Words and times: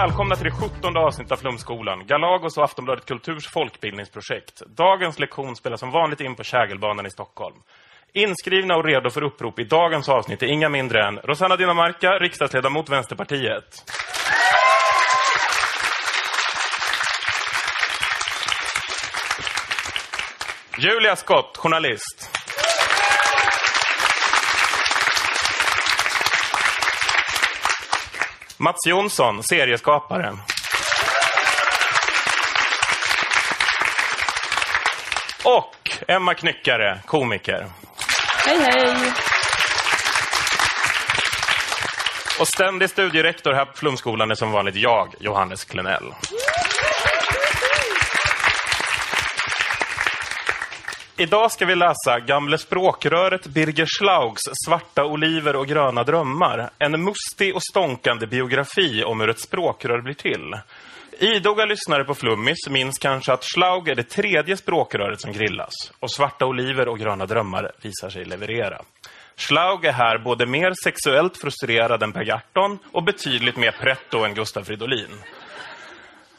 Välkomna 0.00 0.36
till 0.36 0.44
det 0.44 0.50
17 0.50 0.96
avsnittet 0.96 1.32
av 1.32 1.36
Flumskolan, 1.36 2.06
Galagos 2.06 2.58
och 2.58 2.64
Aftonbladet 2.64 3.04
Kulturs 3.04 3.48
folkbildningsprojekt. 3.48 4.62
Dagens 4.66 5.18
lektion 5.18 5.56
spelas 5.56 5.80
som 5.80 5.90
vanligt 5.90 6.20
in 6.20 6.34
på 6.34 6.42
Kägelbanan 6.42 7.06
i 7.06 7.10
Stockholm. 7.10 7.56
Inskrivna 8.12 8.76
och 8.76 8.84
redo 8.84 9.10
för 9.10 9.22
upprop 9.22 9.58
i 9.58 9.64
dagens 9.64 10.08
avsnitt 10.08 10.42
är 10.42 10.46
inga 10.46 10.68
mindre 10.68 11.06
än 11.06 11.18
Rosanna 11.18 11.56
Dinamarca, 11.56 12.10
riksdagsledamot 12.10 12.90
Vänsterpartiet. 12.90 13.84
Julia 20.78 21.16
Skott, 21.16 21.56
journalist. 21.56 22.43
Mats 28.64 28.86
Jonsson, 28.86 29.42
serieskapare. 29.42 30.32
Och 35.44 35.90
Emma 36.08 36.34
Knyckare, 36.34 37.00
komiker. 37.06 37.66
Hej, 38.46 38.58
hej! 38.58 39.12
Och 42.40 42.48
ständig 42.48 42.90
studierektor 42.90 43.52
här 43.52 43.64
på 43.64 43.72
Flumskolan 43.72 44.30
är 44.30 44.34
som 44.34 44.52
vanligt 44.52 44.76
jag, 44.76 45.14
Johannes 45.20 45.64
Klenell. 45.64 46.14
Idag 51.16 51.52
ska 51.52 51.66
vi 51.66 51.74
läsa 51.74 52.20
gamle 52.26 52.58
språkröret 52.58 53.46
Birger 53.46 53.86
Schlaugs 53.86 54.42
Svarta 54.66 55.04
oliver 55.04 55.56
och 55.56 55.66
gröna 55.66 56.02
drömmar. 56.04 56.70
En 56.78 57.04
mustig 57.04 57.54
och 57.54 57.62
stånkande 57.62 58.26
biografi 58.26 59.04
om 59.04 59.20
hur 59.20 59.30
ett 59.30 59.40
språkrör 59.40 60.00
blir 60.00 60.14
till. 60.14 60.58
Idoga 61.18 61.64
lyssnare 61.64 62.04
på 62.04 62.14
Flummis 62.14 62.68
minns 62.70 62.98
kanske 62.98 63.32
att 63.32 63.44
Schlaug 63.44 63.88
är 63.88 63.94
det 63.94 64.02
tredje 64.02 64.56
språkröret 64.56 65.20
som 65.20 65.32
grillas. 65.32 65.74
Och 66.00 66.10
Svarta 66.10 66.46
oliver 66.46 66.88
och 66.88 66.98
gröna 66.98 67.26
drömmar 67.26 67.72
visar 67.82 68.10
sig 68.10 68.24
leverera. 68.24 68.82
Schlaug 69.36 69.84
är 69.84 69.92
här 69.92 70.18
både 70.18 70.46
mer 70.46 70.72
sexuellt 70.84 71.36
frustrerad 71.36 72.02
än 72.02 72.12
Per 72.12 72.24
Gahrton 72.24 72.78
och 72.92 73.04
betydligt 73.04 73.56
mer 73.56 73.72
pretto 73.72 74.24
än 74.24 74.34
Gustav 74.34 74.64
Fridolin. 74.64 75.20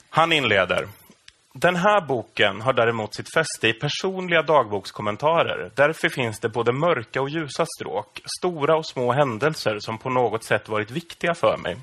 Han 0.09 0.31
inleder. 0.31 0.87
Den 1.57 1.75
här 1.75 2.01
boken 2.01 2.61
har 2.61 2.73
däremot 2.73 3.15
sitt 3.15 3.33
fäste 3.33 3.67
i 3.67 3.73
personliga 3.73 4.41
dagbokskommentarer. 4.41 5.71
Därför 5.75 6.09
finns 6.09 6.39
det 6.39 6.49
både 6.49 6.71
mörka 6.71 7.21
och 7.21 7.29
ljusa 7.29 7.65
stråk, 7.77 8.21
stora 8.39 8.77
och 8.77 8.85
små 8.85 9.11
händelser 9.11 9.79
som 9.79 9.97
på 9.97 10.09
något 10.09 10.43
sätt 10.43 10.69
varit 10.69 10.91
viktiga 10.91 11.33
för 11.33 11.57
mig. 11.57 11.75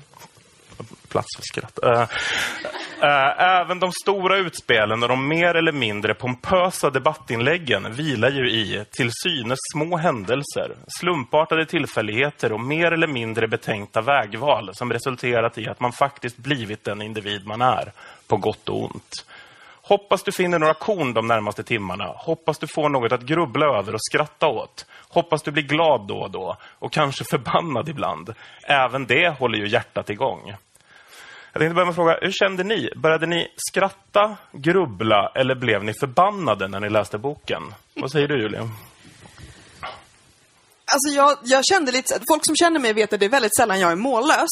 Plats 1.09 1.27
för 1.35 1.43
skratt. 1.43 1.79
Äh, 1.83 2.01
äh, 3.01 3.61
även 3.61 3.79
de 3.79 3.91
stora 3.91 4.37
utspelen 4.37 5.03
och 5.03 5.09
de 5.09 5.27
mer 5.27 5.55
eller 5.55 5.71
mindre 5.71 6.13
pompösa 6.13 6.89
debattinläggen 6.89 7.93
vilar 7.93 8.29
ju 8.29 8.51
i 8.51 8.85
till 8.91 9.09
synes 9.23 9.59
små 9.73 9.97
händelser, 9.97 10.75
slumpartade 10.99 11.65
tillfälligheter 11.65 12.51
och 12.51 12.61
mer 12.61 12.91
eller 12.91 13.07
mindre 13.07 13.47
betänkta 13.47 14.01
vägval 14.01 14.69
som 14.73 14.93
resulterat 14.93 15.57
i 15.57 15.67
att 15.67 15.79
man 15.79 15.91
faktiskt 15.91 16.37
blivit 16.37 16.83
den 16.83 17.01
individ 17.01 17.47
man 17.47 17.61
är, 17.61 17.91
på 18.27 18.37
gott 18.37 18.69
och 18.69 18.83
ont. 18.83 19.25
Hoppas 19.85 20.23
du 20.23 20.31
finner 20.31 20.59
några 20.59 20.73
korn 20.73 21.13
de 21.13 21.27
närmaste 21.27 21.63
timmarna. 21.63 22.05
Hoppas 22.05 22.57
du 22.59 22.67
får 22.67 22.89
något 22.89 23.11
att 23.11 23.21
grubbla 23.21 23.65
över 23.65 23.93
och 23.93 24.01
skratta 24.01 24.47
åt. 24.47 24.85
Hoppas 25.09 25.43
du 25.43 25.51
blir 25.51 25.63
glad 25.63 26.07
då 26.07 26.17
och 26.17 26.31
då 26.31 26.57
och 26.63 26.91
kanske 26.93 27.23
förbannad 27.23 27.89
ibland. 27.89 28.33
Även 28.67 29.05
det 29.05 29.29
håller 29.29 29.57
ju 29.57 29.67
hjärtat 29.67 30.09
igång. 30.09 30.53
Jag 31.53 31.59
tänkte 31.59 31.73
börja 31.73 31.85
med 31.85 31.89
att 31.89 31.95
fråga, 31.95 32.17
hur 32.21 32.31
kände 32.31 32.63
ni? 32.63 32.89
Började 32.95 33.25
ni 33.25 33.47
skratta, 33.55 34.37
grubbla 34.51 35.31
eller 35.35 35.55
blev 35.55 35.83
ni 35.83 35.93
förbannade 35.93 36.67
när 36.67 36.79
ni 36.79 36.89
läste 36.89 37.17
boken? 37.17 37.73
Vad 37.93 38.11
säger 38.11 38.27
du 38.27 38.41
Julia? 38.41 38.59
Alltså 40.85 41.15
jag, 41.15 41.37
jag 41.43 41.65
kände 41.65 41.91
lite, 41.91 42.19
folk 42.27 42.45
som 42.45 42.55
känner 42.55 42.79
mig 42.79 42.93
vet 42.93 43.13
att 43.13 43.19
det 43.19 43.25
är 43.25 43.29
väldigt 43.29 43.55
sällan 43.55 43.79
jag 43.79 43.91
är 43.91 43.95
mållös. 43.95 44.49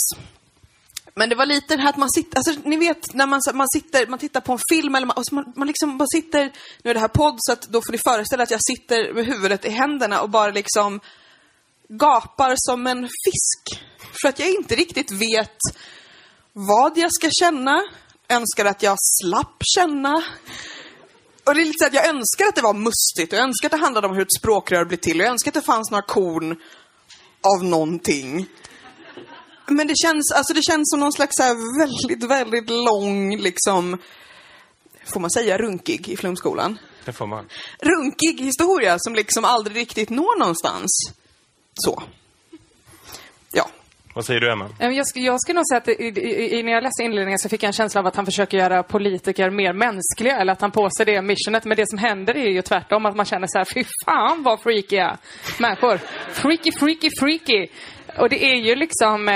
Men 1.14 1.30
det 1.30 1.36
var 1.36 1.46
lite 1.46 1.76
det 1.76 1.82
här 1.82 1.90
att 1.90 1.98
man 1.98 2.12
sitter, 2.12 2.38
alltså 2.38 2.54
ni 2.64 2.78
vet 2.78 3.14
när 3.14 3.28
man, 3.28 3.42
man 3.54 3.68
sitter, 3.74 4.08
man 4.08 4.20
tittar 4.20 4.42
på 4.42 4.52
en 4.52 4.60
film 4.72 4.96
eller 4.96 5.08
man, 5.08 5.18
alltså, 5.18 5.36
man, 5.36 5.54
man 5.56 5.68
liksom 5.68 5.98
bara 5.98 6.08
sitter, 6.14 6.54
nu 6.84 6.90
är 6.90 6.94
det 6.94 7.00
här 7.00 7.08
podd 7.08 7.36
så 7.38 7.52
att 7.52 7.62
då 7.62 7.82
får 7.82 7.92
ni 7.92 7.98
föreställa 7.98 8.44
att 8.44 8.52
jag 8.52 8.64
sitter 8.64 9.14
med 9.14 9.26
huvudet 9.26 9.66
i 9.66 9.70
händerna 9.70 10.22
och 10.22 10.30
bara 10.30 10.52
liksom 10.52 11.00
gapar 11.90 12.54
som 12.58 12.88
en 12.88 13.02
fisk. 13.02 13.84
För 14.22 14.30
att 14.30 14.40
jag 14.40 14.50
inte 14.50 14.76
riktigt 14.76 15.12
vet 15.12 15.58
vad 16.54 16.98
jag 16.98 17.14
ska 17.14 17.30
känna, 17.32 17.84
önskar 18.30 18.66
att 18.66 18.84
jag 18.84 18.98
slapp 19.00 19.58
känna. 19.76 20.24
Och 21.44 21.56
det 21.56 21.62
är 21.62 21.66
lite 21.66 21.80
så 21.80 21.86
att 21.86 21.94
jag 21.94 22.08
önskar 22.08 22.46
att 22.46 22.56
det 22.56 22.62
var 22.62 22.74
mustigt 22.74 23.34
och 23.34 23.40
jag 23.40 23.44
önskar 23.44 23.68
att 23.68 23.72
det 23.72 23.78
handlade 23.78 24.08
om 24.08 24.16
hur 24.16 24.22
ett 24.22 24.34
språkrör 24.40 24.86
blir 24.86 24.98
till 24.98 25.20
och 25.20 25.26
jag 25.26 25.32
önskar 25.32 25.50
att 25.52 25.56
det 25.56 25.62
fanns 25.62 25.92
några 25.92 26.06
korn 26.06 26.52
av 27.42 27.64
någonting. 27.64 28.48
Men 29.68 29.88
det 29.88 29.98
känns, 29.98 30.32
alltså 30.32 30.54
det 30.54 30.64
känns 30.64 30.90
som 30.90 31.00
någon 31.00 31.14
slags 31.14 31.36
så 31.36 31.44
här 31.44 31.80
väldigt, 31.80 32.30
väldigt 32.30 32.70
lång, 32.70 33.38
liksom, 33.38 33.98
får 35.06 35.20
man 35.20 35.32
säga 35.32 35.58
runkig 35.58 36.10
i 36.10 36.18
flumskolan? 36.18 36.78
Det 37.06 37.14
får 37.14 37.28
man. 37.28 37.46
Runkig 37.80 38.42
historia 38.42 38.96
som 39.00 39.16
liksom 39.16 39.46
aldrig 39.46 39.78
riktigt 39.78 40.10
når 40.10 40.40
någonstans. 40.40 40.90
Så. 41.74 42.04
Ja. 43.52 43.68
Vad 44.16 44.26
säger 44.26 44.40
du 44.40 44.52
Emma? 44.52 44.70
Jag 44.80 45.08
skulle, 45.08 45.26
jag 45.26 45.42
skulle 45.42 45.56
nog 45.56 45.68
säga 45.68 45.78
att 45.78 45.88
i, 45.88 45.92
i, 45.92 46.60
i, 46.60 46.64
när 46.64 46.72
jag 46.72 46.84
läste 46.84 47.04
inledningen 47.04 47.40
så 47.40 47.50
fick 47.50 47.64
jag 47.64 47.68
en 47.68 47.74
känsla 47.74 48.02
av 48.02 48.08
att 48.08 48.16
han 48.16 48.26
försöker 48.26 48.58
göra 48.58 48.84
politiker 48.84 49.50
mer 49.50 49.74
mänskliga, 49.74 50.38
eller 50.38 50.54
att 50.54 50.62
han 50.62 50.72
på 50.72 50.90
sig 50.90 51.06
det 51.06 51.22
missionet. 51.22 51.66
Men 51.66 51.78
det 51.78 51.90
som 51.90 51.98
händer 51.98 52.38
är 52.38 52.50
ju 52.50 52.62
tvärtom, 52.62 53.06
att 53.06 53.16
man 53.16 53.26
känner 53.26 53.48
så 53.48 53.58
här, 53.58 53.66
fy 53.66 53.84
fan 54.06 54.44
vad 54.44 54.62
freakiga 54.62 55.18
människor. 55.60 55.98
Freaky, 56.32 56.72
freaky, 56.72 57.10
freaky. 57.20 57.68
Och 58.18 58.30
det 58.30 58.44
är 58.44 58.56
ju 58.56 58.76
liksom, 58.76 59.30
eh, 59.30 59.34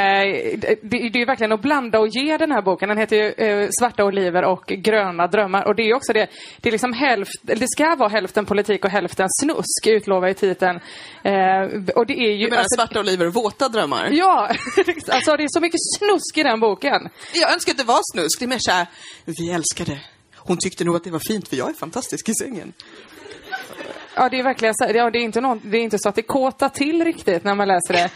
det, 0.57 0.77
det 0.81 0.97
är 0.97 1.17
ju 1.17 1.25
verkligen 1.25 1.51
att 1.51 1.61
blanda 1.61 1.99
och 1.99 2.07
ge 2.07 2.37
den 2.37 2.51
här 2.51 2.61
boken. 2.61 2.89
Den 2.89 2.97
heter 2.97 3.15
ju 3.15 3.31
eh, 3.31 3.69
Svarta 3.79 4.03
oliver 4.03 4.43
och 4.43 4.65
gröna 4.65 5.27
drömmar. 5.27 5.67
Och 5.67 5.75
det 5.75 5.83
är 5.83 5.87
ju 5.87 5.95
också 5.95 6.13
det, 6.13 6.27
det 6.57 6.69
är 6.69 6.71
liksom 6.71 6.93
hälft, 6.93 7.39
det 7.41 7.67
ska 7.67 7.95
vara 7.95 8.09
hälften 8.09 8.45
politik 8.45 8.85
och 8.85 8.91
hälften 8.91 9.27
snusk, 9.41 9.87
utlovar 9.87 10.27
i 10.27 10.33
titeln. 10.33 10.79
Eh, 11.23 11.93
och 11.95 12.05
det 12.05 12.13
är 12.13 12.31
ju... 12.31 12.45
Du 12.45 12.49
menar 12.49 12.57
alltså, 12.57 12.75
svarta 12.75 12.99
oliver 12.99 13.27
och 13.27 13.33
våta 13.33 13.69
drömmar? 13.69 14.09
Ja, 14.11 14.47
alltså 15.09 15.37
det 15.37 15.43
är 15.43 15.47
så 15.47 15.59
mycket 15.59 15.79
snusk 15.97 16.37
i 16.37 16.43
den 16.43 16.59
boken. 16.59 17.09
Jag 17.33 17.53
önskar 17.53 17.71
att 17.71 17.77
det 17.77 17.83
var 17.83 18.01
snusk. 18.13 18.39
Det 18.39 18.45
är 18.45 18.47
mer 18.47 18.59
såhär, 18.59 18.87
vi 19.25 19.51
älskade. 19.51 19.99
Hon 20.35 20.57
tyckte 20.57 20.83
nog 20.83 20.95
att 20.95 21.03
det 21.03 21.11
var 21.11 21.21
fint 21.27 21.47
för 21.47 21.55
jag 21.55 21.69
är 21.69 21.73
fantastisk 21.73 22.29
i 22.29 22.33
sängen. 22.33 22.73
Ja, 24.15 24.29
det 24.29 24.39
är 24.39 24.43
verkligen 24.43 24.73
så, 24.75 24.85
ja, 24.93 25.09
det, 25.09 25.19
är 25.19 25.23
inte 25.23 25.41
någon, 25.41 25.61
det 25.63 25.77
är 25.77 25.81
inte 25.81 25.97
så 25.99 26.09
att 26.09 26.15
det 26.15 26.21
kåtar 26.21 26.69
till 26.69 27.03
riktigt 27.03 27.43
när 27.43 27.55
man 27.55 27.67
läser 27.67 27.93
det. 27.93 28.09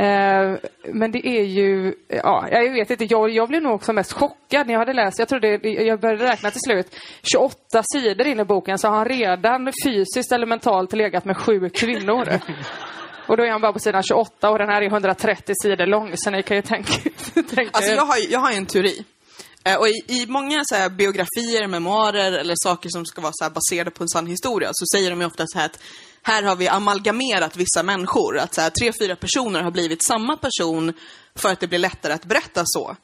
Eh, 0.00 0.58
men 0.92 1.12
det 1.12 1.26
är 1.26 1.44
ju, 1.44 1.94
ja, 2.08 2.48
jag 2.50 2.72
vet 2.72 2.90
inte, 2.90 3.04
jag, 3.04 3.30
jag 3.30 3.48
blev 3.48 3.62
nog 3.62 3.74
också 3.74 3.92
mest 3.92 4.12
chockad 4.12 4.66
när 4.66 4.74
jag 4.74 4.78
hade 4.78 4.92
läst, 4.92 5.18
jag 5.18 5.28
trodde, 5.28 5.68
jag 5.68 6.00
började 6.00 6.24
räkna 6.24 6.50
till 6.50 6.60
slut, 6.60 6.96
28 7.22 7.82
sidor 7.92 8.26
in 8.26 8.40
i 8.40 8.44
boken 8.44 8.78
så 8.78 8.88
har 8.88 8.96
han 8.96 9.04
redan 9.04 9.72
fysiskt 9.84 10.32
eller 10.32 10.46
mentalt 10.46 10.92
legat 10.92 11.24
med 11.24 11.36
sju 11.36 11.68
kvinnor. 11.68 12.40
Och 13.28 13.36
då 13.36 13.42
är 13.42 13.50
han 13.50 13.60
bara 13.60 13.72
på 13.72 13.78
sidan 13.78 14.02
28 14.02 14.50
och 14.50 14.58
den 14.58 14.68
här 14.68 14.82
är 14.82 14.86
130 14.86 15.54
sidor 15.62 15.86
lång, 15.86 16.12
så 16.14 16.30
ni 16.30 16.42
kan 16.42 16.56
ju 16.56 16.62
tänka, 16.62 16.92
tänka 17.34 17.70
Alltså 17.72 17.92
jag 17.92 18.02
har, 18.02 18.32
jag 18.32 18.40
har 18.40 18.52
en 18.52 18.66
teori. 18.66 19.04
Eh, 19.64 19.76
Och 19.76 19.88
i, 19.88 19.92
i 20.06 20.26
många 20.28 20.60
så 20.64 20.90
biografier, 20.90 21.66
memoarer 21.66 22.38
eller 22.38 22.54
saker 22.56 22.88
som 22.88 23.06
ska 23.06 23.20
vara 23.20 23.32
så 23.34 23.50
baserade 23.50 23.90
på 23.90 24.04
en 24.04 24.08
sann 24.08 24.26
historia 24.26 24.70
så 24.72 24.86
säger 24.96 25.10
de 25.10 25.20
ju 25.20 25.26
ofta 25.26 25.44
så 25.46 25.58
här 25.58 25.66
att 25.66 25.80
här 26.22 26.42
har 26.42 26.56
vi 26.56 26.68
amalgamerat 26.68 27.56
vissa 27.56 27.82
människor. 27.82 28.38
Att 28.38 28.54
så 28.54 28.60
här, 28.60 28.70
tre, 28.70 28.92
fyra 29.00 29.16
personer 29.16 29.62
har 29.62 29.70
blivit 29.70 30.06
samma 30.06 30.36
person 30.36 30.92
för 31.34 31.52
att 31.52 31.60
det 31.60 31.66
blir 31.66 31.78
lättare 31.78 32.12
att 32.12 32.24
berätta 32.24 32.62
så. 32.64 32.96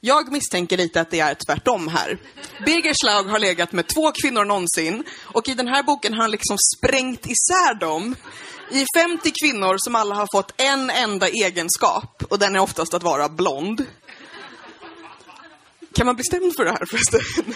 Jag 0.00 0.32
misstänker 0.32 0.76
lite 0.76 1.00
att 1.00 1.10
det 1.10 1.20
är 1.20 1.34
tvärtom 1.34 1.88
här. 1.88 2.18
Birger 2.66 2.94
Schlaug 2.94 3.26
har 3.26 3.38
legat 3.38 3.72
med 3.72 3.86
två 3.86 4.12
kvinnor 4.12 4.44
någonsin 4.44 5.04
och 5.24 5.48
i 5.48 5.54
den 5.54 5.68
här 5.68 5.82
boken 5.82 6.14
har 6.14 6.20
han 6.20 6.30
liksom 6.30 6.56
sprängt 6.76 7.26
isär 7.26 7.74
dem 7.74 8.16
i 8.70 8.84
50 8.96 9.32
kvinnor 9.42 9.76
som 9.78 9.94
alla 9.94 10.14
har 10.14 10.26
fått 10.32 10.60
en 10.60 10.90
enda 10.90 11.28
egenskap 11.28 12.22
och 12.30 12.38
den 12.38 12.56
är 12.56 12.60
oftast 12.60 12.94
att 12.94 13.02
vara 13.02 13.28
blond. 13.28 13.86
Kan 15.94 16.06
man 16.06 16.14
bli 16.14 16.24
stämd 16.24 16.52
för 16.56 16.64
det 16.64 16.70
här 16.70 16.86
förresten? 16.86 17.54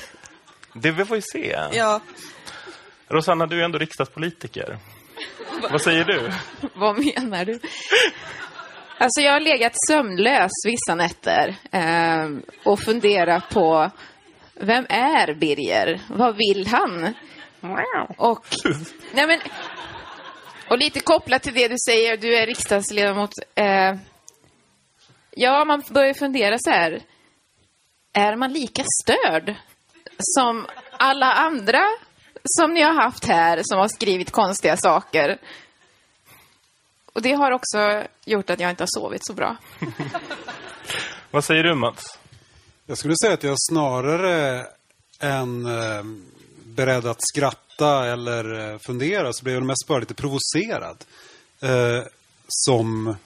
Det 0.75 0.91
vi 0.91 1.05
får 1.05 1.17
ju 1.17 1.23
se. 1.23 1.59
Ja. 1.73 2.01
Rosanna, 3.09 3.47
du 3.47 3.61
är 3.61 3.65
ändå 3.65 3.79
riksdagspolitiker. 3.79 4.79
Vad 5.71 5.83
säger 5.83 6.05
du? 6.05 6.31
Vad 6.75 6.99
menar 6.99 7.45
du? 7.45 7.61
Alltså 8.99 9.21
jag 9.21 9.33
har 9.33 9.41
legat 9.41 9.73
sömnlös 9.89 10.53
vissa 10.65 10.95
nätter 10.95 11.57
eh, 11.73 12.29
och 12.65 12.81
funderat 12.81 13.49
på 13.49 13.91
vem 14.55 14.87
är 14.89 15.35
Birger? 15.35 16.01
Vad 16.09 16.37
vill 16.37 16.67
han? 16.67 17.15
Och, 18.17 18.47
nej 19.13 19.27
men, 19.27 19.41
och 20.69 20.79
lite 20.79 21.01
kopplat 21.01 21.43
till 21.43 21.55
det 21.55 21.69
du 21.69 21.77
säger, 21.89 22.17
du 22.17 22.37
är 22.37 22.47
riksdagsledamot. 22.47 23.31
Eh, 23.55 23.95
ja, 25.31 25.65
man 25.65 25.83
börjar 25.91 26.15
fundera 26.15 26.59
så 26.59 26.71
här. 26.71 27.03
Är 28.13 28.37
man 28.37 28.53
lika 28.53 28.83
störd 29.03 29.55
som 30.19 30.67
alla 30.93 31.33
andra 31.33 31.87
som 32.45 32.75
ni 32.75 32.83
har 32.83 32.95
haft 32.95 33.25
här 33.25 33.61
som 33.65 33.79
har 33.79 33.89
skrivit 33.89 34.31
konstiga 34.31 34.77
saker? 34.77 35.39
Och 37.13 37.23
det 37.23 37.33
har 37.33 37.51
också 37.51 38.03
gjort 38.25 38.51
att 38.51 38.61
jag 38.61 38.71
inte 38.71 38.83
har 38.83 39.01
sovit 39.01 39.27
så 39.27 39.33
bra. 39.33 39.57
Vad 41.31 41.45
säger 41.45 41.63
du, 41.63 41.75
Mats? 41.75 42.19
Jag 42.87 42.99
skulle 42.99 43.15
säga 43.23 43.35
att 43.35 43.43
jag 43.43 43.57
snarare 43.59 44.67
än 45.21 45.67
eh, 45.67 46.03
beredd 46.65 47.07
att 47.07 47.21
skratta 47.21 48.07
eller 48.07 48.73
eh, 48.73 48.79
fundera 48.87 49.33
så 49.33 49.45
blev 49.45 49.55
jag 49.55 49.67
mest 49.67 49.87
bara 49.89 49.99
lite 49.99 50.15
provocerad. 50.15 51.05
Eh, 51.61 52.03
som, 52.49 53.17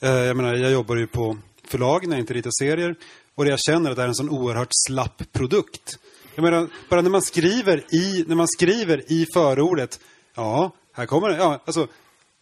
eh, 0.00 0.10
jag 0.10 0.36
menar, 0.36 0.54
jag 0.54 0.72
jobbar 0.72 0.96
ju 0.96 1.06
på 1.06 1.38
förlag 1.64 2.06
när 2.06 2.16
jag 2.16 2.22
inte 2.22 2.34
ritar 2.34 2.50
serier 2.58 2.96
och 3.34 3.44
det 3.44 3.50
jag 3.50 3.60
känner 3.60 3.90
att 3.90 3.96
det 3.96 4.02
är 4.02 4.08
en 4.08 4.14
sån 4.14 4.30
oerhört 4.30 4.72
slapp 4.88 5.22
produkt. 5.32 5.98
Jag 6.34 6.42
menar, 6.42 6.68
bara 6.88 7.02
när 7.02 7.10
man 7.10 7.22
skriver 7.22 7.94
i, 7.94 8.24
när 8.28 8.34
man 8.34 8.48
skriver 8.48 9.12
i 9.12 9.26
förordet, 9.34 10.00
ja, 10.34 10.72
här 10.92 11.06
kommer 11.06 11.28
det, 11.28 11.36
ja, 11.36 11.62
alltså, 11.64 11.88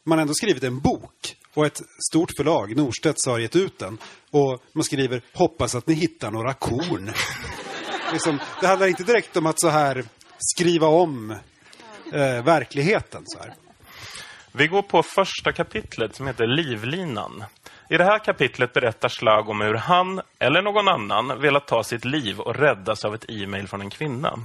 man 0.04 0.18
har 0.18 0.22
ändå 0.22 0.34
skrivit 0.34 0.64
en 0.64 0.80
bok 0.80 1.36
och 1.54 1.66
ett 1.66 1.80
stort 2.10 2.30
förlag, 2.36 2.76
Norstedts, 2.76 3.26
har 3.26 3.38
gett 3.38 3.56
ut 3.56 3.78
den. 3.78 3.98
Och 4.30 4.62
man 4.72 4.84
skriver 4.84 5.22
hoppas 5.32 5.74
att 5.74 5.86
ni 5.86 5.94
hittar 5.94 6.30
några 6.30 6.54
korn. 6.54 7.12
liksom, 8.12 8.38
det 8.60 8.66
handlar 8.66 8.86
inte 8.86 9.02
direkt 9.02 9.36
om 9.36 9.46
att 9.46 9.60
så 9.60 9.68
här 9.68 10.04
skriva 10.38 10.86
om 10.86 11.30
eh, 12.12 12.44
verkligheten. 12.44 13.22
Så 13.26 13.38
här. 13.38 13.54
Vi 14.52 14.66
går 14.66 14.82
på 14.82 15.02
första 15.02 15.52
kapitlet 15.52 16.16
som 16.16 16.26
heter 16.26 16.46
Livlinan. 16.46 17.44
I 17.92 17.96
det 17.96 18.04
här 18.04 18.18
kapitlet 18.18 18.72
berättar 18.72 19.08
Slag 19.08 19.48
om 19.48 19.60
hur 19.60 19.74
han, 19.74 20.20
eller 20.38 20.62
någon 20.62 20.88
annan, 20.88 21.40
velat 21.40 21.66
ta 21.66 21.84
sitt 21.84 22.04
liv 22.04 22.40
och 22.40 22.56
räddas 22.56 23.04
av 23.04 23.14
ett 23.14 23.24
e-mail 23.28 23.68
från 23.68 23.80
en 23.80 23.90
kvinna. 23.90 24.38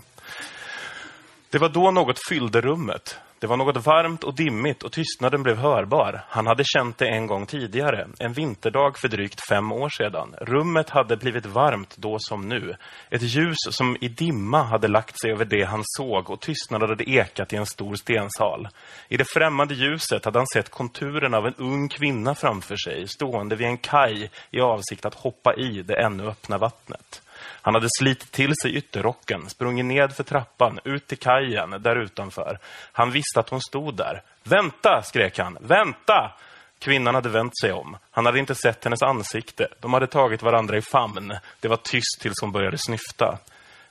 Det 1.50 1.58
var 1.58 1.70
då 1.70 1.92
något 1.92 2.20
fyllde 2.30 2.62
rummet. 2.62 3.18
Det 3.40 3.48
var 3.48 3.58
något 3.58 3.86
varmt 3.86 4.24
och 4.24 4.36
dimmigt 4.36 4.84
och 4.84 4.92
tystnaden 4.92 5.44
blev 5.44 5.58
hörbar. 5.58 6.22
Han 6.30 6.48
hade 6.48 6.64
känt 6.66 6.98
det 6.98 7.08
en 7.08 7.28
gång 7.28 7.46
tidigare, 7.46 8.08
en 8.20 8.34
vinterdag 8.34 8.98
för 8.98 9.08
drygt 9.08 9.48
fem 9.50 9.72
år 9.72 9.90
sedan. 9.90 10.36
Rummet 10.42 10.90
hade 10.90 11.18
blivit 11.18 11.46
varmt 11.46 11.98
då 11.98 12.16
som 12.20 12.50
nu. 12.50 12.76
Ett 13.10 13.22
ljus 13.22 13.58
som 13.70 13.98
i 14.02 14.08
dimma 14.08 14.64
hade 14.64 14.88
lagt 14.88 15.22
sig 15.22 15.32
över 15.32 15.46
det 15.46 15.64
han 15.64 15.82
såg 15.84 16.30
och 16.30 16.42
tystnaden 16.42 16.90
hade 16.90 17.10
ekat 17.10 17.54
i 17.54 17.56
en 17.56 17.66
stor 17.66 17.96
stensal. 17.96 18.68
I 19.08 19.18
det 19.18 19.28
främmande 19.30 19.74
ljuset 19.74 20.26
hade 20.26 20.40
han 20.40 20.48
sett 20.54 20.70
konturen 20.70 21.34
av 21.34 21.46
en 21.46 21.54
ung 21.58 21.90
kvinna 21.90 22.36
framför 22.36 22.76
sig, 22.76 23.08
stående 23.08 23.56
vid 23.56 23.68
en 23.68 23.78
kaj 23.78 24.32
i 24.52 24.60
avsikt 24.60 25.06
att 25.06 25.16
hoppa 25.16 25.56
i 25.56 25.82
det 25.82 26.04
ännu 26.06 26.28
öppna 26.28 26.58
vattnet. 26.58 27.22
Han 27.62 27.74
hade 27.74 27.88
slitit 28.00 28.32
till 28.32 28.54
sig 28.62 28.76
ytterrocken, 28.76 29.50
sprungit 29.50 29.86
ned 29.86 30.16
för 30.16 30.24
trappan, 30.24 30.80
ut 30.84 31.08
till 31.08 31.18
kajen 31.18 31.70
där 31.70 31.96
utanför. 31.96 32.60
Han 32.92 33.12
visste 33.12 33.40
att 33.40 33.50
hon 33.50 33.62
stod 33.62 33.96
där. 33.96 34.22
Vänta, 34.44 35.02
skrek 35.04 35.40
han. 35.40 35.58
Vänta! 35.62 36.32
Kvinnan 36.80 37.16
hade 37.16 37.30
vänt 37.30 37.60
sig 37.62 37.72
om. 37.72 37.98
Han 38.12 38.26
hade 38.26 38.40
inte 38.40 38.56
sett 38.56 38.84
hennes 38.84 39.02
ansikte. 39.02 39.68
De 39.80 39.94
hade 39.94 40.08
tagit 40.08 40.44
varandra 40.44 40.78
i 40.78 40.82
famn. 40.82 41.34
Det 41.60 41.68
var 41.68 41.78
tyst 41.78 42.22
tills 42.22 42.42
hon 42.42 42.52
började 42.52 42.78
snyfta. 42.78 43.38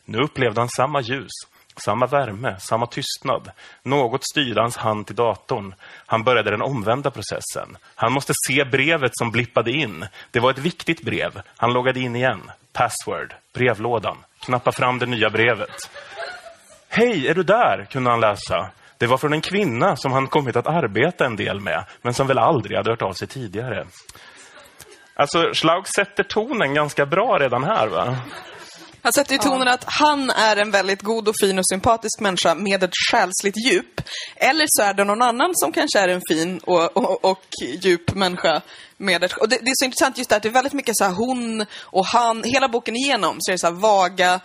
Nu 0.05 0.19
upplevde 0.19 0.61
han 0.61 0.69
samma 0.69 1.01
ljus. 1.01 1.33
Samma 1.77 2.07
värme, 2.07 2.57
samma 2.61 2.87
tystnad. 2.87 3.51
Något 3.83 4.25
styrde 4.25 4.61
hans 4.61 4.77
hand 4.77 5.07
till 5.07 5.17
datorn. 5.17 5.75
Han 6.07 6.25
började 6.25 6.51
den 6.51 6.63
omvända 6.63 7.11
processen. 7.11 7.77
Han 7.95 8.13
måste 8.13 8.33
se 8.47 8.65
brevet 8.65 9.13
som 9.15 9.31
blippade 9.31 9.71
in. 9.71 10.07
Det 10.31 10.41
var 10.41 10.51
ett 10.51 10.59
viktigt 10.59 11.03
brev. 11.03 11.43
Han 11.57 11.73
loggade 11.73 12.01
in 12.01 12.17
igen. 12.17 12.51
Password, 12.77 13.35
brevlådan. 13.55 14.17
Knappa 14.41 14.73
fram 14.73 14.99
det 14.99 15.07
nya 15.07 15.31
brevet. 15.31 15.91
Hej, 16.89 17.29
är 17.29 17.35
du 17.35 17.43
där? 17.43 17.85
kunde 17.91 18.11
han 18.11 18.21
läsa. 18.21 18.71
Det 18.99 19.07
var 19.07 19.19
från 19.19 19.33
en 19.33 19.41
kvinna 19.41 19.97
som 19.97 20.13
han 20.13 20.27
kommit 20.27 20.57
att 20.57 20.67
arbeta 20.67 21.27
en 21.27 21.37
del 21.37 21.61
med, 21.61 21.85
men 22.03 22.15
som 22.15 22.27
väl 22.27 22.39
aldrig 22.39 22.77
hade 22.77 22.91
hört 22.91 23.03
av 23.03 23.13
sig 23.13 23.29
tidigare. 23.29 23.87
Alltså, 25.15 25.53
Schlaug 25.53 25.89
sätter 25.89 26.23
tonen 26.23 26.75
ganska 26.75 27.07
bra 27.07 27.39
redan 27.39 27.65
här, 27.65 27.87
va? 27.87 28.17
Han 29.07 29.13
sätter 29.13 29.35
i 29.35 29.39
tonen 29.39 29.69
att 29.69 29.85
han 29.87 30.31
är 30.31 30.57
en 30.57 30.71
väldigt 30.71 31.03
god 31.03 31.29
och 31.29 31.35
fin 31.41 31.59
och 31.59 31.69
sympatisk 31.69 32.21
människa 32.21 32.55
med 32.55 32.83
ett 32.83 32.95
själsligt 33.11 33.55
djup. 33.67 34.01
Eller 34.37 34.67
så 34.69 34.83
är 34.83 34.95
det 34.95 35.05
någon 35.05 35.23
annan 35.23 35.51
som 35.55 35.73
kanske 35.73 35.99
är 35.99 36.09
en 36.09 36.21
fin 36.31 36.59
och, 36.59 36.97
och, 36.97 37.25
och 37.25 37.45
djup 37.81 38.15
människa. 38.15 38.63
Med 38.97 39.25
ett, 39.25 39.33
och 39.33 39.49
det, 39.49 39.59
det 39.63 39.71
är 39.71 39.75
så 39.75 39.85
intressant 39.85 40.19
just 40.19 40.31
det 40.31 40.37
att 40.37 40.43
det 40.43 40.49
är 40.49 40.53
väldigt 40.53 40.73
mycket 40.73 40.97
så 40.97 41.05
här 41.05 41.13
hon 41.13 41.67
och 41.81 42.07
han, 42.07 42.45
hela 42.45 42.69
boken 42.69 42.97
igenom 42.97 43.37
så 43.39 43.51
är 43.51 43.55
det 43.55 43.59
så 43.59 43.71
vaga 43.71 44.41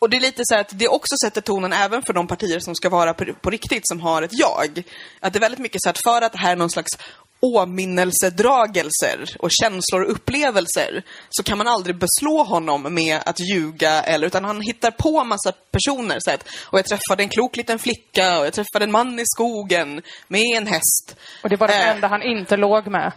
och 0.00 0.10
det 0.10 0.16
är 0.16 0.20
lite 0.20 0.42
så 0.44 0.54
att 0.54 0.78
det 0.78 0.88
också 0.88 1.14
sätter 1.24 1.40
tonen 1.40 1.72
även 1.72 2.02
för 2.02 2.12
de 2.12 2.26
partier 2.26 2.60
som 2.60 2.74
ska 2.74 2.88
vara 2.88 3.14
på, 3.14 3.24
på 3.40 3.50
riktigt, 3.50 3.88
som 3.88 4.00
har 4.00 4.22
ett 4.22 4.30
jag. 4.32 4.84
Att 5.20 5.32
det 5.32 5.38
är 5.38 5.40
väldigt 5.40 5.60
mycket 5.60 5.82
så 5.82 5.90
att 5.90 5.98
för 5.98 6.22
att 6.22 6.32
det 6.32 6.38
här 6.38 6.52
är 6.52 6.56
någon 6.56 6.70
slags 6.70 6.98
åminnelsedragelser 7.40 9.36
och 9.38 9.50
känslor 9.50 10.02
och 10.02 10.10
upplevelser 10.12 11.02
så 11.30 11.42
kan 11.42 11.58
man 11.58 11.68
aldrig 11.68 11.96
beslå 11.96 12.42
honom 12.42 12.94
med 12.94 13.18
att 13.26 13.40
ljuga 13.40 14.02
eller 14.02 14.26
utan 14.26 14.44
han 14.44 14.60
hittar 14.60 14.90
på 14.90 15.24
massa 15.24 15.52
personer 15.52 16.16
så 16.20 16.30
att, 16.30 16.48
och 16.64 16.78
jag 16.78 16.86
träffade 16.86 17.22
en 17.22 17.28
klok 17.28 17.56
liten 17.56 17.78
flicka 17.78 18.38
och 18.38 18.46
jag 18.46 18.52
träffade 18.52 18.84
en 18.84 18.92
man 18.92 19.18
i 19.20 19.24
skogen 19.26 20.02
med 20.28 20.42
en 20.56 20.66
häst. 20.66 21.16
Och 21.42 21.48
det 21.48 21.56
var 21.56 21.68
det 21.68 21.74
Eh. 21.74 21.88
enda 21.88 22.08
han 22.08 22.22
inte 22.22 22.56
låg 22.56 22.86
med 22.86 23.12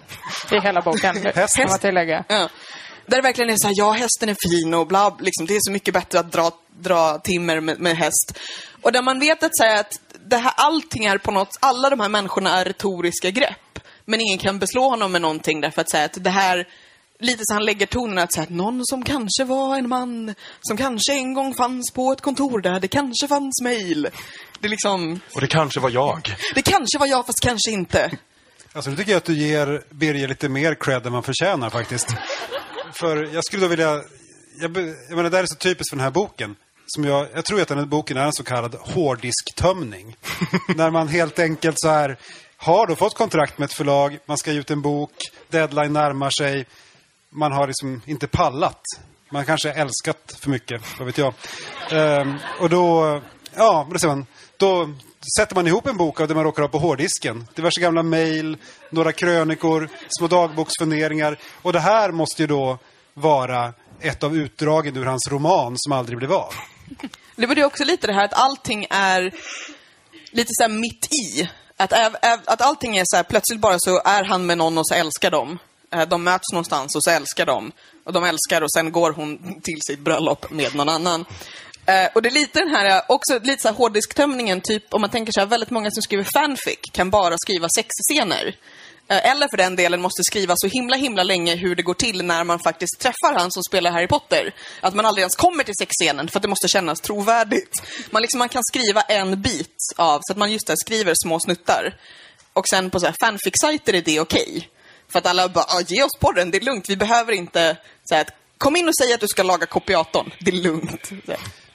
i 0.51 0.59
hela 0.59 0.81
boken. 0.81 1.15
Häst. 1.35 1.55
Kan 1.55 1.69
man 1.69 1.79
tillägga. 1.79 2.23
Ja. 2.29 2.49
Där 3.05 3.17
det 3.17 3.21
verkligen 3.21 3.49
är 3.49 3.57
så 3.57 3.67
här, 3.67 3.73
ja 3.77 3.91
hästen 3.91 4.29
är 4.29 4.35
fin 4.49 4.73
och 4.73 4.87
bla, 4.87 5.17
liksom, 5.19 5.45
det 5.45 5.55
är 5.55 5.59
så 5.61 5.71
mycket 5.71 5.93
bättre 5.93 6.19
att 6.19 6.31
dra, 6.31 6.51
dra 6.79 7.17
timmer 7.17 7.59
med, 7.59 7.79
med 7.79 7.97
häst. 7.97 8.39
Och 8.81 8.91
där 8.91 9.01
man 9.01 9.19
vet 9.19 9.43
att, 9.43 9.57
så 9.57 9.63
här, 9.63 9.79
att 9.79 9.99
det 10.25 10.37
här, 10.37 10.53
allting 10.57 11.05
är 11.05 11.17
på 11.17 11.31
något, 11.31 11.57
alla 11.59 11.89
de 11.89 11.99
här 11.99 12.09
människorna 12.09 12.59
är 12.59 12.65
retoriska 12.65 13.29
grepp. 13.29 13.79
Men 14.05 14.21
ingen 14.21 14.37
kan 14.37 14.59
beslå 14.59 14.89
honom 14.89 15.11
med 15.11 15.21
någonting 15.21 15.61
därför 15.61 15.81
att 15.81 15.89
säga 15.89 16.05
att 16.05 16.23
det 16.23 16.29
här, 16.29 16.67
lite 17.19 17.43
så 17.45 17.53
han 17.53 17.65
lägger 17.65 17.85
tonen 17.85 18.17
att 18.17 18.33
säga 18.33 18.43
att 18.43 18.49
någon 18.49 18.81
som 18.85 19.03
kanske 19.03 19.43
var 19.43 19.77
en 19.77 19.89
man, 19.89 20.35
som 20.61 20.77
kanske 20.77 21.13
en 21.13 21.33
gång 21.33 21.53
fanns 21.53 21.91
på 21.91 22.11
ett 22.11 22.21
kontor 22.21 22.61
där 22.61 22.79
det 22.79 22.87
kanske 22.87 23.27
fanns 23.27 23.61
mejl. 23.63 24.07
Det 24.59 24.67
är 24.67 24.69
liksom, 24.69 25.19
Och 25.35 25.41
det 25.41 25.47
kanske 25.47 25.79
var 25.79 25.89
jag. 25.89 26.35
det 26.55 26.61
kanske 26.61 26.97
var 26.99 27.07
jag 27.07 27.25
fast 27.25 27.39
kanske 27.41 27.71
inte. 27.71 28.11
Alltså, 28.73 28.89
nu 28.91 28.97
tycker 28.97 29.11
jag 29.11 29.17
att 29.17 29.25
du 29.25 29.33
ger 29.37 29.83
Birger 29.89 30.27
lite 30.27 30.49
mer 30.49 30.75
cred 30.75 31.05
än 31.05 31.11
man 31.11 31.23
förtjänar 31.23 31.69
faktiskt. 31.69 32.07
För 32.93 33.33
jag 33.33 33.45
skulle 33.45 33.61
då 33.61 33.67
vilja... 33.67 34.01
Jag, 34.61 34.77
jag 35.09 35.15
menar, 35.15 35.29
det 35.29 35.37
här 35.37 35.43
är 35.43 35.47
så 35.47 35.55
typiskt 35.55 35.89
för 35.89 35.97
den 35.97 36.03
här 36.03 36.11
boken. 36.11 36.55
Som 36.85 37.03
jag, 37.05 37.27
jag 37.33 37.45
tror 37.45 37.61
att 37.61 37.67
den 37.67 37.77
här 37.77 37.85
boken 37.85 38.17
är 38.17 38.25
en 38.25 38.33
så 38.33 38.43
kallad 38.43 38.75
hårddisktömning. 38.75 40.15
När 40.75 40.89
man 40.91 41.07
helt 41.07 41.39
enkelt 41.39 41.75
så 41.79 41.89
här 41.89 42.17
har 42.63 42.87
då 42.87 42.95
fått 42.95 43.15
kontrakt 43.15 43.57
med 43.57 43.65
ett 43.65 43.73
förlag, 43.73 44.19
man 44.25 44.37
ska 44.37 44.51
ge 44.51 44.59
ut 44.59 44.71
en 44.71 44.81
bok, 44.81 45.11
deadline 45.49 45.93
närmar 45.93 46.29
sig. 46.29 46.65
Man 47.29 47.51
har 47.51 47.67
liksom 47.67 48.01
inte 48.05 48.27
pallat. 48.27 48.81
Man 49.29 49.45
kanske 49.45 49.71
älskat 49.71 50.35
för 50.39 50.49
mycket, 50.49 50.81
vad 50.97 51.05
vet 51.05 51.17
jag. 51.17 51.33
Ehm, 51.91 52.37
och 52.59 52.69
då, 52.69 53.21
ja, 53.55 53.87
då, 54.01 54.07
man, 54.07 54.25
då 54.57 54.89
sätter 55.37 55.55
man 55.55 55.67
ihop 55.67 55.87
en 55.87 55.97
bok 55.97 56.21
av 56.21 56.27
det 56.27 56.35
man 56.35 56.43
råkar 56.43 56.61
ha 56.61 56.69
på 56.69 56.79
hårddisken. 56.79 57.47
Diverse 57.55 57.81
gamla 57.81 58.03
mejl, 58.03 58.57
några 58.89 59.11
krönikor, 59.11 59.89
små 60.09 60.27
dagboksfunderingar. 60.27 61.39
Och 61.61 61.73
det 61.73 61.79
här 61.79 62.11
måste 62.11 62.43
ju 62.43 62.47
då 62.47 62.77
vara 63.13 63.73
ett 63.99 64.23
av 64.23 64.37
utdragen 64.37 64.97
ur 64.97 65.05
hans 65.05 65.27
roman 65.31 65.73
som 65.77 65.91
aldrig 65.91 66.17
blev 66.17 66.33
av. 66.33 66.53
Det 67.35 67.45
var 67.45 67.55
ju 67.55 67.65
också 67.65 67.83
lite 67.83 68.07
det 68.07 68.13
här 68.13 68.25
att 68.25 68.33
allting 68.33 68.87
är 68.89 69.33
lite 70.31 70.49
så 70.51 70.63
här 70.63 70.69
mitt 70.69 71.07
i. 71.13 71.49
Att, 71.77 71.93
att 72.45 72.61
allting 72.61 72.97
är 72.97 73.03
så 73.05 73.15
här, 73.15 73.23
plötsligt 73.23 73.59
bara 73.59 73.79
så 73.79 74.01
är 74.05 74.23
han 74.23 74.45
med 74.45 74.57
någon 74.57 74.77
och 74.77 74.87
så 74.87 74.93
älskar 74.93 75.31
de. 75.31 75.59
Eh, 75.93 76.07
de 76.07 76.23
möts 76.23 76.51
någonstans 76.51 76.95
och 76.95 77.03
så 77.03 77.09
älskar 77.09 77.45
de. 77.45 77.71
Och 78.03 78.13
de 78.13 78.23
älskar 78.23 78.61
och 78.61 78.71
sen 78.71 78.91
går 78.91 79.11
hon 79.11 79.61
till 79.61 79.79
sitt 79.87 79.99
bröllop 79.99 80.51
med 80.51 80.75
någon 80.75 80.89
annan. 80.89 81.25
Eh, 81.85 82.07
och 82.15 82.21
det 82.21 82.29
är 82.29 82.33
lite 82.33 82.59
den 82.59 82.75
här, 82.75 83.01
också 83.07 83.39
lite 83.39 83.61
så 83.61 83.67
här 83.67 83.75
hårddisktömningen, 83.75 84.61
typ 84.61 84.93
om 84.93 85.01
man 85.01 85.09
tänker 85.09 85.31
så 85.31 85.39
här, 85.39 85.47
väldigt 85.47 85.69
många 85.69 85.91
som 85.91 86.03
skriver 86.03 86.23
fanfic 86.23 86.79
kan 86.91 87.09
bara 87.09 87.35
skriva 87.37 87.67
sexscener. 87.75 88.55
Eh, 89.07 89.31
eller 89.31 89.47
för 89.49 89.57
den 89.57 89.75
delen 89.75 90.01
måste 90.01 90.23
skriva 90.23 90.53
så 90.57 90.67
himla 90.67 90.95
himla 90.97 91.23
länge 91.23 91.55
hur 91.55 91.75
det 91.75 91.83
går 91.83 91.93
till 91.93 92.25
när 92.25 92.43
man 92.43 92.59
faktiskt 92.59 92.99
träffar 92.99 93.39
han 93.39 93.51
som 93.51 93.63
spelar 93.63 93.91
Harry 93.91 94.07
Potter. 94.07 94.55
Att 94.81 94.93
man 94.95 95.05
aldrig 95.05 95.21
ens 95.21 95.35
kommer 95.35 95.63
till 95.63 95.75
sexscenen 95.79 96.27
för 96.27 96.39
att 96.39 96.41
det 96.43 96.47
måste 96.49 96.67
kännas 96.67 97.01
trovärdigt. 97.01 97.81
Man, 98.11 98.21
liksom, 98.21 98.39
man 98.39 98.49
kan 98.49 98.63
skriva 98.63 99.01
en 99.01 99.41
bit 99.41 99.77
av, 99.95 100.19
så 100.23 100.33
att 100.33 100.37
man 100.37 100.51
just 100.51 100.67
där 100.67 100.75
skriver 100.75 101.13
små 101.23 101.39
snuttar. 101.39 101.97
Och 102.53 102.67
sen 102.67 102.89
på 102.89 102.99
så 102.99 103.05
här 103.05 103.15
fanfic-sajter 103.23 103.93
är 103.93 104.01
det 104.01 104.19
okej. 104.19 104.69
För 105.11 105.19
att 105.19 105.25
alla 105.25 105.49
bara, 105.49 105.65
"Ah, 105.67 105.81
ge 105.87 106.03
oss 106.03 106.19
porren, 106.19 106.51
det 106.51 106.57
är 106.57 106.61
lugnt. 106.61 106.89
Vi 106.89 106.97
behöver 106.97 107.33
inte, 107.33 107.77
så 108.03 108.15
här, 108.15 108.27
kom 108.57 108.75
in 108.75 108.87
och 108.87 108.95
säg 108.95 109.13
att 109.13 109.19
du 109.19 109.27
ska 109.27 109.43
laga 109.43 109.65
kopiatorn. 109.65 110.31
Det 110.39 110.51
är 110.51 110.55
lugnt. 110.55 111.09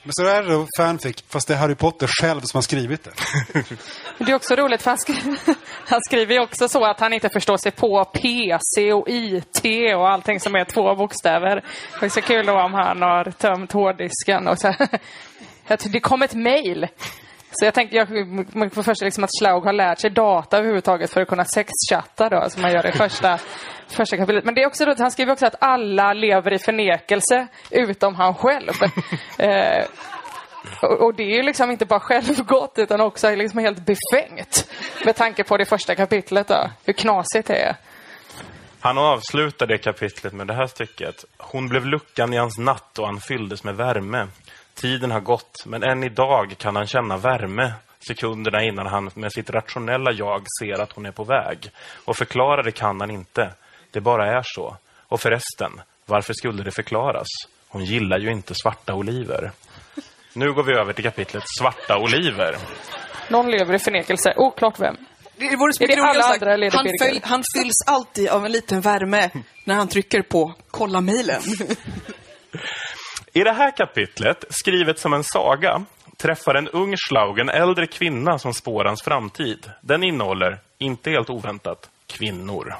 Men 0.08 0.12
så 0.12 0.24
är 0.24 0.42
det 0.42 0.52
då 0.52 0.66
fanfic, 0.78 1.24
fast 1.28 1.48
det 1.48 1.54
är 1.54 1.58
Harry 1.58 1.74
Potter 1.74 2.06
själv 2.06 2.40
som 2.40 2.58
har 2.58 2.62
skrivit 2.62 3.04
det. 3.04 3.10
Det 4.24 4.32
är 4.32 4.34
också 4.34 4.54
roligt 4.54 4.82
för 4.82 4.90
han, 4.90 4.98
skri 4.98 5.14
han 5.86 6.00
skriver 6.06 6.34
ju 6.34 6.40
också 6.40 6.68
så 6.68 6.84
att 6.84 7.00
han 7.00 7.12
inte 7.12 7.28
förstår 7.28 7.56
sig 7.56 7.72
på 7.72 8.04
PC 8.04 8.92
och 8.92 9.08
IT 9.08 9.64
och 9.96 10.10
allting 10.10 10.40
som 10.40 10.54
är 10.54 10.64
två 10.64 10.94
bokstäver. 10.94 11.64
Det 12.00 12.06
är 12.06 12.10
så 12.10 12.20
kul 12.20 12.46
då 12.46 12.52
om 12.52 12.74
han 12.74 13.02
har 13.02 13.30
tömt 13.30 13.72
hårddisken 13.72 14.48
och 14.48 14.58
så 14.58 14.74
det 15.88 16.00
kom 16.00 16.22
ett 16.22 16.34
mejl. 16.34 16.88
Så 17.50 17.64
jag 17.64 17.74
tänkte, 17.74 17.96
jag, 17.96 18.08
man 18.56 18.70
får 18.70 18.82
först 18.82 19.02
liksom 19.02 19.24
att 19.24 19.30
Schlaug 19.40 19.64
har 19.64 19.72
lärt 19.72 19.98
sig 19.98 20.10
data 20.10 20.58
överhuvudtaget 20.58 21.10
för 21.10 21.20
att 21.20 21.28
kunna 21.28 21.44
sexchatta 21.44 22.28
då, 22.28 22.50
som 22.50 22.62
man 22.62 22.72
gör 22.72 22.86
i 22.86 22.92
första, 22.92 23.38
första 23.88 24.16
kapitlet. 24.16 24.44
Men 24.44 24.54
det 24.54 24.62
är 24.62 24.66
också 24.66 24.84
roligt, 24.84 24.98
han 24.98 25.10
skriver 25.10 25.32
också 25.32 25.46
att 25.46 25.56
alla 25.60 26.12
lever 26.12 26.52
i 26.52 26.58
förnekelse, 26.58 27.46
utom 27.70 28.14
han 28.14 28.34
själv. 28.34 28.72
eh, 29.38 29.84
och, 30.82 31.02
och 31.02 31.14
det 31.14 31.22
är 31.22 31.36
ju 31.36 31.42
liksom 31.42 31.70
inte 31.70 31.86
bara 31.86 32.00
självgott 32.00 32.74
utan 32.76 33.00
också 33.00 33.34
liksom 33.34 33.60
helt 33.60 33.86
befängt. 33.86 34.70
Med 35.04 35.16
tanke 35.16 35.44
på 35.44 35.56
det 35.56 35.64
första 35.64 35.94
kapitlet 35.94 36.48
då, 36.48 36.70
hur 36.84 36.92
knasigt 36.92 37.48
det 37.48 37.56
är. 37.56 37.76
Han 38.80 38.98
avslutar 38.98 39.66
det 39.66 39.78
kapitlet 39.78 40.32
med 40.32 40.46
det 40.46 40.54
här 40.54 40.66
stycket. 40.66 41.24
Hon 41.38 41.68
blev 41.68 41.86
luckan 41.86 42.34
i 42.34 42.36
hans 42.36 42.58
natt 42.58 42.98
och 42.98 43.06
han 43.06 43.20
fylldes 43.20 43.64
med 43.64 43.76
värme. 43.76 44.26
Tiden 44.80 45.10
har 45.10 45.20
gått, 45.20 45.66
men 45.66 45.82
än 45.82 46.04
idag 46.04 46.54
kan 46.58 46.76
han 46.76 46.86
känna 46.86 47.16
värme 47.16 47.72
sekunderna 48.08 48.62
innan 48.62 48.86
han 48.86 49.10
med 49.14 49.32
sitt 49.32 49.50
rationella 49.50 50.12
jag 50.12 50.46
ser 50.60 50.82
att 50.82 50.92
hon 50.92 51.06
är 51.06 51.12
på 51.12 51.24
väg. 51.24 51.70
Och 52.04 52.16
förklara 52.16 52.62
det 52.62 52.72
kan 52.72 53.00
han 53.00 53.10
inte. 53.10 53.52
Det 53.90 54.00
bara 54.00 54.38
är 54.38 54.42
så. 54.44 54.76
Och 55.08 55.20
förresten, 55.20 55.80
varför 56.06 56.34
skulle 56.34 56.62
det 56.62 56.70
förklaras? 56.70 57.26
Hon 57.68 57.84
gillar 57.84 58.18
ju 58.18 58.30
inte 58.30 58.54
svarta 58.54 58.94
oliver. 58.94 59.50
Nu 60.32 60.52
går 60.52 60.62
vi 60.62 60.72
över 60.72 60.92
till 60.92 61.04
kapitlet 61.04 61.44
Svarta 61.58 61.98
oliver. 61.98 62.56
Någon 63.30 63.50
lever 63.50 63.74
i 63.74 63.78
förnekelse, 63.78 64.32
oklart 64.36 64.80
vem. 64.80 64.96
Det 65.36 65.56
vore 65.56 65.72
så 65.72 65.84
Är 65.84 65.88
det 65.88 65.96
mycket 65.96 66.04
roligare 66.04 66.24
alla 66.24 66.68
sagt, 66.68 66.74
han, 66.74 66.84
Birger? 66.84 67.06
följ, 67.06 67.20
han 67.24 67.42
fylls 67.56 67.86
alltid 67.86 68.28
av 68.28 68.44
en 68.46 68.52
liten 68.52 68.80
värme 68.80 69.30
när 69.64 69.74
han 69.74 69.88
trycker 69.88 70.22
på 70.22 70.54
kolla 70.70 71.00
mejlen. 71.00 71.40
I 73.32 73.44
det 73.44 73.52
här 73.52 73.76
kapitlet, 73.76 74.44
skrivet 74.50 74.98
som 74.98 75.12
en 75.12 75.24
saga, 75.24 75.84
träffar 76.16 76.54
en 76.54 76.68
ung 76.68 76.96
Schlaug 76.96 77.38
en 77.38 77.48
äldre 77.48 77.86
kvinna 77.86 78.38
som 78.38 78.54
spår 78.54 78.84
hans 78.84 79.02
framtid. 79.02 79.70
Den 79.80 80.04
innehåller, 80.04 80.58
inte 80.78 81.10
helt 81.10 81.30
oväntat, 81.30 81.90
kvinnor. 82.06 82.74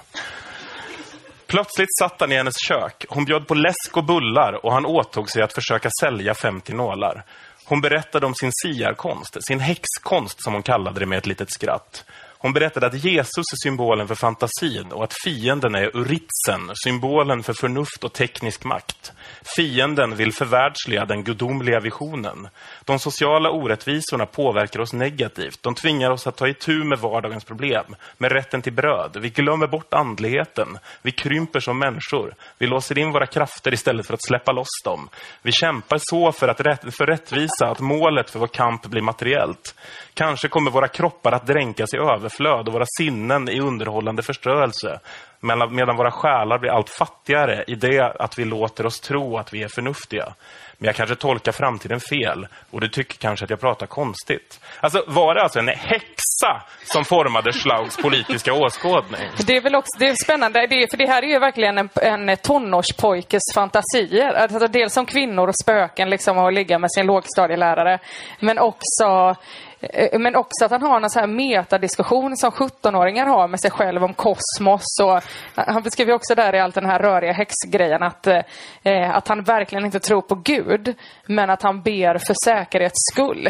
Plötsligt 1.47 1.97
satt 1.99 2.21
han 2.21 2.33
i 2.33 2.37
hennes 2.37 2.55
kök. 2.69 3.05
Hon 3.09 3.25
bjöd 3.25 3.47
på 3.47 3.55
läsk 3.55 3.97
och 3.97 4.05
bullar 4.05 4.67
och 4.67 4.73
han 4.73 4.87
åtog 4.87 5.31
sig 5.31 5.43
att 5.43 5.53
försöka 5.53 5.91
sälja 6.01 6.35
50 6.35 6.73
nålar. 6.73 7.25
Hon 7.65 7.81
berättade 7.81 8.27
om 8.27 8.35
sin 8.35 8.51
siarkonst, 8.53 9.37
sin 9.41 9.61
häxkonst 9.61 10.43
som 10.43 10.53
hon 10.53 10.63
kallade 10.63 11.01
det 11.01 11.07
med 11.07 11.19
ett 11.19 11.27
litet 11.27 11.53
skratt. 11.53 12.05
Hon 12.41 12.53
berättade 12.53 12.87
att 12.87 13.05
Jesus 13.05 13.29
är 13.53 13.69
symbolen 13.69 14.09
för 14.09 14.15
fantasin 14.15 14.93
och 14.93 15.05
att 15.05 15.15
fienden 15.25 15.75
är 15.75 15.97
uritsen, 15.97 16.71
symbolen 16.85 17.43
för 17.43 17.53
förnuft 17.53 18.05
och 18.05 18.13
teknisk 18.13 18.65
makt. 18.65 19.13
Fienden 19.57 20.17
vill 20.17 20.33
förvärldsliga 20.33 21.05
den 21.05 21.25
gudomliga 21.25 21.81
visionen. 21.81 22.49
De 22.85 22.99
sociala 22.99 23.51
orättvisorna 23.51 24.27
påverkar 24.27 24.81
oss 24.81 24.93
negativt. 24.93 25.63
De 25.63 25.75
tvingar 25.75 26.11
oss 26.11 26.27
att 26.27 26.37
ta 26.37 26.49
itu 26.49 26.85
med 26.85 26.99
vardagens 26.99 27.45
problem, 27.45 27.85
med 28.19 28.33
rätten 28.33 28.63
till 28.63 28.73
bröd. 28.73 29.17
Vi 29.21 29.31
glömmer 29.31 29.67
bort 29.67 29.95
andligheten. 29.95 30.79
Vi 31.03 31.11
krymper 31.13 31.61
som 31.61 31.79
människor. 31.79 32.35
Vi 32.59 32.67
låser 32.67 32.99
in 32.99 33.13
våra 33.13 33.27
krafter 33.27 33.75
istället 33.75 34.07
för 34.07 34.15
att 34.15 34.27
släppa 34.27 34.53
loss 34.53 34.83
dem. 34.85 35.09
Vi 35.43 35.53
kämpar 35.53 35.99
så 36.01 36.33
för, 36.33 36.49
att 36.49 36.61
rätt, 36.61 36.95
för 36.95 37.07
rättvisa 37.07 37.69
att 37.69 37.81
målet 37.81 38.31
för 38.31 38.39
vår 38.39 38.47
kamp 38.47 38.87
blir 38.87 39.03
materiellt. 39.03 39.75
Kanske 40.15 40.49
kommer 40.49 40.71
våra 40.71 40.89
kroppar 40.89 41.33
att 41.33 41.47
dränkas 41.47 41.95
i 41.95 41.99
överflöd 42.29 42.69
och 42.69 42.75
våra 42.75 42.87
sinnen 42.99 43.49
i 43.49 43.61
underhållande 43.61 44.23
förstörelse. 44.23 45.01
Medan 45.71 45.97
våra 45.97 46.11
själar 46.11 46.59
blir 46.59 46.71
allt 46.71 46.91
fattigare 46.91 47.65
i 47.67 47.75
det 47.75 48.01
att 48.19 48.39
vi 48.39 48.45
låter 48.45 48.87
oss 48.87 49.01
tro 49.01 49.39
att 49.39 49.55
vi 49.55 49.63
är 49.63 49.69
förnuftiga. 49.69 50.35
Men 50.79 50.87
jag 50.87 50.95
kanske 50.95 51.15
tolkar 51.15 51.53
framtiden 51.53 52.01
fel 52.01 52.47
och 52.71 52.81
du 52.81 52.89
tycker 52.89 53.19
kanske 53.19 53.45
att 53.45 53.51
jag 53.51 53.61
pratar 53.61 53.87
konstigt. 53.87 54.61
Alltså, 54.81 55.05
var 55.07 55.35
det 55.35 55.43
alltså 55.43 55.59
en 55.59 55.69
häxa 55.69 56.63
som 56.85 57.05
formade 57.05 57.53
Schlaugs 57.53 57.97
politiska 57.97 58.53
åskådning? 58.53 59.29
Det 59.47 59.57
är 59.57 59.61
väl 59.61 59.75
också 59.75 59.99
det 59.99 60.09
är 60.09 60.15
spännande, 60.25 60.67
det 60.67 60.83
är, 60.83 60.87
för 60.91 60.97
det 60.97 61.07
här 61.07 61.23
är 61.23 61.27
ju 61.27 61.39
verkligen 61.39 61.79
en, 61.79 61.89
en 61.95 62.37
tonårspojkes 62.37 63.43
fantasier. 63.55 64.33
Alltså, 64.33 64.67
dels 64.67 64.95
som 64.95 65.07
kvinnor 65.07 65.49
och 65.49 65.55
spöken 65.63 66.11
liksom 66.11 66.39
och 66.39 66.53
ligga 66.53 66.79
med 66.79 66.91
sin 66.93 67.07
lågstadielärare. 67.07 67.99
Men 68.41 68.59
också, 68.59 69.37
Eh, 69.81 70.19
men 70.19 70.37
också 70.37 70.65
att 70.65 70.71
han 70.71 70.83
har 70.83 71.01
en 71.01 71.11
sån 71.11 71.21
här 71.21 71.27
metadiskussion 71.27 72.37
som 72.37 72.51
17-åringar 72.51 73.27
har 73.27 73.49
med 73.49 73.61
sig 73.61 73.71
själv 73.71 74.05
om 74.05 74.15
kosmos. 74.15 75.01
Och 75.03 75.17
eh, 75.17 75.23
han 75.55 75.83
beskriver 75.83 76.13
också 76.13 76.35
där 76.35 76.55
i 76.55 76.61
allt 76.61 76.75
den 76.75 76.87
här 76.87 76.99
röriga 76.99 77.33
häxgrejen 77.33 78.03
att, 78.03 78.27
eh, 78.27 79.17
att 79.17 79.29
han 79.29 79.43
verkligen 79.43 79.85
inte 79.85 80.01
tror 80.01 80.23
på 80.23 80.35
Gud, 80.35 80.95
men 81.27 81.51
att 81.51 81.63
han 81.63 81.83
ber 81.83 82.19
för 82.19 82.35
säkerhets 82.45 82.99
skull. 83.13 83.49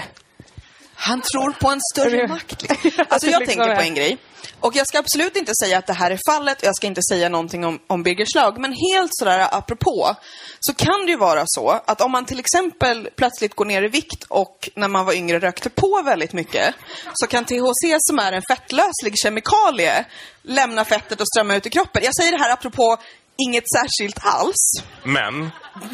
Han 1.00 1.20
tror 1.20 1.52
på 1.52 1.68
en 1.68 1.80
större 1.92 2.28
makt. 2.28 2.64
Alltså 3.08 3.30
jag 3.30 3.40
Liksom 3.40 3.46
tänker 3.46 3.76
på 3.76 3.82
en 3.82 3.94
grej. 3.94 4.18
Och 4.60 4.76
jag 4.76 4.86
ska 4.86 4.98
absolut 4.98 5.36
inte 5.36 5.52
säga 5.64 5.78
att 5.78 5.86
det 5.86 5.92
här 5.92 6.10
är 6.10 6.20
fallet 6.26 6.58
och 6.58 6.64
jag 6.64 6.76
ska 6.76 6.86
inte 6.86 7.00
säga 7.02 7.28
någonting 7.28 7.64
om, 7.64 7.78
om 7.86 8.02
Birger 8.02 8.26
Schlaug. 8.26 8.58
Men 8.58 8.72
helt 8.72 9.10
sådär 9.14 9.48
apropå 9.50 10.16
så 10.60 10.74
kan 10.74 11.06
det 11.06 11.10
ju 11.10 11.16
vara 11.16 11.42
så 11.46 11.80
att 11.86 12.00
om 12.00 12.12
man 12.12 12.24
till 12.24 12.38
exempel 12.38 13.08
plötsligt 13.16 13.54
går 13.54 13.64
ner 13.64 13.82
i 13.82 13.88
vikt 13.88 14.24
och 14.28 14.68
när 14.74 14.88
man 14.88 15.06
var 15.06 15.12
yngre 15.12 15.38
rökte 15.38 15.70
på 15.70 16.02
väldigt 16.04 16.32
mycket 16.32 16.74
så 17.14 17.26
kan 17.26 17.44
THC 17.44 17.96
som 17.98 18.18
är 18.18 18.32
en 18.32 18.42
fettlöslig 18.50 19.18
kemikalie 19.22 20.04
lämna 20.42 20.84
fettet 20.84 21.20
och 21.20 21.28
strömma 21.28 21.56
ut 21.56 21.66
i 21.66 21.70
kroppen. 21.70 22.02
Jag 22.04 22.16
säger 22.16 22.32
det 22.32 22.38
här 22.38 22.52
apropå 22.52 22.96
inget 23.42 23.64
särskilt 23.76 24.18
alls. 24.20 24.82
Men, 25.04 25.50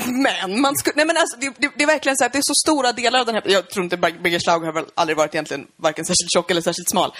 Men 0.06 0.60
man 0.60 0.76
skulle, 0.76 0.96
nej 0.96 1.06
men 1.06 1.16
alltså, 1.16 1.36
det, 1.40 1.54
det, 1.58 1.70
det 1.76 1.82
är 1.82 1.86
verkligen 1.86 2.16
så 2.16 2.24
att 2.24 2.32
det 2.32 2.38
är 2.38 2.42
så 2.52 2.54
stora 2.54 2.92
delar 2.92 3.20
av 3.20 3.26
den 3.26 3.34
här, 3.34 3.42
jag 3.46 3.70
tror 3.70 3.84
inte 3.84 3.96
Birger 3.96 4.38
Schlaug 4.38 4.62
har 4.62 4.72
väl 4.72 4.84
aldrig 4.94 5.16
varit 5.16 5.34
egentligen 5.34 5.66
varken 5.76 6.04
särskilt 6.04 6.30
tjock 6.34 6.50
eller 6.50 6.60
särskilt 6.60 6.90
smal. 6.90 7.14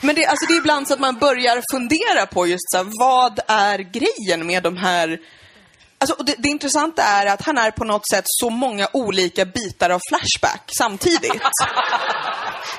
Men 0.00 0.14
det, 0.14 0.26
alltså, 0.26 0.46
det 0.46 0.54
är 0.54 0.58
ibland 0.58 0.88
så 0.88 0.94
att 0.94 1.00
man 1.00 1.18
börjar 1.18 1.62
fundera 1.72 2.26
på 2.26 2.46
just 2.46 2.70
så 2.70 2.76
här, 2.76 2.86
vad 2.98 3.40
är 3.46 3.78
grejen 3.78 4.46
med 4.46 4.62
de 4.62 4.76
här 4.76 5.18
Alltså, 6.04 6.24
det, 6.24 6.34
det 6.38 6.48
intressanta 6.48 7.02
är 7.02 7.26
att 7.26 7.42
han 7.42 7.58
är 7.58 7.70
på 7.70 7.84
något 7.84 8.08
sätt 8.08 8.24
så 8.26 8.50
många 8.50 8.88
olika 8.92 9.44
bitar 9.44 9.90
av 9.90 10.00
Flashback 10.08 10.70
samtidigt. 10.78 11.42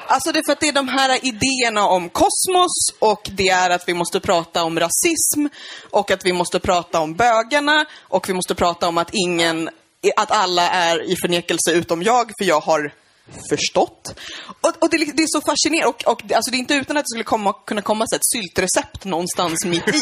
Alltså 0.07 0.31
det 0.31 0.39
är 0.39 0.43
för 0.45 0.53
att 0.53 0.59
det 0.59 0.67
är 0.67 0.73
de 0.73 0.87
här 0.87 1.19
idéerna 1.25 1.87
om 1.87 2.09
kosmos 2.09 2.71
och 2.99 3.29
det 3.31 3.49
är 3.49 3.69
att 3.69 3.87
vi 3.87 3.93
måste 3.93 4.19
prata 4.19 4.63
om 4.63 4.79
rasism 4.79 5.47
och 5.89 6.11
att 6.11 6.25
vi 6.25 6.33
måste 6.33 6.59
prata 6.59 6.99
om 6.99 7.15
bögarna 7.15 7.85
och 8.01 8.29
vi 8.29 8.33
måste 8.33 8.55
prata 8.55 8.87
om 8.87 8.97
att 8.97 9.09
ingen, 9.13 9.69
att 10.15 10.31
alla 10.31 10.69
är 10.69 11.11
i 11.11 11.15
förnekelse 11.15 11.71
utom 11.71 12.03
jag 12.03 12.31
för 12.39 12.45
jag 12.45 12.59
har 12.59 12.93
förstått. 13.49 14.19
Och, 14.61 14.83
och 14.83 14.89
det, 14.89 14.97
är 14.97 15.13
det 15.17 15.23
är 15.23 15.27
så 15.27 15.41
fascinerande 15.41 15.87
och, 15.87 16.07
och 16.11 16.31
alltså 16.33 16.51
det 16.51 16.57
är 16.57 16.59
inte 16.59 16.73
utan 16.73 16.97
att 16.97 17.03
det 17.03 17.09
skulle 17.09 17.23
komma, 17.23 17.53
kunna 17.53 17.81
komma 17.81 18.05
så 18.07 18.15
ett 18.15 18.25
syltrecept 18.25 19.05
någonstans 19.05 19.65
mitt 19.65 19.87
i. 19.87 20.01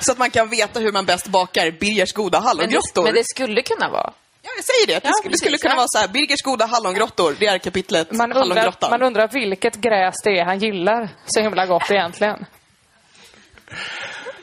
så 0.00 0.12
att 0.12 0.18
man 0.18 0.30
kan 0.30 0.48
veta 0.48 0.80
hur 0.80 0.92
man 0.92 1.06
bäst 1.06 1.26
bakar 1.28 1.70
Birgers 1.70 2.12
goda 2.12 2.38
Men 2.40 2.46
hallongrottor. 2.46 3.04
men 3.04 3.14
det 3.14 3.24
skulle 3.24 3.62
kunna 3.62 3.90
vara. 3.90 4.12
Ja, 4.42 4.50
jag 4.56 4.64
säger 4.64 4.86
det. 4.86 4.92
Det, 5.02 5.08
Ja, 5.08 5.12
skulle, 5.12 5.32
det 5.32 5.38
skulle 5.38 5.50
precis, 5.50 5.62
kunna 5.62 5.74
ja. 5.74 5.76
vara 5.76 5.88
så 5.88 5.98
här, 5.98 6.08
Birgers 6.08 6.42
goda 6.42 6.66
hallongrottor, 6.66 7.36
det 7.38 7.46
är 7.46 7.58
kapitlet 7.58 8.12
Man 8.12 8.32
undrar, 8.32 8.90
man 8.90 9.02
undrar 9.02 9.28
vilket 9.28 9.76
gräs 9.76 10.14
det 10.24 10.30
är 10.38 10.44
han 10.44 10.58
gillar 10.58 11.08
så 11.26 11.40
himla 11.40 11.66
gott 11.66 11.90
egentligen. 11.90 12.44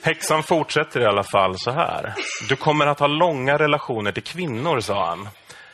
häxan 0.01 0.43
fortsätter 0.43 1.01
i 1.01 1.05
alla 1.05 1.24
fall 1.24 1.60
så 1.60 1.72
här. 1.72 2.13
Du 2.50 2.55
kommer 2.55 2.88
att 2.88 3.00
ha 3.00 3.08
långa 3.08 3.58
relationer 3.58 4.12
till 4.12 4.24
kvinnor, 4.24 4.79
sa 4.79 5.05
han. 5.05 5.29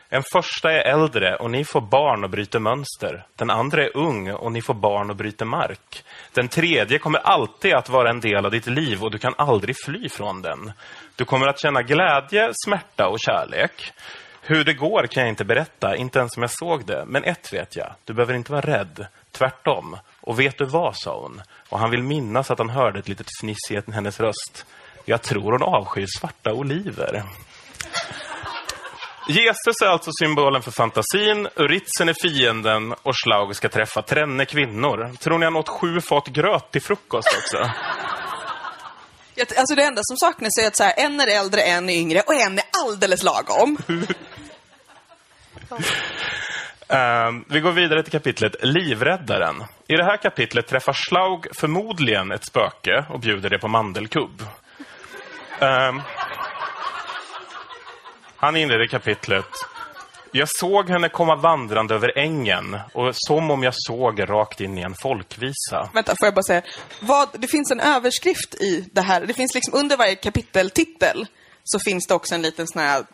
En 0.09 0.23
första 0.33 0.71
är 0.71 0.93
äldre 0.93 1.35
och 1.35 1.51
ni 1.51 1.63
får 1.65 1.81
barn 1.81 2.23
och 2.23 2.29
bryter 2.29 2.59
mönster. 2.59 3.25
Den 3.35 3.49
andra 3.49 3.83
är 3.83 3.97
ung 3.97 4.31
och 4.31 4.51
ni 4.51 4.61
får 4.61 4.73
barn 4.73 5.09
och 5.09 5.15
bryter 5.15 5.45
mark. 5.45 6.03
Den 6.33 6.47
tredje 6.47 6.99
kommer 6.99 7.19
alltid 7.19 7.73
att 7.73 7.89
vara 7.89 8.09
en 8.09 8.19
del 8.19 8.45
av 8.45 8.51
ditt 8.51 8.67
liv 8.67 9.03
och 9.03 9.11
du 9.11 9.17
kan 9.17 9.33
aldrig 9.37 9.75
fly 9.85 10.09
från 10.09 10.41
den. 10.41 10.71
Du 11.15 11.25
kommer 11.25 11.47
att 11.47 11.59
känna 11.59 11.81
glädje, 11.81 12.51
smärta 12.65 13.07
och 13.07 13.19
kärlek. 13.19 13.93
Hur 14.41 14.63
det 14.63 14.73
går 14.73 15.07
kan 15.07 15.23
jag 15.23 15.29
inte 15.29 15.45
berätta, 15.45 15.95
inte 15.95 16.19
ens 16.19 16.37
om 16.37 16.43
jag 16.43 16.51
såg 16.51 16.85
det. 16.85 17.03
Men 17.07 17.23
ett 17.23 17.53
vet 17.53 17.75
jag, 17.75 17.93
du 18.05 18.13
behöver 18.13 18.33
inte 18.33 18.51
vara 18.51 18.61
rädd. 18.61 19.07
Tvärtom. 19.31 19.97
Och 20.21 20.39
vet 20.39 20.57
du 20.57 20.65
vad, 20.65 20.97
sa 20.97 21.21
hon. 21.21 21.41
Och 21.69 21.79
han 21.79 21.91
vill 21.91 22.03
minnas 22.03 22.51
att 22.51 22.59
han 22.59 22.69
hörde 22.69 22.99
ett 22.99 23.07
litet 23.07 23.27
fniss 23.41 23.71
i 23.71 23.91
hennes 23.91 24.19
röst. 24.19 24.65
Jag 25.05 25.21
tror 25.21 25.51
hon 25.51 25.63
avskyr 25.63 26.05
svarta 26.19 26.53
oliver. 26.53 27.23
Jesus 29.27 29.81
är 29.83 29.87
alltså 29.87 30.11
symbolen 30.19 30.61
för 30.61 30.71
fantasin, 30.71 31.47
Uritzen 31.55 32.09
är 32.09 32.15
fienden 32.21 32.93
och 32.93 33.13
Schlaug 33.23 33.55
ska 33.55 33.69
träffa 33.69 34.01
tränne 34.01 34.45
kvinnor. 34.45 35.17
Tror 35.19 35.37
ni 35.37 35.45
han 35.45 35.55
åt 35.55 35.69
sju 35.69 36.01
fat 36.01 36.27
gröt 36.27 36.71
till 36.71 36.81
frukost 36.81 37.37
också? 37.37 37.57
Alltså 39.57 39.75
det 39.75 39.83
enda 39.83 40.01
som 40.03 40.17
saknas 40.17 40.57
är 40.63 40.67
att 40.67 40.75
så 40.75 40.83
här, 40.83 40.93
en 40.97 41.19
är 41.19 41.39
äldre, 41.39 41.61
en 41.61 41.89
är 41.89 41.93
yngre 41.93 42.21
och 42.21 42.33
en 42.33 42.57
är 42.57 42.65
alldeles 42.85 43.23
lagom. 43.23 43.77
Ehm, 46.89 47.45
vi 47.49 47.59
går 47.59 47.71
vidare 47.71 48.03
till 48.03 48.11
kapitlet 48.11 48.55
Livräddaren. 48.61 49.63
I 49.87 49.93
det 49.93 50.03
här 50.03 50.17
kapitlet 50.17 50.67
träffar 50.67 50.93
Schlaug 50.93 51.47
förmodligen 51.59 52.31
ett 52.31 52.45
spöke 52.45 53.05
och 53.09 53.19
bjuder 53.19 53.49
det 53.49 53.59
på 53.59 53.67
mandelkubb. 53.67 54.43
Ehm, 55.59 56.01
han 58.37 58.55
inleder 58.55 58.87
kapitlet 58.87 59.45
Jag 60.31 60.49
såg 60.49 60.89
henne 60.89 61.09
komma 61.09 61.35
vandrande 61.35 61.95
över 61.95 62.17
ängen 62.17 62.79
och 62.93 63.11
som 63.13 63.51
om 63.51 63.63
jag 63.63 63.73
såg 63.75 64.29
rakt 64.29 64.61
in 64.61 64.77
i 64.77 64.81
en 64.81 64.95
folkvisa. 65.01 65.89
Vänta, 65.93 66.15
får 66.19 66.25
jag 66.25 66.33
bara 66.33 66.43
säga. 66.43 66.61
Vad, 66.99 67.29
det 67.33 67.47
finns 67.47 67.71
en 67.71 67.79
överskrift 67.79 68.55
i 68.55 68.89
det 68.91 69.01
här. 69.01 69.25
Det 69.25 69.33
finns 69.33 69.53
liksom 69.55 69.73
under 69.73 69.97
varje 69.97 70.15
kapiteltitel 70.15 71.27
så 71.63 71.79
finns 71.79 72.07
det 72.07 72.13
också 72.13 72.35
en 72.35 72.41
liten 72.41 72.67
sån 72.67 72.81
här 72.81 73.05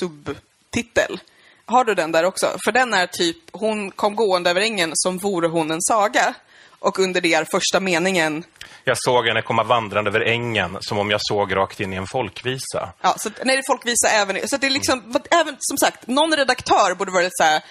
subtitel. 0.00 1.20
Har 1.66 1.84
du 1.84 1.94
den 1.94 2.12
där 2.12 2.24
också? 2.24 2.46
För 2.64 2.72
den 2.72 2.94
är 2.94 3.06
typ, 3.06 3.36
hon 3.52 3.90
kom 3.90 4.14
gående 4.16 4.50
över 4.50 4.60
ängen 4.60 4.90
som 4.94 5.18
vore 5.18 5.48
hon 5.48 5.70
en 5.70 5.82
saga. 5.82 6.34
Och 6.84 6.98
under 6.98 7.20
det 7.20 7.34
är 7.34 7.46
första 7.50 7.80
meningen, 7.80 8.44
Jag 8.84 8.96
såg 9.00 9.26
henne 9.26 9.42
komma 9.42 9.62
vandrande 9.64 10.10
över 10.10 10.20
ängen 10.20 10.76
som 10.80 10.98
om 10.98 11.10
jag 11.10 11.20
såg 11.22 11.56
rakt 11.56 11.80
in 11.80 11.92
i 11.92 11.96
en 11.96 12.06
folkvisa. 12.06 12.92
ja, 13.02 13.14
så, 13.18 13.28
nej, 13.44 13.56
det 13.56 13.60
är 13.60 13.72
folkvisa 13.72 14.08
även, 14.08 14.48
så 14.48 14.56
det 14.56 14.66
är 14.66 14.70
liksom, 14.70 15.02
vad- 15.06 15.28
även, 15.30 15.56
som 15.58 15.78
sagt, 15.78 16.06
någon 16.06 16.32
redaktör 16.36 16.94
borde 16.94 17.12
vara 17.12 17.22
lite 17.22 17.32
så 17.32 17.44
här, 17.44 17.62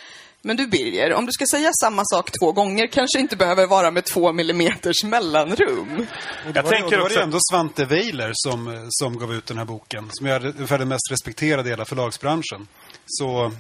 men 0.42 0.58
du 0.58 0.68
Birger, 0.68 1.14
om 1.14 1.26
du 1.26 1.32
ska 1.32 1.46
säga 1.46 1.70
samma 1.82 2.04
sak 2.06 2.32
två 2.42 2.52
gånger 2.52 2.88
kanske 2.88 3.20
inte 3.20 3.36
behöver 3.36 3.68
vara 3.68 3.92
med 3.92 4.06
två 4.06 4.32
millimeters 4.34 5.04
mellanrum. 5.04 6.08
Och 6.48 6.54
det 6.54 6.60
Jag 6.60 6.64
var, 6.64 6.72
tänker 6.72 6.90
det 6.90 6.98
var 6.98 7.04
också- 7.06 7.18
det 7.18 7.24
ändå 7.24 7.38
Svante 7.52 7.86
Weiler 7.86 8.32
som, 8.34 8.88
som 8.90 9.18
gav 9.20 9.34
ut 9.34 9.46
den 9.46 9.58
här 9.58 9.66
boken. 9.66 10.10
Som 10.12 10.28
är 10.28 10.46
ungefär 10.46 10.78
den 10.78 10.88
mest 10.88 11.12
respekterade 11.12 11.70
i 11.70 11.72
hela 11.72 11.86
förlagsbranschen. 11.86 12.68
Så 13.06 13.52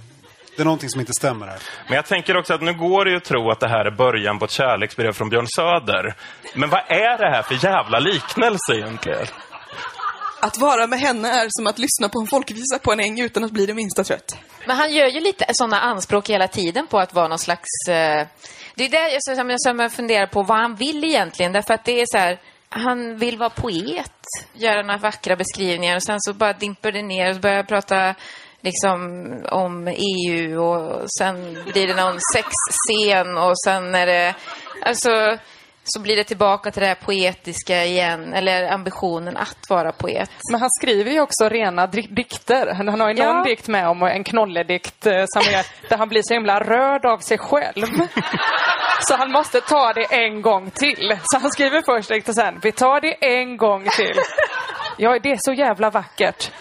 det 0.55 0.61
är 0.61 0.65
någonting 0.65 0.89
som 0.89 0.99
inte 0.99 1.13
stämmer 1.13 1.47
här. 1.47 1.59
Men 1.87 1.95
jag 1.95 2.05
tänker 2.05 2.37
också 2.37 2.53
att 2.53 2.61
nu 2.61 2.73
går 2.73 3.05
det 3.05 3.11
ju 3.11 3.17
att 3.17 3.23
tro 3.23 3.51
att 3.51 3.59
det 3.59 3.67
här 3.67 3.85
är 3.85 3.91
början 3.91 4.39
på 4.39 4.45
ett 4.45 4.51
kärleksbrev 4.51 5.11
från 5.11 5.29
Björn 5.29 5.47
Söder. 5.47 6.15
Men 6.55 6.69
vad 6.69 6.81
är 6.87 7.17
det 7.17 7.29
här 7.35 7.41
för 7.41 7.65
jävla 7.65 7.99
liknelse 7.99 8.73
egentligen? 8.73 9.25
Att 10.41 10.57
vara 10.57 10.87
med 10.87 10.99
henne 10.99 11.29
är 11.29 11.47
som 11.49 11.67
att 11.67 11.79
lyssna 11.79 12.09
på 12.09 12.19
en 12.19 12.27
folkvisa 12.27 12.79
på 12.79 12.91
en 12.93 12.99
äng 12.99 13.19
utan 13.19 13.43
att 13.43 13.51
bli 13.51 13.65
det 13.65 13.73
minsta 13.73 14.03
trött. 14.03 14.37
Men 14.67 14.77
han 14.77 14.93
gör 14.93 15.07
ju 15.07 15.19
lite 15.19 15.45
sådana 15.53 15.79
anspråk 15.79 16.29
hela 16.29 16.47
tiden 16.47 16.87
på 16.87 16.99
att 16.99 17.13
vara 17.13 17.27
någon 17.27 17.39
slags... 17.39 17.69
Eh, 17.89 18.27
det 18.75 18.85
är 18.85 18.89
där 18.89 19.09
jag, 19.09 19.37
som 19.37 19.49
jag, 19.49 19.61
som 19.61 19.79
jag 19.79 19.93
funderar 19.93 20.27
på 20.27 20.43
vad 20.43 20.57
han 20.57 20.75
vill 20.75 21.03
egentligen. 21.03 21.51
Därför 21.51 21.73
att 21.73 21.85
det 21.85 22.01
är 22.01 22.05
så 22.07 22.17
här, 22.17 22.39
han 22.69 23.17
vill 23.17 23.37
vara 23.37 23.49
poet, 23.49 24.19
göra 24.53 24.81
några 24.81 24.97
vackra 24.97 25.35
beskrivningar 25.35 25.95
och 25.95 26.03
sen 26.03 26.21
så 26.21 26.33
bara 26.33 26.53
dimper 26.53 26.91
det 26.91 27.01
ner 27.01 27.35
och 27.35 27.41
börjar 27.41 27.63
prata 27.63 28.15
liksom 28.63 29.01
om 29.51 29.87
EU 29.87 30.61
och 30.63 31.01
sen 31.19 31.57
blir 31.73 31.87
det 31.87 31.95
någon 31.95 32.19
sexscen 32.33 33.37
och 33.37 33.59
sen 33.65 33.95
är 33.95 34.05
det... 34.05 34.33
Alltså, 34.85 35.37
så 35.85 35.99
blir 36.01 36.15
det 36.15 36.23
tillbaka 36.23 36.71
till 36.71 36.81
det 36.81 36.87
här 36.87 36.95
poetiska 36.95 37.83
igen, 37.85 38.33
eller 38.33 38.71
ambitionen 38.71 39.37
att 39.37 39.57
vara 39.69 39.91
poet. 39.91 40.29
Men 40.51 40.59
han 40.61 40.69
skriver 40.81 41.11
ju 41.11 41.21
också 41.21 41.49
rena 41.49 41.87
dikter. 41.87 42.73
Han 42.73 42.87
han 42.87 42.99
har 43.01 43.07
ju 43.09 43.13
någon 43.15 43.37
Ja. 43.37 43.43
dikt 43.43 43.67
med 43.67 43.87
om 43.89 44.03
en 44.03 44.23
knolledikt 44.23 45.05
eh, 45.05 45.23
som 45.27 45.41
är, 45.41 45.65
där 45.89 45.97
han 45.97 46.09
blir 46.09 46.21
så 46.23 46.33
himla 46.33 46.59
rörd 46.59 47.05
av 47.05 47.17
sig 47.17 47.37
själv. 47.37 47.85
Så 49.07 49.15
han 49.15 49.31
måste 49.31 49.61
ta 49.61 49.93
det 49.93 50.03
en 50.15 50.41
gång 50.41 50.71
till. 50.71 51.17
Så 51.23 51.37
han 51.39 51.51
skriver 51.51 51.81
först 51.85 52.09
dikt 52.09 52.29
och 52.29 52.35
sen, 52.35 52.59
vi 52.61 52.71
tar 52.71 53.01
det 53.01 53.13
en 53.39 53.57
gång 53.57 53.83
till. 53.95 54.15
Ja, 54.97 55.19
det 55.23 55.31
är 55.31 55.37
så 55.39 55.53
jävla 55.53 55.89
vackert. 55.89 56.51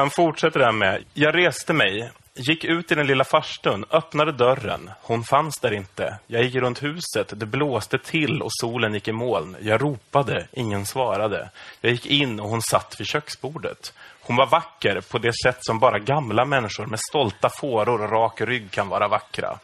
Han 0.00 0.10
fortsätter 0.10 0.60
där 0.60 0.72
med 0.72 1.04
Jag 1.14 1.36
reste 1.36 1.72
mig, 1.72 2.10
gick 2.34 2.64
ut 2.64 2.92
i 2.92 2.94
den 2.94 3.06
lilla 3.06 3.24
farstun, 3.24 3.84
öppnade 3.90 4.32
dörren. 4.32 4.90
Hon 5.02 5.24
fanns 5.24 5.58
där 5.60 5.72
inte. 5.72 6.18
Jag 6.26 6.42
gick 6.42 6.54
runt 6.54 6.82
huset, 6.82 7.32
det 7.36 7.46
blåste 7.46 7.98
till 7.98 8.42
och 8.42 8.50
solen 8.52 8.94
gick 8.94 9.08
i 9.08 9.12
moln. 9.12 9.56
Jag 9.60 9.82
ropade, 9.82 10.46
ingen 10.52 10.86
svarade. 10.86 11.50
Jag 11.80 11.92
gick 11.92 12.06
in 12.06 12.40
och 12.40 12.48
hon 12.48 12.62
satt 12.62 13.00
vid 13.00 13.06
köksbordet. 13.06 13.94
Hon 14.20 14.36
var 14.36 14.46
vacker 14.46 15.00
på 15.10 15.18
det 15.18 15.32
sätt 15.44 15.58
som 15.60 15.78
bara 15.78 15.98
gamla 15.98 16.44
människor 16.44 16.86
med 16.86 17.00
stolta 17.00 17.48
fåror 17.60 18.02
och 18.02 18.10
rak 18.10 18.40
rygg 18.40 18.70
kan 18.70 18.88
vara 18.88 19.08
vackra. 19.08 19.58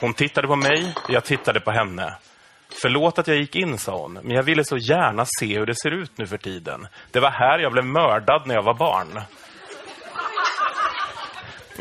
Hon 0.00 0.14
tittade 0.14 0.46
på 0.46 0.56
mig, 0.56 0.94
jag 1.08 1.24
tittade 1.24 1.60
på 1.60 1.70
henne. 1.70 2.16
Förlåt 2.82 3.18
att 3.18 3.28
jag 3.28 3.36
gick 3.36 3.56
in, 3.56 3.78
sa 3.78 3.98
hon, 3.98 4.12
men 4.12 4.30
jag 4.30 4.42
ville 4.42 4.64
så 4.64 4.76
gärna 4.76 5.24
se 5.38 5.58
hur 5.58 5.66
det 5.66 5.74
ser 5.74 5.90
ut 5.90 6.18
nu 6.18 6.26
för 6.26 6.38
tiden. 6.38 6.86
Det 7.10 7.20
var 7.20 7.30
här 7.30 7.58
jag 7.58 7.72
blev 7.72 7.84
mördad 7.84 8.46
när 8.46 8.54
jag 8.54 8.62
var 8.62 8.74
barn. 8.74 9.20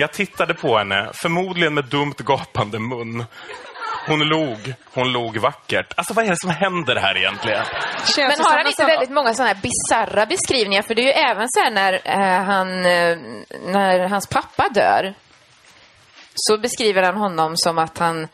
Jag 0.01 0.11
tittade 0.11 0.53
på 0.53 0.77
henne, 0.77 1.09
förmodligen 1.13 1.73
med 1.73 1.85
dumt 1.85 2.15
gapande 2.17 2.79
mun. 2.79 3.25
Hon 4.07 4.19
log, 4.19 4.73
hon 4.93 5.11
log 5.11 5.37
vackert. 5.37 5.93
Alltså 5.95 6.13
vad 6.13 6.25
är 6.25 6.29
det 6.29 6.39
som 6.39 6.49
händer 6.49 6.95
här 6.95 7.17
egentligen? 7.17 7.65
Känns 8.15 8.37
Men 8.37 8.45
har 8.45 8.57
han 8.57 8.67
inte 8.67 8.85
väldigt 8.85 9.09
många 9.09 9.33
sådana 9.33 9.53
här 9.53 9.61
bizarra 9.61 10.25
beskrivningar? 10.25 10.81
För 10.81 10.95
det 10.95 11.01
är 11.01 11.05
ju 11.05 11.11
även 11.11 11.47
så 11.49 11.59
här 11.59 11.71
när, 11.71 11.93
eh, 11.93 12.43
han, 12.43 12.85
eh, 12.85 13.17
när 13.73 14.07
hans 14.07 14.27
pappa 14.27 14.69
dör. 14.69 15.13
Så 16.35 16.57
beskriver 16.57 17.03
han 17.03 17.17
honom 17.17 17.57
som 17.57 17.77
att 17.77 17.97
han 17.97 18.27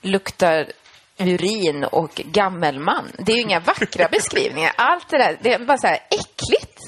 luktar 0.00 0.72
urin 1.18 1.84
och 1.84 2.14
gammelman. 2.14 3.12
Det 3.18 3.32
är 3.32 3.36
ju 3.36 3.42
inga 3.42 3.60
vackra 3.60 4.08
beskrivningar. 4.10 4.72
Allt 4.76 5.08
det 5.08 5.18
där, 5.18 5.38
det 5.40 5.52
är 5.52 5.58
bara 5.58 5.78
så 5.78 5.86
här 5.86 5.98
äckligt. 6.10 6.78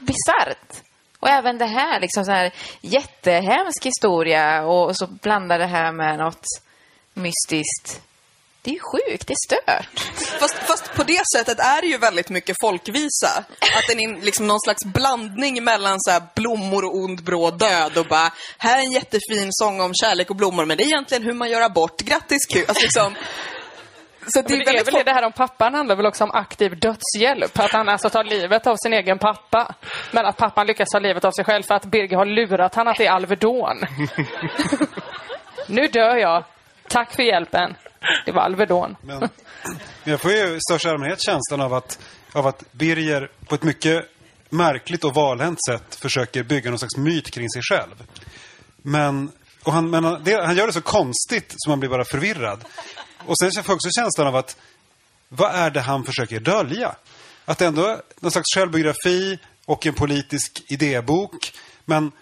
Bisarrt. 0.00 0.85
Och 1.26 1.32
även 1.32 1.58
det 1.58 1.66
här, 1.66 2.00
liksom 2.00 2.24
så 2.24 2.30
här 2.30 2.52
jättehemsk 2.80 3.86
historia 3.86 4.64
och 4.64 4.96
så 4.96 5.06
blandar 5.06 5.58
det 5.58 5.66
här 5.66 5.92
med 5.92 6.18
något 6.18 6.44
mystiskt. 7.14 8.00
Det 8.62 8.70
är 8.70 8.74
ju 8.74 8.80
sjukt, 8.80 9.26
det 9.26 9.32
är 9.32 9.46
stört. 9.46 10.00
Fast, 10.40 10.54
fast 10.54 10.94
på 10.94 11.02
det 11.02 11.22
sättet 11.36 11.58
är 11.58 11.80
det 11.80 11.86
ju 11.86 11.98
väldigt 11.98 12.30
mycket 12.30 12.56
folkvisa. 12.60 13.44
Att 13.76 13.86
den 13.88 14.00
är 14.00 14.24
liksom 14.24 14.46
någon 14.46 14.60
slags 14.60 14.84
blandning 14.84 15.64
mellan 15.64 16.00
så 16.00 16.10
här 16.10 16.22
blommor 16.34 16.84
och 16.84 16.96
ond 16.96 17.24
bråd 17.24 17.58
död 17.58 17.96
och 17.96 18.06
bara, 18.06 18.32
här 18.58 18.78
är 18.78 18.82
en 18.82 18.92
jättefin 18.92 19.48
sång 19.50 19.80
om 19.80 19.94
kärlek 19.94 20.30
och 20.30 20.36
blommor, 20.36 20.64
men 20.64 20.76
det 20.76 20.84
är 20.84 20.86
egentligen 20.86 21.22
hur 21.22 21.34
man 21.34 21.50
gör 21.50 21.60
abort. 21.60 22.00
Grattis 22.00 22.46
kul! 22.46 22.64
Alltså 22.68 22.82
liksom, 22.82 23.14
så 24.26 24.42
det 24.42 24.50
Men 24.50 24.60
är 24.60 24.64
det 24.64 24.78
är 24.78 24.84
väl 24.84 25.04
det 25.04 25.12
här 25.12 25.24
om 25.24 25.32
pappan 25.32 25.74
handlar 25.74 25.96
väl 25.96 26.06
också 26.06 26.24
om 26.24 26.30
aktiv 26.30 26.78
dödshjälp. 26.78 27.58
Att 27.58 27.72
han 27.72 27.88
alltså 27.88 28.10
tar 28.10 28.24
livet 28.24 28.66
av 28.66 28.76
sin 28.76 28.92
egen 28.92 29.18
pappa. 29.18 29.74
Men 30.12 30.26
att 30.26 30.36
pappan 30.36 30.66
lyckas 30.66 30.88
ta 30.88 30.98
livet 30.98 31.24
av 31.24 31.30
sig 31.30 31.44
själv 31.44 31.62
för 31.62 31.74
att 31.74 31.84
Birger 31.84 32.16
har 32.16 32.26
lurat 32.26 32.74
han 32.74 32.88
att 32.88 32.96
det 32.96 33.06
är 33.06 33.10
Alvedon. 33.10 33.76
nu 35.66 35.86
dör 35.86 36.16
jag. 36.16 36.44
Tack 36.88 37.14
för 37.14 37.22
hjälpen. 37.22 37.74
Det 38.26 38.32
var 38.32 38.42
Alvedon. 38.42 38.96
Men, 39.02 39.20
men 39.20 39.30
jag 40.04 40.20
får 40.20 40.32
ju 40.32 40.56
i 40.56 40.60
största 40.70 40.90
allmänhet 40.90 41.20
känslan 41.20 41.60
av 41.60 41.74
att, 41.74 41.98
av 42.32 42.46
att 42.46 42.72
Birger 42.72 43.30
på 43.48 43.54
ett 43.54 43.62
mycket 43.62 44.04
märkligt 44.48 45.04
och 45.04 45.14
valhänt 45.14 45.58
sätt 45.68 45.94
försöker 45.94 46.42
bygga 46.42 46.70
någon 46.70 46.78
slags 46.78 46.96
myt 46.96 47.30
kring 47.30 47.50
sig 47.50 47.62
själv. 47.62 48.02
Men, 48.82 49.30
och 49.64 49.72
han, 49.72 49.90
men 49.90 50.04
han, 50.04 50.24
det, 50.24 50.46
han 50.46 50.56
gör 50.56 50.66
det 50.66 50.72
så 50.72 50.80
konstigt 50.80 51.54
så 51.56 51.70
man 51.70 51.80
blir 51.80 51.90
bara 51.90 52.04
förvirrad. 52.04 52.64
Och 53.26 53.38
sen 53.38 53.50
får 53.52 53.64
jag 53.66 53.74
också 53.74 53.88
känslan 53.98 54.26
av 54.26 54.36
att 54.36 54.56
vad 55.28 55.54
är 55.54 55.70
det 55.70 55.80
han 55.80 56.04
försöker 56.04 56.40
dölja? 56.40 56.96
Att 57.44 57.58
det 57.58 57.66
ändå 57.66 57.86
är 57.86 58.02
någon 58.20 58.32
slags 58.32 58.54
självbiografi 58.54 59.38
och 59.64 59.86
en 59.86 59.94
politisk 59.94 60.62
idébok. 60.68 61.52
Men 61.84 62.12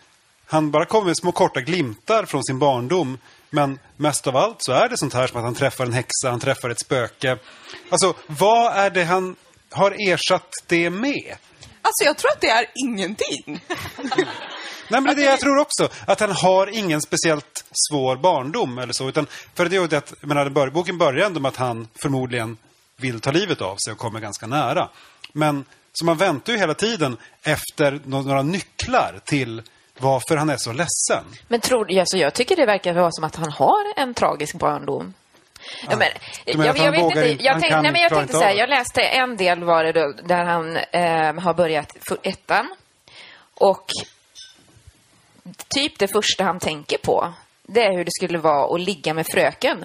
han 0.46 0.70
bara 0.70 0.86
kommer 0.86 1.06
med 1.06 1.16
små 1.16 1.32
korta 1.32 1.60
glimtar 1.60 2.24
från 2.24 2.44
sin 2.44 2.58
barndom. 2.58 3.18
Men 3.50 3.78
mest 3.96 4.26
av 4.26 4.36
allt 4.36 4.56
så 4.58 4.72
är 4.72 4.88
det 4.88 4.98
sånt 4.98 5.14
här 5.14 5.26
som 5.26 5.36
att 5.38 5.44
han 5.44 5.54
träffar 5.54 5.86
en 5.86 5.92
häxa, 5.92 6.30
han 6.30 6.40
träffar 6.40 6.70
ett 6.70 6.80
spöke. 6.80 7.38
Alltså, 7.90 8.14
vad 8.26 8.76
är 8.76 8.90
det 8.90 9.04
han 9.04 9.36
har 9.70 9.96
ersatt 10.08 10.50
det 10.66 10.90
med? 10.90 11.36
Alltså 11.82 12.04
jag 12.04 12.18
tror 12.18 12.30
att 12.30 12.40
det 12.40 12.48
är 12.48 12.66
ingenting. 12.74 13.60
Nej, 14.88 15.00
men 15.00 15.04
det 15.04 15.10
är 15.22 15.24
det 15.24 15.30
jag 15.30 15.40
tror 15.40 15.58
också. 15.58 15.88
Att 16.06 16.20
han 16.20 16.30
har 16.32 16.66
ingen 16.66 17.00
speciellt 17.00 17.64
svår 17.90 18.16
barndom 18.16 18.78
eller 18.78 18.92
så. 18.92 19.08
Utan, 19.08 19.26
för 19.54 19.68
det 19.68 19.76
är 19.76 19.80
ju 19.80 19.96
att, 19.96 20.14
jag 20.20 20.28
menar, 20.28 20.70
boken 20.70 20.98
börjar 20.98 21.26
ändå 21.26 21.40
med 21.40 21.48
att 21.48 21.56
han 21.56 21.88
förmodligen 22.02 22.56
vill 22.96 23.20
ta 23.20 23.30
livet 23.30 23.60
av 23.60 23.76
sig 23.76 23.92
och 23.92 23.98
kommer 23.98 24.20
ganska 24.20 24.46
nära. 24.46 24.88
Men 25.32 25.64
så 25.92 26.04
man 26.04 26.16
väntar 26.16 26.52
ju 26.52 26.58
hela 26.58 26.74
tiden 26.74 27.16
efter 27.42 28.00
nå- 28.04 28.22
några 28.22 28.42
nycklar 28.42 29.20
till 29.24 29.62
varför 29.98 30.36
han 30.36 30.50
är 30.50 30.56
så 30.56 30.72
ledsen. 30.72 31.24
Men 31.48 31.60
tror, 31.60 31.98
alltså 31.98 32.16
jag 32.16 32.34
tycker 32.34 32.56
det 32.56 32.66
verkar 32.66 32.94
vara 32.94 33.10
som 33.12 33.24
att 33.24 33.36
han 33.36 33.52
har 33.52 33.84
en 33.96 34.14
tragisk 34.14 34.54
barndom. 34.54 35.14
Ja, 35.90 35.96
men, 35.96 36.08
jag, 36.44 36.74
han 36.74 36.84
jag 36.84 36.92
vet 36.92 37.02
vågar 37.02 37.24
inte. 37.24 37.44
Jag 37.44 37.62
kan 37.62 37.82
nej, 37.82 37.92
men 37.92 38.00
jag 38.00 38.10
tänkte 38.10 38.36
så 38.36 38.42
här, 38.44 38.54
jag 38.54 38.68
läste 38.68 39.00
en 39.02 39.36
del 39.36 39.64
var 39.64 39.84
det 39.84 39.92
då, 39.92 40.12
där 40.24 40.44
han 40.44 40.76
eh, 40.76 41.44
har 41.44 41.54
börjat 41.54 41.92
för 42.08 42.18
ettan. 42.22 42.74
Och 43.54 43.86
typ 45.68 45.98
det 45.98 46.08
första 46.08 46.44
han 46.44 46.58
tänker 46.58 46.98
på, 46.98 47.32
det 47.62 47.80
är 47.80 47.96
hur 47.96 48.04
det 48.04 48.12
skulle 48.12 48.38
vara 48.38 48.74
att 48.74 48.80
ligga 48.80 49.14
med 49.14 49.26
fröken. 49.26 49.84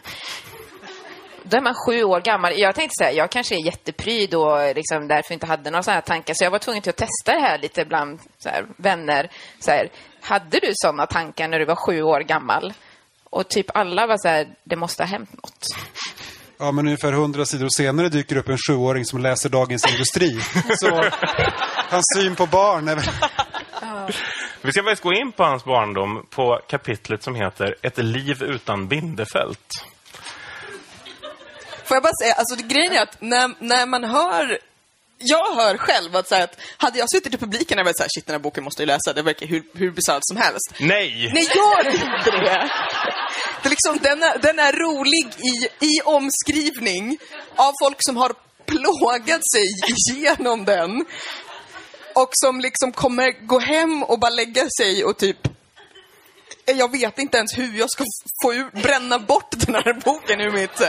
Då 1.44 1.58
är 1.58 1.62
man 1.62 1.76
sju 1.88 2.04
år 2.04 2.22
gammal. 2.22 2.60
Jag 2.60 2.76
tänkte 2.76 2.94
så 2.98 3.04
här, 3.04 3.12
jag 3.12 3.30
kanske 3.30 3.56
är 3.56 3.66
jättepryd 3.66 4.34
och 4.34 4.76
liksom 4.76 5.08
därför 5.08 5.34
inte 5.34 5.46
hade 5.46 5.72
några 5.72 5.84
sådana 5.84 5.96
här 5.96 6.02
tankar. 6.02 6.34
Så 6.34 6.44
jag 6.44 6.52
var 6.52 6.60
tvungen 6.60 6.82
till 6.82 6.90
att 6.90 6.98
testa 6.98 7.34
det 7.34 7.40
här 7.40 7.58
lite 7.58 7.86
bland 7.86 8.20
så 8.38 8.50
här, 8.50 8.66
vänner. 8.78 9.30
Så 9.60 9.72
här, 9.72 9.90
hade 10.22 10.60
du 10.60 10.72
sådana 10.74 11.06
tankar 11.06 11.48
när 11.48 11.60
du 11.60 11.66
var 11.66 11.76
sju 11.76 12.02
år 12.02 12.20
gammal? 12.20 12.74
Och 13.24 13.48
typ 13.48 13.66
alla 13.74 14.08
var 14.08 14.18
så 14.18 14.28
här, 14.28 14.48
det 14.64 14.76
måste 14.76 15.04
ha 15.04 15.08
hänt 15.08 15.34
något. 15.34 15.66
Ja, 16.58 16.72
men 16.72 16.86
ungefär 16.86 17.12
hundra 17.12 17.46
sidor 17.46 17.70
senare 17.70 18.10
dyker 18.10 18.36
upp 18.36 18.50
en 18.50 18.58
sjuåring 18.68 19.06
som 19.06 19.20
läser 19.20 19.50
Dagens 19.50 19.92
Industri. 19.92 20.40
Så 20.80 21.10
hans 21.90 22.06
syn 22.18 22.36
på 22.36 22.46
barn 22.46 22.88
är 22.88 22.96
väl... 22.96 23.06
Vi 24.62 24.72
ska 24.72 24.84
faktiskt 24.84 25.04
gå 25.04 25.14
in 25.14 25.32
på 25.32 25.44
hans 25.44 25.66
barndom 25.66 26.26
på 26.30 26.62
kapitlet 26.68 27.24
som 27.24 27.36
heter 27.36 27.76
Ett 27.82 27.98
liv 27.98 28.44
utan 28.44 28.88
bindefält. 28.88 29.86
Får 31.84 31.96
jag 31.96 32.04
bara 32.04 32.14
säga, 32.24 32.34
alltså 32.34 32.56
grejen 32.68 32.94
är 32.94 33.02
att 33.02 33.22
när, 33.22 33.52
när 33.60 33.86
man 33.86 34.04
hör 34.04 34.60
jag 35.20 35.56
hör 35.56 35.78
själv 35.78 36.16
att, 36.16 36.28
så 36.28 36.36
här, 36.36 36.44
att 36.44 36.58
hade 36.78 37.00
jag 37.00 37.12
suttit 37.12 37.34
i 37.34 37.38
publiken 37.38 37.80
och 37.80 37.86
varit 37.86 37.98
såhär, 37.98 38.10
shit 38.16 38.26
den 38.26 38.34
här 38.34 38.40
boken 38.40 38.64
måste 38.64 38.82
jag 38.82 38.88
läsa, 38.88 39.14
det 39.14 39.22
verkar 39.22 39.48
hur, 39.48 39.64
hur 39.74 39.92
bisarrt 39.92 40.22
som 40.24 40.38
helst. 40.38 40.74
Nej! 40.80 41.32
Nej, 41.34 41.48
gör 41.56 41.88
inte 41.88 42.32
det! 42.32 42.70
det 43.62 43.68
är 43.68 43.70
liksom, 43.70 43.98
den, 44.02 44.24
är, 44.24 44.38
den 44.38 44.60
är 44.60 44.74
rolig 44.74 45.28
i, 45.38 45.86
i 45.86 46.02
omskrivning 46.06 47.18
av 47.56 47.74
folk 47.84 47.98
som 48.00 48.18
har 48.18 48.34
plågat 48.66 49.42
sig 49.54 49.66
igenom 50.16 50.66
den. 50.66 51.06
Och 52.16 52.30
som 52.32 52.60
liksom 52.60 52.92
kommer 52.92 53.46
gå 53.48 53.60
hem 53.60 54.04
och 54.04 54.20
bara 54.20 54.30
lägga 54.32 54.64
sig 54.80 55.04
och 55.06 55.18
typ 55.18 55.38
jag 56.78 56.92
vet 56.92 57.20
inte 57.20 57.38
ens 57.38 57.58
hur 57.58 57.80
jag 57.80 57.90
ska 57.90 58.04
få 58.44 58.54
ur, 58.54 58.82
bränna 58.82 59.20
bort 59.20 59.52
den 59.52 59.76
här 59.76 59.94
boken 60.06 60.42
ur 60.42 60.52
mitt... 60.52 60.82
eh, 60.82 60.88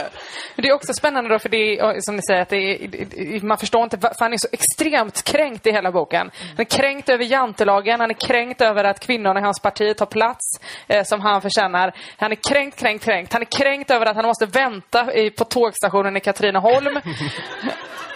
Det 0.55 0.67
är 0.67 0.73
också 0.73 0.93
spännande 0.93 1.29
då, 1.29 1.39
för 1.39 1.49
det 1.49 1.79
är 1.79 2.01
som 2.01 2.15
ni 2.15 2.21
säger, 2.21 2.41
att 2.41 2.49
det 2.49 2.55
är, 2.55 3.45
man 3.45 3.57
förstår 3.57 3.83
inte, 3.83 3.97
för 3.97 4.15
han 4.19 4.33
är 4.33 4.37
så 4.37 4.47
extremt 4.51 5.23
kränkt 5.23 5.67
i 5.67 5.71
hela 5.71 5.91
boken. 5.91 6.31
Han 6.49 6.59
är 6.59 6.63
kränkt 6.63 7.09
över 7.09 7.23
jantelagen, 7.23 7.99
han 7.99 8.09
är 8.09 8.27
kränkt 8.27 8.61
över 8.61 8.83
att 8.83 8.99
kvinnorna 8.99 9.39
i 9.39 9.43
hans 9.43 9.59
parti 9.59 9.97
tar 9.97 10.05
plats 10.05 10.45
eh, 10.87 11.03
som 11.03 11.21
han 11.21 11.41
förtjänar. 11.41 11.95
Han 12.17 12.31
är 12.31 12.37
kränkt, 12.49 12.79
kränkt, 12.79 13.05
kränkt. 13.05 13.33
Han 13.33 13.41
är 13.41 13.45
kränkt 13.59 13.91
över 13.91 14.05
att 14.05 14.15
han 14.15 14.25
måste 14.25 14.45
vänta 14.45 15.13
i, 15.13 15.29
på 15.29 15.45
tågstationen 15.45 16.17
i 16.17 16.19
Katrineholm. 16.19 16.99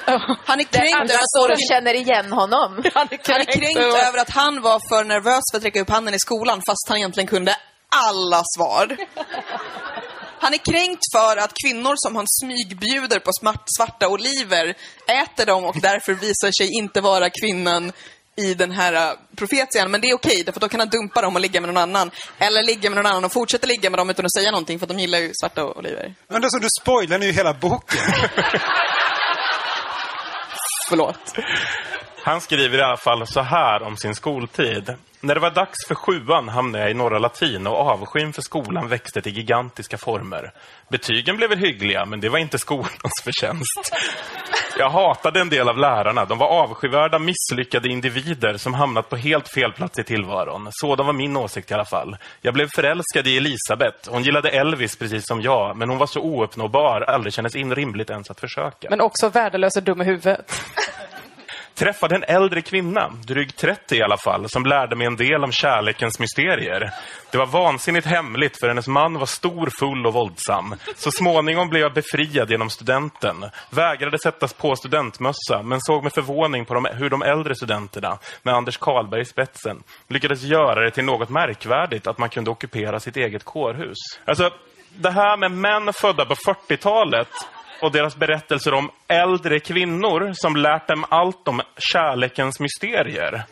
Han 0.45 0.59
är 0.59 0.63
kränkt 0.63 1.11
över 1.11 1.13
att 1.15 1.51
och 1.51 1.57
känner 1.69 1.93
igen 1.93 2.31
honom. 2.31 2.83
Han 2.93 3.07
är 3.11 3.31
Han 3.31 3.41
är 3.41 3.45
kränkt 3.45 3.79
över- 3.79 4.07
över 4.07 4.19
att 4.19 4.29
han 4.29 4.61
var 4.61 4.79
för 4.89 5.03
nervös 5.03 5.43
för 5.51 5.57
att 5.57 5.65
räcka 5.65 5.81
upp 5.81 5.89
handen 5.89 6.13
i 6.13 6.19
skolan 6.19 6.61
fast 6.67 6.89
han 6.89 6.97
egentligen 6.97 7.27
kunde 7.27 7.55
alla 7.89 8.41
svar. 8.57 8.97
Han 10.39 10.53
är 10.53 10.57
kränkt 10.57 11.01
för 11.15 11.37
att 11.37 11.53
kvinnor 11.65 11.93
som 11.97 12.15
han 12.15 12.25
smygbjuder 12.27 13.19
på 13.19 13.31
smart, 13.39 13.63
svarta 13.77 14.07
oliver 14.07 14.75
äter 15.07 15.45
dem 15.45 15.63
och 15.65 15.75
därför 15.81 16.13
visar 16.13 16.51
sig 16.51 16.69
inte 16.77 17.01
vara 17.01 17.29
kvinnan 17.29 17.91
i 18.37 18.53
den 18.53 18.71
här 18.71 18.93
uh, 18.93 19.17
profetian. 19.35 19.91
Men 19.91 20.01
det 20.01 20.09
är 20.09 20.15
okej, 20.15 20.43
därför 20.45 20.59
då 20.59 20.69
kan 20.69 20.79
han 20.79 20.89
dumpa 20.89 21.21
dem 21.21 21.35
och 21.35 21.41
ligga 21.41 21.61
med 21.61 21.67
någon 21.73 21.77
annan. 21.83 22.11
Eller 22.39 22.63
ligga 22.63 22.89
med 22.89 22.97
någon 22.97 23.05
annan 23.05 23.25
och 23.25 23.31
fortsätta 23.31 23.67
ligga 23.67 23.89
med 23.89 23.99
dem 23.99 24.09
utan 24.09 24.25
att 24.25 24.33
säga 24.33 24.51
någonting 24.51 24.79
för 24.79 24.85
att 24.85 24.89
de 24.89 24.99
gillar 24.99 25.19
ju 25.19 25.31
svarta 25.41 25.63
oliver. 25.65 26.15
Men 26.27 26.43
alltså, 26.43 26.59
du 26.59 26.67
spoilar 26.81 27.19
nu 27.19 27.31
hela 27.31 27.53
boken. 27.53 27.99
Förlåt. 30.89 31.35
Han 32.23 32.41
skriver 32.41 32.77
i 32.77 32.81
alla 32.81 32.97
fall 32.97 33.27
så 33.27 33.41
här 33.41 33.83
om 33.83 33.97
sin 33.97 34.15
skoltid. 34.15 34.93
När 35.25 35.35
det 35.35 35.41
var 35.41 35.51
dags 35.51 35.87
för 35.87 35.95
sjuan 35.95 36.49
hamnade 36.49 36.83
jag 36.83 36.91
i 36.91 36.93
Norra 36.93 37.19
Latin 37.19 37.67
och 37.67 37.77
avskyn 37.77 38.33
för 38.33 38.41
skolan 38.41 38.87
växte 38.87 39.21
till 39.21 39.37
gigantiska 39.37 39.97
former. 39.97 40.51
Betygen 40.89 41.37
blev 41.37 41.49
väl 41.49 41.59
hyggliga, 41.59 42.05
men 42.05 42.19
det 42.19 42.29
var 42.29 42.39
inte 42.39 42.57
skolans 42.57 43.13
förtjänst. 43.23 43.95
Jag 44.77 44.89
hatade 44.89 45.39
en 45.41 45.49
del 45.49 45.69
av 45.69 45.77
lärarna. 45.77 46.25
De 46.25 46.37
var 46.37 46.47
avskyvärda, 46.47 47.19
misslyckade 47.19 47.89
individer 47.89 48.57
som 48.57 48.73
hamnat 48.73 49.09
på 49.09 49.15
helt 49.15 49.47
fel 49.53 49.73
plats 49.73 49.99
i 49.99 50.03
tillvaron. 50.03 50.67
Sådan 50.71 51.05
var 51.05 51.13
min 51.13 51.37
åsikt 51.37 51.71
i 51.71 51.73
alla 51.73 51.85
fall. 51.85 52.17
Jag 52.41 52.53
blev 52.53 52.67
förälskad 52.75 53.27
i 53.27 53.37
Elisabeth. 53.37 54.11
Hon 54.11 54.23
gillade 54.23 54.49
Elvis 54.49 54.95
precis 54.95 55.27
som 55.27 55.41
jag, 55.41 55.77
men 55.77 55.89
hon 55.89 55.97
var 55.97 56.07
så 56.07 56.19
ouppnåbar, 56.19 57.01
aldrig 57.01 57.33
kändes 57.33 57.55
in 57.55 57.75
rimligt 57.75 58.09
ens 58.09 58.29
att 58.31 58.39
försöka. 58.39 58.89
Men 58.89 59.01
också 59.01 59.29
värdelös 59.29 59.77
och 59.77 59.83
dum 59.83 60.01
i 60.01 60.05
huvudet. 60.05 60.51
Träffade 61.75 62.15
en 62.15 62.23
äldre 62.23 62.61
kvinna, 62.61 63.11
drygt 63.27 63.57
30 63.57 63.95
i 63.95 64.01
alla 64.01 64.17
fall, 64.17 64.49
som 64.49 64.65
lärde 64.65 64.95
mig 64.95 65.07
en 65.07 65.15
del 65.15 65.43
om 65.43 65.51
kärlekens 65.51 66.19
mysterier. 66.19 66.91
Det 67.31 67.37
var 67.37 67.45
vansinnigt 67.45 68.07
hemligt 68.07 68.59
för 68.59 68.67
hennes 68.67 68.87
man 68.87 69.13
var 69.13 69.25
stor, 69.25 69.69
full 69.79 70.07
och 70.07 70.13
våldsam. 70.13 70.75
Så 70.95 71.11
småningom 71.11 71.69
blev 71.69 71.81
jag 71.81 71.93
befriad 71.93 72.51
genom 72.51 72.69
studenten. 72.69 73.45
Vägrade 73.69 74.19
sättas 74.19 74.53
på 74.53 74.75
studentmössa, 74.75 75.61
men 75.63 75.81
såg 75.81 76.03
med 76.03 76.13
förvåning 76.13 76.65
på 76.65 76.73
de, 76.73 76.87
hur 76.93 77.09
de 77.09 77.21
äldre 77.21 77.55
studenterna, 77.55 78.17
med 78.43 78.53
Anders 78.53 78.77
Karlberg 78.77 79.21
i 79.21 79.25
spetsen, 79.25 79.83
lyckades 80.07 80.41
göra 80.41 80.83
det 80.83 80.91
till 80.91 81.05
något 81.05 81.29
märkvärdigt 81.29 82.07
att 82.07 82.17
man 82.17 82.29
kunde 82.29 82.51
ockupera 82.51 82.99
sitt 82.99 83.17
eget 83.17 83.43
kårhus. 83.43 83.97
Alltså, 84.25 84.49
det 84.97 85.11
här 85.11 85.37
med 85.37 85.51
män 85.51 85.93
födda 85.93 86.25
på 86.25 86.35
40-talet 86.35 87.29
och 87.81 87.91
deras 87.91 88.15
berättelser 88.15 88.73
om 88.73 88.91
äldre 89.07 89.59
kvinnor 89.59 90.31
som 90.33 90.55
lärt 90.55 90.87
dem 90.87 91.05
allt 91.09 91.47
om 91.47 91.61
kärlekens 91.77 92.59
mysterier. 92.59 93.43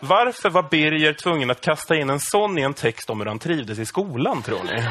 Varför 0.00 0.50
var 0.50 0.62
Birger 0.70 1.12
tvungen 1.12 1.50
att 1.50 1.60
kasta 1.60 1.96
in 1.96 2.10
en 2.10 2.20
sån 2.20 2.58
i 2.58 2.62
en 2.62 2.74
text 2.74 3.10
om 3.10 3.20
hur 3.20 3.26
han 3.26 3.38
trivdes 3.38 3.78
i 3.78 3.86
skolan, 3.86 4.42
tror 4.42 4.64
ni? 4.64 4.88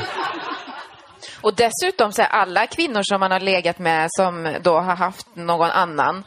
Och 1.41 1.55
dessutom 1.55 2.11
så 2.11 2.21
är 2.21 2.27
alla 2.27 2.67
kvinnor 2.67 3.01
som 3.03 3.19
man 3.19 3.31
har 3.31 3.39
legat 3.39 3.79
med 3.79 4.07
som 4.09 4.55
då 4.61 4.79
har 4.79 4.95
haft 4.95 5.35
någon 5.35 5.69
annan. 5.69 6.23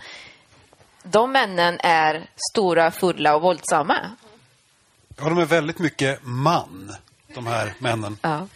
De 1.03 1.33
männen 1.33 1.79
är 1.81 2.27
stora, 2.53 2.91
fulla 2.91 3.35
och 3.37 3.43
våldsamma. 3.43 3.97
Ja, 5.17 5.25
de 5.25 5.39
är 5.39 5.45
väldigt 5.45 5.79
mycket 5.79 6.19
man, 6.23 6.95
de 7.35 7.47
här 7.47 7.75
männen. 7.79 8.19
Ja. 8.23 8.47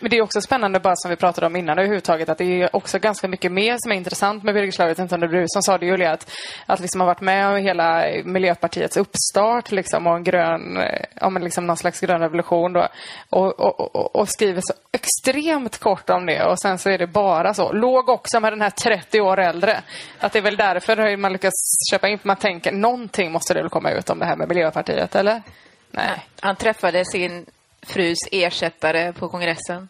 Men 0.00 0.10
det 0.10 0.16
är 0.16 0.22
också 0.22 0.40
spännande, 0.40 0.80
bara 0.80 0.96
som 0.96 1.10
vi 1.10 1.16
pratade 1.16 1.46
om 1.46 1.56
innan 1.56 1.78
överhuvudtaget, 1.78 2.28
att 2.28 2.38
det 2.38 2.62
är 2.62 2.76
också 2.76 2.98
ganska 2.98 3.28
mycket 3.28 3.52
mer 3.52 3.76
som 3.78 3.92
är 3.92 3.96
intressant 3.96 4.44
med 4.44 4.54
Birger 4.54 4.72
Schlaug. 4.72 4.90
Jag 4.90 4.94
vet 4.94 4.98
inte 4.98 5.14
om 5.14 5.20
det 5.20 5.26
var 5.26 5.34
du 5.34 5.44
som 5.46 5.62
sa 5.62 5.78
det 5.78 5.86
Julia, 5.86 6.12
att, 6.12 6.30
att 6.66 6.80
liksom 6.80 7.00
ha 7.00 7.06
varit 7.06 7.20
med 7.20 7.48
om 7.48 7.56
hela 7.56 8.04
Miljöpartiets 8.24 8.96
uppstart 8.96 9.72
liksom, 9.72 10.06
och 10.06 10.16
en 10.16 10.24
grön, 10.24 10.76
eh, 10.76 11.04
ja, 11.14 11.30
men 11.30 11.44
liksom 11.44 11.66
någon 11.66 11.76
slags 11.76 12.00
grön 12.00 12.20
revolution 12.20 12.72
då. 12.72 12.88
Och, 13.30 13.60
och, 13.60 13.96
och, 13.96 14.16
och 14.16 14.28
skriver 14.28 14.60
så 14.60 14.72
extremt 14.92 15.78
kort 15.78 16.10
om 16.10 16.26
det 16.26 16.44
och 16.44 16.58
sen 16.60 16.78
så 16.78 16.90
är 16.90 16.98
det 16.98 17.06
bara 17.06 17.54
så. 17.54 17.72
Låg 17.72 18.08
också 18.08 18.40
med 18.40 18.52
den 18.52 18.60
här 18.60 18.70
30 18.70 19.20
år 19.20 19.38
äldre. 19.38 19.82
Att 20.18 20.32
det 20.32 20.38
är 20.38 20.42
väl 20.42 20.56
därför 20.56 21.16
man 21.16 21.32
lyckas 21.32 21.52
köpa 21.90 22.08
in, 22.08 22.18
för 22.18 22.26
man 22.26 22.36
tänker 22.36 22.72
någonting 22.72 23.32
måste 23.32 23.54
det 23.54 23.60
väl 23.60 23.70
komma 23.70 23.90
ut 23.90 24.10
om 24.10 24.18
det 24.18 24.26
här 24.26 24.36
med 24.36 24.48
Miljöpartiet, 24.48 25.14
eller? 25.14 25.42
Nej. 25.90 26.26
Han 26.40 26.56
träffade 26.56 27.04
sin 27.04 27.46
frus 27.88 28.18
ersättare 28.32 29.12
på 29.12 29.28
kongressen. 29.28 29.88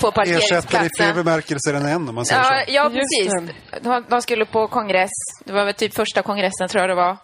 På 0.00 0.12
Ersättare 0.22 0.86
i 0.86 0.88
fler 0.96 1.14
bemärkelser 1.14 1.74
än 1.74 1.86
en, 1.86 2.08
om 2.08 2.14
man 2.14 2.26
säger 2.26 2.42
Ja, 2.42 2.64
så. 2.66 2.72
ja 2.72 2.90
precis. 2.90 3.32
De, 3.82 4.04
de 4.08 4.22
skulle 4.22 4.44
på 4.44 4.68
kongress. 4.68 5.10
Det 5.44 5.52
var 5.52 5.64
väl 5.64 5.74
typ 5.74 5.94
första 5.94 6.22
kongressen, 6.22 6.68
tror 6.68 6.80
jag 6.82 6.90
det 6.90 6.94
var. 6.94 7.16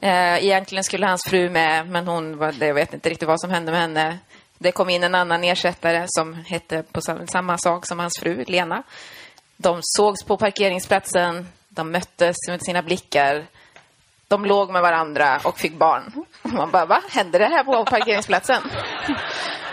Eh, 0.00 0.44
egentligen 0.44 0.84
skulle 0.84 1.06
hans 1.06 1.24
fru 1.24 1.50
med, 1.50 1.88
men 1.88 2.08
hon 2.08 2.38
var, 2.38 2.54
jag 2.60 2.74
vet 2.74 2.94
inte 2.94 3.10
riktigt 3.10 3.28
vad 3.28 3.40
som 3.40 3.50
hände 3.50 3.72
med 3.72 3.80
henne. 3.80 4.18
Det 4.58 4.72
kom 4.72 4.90
in 4.90 5.02
en 5.04 5.14
annan 5.14 5.44
ersättare 5.44 6.04
som 6.08 6.34
hette 6.34 6.82
på 6.82 7.00
sam, 7.00 7.26
samma 7.26 7.58
sak 7.58 7.86
som 7.86 7.98
hans 7.98 8.18
fru, 8.20 8.44
Lena. 8.46 8.82
De 9.56 9.78
sågs 9.82 10.24
på 10.24 10.36
parkeringsplatsen. 10.36 11.48
De 11.68 11.90
möttes 11.90 12.36
med 12.48 12.64
sina 12.64 12.82
blickar. 12.82 13.46
De 14.32 14.44
låg 14.44 14.70
med 14.70 14.82
varandra 14.82 15.40
och 15.44 15.58
fick 15.58 15.78
barn. 15.78 16.12
Man 16.42 16.70
bara, 16.70 16.86
va? 16.86 17.02
Hände 17.08 17.38
det 17.38 17.46
här 17.46 17.64
på 17.64 17.84
parkeringsplatsen? 17.84 18.62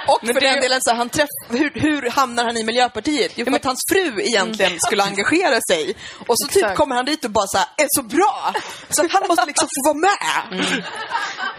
Och 0.07 0.19
Men 0.21 0.33
för 0.33 0.41
det 0.41 0.49
den 0.49 0.61
delen, 0.61 0.79
så 0.81 0.93
han 0.93 1.09
träff, 1.09 1.27
hur, 1.49 1.71
hur 1.73 2.09
hamnar 2.09 2.43
han 2.43 2.57
i 2.57 2.63
Miljöpartiet? 2.63 3.31
Jo, 3.35 3.45
för 3.45 3.55
att 3.55 3.65
hans 3.65 3.79
fru 3.91 4.21
egentligen 4.21 4.79
skulle 4.79 5.03
engagera 5.03 5.59
sig. 5.71 5.95
Och 6.27 6.35
så 6.37 6.47
typ 6.47 6.75
kommer 6.75 6.95
han 6.95 7.05
dit 7.05 7.25
och 7.25 7.31
bara 7.31 7.47
så 7.47 7.57
här, 7.57 7.67
är 7.77 7.87
så 7.89 8.03
bra! 8.03 8.53
Så 8.89 9.07
han 9.11 9.23
måste 9.27 9.45
liksom 9.45 9.67
få 9.75 9.93
vara 9.93 9.97
med. 9.97 10.65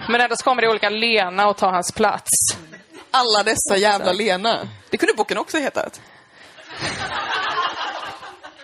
Men 0.09 0.21
ändå 0.21 0.37
så 0.37 0.45
kommer 0.45 0.63
det 0.63 0.69
olika 0.69 0.89
Lena 0.89 1.49
och 1.49 1.57
ta 1.57 1.71
hans 1.71 1.93
plats. 1.93 2.31
Alla 3.11 3.43
dessa 3.43 3.77
jävla 3.77 4.13
Lena. 4.13 4.69
Det 4.91 4.97
kunde 4.97 5.15
boken 5.15 5.39
också 5.39 5.59
hetat. 5.59 6.01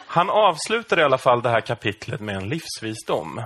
Han 0.06 0.30
avslutar 0.30 1.00
i 1.00 1.02
alla 1.02 1.18
fall 1.18 1.42
det 1.42 1.50
här 1.50 1.60
kapitlet 1.60 2.20
med 2.20 2.36
en 2.36 2.48
livsvisdom. 2.48 3.42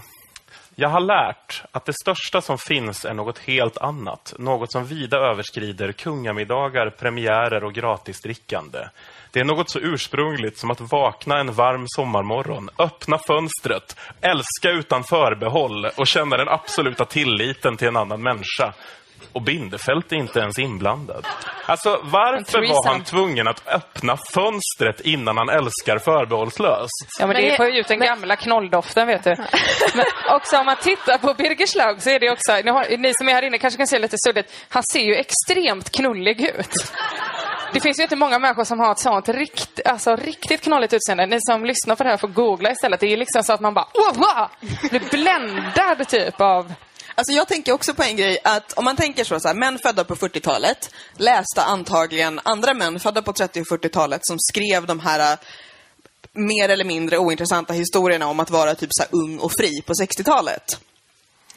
Jag 0.74 0.88
har 0.88 1.00
lärt 1.00 1.62
att 1.72 1.84
det 1.84 1.92
största 2.02 2.40
som 2.40 2.58
finns 2.58 3.04
är 3.04 3.14
något 3.14 3.38
helt 3.38 3.78
annat. 3.78 4.34
Något 4.38 4.72
som 4.72 4.84
vida 4.84 5.16
överskrider 5.16 5.92
kungamiddagar, 5.92 6.90
premiärer 6.90 7.64
och 7.64 7.74
gratisdrickande. 7.74 8.78
Det 9.30 9.40
är 9.40 9.44
något 9.44 9.70
så 9.70 9.78
ursprungligt 9.78 10.58
som 10.58 10.70
att 10.70 10.80
vakna 10.80 11.38
en 11.38 11.52
varm 11.52 11.84
sommarmorgon, 11.86 12.70
öppna 12.78 13.18
fönstret, 13.18 13.96
älska 14.20 14.70
utan 14.70 15.04
förbehåll 15.04 15.86
och 15.96 16.06
känna 16.06 16.36
den 16.36 16.48
absoluta 16.48 17.04
tilliten 17.04 17.76
till 17.76 17.88
en 17.88 17.96
annan 17.96 18.22
människa. 18.22 18.74
Och 19.32 19.42
Bindefält 19.42 20.12
är 20.12 20.16
inte 20.16 20.40
ens 20.40 20.58
inblandad. 20.58 21.26
Alltså, 21.66 22.00
varför 22.02 22.58
var 22.58 22.88
han 22.88 23.04
tvungen 23.04 23.48
att 23.48 23.68
öppna 23.68 24.16
fönstret 24.34 25.00
innan 25.00 25.36
han 25.36 25.48
älskar 25.48 25.98
förbehållslöst? 25.98 27.08
Ja, 27.18 27.26
men, 27.26 27.36
det 27.36 27.56
får 27.56 27.66
ju 27.66 27.80
ut 27.80 27.88
den 27.88 27.98
gamla 27.98 28.36
knolldoften, 28.36 29.06
vet 29.06 29.24
du. 29.24 29.36
Men 29.94 30.04
också 30.36 30.58
om 30.58 30.66
man 30.66 30.76
tittar 30.76 31.18
på 31.18 31.34
Birger 31.34 31.66
Schlaug 31.66 32.02
så 32.02 32.10
är 32.10 32.20
det 32.20 32.30
också, 32.30 32.52
ni, 32.64 32.70
har, 32.70 32.96
ni 32.98 33.12
som 33.14 33.28
är 33.28 33.32
här 33.32 33.42
inne 33.42 33.58
kanske 33.58 33.76
kan 33.76 33.86
se 33.86 33.98
lite 33.98 34.16
suddigt, 34.26 34.66
han 34.68 34.82
ser 34.92 35.00
ju 35.00 35.14
extremt 35.14 35.90
knullig 35.90 36.40
ut. 36.40 36.92
Det 37.72 37.80
finns 37.80 37.98
ju 37.98 38.02
inte 38.02 38.16
många 38.16 38.38
människor 38.38 38.64
som 38.64 38.80
har 38.80 38.92
ett 38.92 38.98
sånt 38.98 39.28
rikt, 39.28 39.80
alltså, 39.84 40.16
riktigt 40.16 40.60
knolligt 40.60 40.92
utseende. 40.92 41.26
Ni 41.26 41.38
som 41.40 41.64
lyssnar 41.64 41.96
på 41.96 42.04
det 42.04 42.10
här 42.10 42.16
får 42.16 42.28
googla 42.28 42.70
istället. 42.70 43.00
Det 43.00 43.12
är 43.12 43.16
liksom 43.16 43.42
så 43.42 43.52
att 43.52 43.60
man 43.60 43.74
bara 43.74 43.86
oh, 43.94 44.14
wow! 44.14 44.48
blir 44.90 45.10
bländad 45.10 46.08
typ 46.08 46.40
av... 46.40 46.72
Alltså 47.14 47.32
jag 47.32 47.48
tänker 47.48 47.72
också 47.72 47.94
på 47.94 48.02
en 48.02 48.16
grej, 48.16 48.38
att 48.44 48.72
om 48.72 48.84
man 48.84 48.96
tänker 48.96 49.24
så, 49.24 49.40
så 49.40 49.48
här, 49.48 49.54
män 49.54 49.78
födda 49.78 50.04
på 50.04 50.16
40-talet 50.16 50.90
läste 51.16 51.62
antagligen 51.62 52.40
andra 52.44 52.74
män 52.74 53.00
födda 53.00 53.22
på 53.22 53.32
30 53.32 53.60
och 53.60 53.66
40-talet 53.66 54.20
som 54.26 54.38
skrev 54.38 54.86
de 54.86 55.00
här 55.00 55.32
äh, 55.32 55.38
mer 56.32 56.68
eller 56.68 56.84
mindre 56.84 57.18
ointressanta 57.18 57.72
historierna 57.72 58.26
om 58.26 58.40
att 58.40 58.50
vara 58.50 58.74
typ 58.74 58.90
så 58.92 59.02
här, 59.02 59.08
ung 59.12 59.38
och 59.38 59.52
fri 59.52 59.82
på 59.86 59.92
60-talet. 59.92 60.64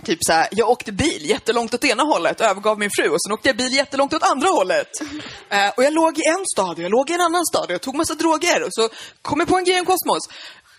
Typ 0.04 0.20
så 0.22 0.34
här, 0.34 0.48
jag 0.52 0.70
åkte 0.70 0.92
bil 0.92 1.30
jättelångt 1.30 1.74
åt 1.74 1.84
ena 1.84 2.04
hållet, 2.04 2.42
övergav 2.42 2.80
min 2.80 2.90
fru 2.98 3.10
och 3.10 3.22
sen 3.22 3.34
åkte 3.34 3.50
jag 3.50 3.58
bil 3.58 3.74
jättelångt 3.74 4.14
åt 4.14 4.24
andra 4.24 4.50
hållet. 4.50 4.88
Eh, 5.50 5.70
och 5.78 5.84
jag 5.84 5.94
låg 5.94 6.20
i 6.20 6.22
en 6.28 6.46
stad, 6.54 6.78
och 6.78 6.84
jag 6.84 6.92
låg 6.92 7.10
i 7.10 7.14
en 7.14 7.22
annan 7.22 7.46
stad, 7.46 7.66
och 7.66 7.72
jag 7.72 7.82
tog 7.82 7.96
massa 7.96 8.16
droger 8.16 8.64
och 8.64 8.70
så 8.72 8.90
kom 9.22 9.40
jag 9.40 9.48
på 9.48 9.58
en 9.58 9.64
grej 9.64 9.80
om 9.80 9.86
kosmos. 9.86 10.30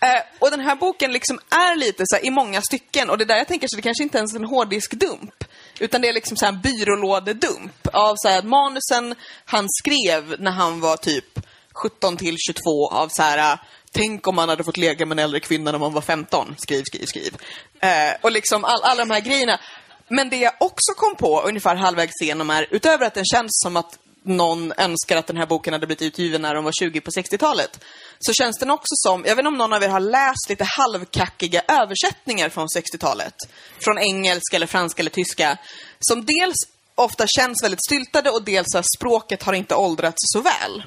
Eh, 0.01 0.21
och 0.39 0.51
den 0.51 0.59
här 0.59 0.75
boken 0.75 1.11
liksom 1.11 1.39
är 1.49 1.75
lite 1.75 2.03
så 2.05 2.15
här, 2.15 2.25
i 2.25 2.31
många 2.31 2.61
stycken, 2.61 3.09
och 3.09 3.17
det 3.17 3.25
där 3.25 3.37
jag 3.37 3.47
tänker 3.47 3.67
så 3.67 3.75
det 3.75 3.81
kanske 3.81 4.03
inte 4.03 4.17
ens 4.17 4.33
är 4.33 4.39
en 4.39 4.45
hårddiskdump. 4.45 5.43
Utan 5.79 6.01
det 6.01 6.09
är 6.09 6.13
liksom 6.13 6.37
så 6.37 6.45
här 6.45 6.53
en 6.53 6.61
byrålådedump 6.61 7.87
av 7.93 8.15
så 8.17 8.27
här 8.27 8.43
manusen 8.43 9.15
han 9.45 9.65
skrev 9.69 10.35
när 10.39 10.51
han 10.51 10.79
var 10.79 10.97
typ 10.97 11.39
17 11.73 12.17
till 12.17 12.35
22 12.37 12.89
av 12.91 13.09
så 13.09 13.21
här 13.21 13.59
Tänk 13.91 14.27
om 14.27 14.35
man 14.35 14.49
hade 14.49 14.63
fått 14.63 14.77
lägga 14.77 15.05
med 15.05 15.19
en 15.19 15.23
äldre 15.23 15.39
kvinna 15.39 15.71
när 15.71 15.79
man 15.79 15.93
var 15.93 16.01
15. 16.01 16.55
Skriv, 16.57 16.83
skriv, 16.83 17.05
skriv. 17.05 17.37
Eh, 17.79 18.13
och 18.21 18.31
liksom 18.31 18.65
all, 18.65 18.83
alla 18.83 19.05
de 19.05 19.13
här 19.13 19.19
grejerna. 19.19 19.59
Men 20.07 20.29
det 20.29 20.37
jag 20.37 20.53
också 20.59 20.93
kom 20.97 21.15
på 21.15 21.41
ungefär 21.41 21.75
halvvägs 21.75 22.21
igenom 22.21 22.49
är, 22.49 22.67
utöver 22.71 23.05
att 23.05 23.13
den 23.13 23.25
känns 23.25 23.51
som 23.63 23.77
att 23.77 23.99
någon 24.25 24.73
önskar 24.77 25.17
att 25.17 25.27
den 25.27 25.37
här 25.37 25.45
boken 25.45 25.73
hade 25.73 25.87
blivit 25.87 26.01
utgiven 26.01 26.41
när 26.41 26.55
de 26.55 26.63
var 26.63 26.71
20 26.79 27.01
på 27.01 27.11
60-talet. 27.11 27.79
Så 28.19 28.33
känns 28.33 28.59
den 28.59 28.71
också 28.71 28.93
som, 28.95 29.23
jag 29.25 29.35
vet 29.35 29.39
inte 29.39 29.47
om 29.47 29.57
någon 29.57 29.73
av 29.73 29.83
er 29.83 29.89
har 29.89 29.99
läst 29.99 30.49
lite 30.49 30.63
halvkackiga 30.63 31.61
översättningar 31.67 32.49
från 32.49 32.67
60-talet. 32.67 33.35
Från 33.79 33.99
engelska 33.99 34.55
eller 34.55 34.67
franska 34.67 34.99
eller 35.01 35.11
tyska. 35.11 35.57
Som 35.99 36.25
dels 36.25 36.55
ofta 36.95 37.27
känns 37.27 37.63
väldigt 37.63 37.85
styltade 37.85 38.29
och 38.29 38.43
dels 38.43 38.75
att 38.75 38.85
språket 38.97 39.43
har 39.43 39.53
inte 39.53 39.75
åldrats 39.75 40.33
så 40.33 40.41
väl. 40.41 40.83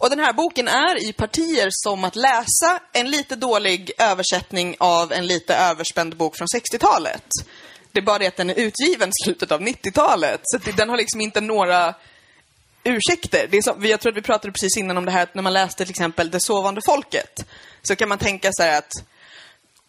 Och 0.00 0.10
den 0.10 0.18
här 0.18 0.32
boken 0.32 0.68
är 0.68 1.08
i 1.08 1.12
partier 1.12 1.68
som 1.70 2.04
att 2.04 2.16
läsa 2.16 2.80
en 2.92 3.10
lite 3.10 3.36
dålig 3.36 3.90
översättning 3.98 4.76
av 4.78 5.12
en 5.12 5.26
lite 5.26 5.54
överspänd 5.54 6.16
bok 6.16 6.36
från 6.36 6.46
60-talet. 6.46 7.24
Det 7.92 8.00
är 8.00 8.04
bara 8.04 8.18
det 8.18 8.26
att 8.26 8.36
den 8.36 8.50
är 8.50 8.54
utgiven 8.54 9.08
i 9.08 9.24
slutet 9.24 9.52
av 9.52 9.60
90-talet. 9.60 10.40
Så 10.44 10.58
den 10.76 10.88
har 10.88 10.96
liksom 10.96 11.20
inte 11.20 11.40
några 11.40 11.94
ursäkter. 12.84 13.46
Det 13.50 13.56
är 13.56 13.62
som, 13.62 13.86
jag 13.86 14.00
tror 14.00 14.12
att 14.12 14.16
vi 14.16 14.22
pratade 14.22 14.52
precis 14.52 14.76
innan 14.76 14.98
om 14.98 15.04
det 15.04 15.10
här 15.10 15.22
att 15.22 15.34
när 15.34 15.42
man 15.42 15.52
läste 15.52 15.84
till 15.84 15.90
exempel 15.90 16.30
Det 16.30 16.40
sovande 16.40 16.80
folket. 16.86 17.44
Så 17.82 17.96
kan 17.96 18.08
man 18.08 18.18
tänka 18.18 18.50
så 18.52 18.62
att 18.62 18.92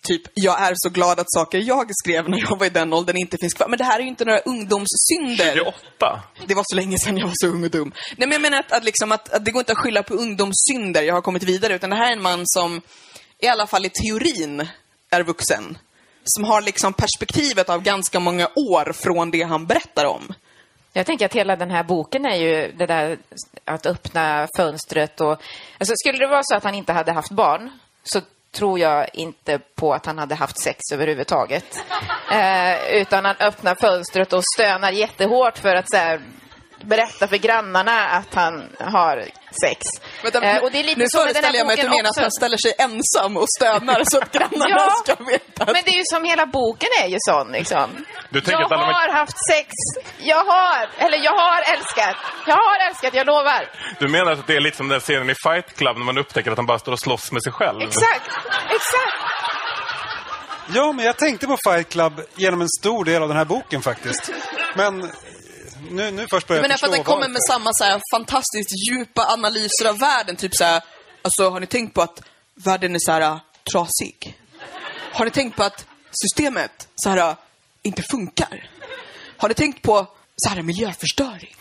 Typ, 0.03 0.21
jag 0.33 0.61
är 0.61 0.73
så 0.75 0.89
glad 0.89 1.19
att 1.19 1.31
saker 1.31 1.57
jag 1.59 1.91
skrev 2.03 2.29
när 2.29 2.37
jag 2.37 2.59
var 2.59 2.65
i 2.65 2.69
den 2.69 2.93
åldern 2.93 3.17
inte 3.17 3.37
finns 3.41 3.53
kvar. 3.53 3.67
Men 3.67 3.77
det 3.77 3.83
här 3.83 3.99
är 3.99 4.03
ju 4.03 4.07
inte 4.07 4.25
några 4.25 4.39
ungdomssynder. 4.39 5.55
28. 5.55 6.23
Det 6.47 6.55
var 6.55 6.63
så 6.67 6.75
länge 6.75 6.99
sedan 6.99 7.17
jag 7.17 7.27
var 7.27 7.33
så 7.35 7.47
ung 7.47 7.63
och 7.63 7.69
dum. 7.69 7.93
Nej, 8.17 8.27
men 8.27 8.31
jag 8.31 8.41
menar 8.41 8.59
att, 8.59 8.71
att, 8.71 8.83
liksom 8.83 9.11
att, 9.11 9.33
att 9.33 9.45
det 9.45 9.51
går 9.51 9.59
inte 9.59 9.71
att 9.71 9.77
skylla 9.77 10.03
på 10.03 10.13
ungdomssynder. 10.13 11.03
Jag 11.03 11.13
har 11.13 11.21
kommit 11.21 11.43
vidare. 11.43 11.75
Utan 11.75 11.89
det 11.89 11.95
här 11.95 12.11
är 12.11 12.15
en 12.15 12.21
man 12.21 12.41
som, 12.45 12.81
i 13.39 13.47
alla 13.47 13.67
fall 13.67 13.85
i 13.85 13.89
teorin, 13.89 14.67
är 15.09 15.23
vuxen. 15.23 15.77
Som 16.23 16.43
har 16.43 16.61
liksom 16.61 16.93
perspektivet 16.93 17.69
av 17.69 17.81
ganska 17.81 18.19
många 18.19 18.47
år 18.47 18.93
från 18.93 19.31
det 19.31 19.43
han 19.43 19.65
berättar 19.65 20.05
om. 20.05 20.33
Jag 20.93 21.05
tänker 21.05 21.25
att 21.25 21.33
hela 21.33 21.55
den 21.55 21.71
här 21.71 21.83
boken 21.83 22.25
är 22.25 22.35
ju 22.35 22.71
det 22.71 22.85
där 22.85 23.17
att 23.65 23.85
öppna 23.85 24.47
fönstret 24.57 25.21
och... 25.21 25.41
Alltså 25.77 25.93
skulle 25.95 26.19
det 26.19 26.27
vara 26.27 26.43
så 26.43 26.55
att 26.55 26.63
han 26.63 26.75
inte 26.75 26.93
hade 26.93 27.11
haft 27.11 27.31
barn 27.31 27.69
så 28.03 28.21
tror 28.51 28.79
jag 28.79 29.09
inte 29.13 29.59
på 29.75 29.93
att 29.93 30.05
han 30.05 30.17
hade 30.17 30.35
haft 30.35 30.59
sex 30.59 30.79
överhuvudtaget. 30.93 31.65
Eh, 32.31 32.95
utan 33.01 33.25
han 33.25 33.35
öppnar 33.39 33.75
fönstret 33.75 34.33
och 34.33 34.43
stönar 34.55 34.91
jättehårt 34.91 35.57
för 35.57 35.75
att 35.75 35.93
här, 35.93 36.21
berätta 36.81 37.27
för 37.27 37.37
grannarna 37.37 38.07
att 38.07 38.33
han 38.33 38.69
har 38.79 39.25
sex. 39.65 39.81
Vänta, 40.23 40.41
Eh, 40.41 40.63
och 40.63 40.71
det 40.71 40.79
är 40.79 40.83
lite 40.83 40.99
nu 40.99 41.05
så 41.09 41.17
föreställer 41.19 41.57
jag 41.57 41.67
mig 41.67 41.73
att 41.73 41.81
du 41.81 41.89
menar 41.89 42.09
också. 42.09 42.19
att 42.19 42.23
han 42.23 42.31
ställer 42.31 42.57
sig 42.57 42.73
ensam 42.79 43.37
och 43.37 43.49
stönar 43.57 44.01
så 44.11 44.17
att 44.17 44.31
grannarna 44.31 44.65
Ja, 44.69 44.89
ska 45.03 45.15
veta. 45.23 45.63
att- 45.63 45.73
Men 45.73 45.83
det 45.85 45.91
är 45.91 45.97
ju 45.97 46.03
som 46.13 46.23
hela 46.23 46.45
boken 46.45 46.89
är 47.03 47.07
ju 47.07 47.17
sån 47.19 47.51
liksom. 47.51 48.05
Du 48.29 48.41
tänker 48.41 48.51
Jag 48.51 48.63
att 48.65 48.71
alla 48.71 48.93
har 48.93 49.09
haft 49.13 49.37
sex. 49.51 49.67
Jag 50.19 50.43
har, 50.45 50.89
eller 50.97 51.17
jag 51.17 51.31
har 51.31 51.61
älskat. 51.73 52.15
Jag 52.47 52.55
har 52.55 52.87
älskat, 52.89 53.13
jag 53.13 53.27
lovar. 53.27 53.69
Du 53.99 54.07
menar 54.07 54.31
att 54.31 54.47
det 54.47 54.55
är 54.55 54.59
lite 54.61 54.77
som 54.77 54.87
den 54.87 54.99
scenen 54.99 55.29
i 55.29 55.35
Fight 55.43 55.77
Club 55.77 55.97
när 55.97 56.05
man 56.05 56.17
upptäcker 56.17 56.51
att 56.51 56.57
han 56.57 56.65
bara 56.65 56.79
står 56.79 56.91
och 56.91 56.99
slåss 56.99 57.31
med 57.31 57.43
sig 57.43 57.51
själv? 57.53 57.81
Exakt, 57.81 58.29
exakt. 58.69 59.17
Ja, 60.73 60.91
men 60.91 61.05
jag 61.05 61.17
tänkte 61.17 61.47
på 61.47 61.57
Fight 61.69 61.89
Club 61.89 62.21
genom 62.35 62.61
en 62.61 62.69
stor 62.79 63.05
del 63.05 63.21
av 63.21 63.27
den 63.27 63.37
här 63.37 63.45
boken 63.45 63.81
faktiskt. 63.81 64.31
Men 64.75 65.11
nu, 65.91 66.11
nu 66.11 66.27
först 66.29 66.47
börjar 66.47 66.61
Men 66.61 66.71
jag 66.71 66.79
för 66.79 66.87
förstå 66.87 67.01
att 67.01 67.05
den 67.05 67.13
kommer 67.13 67.19
varför. 67.19 67.33
med 67.33 67.41
samma 67.47 67.69
så 67.73 67.83
här, 67.83 68.01
fantastiskt 68.11 68.89
djupa 68.89 69.25
analyser 69.25 69.89
av 69.89 69.99
världen. 69.99 70.35
Typ 70.35 70.55
så 70.55 70.63
här, 70.63 70.81
alltså 71.21 71.49
har 71.49 71.59
ni 71.59 71.67
tänkt 71.67 71.93
på 71.93 72.01
att 72.01 72.23
världen 72.55 72.95
är 72.95 72.99
så 72.99 73.11
här 73.11 73.39
trasig? 73.71 74.39
Har 75.13 75.25
ni 75.25 75.31
tänkt 75.31 75.55
på 75.55 75.63
att 75.63 75.85
systemet 76.11 76.87
så 76.95 77.09
här 77.09 77.35
inte 77.81 78.03
funkar? 78.11 78.69
Har 79.37 79.47
ni 79.47 79.53
tänkt 79.53 79.81
på 79.81 80.07
så 80.35 80.49
här 80.49 80.61
miljöförstöring? 80.61 81.55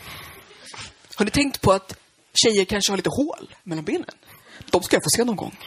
Har 1.15 1.25
ni 1.25 1.31
tänkt 1.31 1.61
på 1.61 1.73
att 1.73 1.99
tjejer 2.35 2.65
kanske 2.65 2.93
har 2.93 2.97
lite 2.97 3.11
hål 3.11 3.55
mellan 3.63 3.85
benen? 3.85 4.15
De 4.71 4.83
ska 4.83 4.97
jag 4.97 5.03
få 5.03 5.11
se 5.17 5.25
någon 5.25 5.37
gång. 5.37 5.59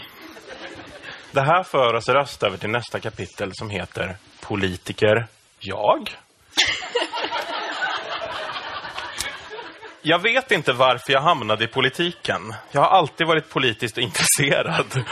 Det 1.32 1.42
här 1.42 1.64
för 1.64 1.94
oss 1.94 2.10
röst 2.10 2.44
över 2.44 2.58
till 2.58 2.70
nästa 2.70 3.00
kapitel 3.00 3.52
som 3.54 3.70
heter 3.70 4.18
Politiker 4.40 5.28
jag? 5.60 6.18
Jag 10.06 10.20
vet 10.20 10.52
inte 10.52 10.74
varför 10.74 11.14
jag 11.14 11.22
hamnade 11.22 11.64
i 11.64 11.68
politiken. 11.68 12.54
Jag 12.72 12.82
har 12.82 12.88
alltid 12.88 13.28
varit 13.28 13.50
politiskt 13.50 13.98
intresserad. 13.98 15.06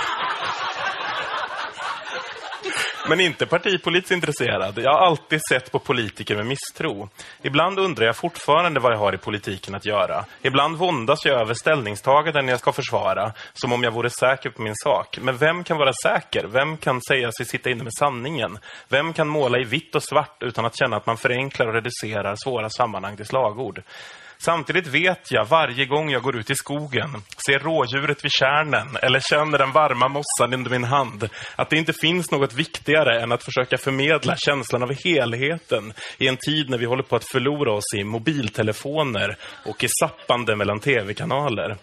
Men 3.09 3.19
inte 3.19 3.45
partipolitiskt 3.45 4.11
intresserad. 4.11 4.79
Jag 4.79 4.91
har 4.91 4.99
alltid 4.99 5.39
sett 5.49 5.71
på 5.71 5.79
politiker 5.79 6.35
med 6.35 6.45
misstro. 6.45 7.09
Ibland 7.41 7.79
undrar 7.79 8.05
jag 8.05 8.15
fortfarande 8.15 8.79
vad 8.79 8.93
jag 8.93 8.97
har 8.97 9.15
i 9.15 9.17
politiken 9.17 9.75
att 9.75 9.85
göra. 9.85 10.25
Ibland 10.41 10.77
våndas 10.77 11.25
jag 11.25 11.41
över 11.41 11.53
ställningstaganden 11.53 12.47
jag 12.47 12.59
ska 12.59 12.71
försvara, 12.71 13.33
som 13.53 13.73
om 13.73 13.83
jag 13.83 13.91
vore 13.91 14.09
säker 14.09 14.49
på 14.49 14.61
min 14.61 14.75
sak. 14.75 15.17
Men 15.21 15.37
vem 15.37 15.63
kan 15.63 15.77
vara 15.77 15.93
säker? 16.03 16.47
Vem 16.47 16.77
kan 16.77 17.01
säga 17.01 17.31
sig 17.31 17.45
sitta 17.45 17.69
inne 17.69 17.83
med 17.83 17.93
sanningen? 17.93 18.57
Vem 18.89 19.13
kan 19.13 19.27
måla 19.27 19.59
i 19.59 19.63
vitt 19.63 19.95
och 19.95 20.03
svart 20.03 20.43
utan 20.43 20.65
att 20.65 20.77
känna 20.77 20.97
att 20.97 21.05
man 21.05 21.17
förenklar 21.17 21.67
och 21.67 21.73
reducerar 21.73 22.35
svåra 22.43 22.69
sammanhang 22.69 23.15
till 23.17 23.25
slagord? 23.25 23.83
Samtidigt 24.43 24.87
vet 24.87 25.31
jag 25.31 25.45
varje 25.45 25.85
gång 25.85 26.09
jag 26.09 26.23
går 26.23 26.39
ut 26.39 26.49
i 26.49 26.55
skogen, 26.55 27.23
ser 27.45 27.59
rådjuret 27.59 28.25
vid 28.25 28.31
kärnen 28.31 28.97
eller 29.01 29.19
känner 29.19 29.57
den 29.57 29.71
varma 29.71 30.07
mossan 30.07 30.53
under 30.53 30.71
min 30.71 30.83
hand, 30.83 31.29
att 31.55 31.69
det 31.69 31.77
inte 31.77 31.93
finns 31.93 32.31
något 32.31 32.53
viktigare 32.53 33.21
än 33.21 33.31
att 33.31 33.43
försöka 33.43 33.77
förmedla 33.77 34.35
känslan 34.37 34.83
av 34.83 34.93
helheten 35.03 35.93
i 36.17 36.27
en 36.27 36.37
tid 36.37 36.69
när 36.69 36.77
vi 36.77 36.85
håller 36.85 37.03
på 37.03 37.15
att 37.15 37.31
förlora 37.31 37.73
oss 37.73 37.93
i 37.97 38.03
mobiltelefoner 38.03 39.37
och 39.65 39.83
i 39.83 39.87
zappande 40.01 40.55
mellan 40.55 40.79
tv-kanaler. 40.79 41.77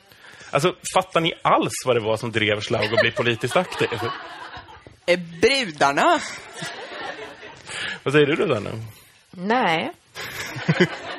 Alltså, 0.50 0.74
fattar 0.94 1.20
ni 1.20 1.34
alls 1.42 1.72
vad 1.86 1.96
det 1.96 2.00
var 2.00 2.16
som 2.16 2.32
drev 2.32 2.60
Schlaug 2.60 2.94
att 2.94 3.00
bli 3.00 3.10
politiskt 3.10 3.56
aktiv? 3.56 3.88
Eh, 5.06 5.18
Brudarna. 5.40 6.20
Vad 8.02 8.14
säger 8.14 8.26
du 8.26 8.34
då, 8.34 8.46
Danne? 8.46 8.70
Nej. 9.30 9.92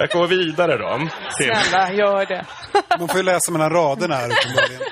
Jag 0.00 0.08
går 0.08 0.26
vidare 0.26 0.76
då. 0.76 1.08
Till 1.38 1.54
Snälla, 1.54 1.92
gör 1.92 2.26
det. 2.26 2.46
Man 2.98 3.08
får 3.08 3.16
ju 3.16 3.22
läsa 3.22 3.52
mellan 3.52 3.70
raderna 3.70 4.14
här 4.14 4.30
uppenbarligen. 4.30 4.82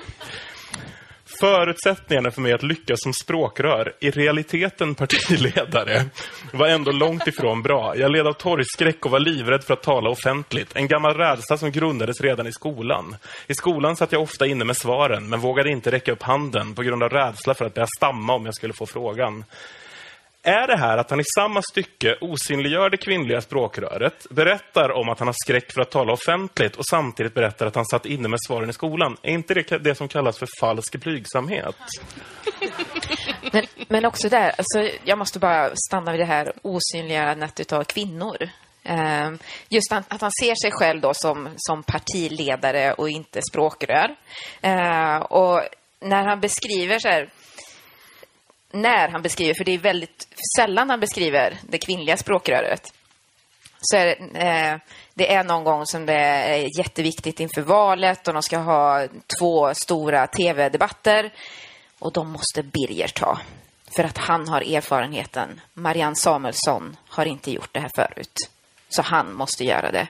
förutsättningarna 1.41 2.31
för 2.31 2.41
mig 2.41 2.53
att 2.53 2.63
lyckas 2.63 3.03
som 3.03 3.13
språkrör, 3.13 3.93
i 4.01 4.11
realiteten 4.11 4.95
partiledare, 4.95 6.05
var 6.53 6.69
ändå 6.69 6.91
långt 6.91 7.27
ifrån 7.27 7.63
bra. 7.63 7.97
Jag 7.97 8.13
led 8.13 8.27
av 8.27 8.33
torgskräck 8.33 9.05
och 9.05 9.11
var 9.11 9.21
livrädd 9.21 9.65
för 9.65 9.75
att 9.75 9.83
tala 9.83 10.11
offentligt. 10.11 10.77
En 10.77 10.89
gammal 10.89 11.15
rädsla 11.15 11.59
som 11.59 11.71
grundades 11.71 12.21
redan 12.21 12.47
i 12.47 12.53
skolan. 12.53 13.17
I 13.47 13.55
skolan 13.55 13.97
satt 13.97 14.13
jag 14.13 14.23
ofta 14.23 14.47
inne 14.47 14.65
med 14.65 14.77
svaren, 14.77 15.29
men 15.29 15.41
vågade 15.41 15.71
inte 15.71 15.91
räcka 15.91 16.13
upp 16.13 16.23
handen 16.23 16.75
på 16.75 16.83
grund 16.83 17.03
av 17.03 17.09
rädsla 17.09 17.55
för 17.55 17.65
att 17.65 17.75
börja 17.75 17.89
stamma 17.97 18.35
om 18.35 18.45
jag 18.45 18.55
skulle 18.55 18.73
få 18.73 18.87
frågan. 18.87 19.45
Är 20.49 20.67
det 20.67 20.77
här 20.77 20.99
att 20.99 21.11
han 21.11 21.21
i 21.21 21.25
samma 21.25 21.63
stycke 21.63 22.17
osynliggör 22.21 22.91
det 22.91 22.97
kvinnliga 22.97 23.41
språkröret, 23.41 24.27
berättar 24.31 24.91
om 24.91 25.09
att 25.09 25.19
han 25.19 25.29
har 25.29 25.35
skräck 25.45 25.73
för 25.73 25.81
att 25.81 25.91
tala 25.91 26.13
offentligt 26.13 26.77
och 26.77 26.87
samtidigt 26.91 27.35
berättar 27.35 27.67
att 27.67 27.75
han 27.75 27.85
satt 27.87 28.07
inne 28.07 28.29
med 28.29 28.39
svaren 28.47 28.71
i 28.71 28.73
skolan? 28.73 29.17
Är 29.23 29.33
inte 29.33 29.55
det 29.55 29.79
det 29.79 29.95
som 29.95 30.09
kallas 30.09 30.39
för 30.39 30.49
falsk 30.61 30.97
blygsamhet? 30.97 31.77
Men, 33.53 33.67
men 33.89 34.05
också 34.05 34.29
där, 34.29 34.53
alltså, 34.59 34.99
jag 35.05 35.19
måste 35.19 35.39
bara 35.39 35.71
stanna 35.89 36.11
vid 36.13 36.21
det 36.21 36.25
här 36.25 36.53
osynliggörandet 36.63 37.73
av 37.73 37.85
kvinnor. 37.85 38.37
Ehm, 38.85 39.39
just 39.69 39.93
att, 39.93 40.21
han 40.21 40.31
ser 40.41 40.55
sig 40.63 40.71
själv 40.73 41.01
då 41.01 41.15
som, 41.15 41.49
som 41.57 41.83
partiledare 41.83 42.93
och 42.93 43.11
inte 43.11 43.41
språkrör. 43.51 44.17
Ehm, 44.63 45.23
och 45.23 45.63
när 46.01 46.25
han 46.25 46.41
beskriver 46.41 46.99
så 46.99 47.09
här, 47.09 47.29
när 48.73 49.09
han 49.09 49.23
beskriver, 49.23 49.55
för 49.55 49.65
det 49.65 49.75
är 49.75 49.79
väldigt 49.79 50.29
sällan 50.57 50.91
han 50.91 51.01
beskriver 51.01 51.59
det 51.63 51.79
kvinnliga 51.79 52.17
språkröret. 52.17 52.93
Så 53.81 53.97
är 53.97 54.07
det, 54.07 54.15
eh, 54.47 54.77
det 55.15 55.35
är 55.35 55.45
någon 55.45 55.65
gång 55.65 55.87
som 55.87 56.07
det 56.07 56.21
är 56.23 56.79
jätteviktigt 56.79 57.41
inför 57.41 57.63
valet 57.63 58.29
och 58.29 58.35
de 58.35 58.43
ska 58.43 58.59
ha 58.59 59.07
två 59.39 59.75
stora 59.75 60.27
tv-debatter. 60.27 61.33
Och 61.99 62.13
de 62.13 62.31
måste 62.31 62.63
Birger 62.63 63.09
ta. 63.09 63.39
För 63.97 64.05
att 64.05 64.19
han 64.19 64.49
har 64.49 64.61
erfarenheten. 64.61 65.61
Marianne 65.75 66.17
Samuelsson 66.17 66.97
har 67.09 67.25
inte 67.25 67.51
gjort 67.51 67.69
det 67.73 67.81
här 67.81 67.91
förut. 67.95 68.51
Så 68.89 69.03
han 69.03 69.35
måste 69.35 69.65
göra 69.65 69.91
det. 69.91 70.09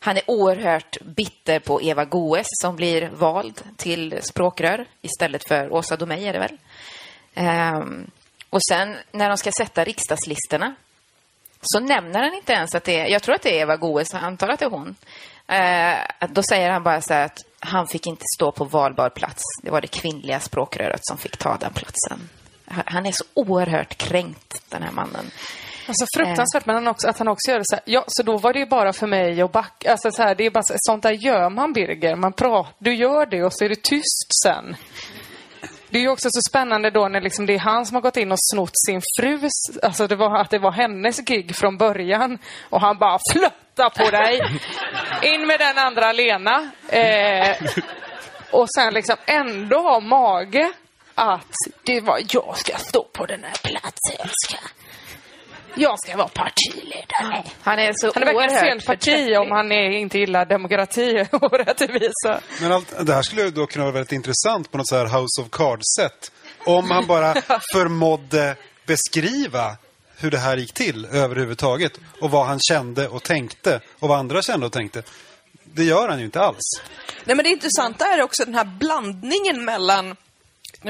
Han 0.00 0.16
är 0.16 0.22
oerhört 0.26 0.96
bitter 1.00 1.58
på 1.58 1.82
Eva 1.82 2.04
Goes 2.04 2.46
som 2.62 2.76
blir 2.76 3.10
vald 3.14 3.62
till 3.76 4.18
språkrör 4.22 4.86
istället 5.02 5.48
för 5.48 5.72
Åsa 5.72 5.96
Domeij 5.96 6.28
är 6.28 6.32
det 6.32 6.38
väl. 6.38 6.58
Ehm, 7.34 8.10
och 8.50 8.64
sen 8.68 8.96
när 9.12 9.28
de 9.28 9.38
ska 9.38 9.52
sätta 9.52 9.84
riksdagslistorna 9.84 10.74
så 11.62 11.80
nämner 11.80 12.22
han 12.22 12.34
inte 12.34 12.52
ens 12.52 12.74
att 12.74 12.84
det 12.84 13.00
är, 13.00 13.06
jag 13.06 13.22
tror 13.22 13.34
att 13.34 13.42
det 13.42 13.58
är 13.58 13.62
Eva 13.62 13.76
Goes, 13.76 14.12
jag 14.12 14.22
antar 14.22 14.48
att 14.48 14.58
det 14.58 14.64
är 14.64 14.70
hon. 14.70 14.96
Eh, 15.46 16.28
då 16.28 16.42
säger 16.42 16.70
han 16.70 16.82
bara 16.82 17.00
så 17.00 17.14
här 17.14 17.24
att 17.24 17.38
han 17.60 17.86
fick 17.86 18.06
inte 18.06 18.24
stå 18.36 18.52
på 18.52 18.64
valbar 18.64 19.10
plats. 19.10 19.42
Det 19.62 19.70
var 19.70 19.80
det 19.80 19.86
kvinnliga 19.86 20.40
språkröret 20.40 21.00
som 21.02 21.18
fick 21.18 21.36
ta 21.36 21.56
den 21.56 21.72
platsen. 21.72 22.28
Han 22.66 23.06
är 23.06 23.12
så 23.12 23.24
oerhört 23.34 23.96
kränkt, 23.96 24.62
den 24.68 24.82
här 24.82 24.92
mannen. 24.92 25.30
Alltså 25.88 26.06
fruktansvärt, 26.16 26.66
men 26.66 26.74
han 26.74 26.88
också, 26.88 27.08
att 27.08 27.18
han 27.18 27.28
också 27.28 27.50
gör 27.50 27.58
det 27.58 27.64
så 27.64 27.76
här, 27.76 27.82
ja, 27.86 28.04
så 28.06 28.22
då 28.22 28.38
var 28.38 28.52
det 28.52 28.58
ju 28.58 28.66
bara 28.66 28.92
för 28.92 29.06
mig 29.06 29.42
att 29.42 29.52
backa. 29.52 29.92
Alltså 29.92 30.10
så 30.10 30.22
här, 30.22 30.34
det 30.34 30.46
är 30.46 30.50
bara 30.50 30.62
så, 30.62 30.74
sånt 30.76 31.02
där 31.02 31.12
gör 31.12 31.50
man 31.50 31.72
Birger. 31.72 32.16
Man 32.16 32.32
pratar, 32.32 32.72
du 32.78 32.94
gör 32.94 33.26
det 33.26 33.44
och 33.44 33.52
så 33.52 33.64
är 33.64 33.68
det 33.68 33.82
tyst 33.82 34.28
sen. 34.44 34.76
Det 35.92 35.98
är 35.98 36.02
ju 36.02 36.08
också 36.08 36.28
så 36.30 36.40
spännande 36.50 36.90
då 36.90 37.08
när 37.08 37.20
liksom 37.20 37.46
det 37.46 37.54
är 37.54 37.58
han 37.58 37.86
som 37.86 37.94
har 37.94 38.02
gått 38.02 38.16
in 38.16 38.32
och 38.32 38.38
snott 38.52 38.72
sin 38.86 39.00
frus, 39.20 39.78
alltså 39.82 40.06
det 40.06 40.16
var, 40.16 40.40
att 40.40 40.50
det 40.50 40.58
var 40.58 40.72
hennes 40.72 41.20
gig 41.20 41.56
från 41.56 41.76
början. 41.76 42.38
Och 42.70 42.80
han 42.80 42.98
bara 42.98 43.18
flötta 43.32 43.90
på 43.90 44.10
dig. 44.10 44.40
In 45.22 45.46
med 45.46 45.58
den 45.58 45.78
andra 45.78 46.12
Lena. 46.12 46.70
Eh, 46.88 47.56
och 48.50 48.66
sen 48.76 48.94
liksom 48.94 49.16
ändå 49.26 49.78
ha 49.78 50.00
mage 50.00 50.72
att 51.14 51.56
det 51.82 52.00
var 52.00 52.20
jag 52.28 52.58
ska 52.58 52.76
stå 52.76 53.04
på 53.12 53.26
den 53.26 53.44
här 53.44 53.56
platsen. 53.62 54.16
Jag 54.18 54.30
ska, 54.30 54.58
jag 55.76 55.98
ska 55.98 56.16
vara 56.16 56.28
partiledare. 56.28 57.44
Han 57.62 57.78
är 57.78 57.92
så 57.96 58.10
Han 58.14 58.22
är 58.22 58.26
verkligen 58.26 58.36
oerhört 58.36 58.60
fel 58.60 58.80
parti 58.80 59.36
om 59.36 59.50
han 59.50 59.72
är, 59.72 59.90
inte 59.90 60.18
gillar 60.18 60.44
demokrati 60.46 61.26
och 61.32 61.52
rättvisa. 61.52 62.40
Men 62.60 62.72
allt, 62.72 63.06
det 63.06 63.14
här 63.14 63.22
skulle 63.22 63.42
ju 63.42 63.50
då 63.50 63.66
kunna 63.66 63.84
vara 63.84 63.94
väldigt 63.94 64.12
intressant 64.12 64.70
på 64.70 64.78
något 64.78 64.88
så 64.88 64.96
här 64.96 65.04
House 65.04 65.42
of 65.42 65.50
Cards-sätt. 65.50 66.32
Om 66.66 66.90
han 66.90 67.06
bara 67.06 67.34
förmådde 67.72 68.56
beskriva 68.86 69.76
hur 70.16 70.30
det 70.30 70.38
här 70.38 70.56
gick 70.56 70.72
till 70.72 71.04
överhuvudtaget. 71.04 71.92
Och 72.20 72.30
vad 72.30 72.46
han 72.46 72.58
kände 72.60 73.08
och 73.08 73.22
tänkte. 73.22 73.80
Och 73.98 74.08
vad 74.08 74.18
andra 74.18 74.42
kände 74.42 74.66
och 74.66 74.72
tänkte. 74.72 75.02
Det 75.64 75.84
gör 75.84 76.08
han 76.08 76.18
ju 76.18 76.24
inte 76.24 76.40
alls. 76.40 76.82
Nej, 77.24 77.36
men 77.36 77.44
det 77.44 77.50
intressanta 77.50 78.06
är 78.06 78.22
också 78.22 78.44
den 78.44 78.54
här 78.54 78.64
blandningen 78.64 79.64
mellan 79.64 80.16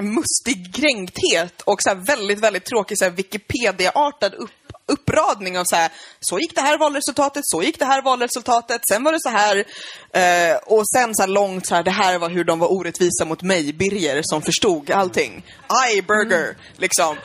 mustig 0.01 0.75
kränkthet 0.75 1.63
och 1.63 1.83
så 1.83 1.89
här 1.89 1.97
väldigt, 2.07 2.41
väldigt 2.41 2.65
tråkig 2.65 2.97
Wikipedia-artad 3.13 4.35
upp, 4.35 4.51
uppradning 4.93 5.59
av 5.59 5.65
så 5.65 5.77
här, 5.77 5.91
så 6.21 6.39
gick 6.39 6.55
det 6.55 6.61
här 6.61 6.79
valresultatet, 6.79 7.43
så 7.47 7.63
gick 7.63 7.79
det 7.79 7.85
här 7.85 8.03
valresultatet, 8.03 8.81
sen 8.89 9.05
var 9.05 9.13
det 9.13 9.21
så 9.21 9.29
här, 9.29 9.57
eh, 10.13 10.57
och 10.57 10.89
sen 10.89 11.15
så 11.15 11.23
här 11.23 11.29
långt 11.29 11.67
så 11.67 11.75
här, 11.75 11.83
det 11.83 11.91
här 11.91 12.19
var 12.19 12.31
hur 12.31 12.45
de 12.45 12.59
var 12.59 12.73
orättvisa 12.73 13.25
mot 13.25 13.43
mig, 13.43 13.73
Birger, 13.73 14.21
som 14.25 14.43
förstod 14.43 14.91
allting. 14.91 15.47
I 15.95 16.03
burger, 16.03 16.57
liksom. 16.77 17.17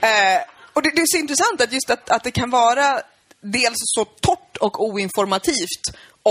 Eh, 0.00 0.40
och 0.72 0.82
det, 0.82 0.90
det 0.94 1.02
är 1.02 1.06
så 1.06 1.18
intressant 1.18 1.60
att 1.60 1.72
just 1.72 1.90
att, 1.90 2.10
att 2.10 2.24
det 2.24 2.30
kan 2.30 2.50
vara 2.50 3.02
dels 3.40 3.76
så 3.78 4.04
torrt 4.04 4.56
och 4.60 4.84
oinformativt 4.84 5.82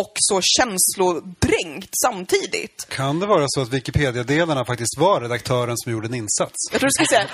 och 0.02 0.14
så 0.16 0.42
känslodränkt 0.42 1.90
samtidigt. 2.06 2.88
Kan 2.90 3.20
det 3.20 3.26
vara 3.26 3.46
så 3.48 3.62
att 3.62 3.70
Wikipedia-delarna 3.70 4.66
faktiskt 4.66 4.98
var 4.98 5.22
redaktören 5.22 5.78
som 5.78 5.92
gjorde 5.92 6.08
en 6.08 6.14
insats? 6.14 6.56
Jag 6.72 6.80
tror 6.80 6.88
du 6.88 6.92
skulle 6.92 7.08
säga, 7.08 7.28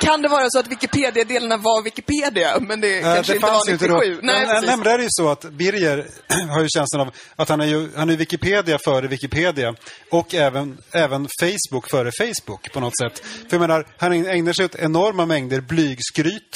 kan 0.00 0.22
det 0.22 0.28
vara 0.28 0.46
så 0.50 0.58
att 0.58 0.68
Wikipedia-delarna 0.68 1.56
var 1.56 1.82
Wikipedia, 1.82 2.60
men 2.60 2.80
det 2.80 2.94
Eh, 2.98 3.14
kanske 3.14 3.32
det 3.32 3.36
inte 3.36 3.46
var 3.46 3.66
ju 3.66 3.72
inte 3.72 3.88
då. 3.88 3.96
97? 3.96 4.20
Nej, 4.22 4.46
nej, 4.46 4.60
nej, 4.66 4.76
men 4.76 4.84
det 4.84 4.90
är 4.90 4.98
ju 4.98 5.06
så 5.10 5.28
att 5.28 5.44
Birger 5.44 6.06
har 6.50 6.62
ju 6.62 6.68
känslan 6.68 7.00
av 7.00 7.14
att 7.36 7.48
han 7.48 7.60
är 7.60 7.66
ju 7.66 7.90
han 7.96 8.10
är 8.10 8.16
Wikipedia 8.16 8.78
före 8.84 9.06
Wikipedia. 9.06 9.74
Och 10.10 10.34
även, 10.34 10.78
även 10.92 11.28
Facebook 11.40 11.90
före 11.90 12.10
Facebook 12.18 12.72
på 12.72 12.80
något 12.80 12.98
sätt. 12.98 13.18
För 13.18 13.56
jag 13.56 13.60
menar, 13.60 13.86
han 13.98 14.12
ägnar 14.12 14.52
sig 14.52 14.64
åt 14.64 14.74
enorma 14.74 15.26
mängder 15.26 15.60
blygskryt. 15.60 16.52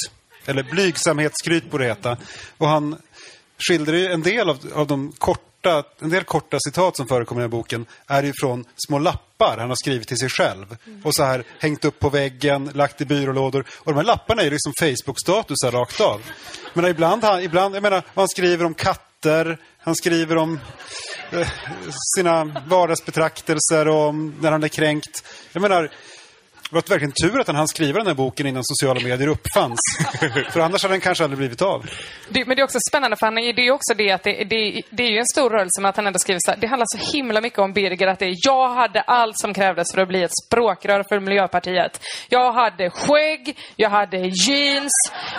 Eller 0.47 0.63
blygsamhetsskryt 0.63 1.71
borde 1.71 1.85
det 1.85 1.89
heta. 1.89 2.17
Och 2.59 2.69
han 2.69 2.97
skildrar 3.59 3.95
ju 3.95 4.07
en 4.07 4.23
del 4.23 4.51
av, 4.51 4.59
av 4.75 4.87
de 4.87 5.13
korta, 5.19 5.48
en 6.01 6.11
del 6.11 6.25
korta 6.25 6.59
citat 6.61 6.97
som 6.97 7.09
förekommer 7.09 7.41
i 7.41 7.43
den 7.43 7.53
här 7.53 7.59
boken 7.59 7.87
är 8.07 8.23
ju 8.23 8.33
från 8.41 8.65
små 8.77 8.99
lappar 8.99 9.57
han 9.59 9.69
har 9.69 9.77
skrivit 9.77 10.09
till 10.09 10.19
sig 10.19 10.29
själv. 10.29 10.77
Och 11.05 11.15
så 11.15 11.23
här 11.25 11.45
hängt 11.59 11.85
upp 11.85 11.99
på 11.99 12.09
väggen, 12.09 12.71
lagt 12.75 13.01
i 13.01 13.05
byrålådor. 13.05 13.65
Och 13.71 13.93
de 13.93 13.97
här 13.97 14.05
lapparna 14.05 14.43
är 14.43 14.45
ju 14.45 14.51
liksom 14.51 14.73
Facebook-statusar 14.81 15.71
rakt 15.71 16.01
av. 16.01 16.23
Men 16.75 16.85
ibland, 16.85 17.25
han, 17.25 17.43
ibland, 17.43 17.77
jag 17.77 17.83
menar, 17.83 18.03
han 18.15 18.29
skriver 18.29 18.65
om 18.65 18.75
katter, 18.75 19.59
han 19.79 19.95
skriver 19.95 20.37
om 20.37 20.61
eh, 21.31 21.49
sina 22.17 22.45
vardagsbetraktelser 22.45 23.89
och 23.89 24.09
om 24.09 24.35
när 24.41 24.53
han 24.53 24.63
är 24.63 24.69
kränkt. 24.69 25.25
Jag 25.53 25.61
menar, 25.63 25.91
det 26.71 26.75
var 26.75 26.83
verkligen 26.89 27.13
tur 27.13 27.41
att 27.41 27.47
han 27.47 27.57
hann 27.57 27.69
skriva 27.69 27.99
den 27.99 28.07
här 28.07 28.15
boken 28.15 28.47
innan 28.47 28.63
sociala 28.65 29.01
medier 29.01 29.29
uppfanns. 29.29 29.81
För 30.53 30.61
annars 30.61 30.83
hade 30.83 30.95
den 30.95 31.01
kanske 31.01 31.25
aldrig 31.25 31.39
blivit 31.39 31.63
av. 31.63 31.87
Det, 32.29 32.47
men 32.47 32.57
det 32.57 32.63
är 32.63 32.65
också 32.65 32.79
spännande 32.91 33.17
för 33.17 33.27
han 33.27 33.39
är, 33.39 33.53
det 33.53 33.63
är 33.63 33.65
ju 33.65 33.71
också 33.71 33.95
det 33.95 34.11
att 34.11 34.23
det, 34.23 34.45
det, 34.45 34.83
det 34.91 35.03
är 35.03 35.11
ju 35.11 35.19
en 35.19 35.27
stor 35.27 35.51
rörelse 35.51 35.81
med 35.81 35.89
att 35.89 35.97
han 35.97 36.07
ändå 36.07 36.19
skriver 36.19 36.41
så 36.45 36.51
här, 36.51 36.59
Det 36.59 36.67
handlar 36.67 36.87
så 36.89 37.17
himla 37.17 37.41
mycket 37.41 37.59
om 37.59 37.73
Birger 37.73 38.07
att 38.07 38.19
det 38.19 38.27
är 38.27 38.35
jag 38.47 38.75
hade 38.75 39.01
allt 39.01 39.39
som 39.39 39.55
krävdes 39.55 39.93
för 39.95 40.01
att 40.01 40.09
bli 40.09 40.23
ett 40.23 40.37
språkrör 40.47 41.05
för 41.09 41.21
Miljöpartiet. 41.21 42.01
Jag 42.29 42.53
hade 42.53 42.91
skägg, 42.91 43.59
jag 43.77 43.91
hade 43.91 44.19
jeans 44.19 44.93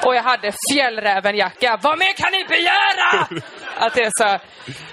och 0.06 0.16
jag 0.16 0.24
hade 0.24 0.54
fjällrävenjacka. 0.72 1.80
Vad 1.82 1.98
mer 1.98 2.14
kan 2.18 2.32
ni 2.32 2.46
begära? 2.48 3.42
Att 3.86 3.94
det 3.94 4.02
är 4.02 4.12
så 4.14 4.24
här. 4.24 4.42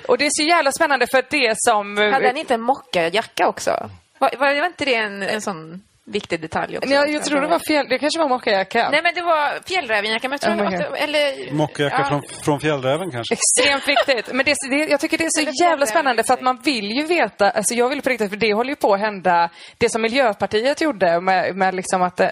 Och 0.09 0.19
det 0.19 0.27
är 0.27 0.31
så 0.33 0.43
jävla 0.43 0.73
spännande 0.73 1.07
för 1.11 1.19
att 1.19 1.31
det 1.31 1.55
som... 1.57 1.97
Hade 1.97 2.27
han 2.27 2.37
inte 2.37 2.55
en 2.55 2.61
mockajacka 2.61 3.49
också? 3.49 3.91
Var, 4.19 4.31
var, 4.39 4.61
var 4.61 4.67
inte 4.67 4.85
det 4.85 4.95
en, 4.95 5.23
en 5.23 5.43
sån... 5.43 5.83
viktig 6.07 6.41
detalj 6.41 6.79
också. 6.79 6.91
Jag, 6.91 7.11
jag 7.11 7.25
tror 7.25 7.41
det 7.41 7.47
var 7.49 7.59
fel. 7.59 7.87
Det 7.89 7.99
kanske 7.99 8.19
var 8.19 8.29
mockajacka. 8.29 8.91
Nej, 8.91 9.01
men 9.03 9.15
det 9.15 9.23
var 9.23 9.69
fjällrävenjacka, 9.69 10.29
men 10.29 10.39
jag 10.43 10.59
tror 10.59 10.73
Ja, 10.73 10.87
att. 10.87 10.99
Eller... 10.99 11.79
Ja. 11.79 12.05
från, 12.09 12.23
från 12.45 12.61
fjällräven 12.61 13.11
kanske? 13.11 13.35
Extremt 13.35 13.89
viktigt. 13.89 14.35
Men 14.35 14.45
det, 14.45 14.55
det, 14.71 14.77
jag 14.91 15.01
tycker 15.01 15.19
det 15.19 15.25
är 15.25 15.45
så 15.45 15.63
jävla 15.65 15.87
spännande 15.87 16.25
för 16.25 16.35
att 16.35 16.41
man 16.41 16.61
vill 16.65 16.91
ju 16.91 17.07
veta, 17.07 17.51
alltså 17.51 17.75
jag 17.75 17.89
vill 17.89 18.03
på 18.03 18.09
riktigt, 18.09 18.31
för 18.31 18.37
det 18.37 18.55
håller 18.55 18.71
ju 18.71 18.77
på 18.77 18.95
att 18.95 19.01
hända, 19.01 19.51
det 19.79 19.93
som 19.93 20.03
Miljöpartiet 20.03 20.81
gjorde 20.81 21.21
med, 21.21 21.57
med 21.57 21.75
liksom 21.75 22.03
att, 22.03 22.21
eh, 22.21 22.29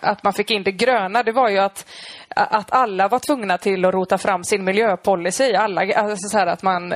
att 0.00 0.22
man 0.22 0.32
fick 0.32 0.50
in 0.50 0.62
det 0.62 0.72
gröna, 0.72 1.22
det 1.22 1.32
var 1.32 1.48
ju 1.48 1.58
att, 1.58 1.86
att 2.44 2.72
alla 2.72 3.08
var 3.08 3.18
tvungna 3.18 3.58
till 3.58 3.84
att 3.84 3.94
rota 3.94 4.18
fram 4.18 4.44
sin 4.44 4.64
miljöpolicy, 4.64 5.54
alla, 5.54 5.80
alltså 5.80 6.28
så 6.28 6.38
här 6.38 6.46
att 6.46 6.62
man, 6.62 6.94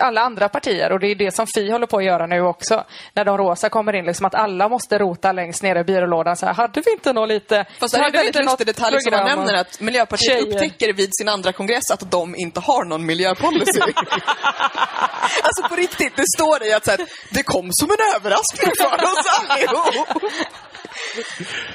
alla 0.00 0.20
andra 0.20 0.48
partier, 0.48 0.92
och 0.92 1.00
det 1.00 1.06
är 1.06 1.14
det 1.14 1.34
som 1.34 1.46
Fi 1.54 1.70
håller 1.70 1.86
på 1.86 1.96
att 1.96 2.04
göra 2.04 2.26
nu 2.26 2.40
också, 2.40 2.84
när 3.14 3.24
de 3.24 3.38
rosa 3.38 3.68
kommer 3.68 3.92
in, 3.92 4.04
liksom 4.04 4.26
att 4.26 4.34
alla 4.34 4.68
måste 4.68 4.98
rota 4.98 5.32
längst 5.32 5.62
ner 5.62 5.76
i 5.76 5.84
byrålådan 5.84 6.36
så 6.36 6.46
här, 6.46 6.54
hade 6.54 6.80
vi 6.80 6.92
inte 6.92 7.12
något 7.12 7.28
lite... 7.28 7.66
Fast 7.80 7.94
det 7.94 7.98
är 7.98 8.00
en 8.00 8.04
hade 8.04 8.18
vi 8.18 8.24
väldigt 8.24 8.44
lustig 8.44 8.66
detalj 8.66 8.96
som 9.00 9.10
man 9.10 9.24
nämner 9.24 9.54
att 9.54 9.80
Miljöpartiet 9.80 10.32
tjejer? 10.32 10.54
upptäcker 10.54 10.92
vid 10.92 11.10
sin 11.12 11.28
andra 11.28 11.52
kongress 11.52 11.90
att 11.90 12.10
de 12.10 12.34
inte 12.36 12.60
har 12.60 12.84
någon 12.84 13.06
miljöpolicy. 13.06 13.80
alltså 15.42 15.68
på 15.68 15.76
riktigt, 15.76 16.16
det 16.16 16.24
står 16.36 16.58
det 16.58 16.66
ju 16.66 16.72
att 16.72 16.84
så 16.84 16.90
här, 16.90 17.00
det 17.30 17.42
kom 17.42 17.68
som 17.72 17.90
en 17.90 18.16
överraskning 18.16 18.72
för 18.78 19.04
oss 19.04 19.26
allihop. 19.40 20.22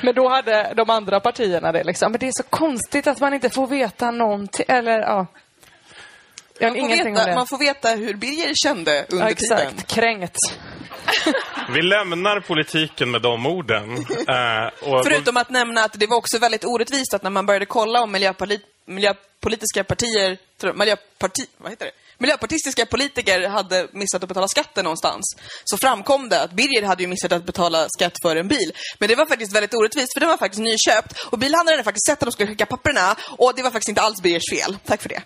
Men 0.01 0.15
då 0.15 0.29
hade 0.29 0.73
de 0.75 0.89
andra 0.89 1.19
partierna 1.19 1.71
det 1.71 1.83
liksom. 1.83 2.11
Men 2.11 2.19
det 2.19 2.27
är 2.27 2.31
så 2.43 2.43
konstigt 2.43 3.07
att 3.07 3.19
man 3.19 3.33
inte 3.33 3.49
får 3.49 3.67
veta 3.67 4.11
någonting. 4.11 4.65
Eller 4.67 4.99
ja. 4.99 5.25
Man 6.61 6.75
får, 6.75 6.87
veta, 6.87 7.35
man 7.35 7.47
får 7.47 7.57
veta 7.57 7.89
hur 7.89 8.13
Birger 8.13 8.53
kände 8.55 9.05
under 9.09 9.29
ja, 9.29 9.35
tiden. 9.35 9.57
exakt. 9.57 9.93
Kränkt. 9.93 10.37
Vi 11.73 11.81
lämnar 11.81 12.39
politiken 12.39 13.11
med 13.11 13.21
de 13.21 13.45
orden. 13.45 13.97
Eh, 14.27 14.89
och 14.89 15.05
Förutom 15.05 15.37
att 15.37 15.49
nämna 15.49 15.83
att 15.83 15.93
det 15.93 16.07
var 16.07 16.17
också 16.17 16.39
väldigt 16.39 16.65
orättvist 16.65 17.13
att 17.13 17.23
när 17.23 17.29
man 17.29 17.45
började 17.45 17.65
kolla 17.65 18.01
om 18.01 18.11
miljöpoli 18.11 18.59
miljöpolitiska 18.85 19.83
partier, 19.83 20.37
miljöparti, 20.73 21.45
vad 21.57 21.71
heter 21.71 21.85
det? 21.85 21.91
Miljöpartistiska 22.17 22.85
politiker 22.85 23.49
hade 23.49 23.87
missat 23.91 24.23
att 24.23 24.29
betala 24.29 24.47
skatten 24.47 24.83
någonstans. 24.83 25.35
Så 25.63 25.77
framkom 25.77 26.29
det 26.29 26.41
att 26.41 26.51
Birger 26.51 26.83
hade 26.83 27.03
ju 27.03 27.07
missat 27.07 27.31
att 27.31 27.45
betala 27.45 27.87
skatt 27.89 28.17
för 28.21 28.35
en 28.35 28.47
bil. 28.47 28.71
Men 28.99 29.09
det 29.09 29.15
var 29.15 29.25
faktiskt 29.25 29.55
väldigt 29.55 29.73
orättvist 29.73 30.13
för 30.13 30.19
den 30.19 30.29
var 30.29 30.37
faktiskt 30.37 30.61
nyköpt. 30.61 31.19
Och 31.31 31.39
bilhandlaren 31.39 31.77
hade 31.77 31.83
faktiskt 31.83 32.05
sett 32.05 32.23
att 32.23 32.27
de 32.27 32.31
skulle 32.31 32.49
skicka 32.49 32.65
papperna. 32.65 33.15
Och 33.37 33.53
det 33.55 33.63
var 33.63 33.71
faktiskt 33.71 33.89
inte 33.89 34.01
alls 34.01 34.21
Birgers 34.21 34.49
fel. 34.51 34.77
Tack 34.85 35.01
för 35.01 35.09
det. 35.09 35.21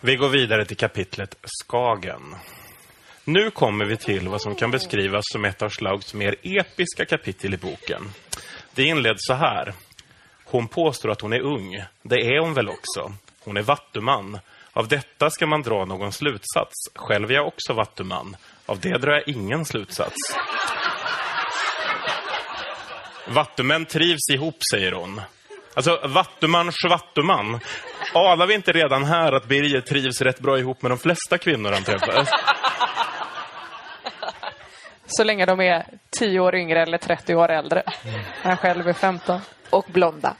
Vi 0.00 0.16
går 0.16 0.28
vidare 0.28 0.64
till 0.64 0.76
kapitlet 0.76 1.36
Skagen. 1.44 2.36
Nu 3.24 3.50
kommer 3.50 3.84
vi 3.84 3.96
till 3.96 4.28
vad 4.28 4.42
som 4.42 4.54
kan 4.54 4.70
beskrivas 4.70 5.22
som 5.32 5.44
ett 5.44 5.62
av 5.62 5.70
Schlaugs 5.70 6.14
mer 6.14 6.36
episka 6.42 7.04
kapitel 7.04 7.54
i 7.54 7.56
boken. 7.56 8.12
Det 8.74 8.82
inleds 8.82 9.26
så 9.26 9.34
här. 9.34 9.74
Hon 10.44 10.68
påstår 10.68 11.10
att 11.10 11.20
hon 11.20 11.32
är 11.32 11.40
ung. 11.40 11.84
Det 12.02 12.16
är 12.16 12.40
hon 12.40 12.54
väl 12.54 12.68
också. 12.68 13.12
Hon 13.44 13.56
är 13.56 13.62
vattuman. 13.62 14.38
Av 14.76 14.88
detta 14.88 15.30
ska 15.30 15.46
man 15.46 15.62
dra 15.62 15.84
någon 15.84 16.12
slutsats. 16.12 16.74
Själv 16.94 17.30
är 17.30 17.34
jag 17.34 17.46
också 17.46 17.72
vattuman. 17.72 18.36
Av 18.66 18.80
det 18.80 18.98
drar 18.98 19.12
jag 19.12 19.28
ingen 19.28 19.64
slutsats. 19.64 20.16
Vattumän 23.28 23.86
trivs 23.86 24.30
ihop, 24.32 24.56
säger 24.72 24.92
hon. 24.92 25.20
Alltså, 25.74 26.00
vattuman, 26.08 26.72
schvattuman. 26.72 27.60
Anar 28.14 28.46
vi 28.46 28.54
inte 28.54 28.72
redan 28.72 29.04
här 29.04 29.32
att 29.32 29.48
Birger 29.48 29.80
trivs 29.80 30.20
rätt 30.20 30.40
bra 30.40 30.58
ihop 30.58 30.82
med 30.82 30.90
de 30.90 30.98
flesta 30.98 31.38
kvinnor 31.38 31.72
han 31.72 31.84
träffar? 31.84 32.28
Så 35.06 35.24
länge 35.24 35.46
de 35.46 35.60
är 35.60 35.86
10 36.18 36.40
år 36.40 36.54
yngre 36.54 36.82
eller 36.82 36.98
30 36.98 37.34
år 37.34 37.50
äldre. 37.50 37.82
Han 38.42 38.56
själv 38.56 38.88
är 38.88 38.92
15. 38.92 39.40
Och 39.70 39.86
blonda. 39.88 40.36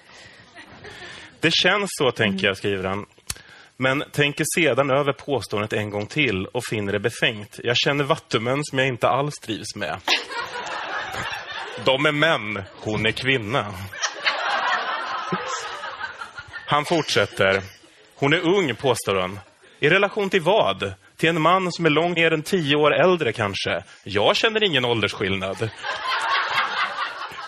Det 1.41 1.51
känns 1.53 1.91
så, 1.91 2.11
tänker 2.11 2.47
jag, 2.47 2.57
skriver 2.57 2.84
han. 2.84 3.07
Men 3.79 4.05
tänker 4.12 4.45
sedan 4.57 4.91
över 4.91 5.12
påståendet 5.12 5.72
en 5.72 5.91
gång 5.91 6.07
till 6.07 6.47
och 6.47 6.64
finner 6.70 6.93
det 6.93 7.01
befängt. 7.01 7.61
Jag 7.64 7.77
känner 7.77 8.05
vattumän 8.05 8.64
som 8.64 8.79
jag 8.79 8.89
inte 8.89 9.09
alls 9.09 9.35
trivs 9.35 9.77
med. 9.77 9.97
De 11.85 12.07
är 12.07 12.12
män, 12.12 12.62
hon 12.81 13.07
är 13.07 13.11
kvinna. 13.11 13.74
Han 16.66 16.85
fortsätter. 16.85 17.62
Hon 18.14 18.33
är 18.33 18.41
ung, 18.41 18.74
påstår 18.74 19.14
hon. 19.14 19.39
I 19.81 19.89
relation 19.89 20.31
till 20.31 20.43
vad? 20.43 20.95
Till 21.16 21.29
en 21.29 21.43
man 21.43 21.72
som 21.72 21.87
är 21.87 21.91
långt 21.91 22.16
mer 22.16 22.33
än 22.33 22.43
tio 22.43 22.77
år 22.77 22.95
äldre 22.95 23.33
kanske. 23.33 23.85
Jag 24.05 24.37
känner 24.37 24.64
ingen 24.64 24.85
åldersskillnad. 24.85 25.70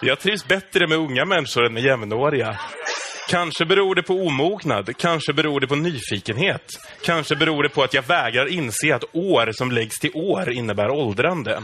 Jag 0.03 0.20
trivs 0.20 0.49
bättre 0.49 0.87
med 0.87 0.99
unga 0.99 1.24
människor 1.24 1.66
än 1.66 1.74
med 1.74 1.83
jämnåriga. 1.83 2.59
Kanske 3.29 3.64
beror 3.64 3.95
det 3.95 4.03
på 4.03 4.14
omognad, 4.14 4.97
kanske 4.97 5.33
beror 5.33 5.61
det 5.61 5.66
på 5.66 5.76
nyfikenhet. 5.76 6.79
Kanske 7.05 7.37
beror 7.37 7.62
det 7.62 7.68
på 7.68 7.83
att 7.83 7.95
jag 7.95 8.03
vägrar 8.03 8.47
inse 8.47 8.95
att 8.95 9.05
år 9.12 9.53
som 9.53 9.72
läggs 9.72 9.99
till 9.99 10.11
år 10.14 10.51
innebär 10.51 10.91
åldrande. 10.91 11.62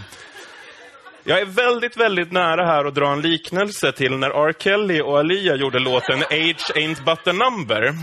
Jag 1.25 1.41
är 1.41 1.45
väldigt, 1.45 1.97
väldigt 1.97 2.33
nära 2.33 2.67
här 2.67 2.85
att 2.85 2.95
dra 2.95 3.13
en 3.13 3.21
liknelse 3.21 3.93
till 3.93 4.17
när 4.17 4.49
R. 4.49 4.53
Kelly 4.59 5.01
och 5.01 5.19
Alia 5.19 5.57
gjorde 5.57 5.79
låten 5.79 6.23
Age 6.23 6.73
ain't 6.75 7.05
but 7.05 7.29
a 7.29 7.33
number. 7.33 7.95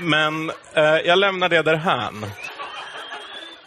Men 0.00 0.50
eh, 0.74 0.84
jag 0.84 1.18
lämnar 1.18 1.48
det 1.48 1.62
därhän. 1.62 2.26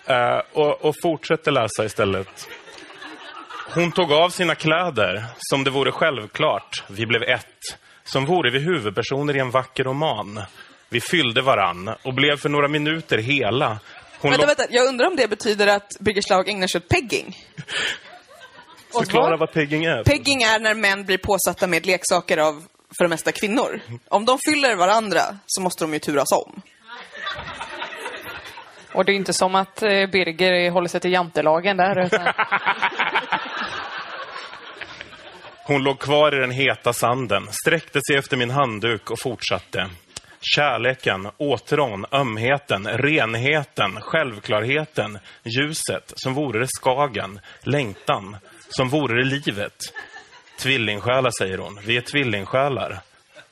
Eh, 0.06 0.42
och, 0.54 0.86
och 0.86 0.96
fortsätter 1.04 1.52
läsa 1.52 1.86
istället. 1.86 2.50
Hon 3.74 3.92
tog 3.92 4.12
av 4.12 4.30
sina 4.30 4.56
kläder 4.56 5.24
som 5.38 5.64
det 5.64 5.70
vore 5.70 5.92
självklart. 5.92 6.84
Vi 6.88 7.06
blev 7.06 7.24
ett. 7.24 7.78
Som 8.08 8.26
vore 8.26 8.52
vi 8.52 8.60
huvudpersoner 8.60 9.36
i 9.36 9.40
en 9.40 9.52
vacker 9.52 9.84
roman. 9.84 10.42
Vi 10.90 11.02
fyllde 11.02 11.42
varann 11.42 11.90
och 12.04 12.14
blev 12.14 12.38
för 12.38 12.50
några 12.50 12.68
minuter 12.68 13.18
hela. 13.18 13.80
Hon 14.20 14.32
Vänta, 14.32 14.46
vänta. 14.46 14.64
Jag 14.70 14.88
undrar 14.88 15.08
om 15.08 15.16
det 15.16 15.28
betyder 15.28 15.68
att 15.68 15.98
Birger 16.00 16.22
Schlaug 16.22 16.50
ägnar 16.50 16.68
sig 16.68 16.80
åt 16.80 16.88
pegging. 16.88 17.38
Förklara 18.92 19.38
vad 19.38 19.54
pegging 19.54 19.86
är. 19.86 20.04
Pegging 20.04 20.44
är 20.44 20.60
när 20.60 20.74
män 20.74 21.06
blir 21.06 21.18
påsatta 21.18 21.68
med 21.68 21.86
leksaker 21.86 22.38
av, 22.38 22.64
för 22.98 23.04
det 23.04 23.10
mesta, 23.10 23.32
kvinnor. 23.32 23.82
Om 24.10 24.26
de 24.26 24.40
fyller 24.50 24.76
varandra 24.76 25.22
så 25.46 25.62
måste 25.62 25.84
de 25.84 25.94
ju 25.94 26.00
turas 26.00 26.32
om. 26.32 26.62
Och 28.94 29.06
det 29.06 29.12
är 29.12 29.16
inte 29.16 29.34
som 29.34 29.56
att 29.56 29.84
eh, 29.84 29.90
Birger 29.90 30.72
håller 30.72 30.88
sig 30.88 31.00
till 31.00 31.12
jantelagen 31.12 31.78
där. 31.78 32.06
Utan... 32.06 32.28
Hon 35.68 35.84
låg 35.84 36.00
kvar 36.00 36.36
i 36.36 36.40
den 36.40 36.52
heta 36.52 36.94
sanden, 36.94 37.48
sträckte 37.52 38.00
sig 38.08 38.16
efter 38.16 38.38
min 38.38 38.50
handduk 38.50 39.12
och 39.12 39.20
fortsatte. 39.20 39.90
Kärleken, 40.42 41.28
åtrån, 41.38 42.06
ömheten, 42.12 42.88
renheten, 42.88 44.02
självklarheten, 44.02 45.20
ljuset, 45.44 46.14
som 46.16 46.34
vore 46.34 46.60
det 46.60 46.68
skagen, 46.68 47.40
längtan, 47.64 48.38
som 48.70 48.90
vore 48.90 49.24
det 49.24 49.30
livet. 49.30 49.74
Tvillingsjälar, 50.60 51.32
säger 51.40 51.58
hon. 51.58 51.80
Vi 51.86 51.98
är 51.98 52.02
tvillingsjälar. 52.02 53.00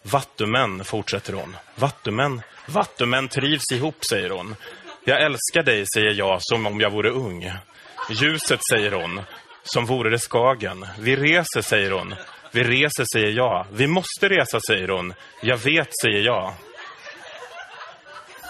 Vattumän, 0.04 0.84
fortsätter 0.84 1.34
hon. 1.34 1.56
Vattumän, 1.76 2.42
vattumän 2.68 3.28
trivs 3.28 3.72
ihop, 3.72 3.98
säger 4.10 4.30
hon. 4.30 4.56
Jag 5.06 5.22
älskar 5.22 5.64
dig, 5.64 5.86
säger 5.96 6.14
jag, 6.14 6.38
som 6.42 6.68
om 6.68 6.82
jag 6.82 6.92
vore 6.92 7.10
ung. 7.10 7.52
Ljuset, 8.10 8.60
säger 8.72 8.92
hon, 8.92 9.22
som 9.66 9.86
vore 9.86 10.10
det 10.10 10.20
skagen. 10.20 10.86
Vi 11.00 11.16
reser, 11.16 11.62
säger 11.62 11.92
hon. 11.92 12.16
Vi 12.52 12.64
reser, 12.64 13.06
säger 13.14 13.32
jag. 13.32 13.66
Vi 13.72 13.88
måste 13.88 14.30
resa, 14.30 14.60
säger 14.68 14.88
hon. 14.88 15.14
Jag 15.42 15.58
vet, 15.58 15.90
säger 16.02 16.22
jag. 16.22 16.54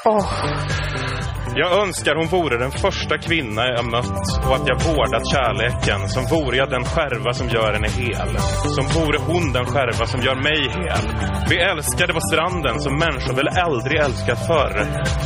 Oh. 0.06 1.15
Jag 1.58 1.82
önskar 1.82 2.16
hon 2.16 2.28
vore 2.28 2.58
den 2.58 2.72
första 2.72 3.18
kvinna 3.18 3.62
jag 3.68 3.86
mött 3.86 4.28
och 4.48 4.56
att 4.56 4.68
jag 4.68 4.80
vårdat 4.80 5.32
kärleken 5.34 6.10
som 6.10 6.24
vore 6.26 6.58
jag 6.58 6.70
den 6.70 6.84
skärva 6.84 7.34
som 7.34 7.50
gör 7.50 7.74
henne 7.74 7.88
hel. 7.88 8.30
Som 8.76 8.86
vore 8.96 9.18
hon 9.28 9.54
den 9.54 9.66
skärva 9.66 10.06
som 10.06 10.22
gör 10.22 10.36
mig 10.36 10.62
hel. 10.78 11.04
Vi 11.50 11.58
älskade 11.58 12.14
på 12.14 12.20
stranden 12.32 12.80
som 12.80 12.94
människor 12.98 13.34
väl 13.34 13.48
aldrig 13.66 14.00
älskat 14.00 14.48
förr. 14.48 14.76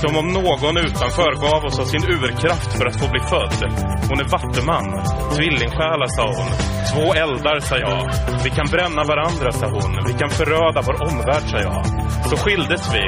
Som 0.01 0.17
om 0.17 0.27
någon 0.27 0.77
utanför 0.77 1.31
gav 1.45 1.65
oss 1.65 1.79
av 1.79 1.85
sin 1.85 2.03
urkraft 2.15 2.71
för 2.77 2.85
att 2.85 2.99
få 3.01 3.07
bli 3.11 3.19
född. 3.19 3.59
Hon 4.09 4.19
är 4.23 4.29
vattuman. 4.35 4.87
Tvillingsjälar, 5.35 6.09
sa 6.17 6.25
hon. 6.37 6.49
Två 6.91 7.13
eldar, 7.13 7.59
sa 7.59 7.77
jag. 7.77 8.01
Vi 8.43 8.49
kan 8.49 8.67
bränna 8.75 9.03
varandra, 9.03 9.51
sa 9.51 9.67
hon. 9.67 9.91
Vi 10.07 10.13
kan 10.13 10.29
föröda 10.29 10.81
vår 10.87 10.97
omvärld, 11.09 11.45
sa 11.51 11.57
jag. 11.57 11.85
Så 12.29 12.35
skildes 12.37 12.83
vi. 12.95 13.03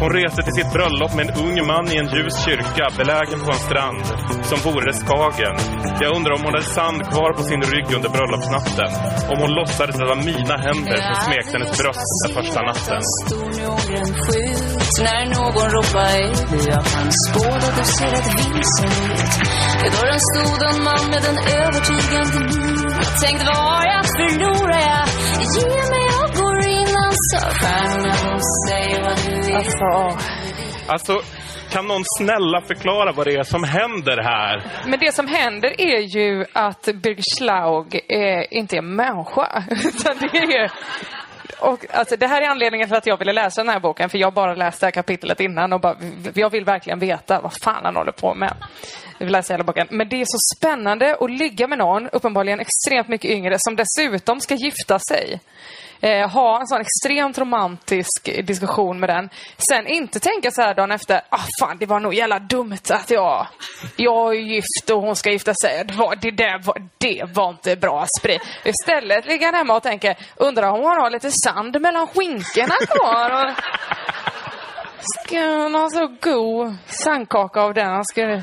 Hon 0.00 0.10
reste 0.12 0.42
till 0.42 0.52
sitt 0.52 0.72
bröllop 0.72 1.14
med 1.16 1.24
en 1.28 1.34
ung 1.44 1.66
man 1.66 1.86
i 1.92 1.96
en 1.96 2.08
ljus 2.14 2.44
kyrka 2.44 2.61
belägen 3.02 3.38
på 3.44 3.50
en 3.56 3.62
strand 3.68 4.04
som 4.50 4.58
vore 4.66 4.84
det 4.90 4.96
Skagen. 5.02 5.56
Jag 6.02 6.16
undrar 6.16 6.32
om 6.36 6.42
hon 6.44 6.54
hade 6.54 6.64
sand 6.78 7.00
kvar 7.12 7.32
på 7.38 7.42
sin 7.42 7.62
rygg 7.72 7.88
under 7.96 8.10
bröllopsnatten. 8.16 8.90
Om 9.32 9.36
hon 9.42 9.50
låtsades 9.58 9.94
att 9.94 10.00
det 10.02 10.10
var 10.14 10.22
mina 10.32 10.56
händer 10.66 10.98
som 11.06 11.16
smekte 11.26 11.52
hennes 11.56 11.72
bröst 11.80 12.10
den 12.24 12.32
första 12.38 12.60
natten. 12.70 13.02
När 15.06 15.24
någon 15.36 15.68
ropade 15.76 16.04
hej 16.04 16.32
Jag 16.74 16.86
fann 16.86 17.10
spår 17.26 17.56
och 17.66 17.74
du 17.78 17.84
ser 17.96 18.12
ett 18.20 18.30
vilsen 18.38 18.92
ut 19.10 19.32
Vid 19.82 19.92
dörren 19.96 20.20
stod 20.30 20.58
en 20.70 20.78
man 20.84 21.02
med 21.12 21.24
en 21.30 21.38
övertygande 21.60 22.38
min 22.48 22.88
Tänkt 23.22 23.42
var 23.50 23.80
jag 23.92 24.04
förlorar 24.18 24.82
jag 24.92 25.06
Ge 25.56 25.70
mig 25.92 26.06
och 26.22 26.30
går 26.38 26.58
innan 26.78 27.12
så 27.28 27.40
Stjärnan, 27.58 28.40
säg 28.68 29.02
vad 29.02 29.16
du 29.24 29.46
vill 29.46 29.56
Alltså, 29.56 30.18
Alltså, 30.86 31.20
kan 31.72 31.86
någon 31.86 32.02
snälla 32.18 32.60
förklara 32.60 33.12
vad 33.12 33.26
det 33.26 33.34
är 33.34 33.42
som 33.42 33.64
händer 33.64 34.22
här? 34.22 34.64
men 34.86 34.98
det 35.00 35.14
som 35.14 35.26
händer 35.26 35.80
är 35.80 36.00
ju 36.00 36.44
att 36.52 36.84
Birger 36.84 37.36
Schlaug 37.36 38.00
är, 38.08 38.54
inte 38.54 38.76
är 38.76 38.82
människa. 38.82 39.64
Utan 39.70 40.16
det 40.18 40.38
är... 40.38 40.72
Och, 41.60 41.84
alltså, 41.90 42.16
det 42.16 42.26
här 42.26 42.42
är 42.42 42.48
anledningen 42.48 42.88
till 42.88 42.96
att 42.96 43.06
jag 43.06 43.18
ville 43.18 43.32
läsa 43.32 43.62
den 43.62 43.72
här 43.72 43.80
boken, 43.80 44.08
för 44.08 44.18
jag 44.18 44.32
bara 44.32 44.54
läste 44.54 44.86
det 44.86 44.86
här 44.86 44.90
kapitlet 44.92 45.40
innan 45.40 45.72
och 45.72 45.80
bara, 45.80 45.96
jag 46.34 46.50
vill 46.50 46.64
verkligen 46.64 46.98
veta 46.98 47.40
vad 47.40 47.52
fan 47.64 47.84
han 47.84 47.96
håller 47.96 48.12
på 48.12 48.34
med. 48.34 48.54
Jag 49.18 49.26
vill 49.26 49.32
läsa 49.32 49.54
hela 49.54 49.64
boken. 49.64 49.86
Men 49.90 50.08
det 50.08 50.20
är 50.20 50.24
så 50.24 50.56
spännande 50.56 51.16
att 51.20 51.30
ligga 51.30 51.68
med 51.68 51.78
någon, 51.78 52.08
uppenbarligen 52.08 52.60
extremt 52.60 53.08
mycket 53.08 53.30
yngre, 53.30 53.56
som 53.58 53.76
dessutom 53.76 54.40
ska 54.40 54.54
gifta 54.54 54.98
sig. 54.98 55.40
Eh, 56.02 56.30
ha 56.30 56.60
en 56.60 56.66
sån 56.66 56.80
extremt 56.80 57.38
romantisk 57.38 58.30
diskussion 58.44 59.00
med 59.00 59.08
den. 59.08 59.30
Sen 59.68 59.86
inte 59.86 60.20
tänka 60.20 60.50
så 60.50 60.62
här 60.62 60.74
dagen 60.74 60.90
efter, 60.90 61.20
ah 61.28 61.44
fan 61.60 61.76
det 61.78 61.86
var 61.86 62.00
nog 62.00 62.14
jävla 62.14 62.38
dumt 62.38 62.90
att 62.90 63.10
jag, 63.10 63.46
jag 63.96 64.36
är 64.36 64.40
gift 64.40 64.90
och 64.92 65.02
hon 65.02 65.16
ska 65.16 65.30
gifta 65.30 65.54
sig. 65.54 65.84
Det, 65.84 65.94
var, 65.94 66.16
det 66.16 66.30
där 66.30 66.62
var, 66.64 66.76
det 66.98 67.24
var 67.34 67.50
inte 67.50 67.76
bra 67.76 68.06
sprit. 68.18 68.42
Istället 68.64 69.26
ligger 69.26 69.46
han 69.46 69.54
hemma 69.54 69.76
och 69.76 69.82
tänker, 69.82 70.16
undrar 70.36 70.70
om 70.70 70.80
hon 70.80 71.00
har 71.00 71.10
lite 71.10 71.30
sand 71.30 71.80
mellan 71.80 72.06
skinkorna 72.06 72.74
kvar. 72.88 73.30
Och, 73.30 73.52
ska 75.02 75.40
hon 75.40 75.74
ha 75.74 75.90
så 75.90 76.06
god 76.20 76.76
sandkaka 76.86 77.60
av 77.60 77.74
den? 77.74 77.88
Han 77.88 78.04
ska 78.04 78.42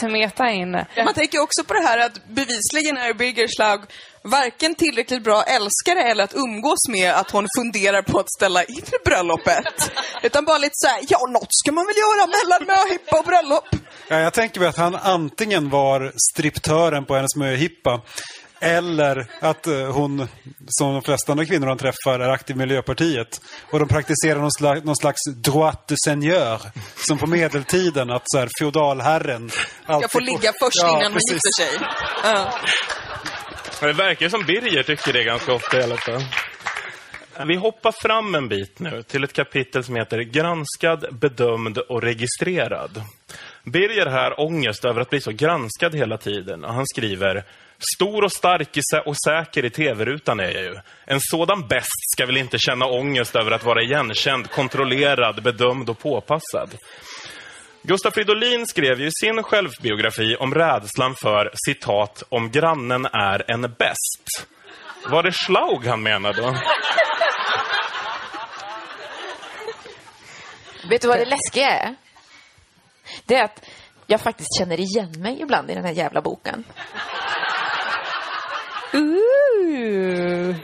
smeta 0.00 0.50
in. 0.50 0.70
Man 1.04 1.14
tänker 1.14 1.42
också 1.42 1.64
på 1.64 1.74
det 1.74 1.82
här 1.82 2.06
att 2.06 2.26
bevisligen 2.26 2.96
är 2.96 3.14
Birger 3.14 3.48
Schlaug 3.56 3.80
varken 4.24 4.74
tillräckligt 4.74 5.24
bra 5.24 5.42
älskare 5.42 6.02
eller 6.10 6.24
att 6.24 6.34
umgås 6.34 6.88
med 6.88 7.12
att 7.14 7.30
hon 7.30 7.46
funderar 7.58 8.02
på 8.02 8.18
att 8.20 8.30
ställa 8.36 8.64
in 8.64 8.84
bröllopet. 9.04 9.92
Utan 10.22 10.44
bara 10.44 10.58
lite 10.58 10.72
så 10.74 10.88
här, 10.88 11.00
ja 11.08 11.18
något 11.30 11.48
ska 11.50 11.72
man 11.72 11.86
väl 11.86 11.96
göra 11.96 12.26
mellan 12.26 12.76
möhippa 12.76 13.18
och 13.18 13.24
bröllop. 13.24 13.64
Ja, 14.08 14.18
jag 14.20 14.32
tänker 14.32 14.60
mig 14.60 14.68
att 14.68 14.76
han 14.76 14.94
antingen 14.94 15.70
var 15.70 16.12
striptören 16.32 17.04
på 17.04 17.14
hennes 17.14 17.36
möhippa 17.36 18.00
eller 18.60 19.26
att 19.40 19.66
eh, 19.66 19.74
hon, 19.92 20.28
som 20.68 20.92
de 20.92 21.02
flesta 21.02 21.32
andra 21.32 21.44
kvinnor 21.44 21.66
han 21.66 21.78
träffar, 21.78 22.20
är 22.20 22.28
aktiv 22.28 22.56
i 22.56 22.58
Miljöpartiet. 22.58 23.40
Och 23.72 23.78
de 23.78 23.88
praktiserar 23.88 24.38
någon 24.40 24.52
slags, 24.52 24.84
någon 24.84 24.96
slags 24.96 25.20
droit 25.36 25.88
de 25.88 25.96
seigneur. 26.04 26.60
Som 26.96 27.18
på 27.18 27.26
medeltiden, 27.26 28.10
att 28.10 28.22
så 28.24 28.38
här, 28.38 28.48
feodalherren... 28.60 29.50
Alltid 29.86 30.10
få 30.10 30.18
får- 30.18 30.20
ligga 30.20 30.52
först 30.60 30.76
Ja, 30.82 30.88
innan 30.88 31.02
man 31.02 31.12
precis. 31.12 31.32
gifter 31.32 31.62
sig. 31.64 31.88
Ja. 32.22 32.52
Men 33.80 33.88
Det 33.88 34.02
verkar 34.02 34.28
som 34.28 34.44
Birger 34.46 34.82
tycker 34.82 35.12
det 35.12 35.24
ganska 35.24 35.52
ofta 35.52 35.80
i 35.80 35.82
alla 35.82 35.96
fall. 35.96 36.22
Vi 37.46 37.56
hoppar 37.56 37.92
fram 37.92 38.34
en 38.34 38.48
bit 38.48 38.78
nu 38.78 39.02
till 39.02 39.24
ett 39.24 39.32
kapitel 39.32 39.84
som 39.84 39.96
heter 39.96 40.18
Granskad, 40.20 41.18
bedömd 41.20 41.78
och 41.78 42.02
registrerad. 42.02 43.02
Birger 43.64 44.06
har 44.06 44.12
här 44.12 44.40
ångest 44.40 44.84
över 44.84 45.00
att 45.00 45.10
bli 45.10 45.20
så 45.20 45.30
granskad 45.32 45.94
hela 45.94 46.18
tiden 46.18 46.64
och 46.64 46.74
han 46.74 46.86
skriver 46.86 47.44
Stor 47.96 48.24
och 48.24 48.32
stark 48.32 48.78
och 49.06 49.16
säker 49.16 49.64
i 49.64 49.70
tv-rutan 49.70 50.40
är 50.40 50.50
jag 50.50 50.62
ju. 50.62 50.74
En 51.04 51.20
sådan 51.20 51.68
bäst 51.68 52.12
ska 52.14 52.26
väl 52.26 52.36
inte 52.36 52.58
känna 52.58 52.86
ångest 52.86 53.36
över 53.36 53.50
att 53.50 53.64
vara 53.64 53.82
igenkänd, 53.82 54.50
kontrollerad, 54.50 55.42
bedömd 55.42 55.90
och 55.90 55.98
påpassad. 55.98 56.70
Gustaf 57.86 58.14
Fridolin 58.14 58.66
skrev 58.66 59.00
ju 59.00 59.06
i 59.06 59.10
sin 59.12 59.42
självbiografi 59.42 60.36
om 60.36 60.54
rädslan 60.54 61.14
för, 61.14 61.50
citat, 61.66 62.22
om 62.28 62.50
grannen 62.50 63.06
är 63.06 63.50
en 63.50 63.60
bäst. 63.62 64.48
Var 65.10 65.22
det 65.22 65.32
Schlaug 65.32 65.86
han 65.86 66.02
menade 66.02 66.42
då? 66.42 66.56
Vet 70.90 71.02
du 71.02 71.08
vad 71.08 71.18
det 71.18 71.24
läskiga 71.24 71.70
är? 71.70 71.94
Det 73.24 73.34
är 73.34 73.44
att 73.44 73.66
jag 74.06 74.20
faktiskt 74.20 74.58
känner 74.58 74.80
igen 74.80 75.12
mig 75.22 75.42
ibland 75.42 75.70
i 75.70 75.74
den 75.74 75.84
här 75.84 75.92
jävla 75.92 76.20
boken. 76.20 76.64
Ooh. 78.92 80.56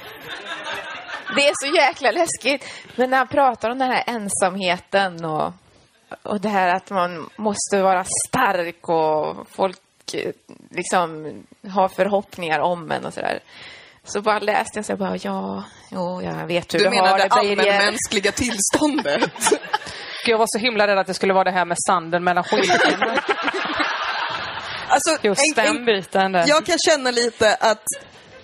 Det 1.34 1.46
är 1.48 1.52
så 1.54 1.76
jäkla 1.76 2.10
läskigt. 2.10 2.64
Men 2.96 3.10
när 3.10 3.18
han 3.18 3.28
pratar 3.28 3.70
om 3.70 3.78
den 3.78 3.90
här 3.90 4.04
ensamheten 4.06 5.24
och, 5.24 5.52
och 6.22 6.40
det 6.40 6.48
här 6.48 6.74
att 6.74 6.90
man 6.90 7.30
måste 7.36 7.82
vara 7.82 8.04
stark 8.28 8.88
och 8.88 9.46
folk 9.50 9.78
eh, 10.14 10.32
liksom 10.70 11.32
har 11.70 11.88
förhoppningar 11.88 12.58
om 12.60 12.90
en 12.90 13.04
och 13.04 13.14
sådär. 13.14 13.40
Så 14.04 14.22
bara 14.22 14.38
läste 14.38 14.78
jag 14.78 14.84
så 14.86 14.92
jag 14.92 14.98
bara, 14.98 15.16
ja, 15.16 15.64
jo, 15.90 16.22
jag 16.22 16.46
vet 16.46 16.74
hur 16.74 16.78
Du 16.78 16.84
du, 16.84 16.90
menar 16.90 17.08
har 17.08 17.18
det 17.18 17.24
det, 17.24 17.40
Birger. 17.56 17.72
allmänmänskliga 17.72 18.32
tillståndet? 18.32 19.30
Gud, 20.24 20.32
Jag 20.34 20.38
var 20.38 20.46
så 20.48 20.58
himla 20.58 20.86
rädd 20.86 20.98
att 20.98 21.06
det 21.06 21.14
skulle 21.14 21.32
vara 21.34 21.44
det 21.44 21.50
här 21.50 21.64
med 21.64 21.76
sanden 21.86 22.24
mellan 22.24 22.44
skinkorna. 22.44 23.20
Alltså, 24.88 25.16
Just 25.26 25.40
en- 25.58 25.66
en- 25.66 25.74
den 25.74 25.84
biten 25.84 26.32
där. 26.32 26.44
Jag 26.48 26.66
kan 26.66 26.76
känna 26.78 27.10
lite 27.10 27.54
att 27.54 27.82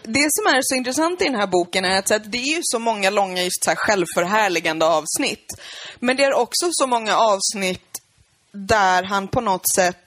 det 0.06 0.28
som 0.30 0.46
är 0.46 0.60
så 0.62 0.74
intressant 0.74 1.22
i 1.22 1.24
den 1.24 1.34
här 1.34 1.46
boken 1.46 1.84
är 1.84 1.98
att, 1.98 2.10
att 2.10 2.32
det 2.32 2.38
är 2.38 2.56
ju 2.56 2.60
så 2.62 2.78
många 2.78 3.10
långa 3.10 3.42
just 3.42 3.64
så 3.64 3.70
här 3.70 3.76
självförhärligande 3.76 4.86
avsnitt. 4.86 5.52
Men 5.98 6.16
det 6.16 6.24
är 6.24 6.34
också 6.34 6.68
så 6.72 6.86
många 6.86 7.16
avsnitt 7.16 8.00
där 8.52 9.02
han 9.02 9.28
på 9.28 9.40
något 9.40 9.74
sätt, 9.76 10.04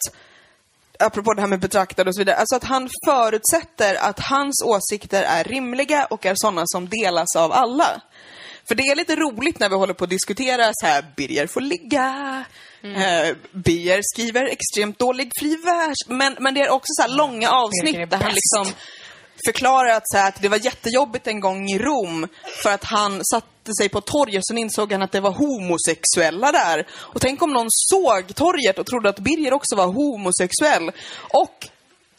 apropå 1.00 1.34
det 1.34 1.42
här 1.42 1.48
med 1.48 1.60
betraktare 1.60 2.10
och 2.10 2.16
så 2.16 2.22
vidare, 2.22 2.36
alltså 2.36 2.56
att 2.56 2.64
han 2.64 2.90
förutsätter 3.06 3.96
att 3.96 4.20
hans 4.20 4.64
åsikter 4.66 5.24
är 5.24 5.44
rimliga 5.44 6.06
och 6.06 6.26
är 6.26 6.36
sådana 6.36 6.64
som 6.66 6.90
delas 6.90 7.36
av 7.36 7.52
alla. 7.52 8.02
För 8.68 8.76
det 8.76 8.84
är 8.84 8.96
lite 8.96 9.16
roligt 9.16 9.60
när 9.60 9.70
vi 9.70 9.76
håller 9.76 9.94
på 9.94 10.04
att 10.04 10.10
diskutera 10.10 10.72
så 10.74 10.86
här, 10.86 11.06
Birger 11.16 11.48
får 11.48 11.62
ligga, 11.62 12.44
eh, 12.84 13.36
Birger 13.52 14.00
skriver 14.04 14.46
extremt 14.46 15.00
dålig 15.00 15.32
fri 15.40 15.56
vers. 15.56 15.98
Men, 16.08 16.38
men 16.40 16.54
det 16.54 16.62
är 16.62 16.70
också 16.70 16.88
så 16.88 17.02
här 17.02 17.10
långa 17.10 17.48
är 17.48 17.54
avsnitt 17.54 18.10
där 18.10 18.18
han 18.18 18.34
liksom 18.34 18.76
förklarar 19.46 19.90
att, 19.90 20.10
så 20.10 20.18
här, 20.18 20.28
att 20.28 20.42
det 20.42 20.50
var 20.50 20.58
jättejobbigt 20.58 21.28
en 21.28 21.40
gång 21.40 21.70
i 21.70 21.80
Rom 21.80 22.28
för 22.64 22.70
att 22.70 22.84
han 22.84 23.26
satte 23.26 23.74
sig 23.80 23.90
på 23.90 24.02
torget 24.02 24.46
så 24.46 24.56
insåg 24.56 24.92
han 24.92 25.02
att 25.02 25.12
det 25.12 25.20
var 25.20 25.32
homosexuella 25.32 26.52
där. 26.52 26.88
Och 26.92 27.22
tänk 27.22 27.42
om 27.42 27.54
någon 27.54 27.68
såg 27.70 28.36
torget 28.36 28.80
och 28.80 28.86
trodde 28.86 29.10
att 29.10 29.20
Birger 29.20 29.54
också 29.54 29.76
var 29.76 29.88
homosexuell. 29.88 30.92
Och 31.34 31.68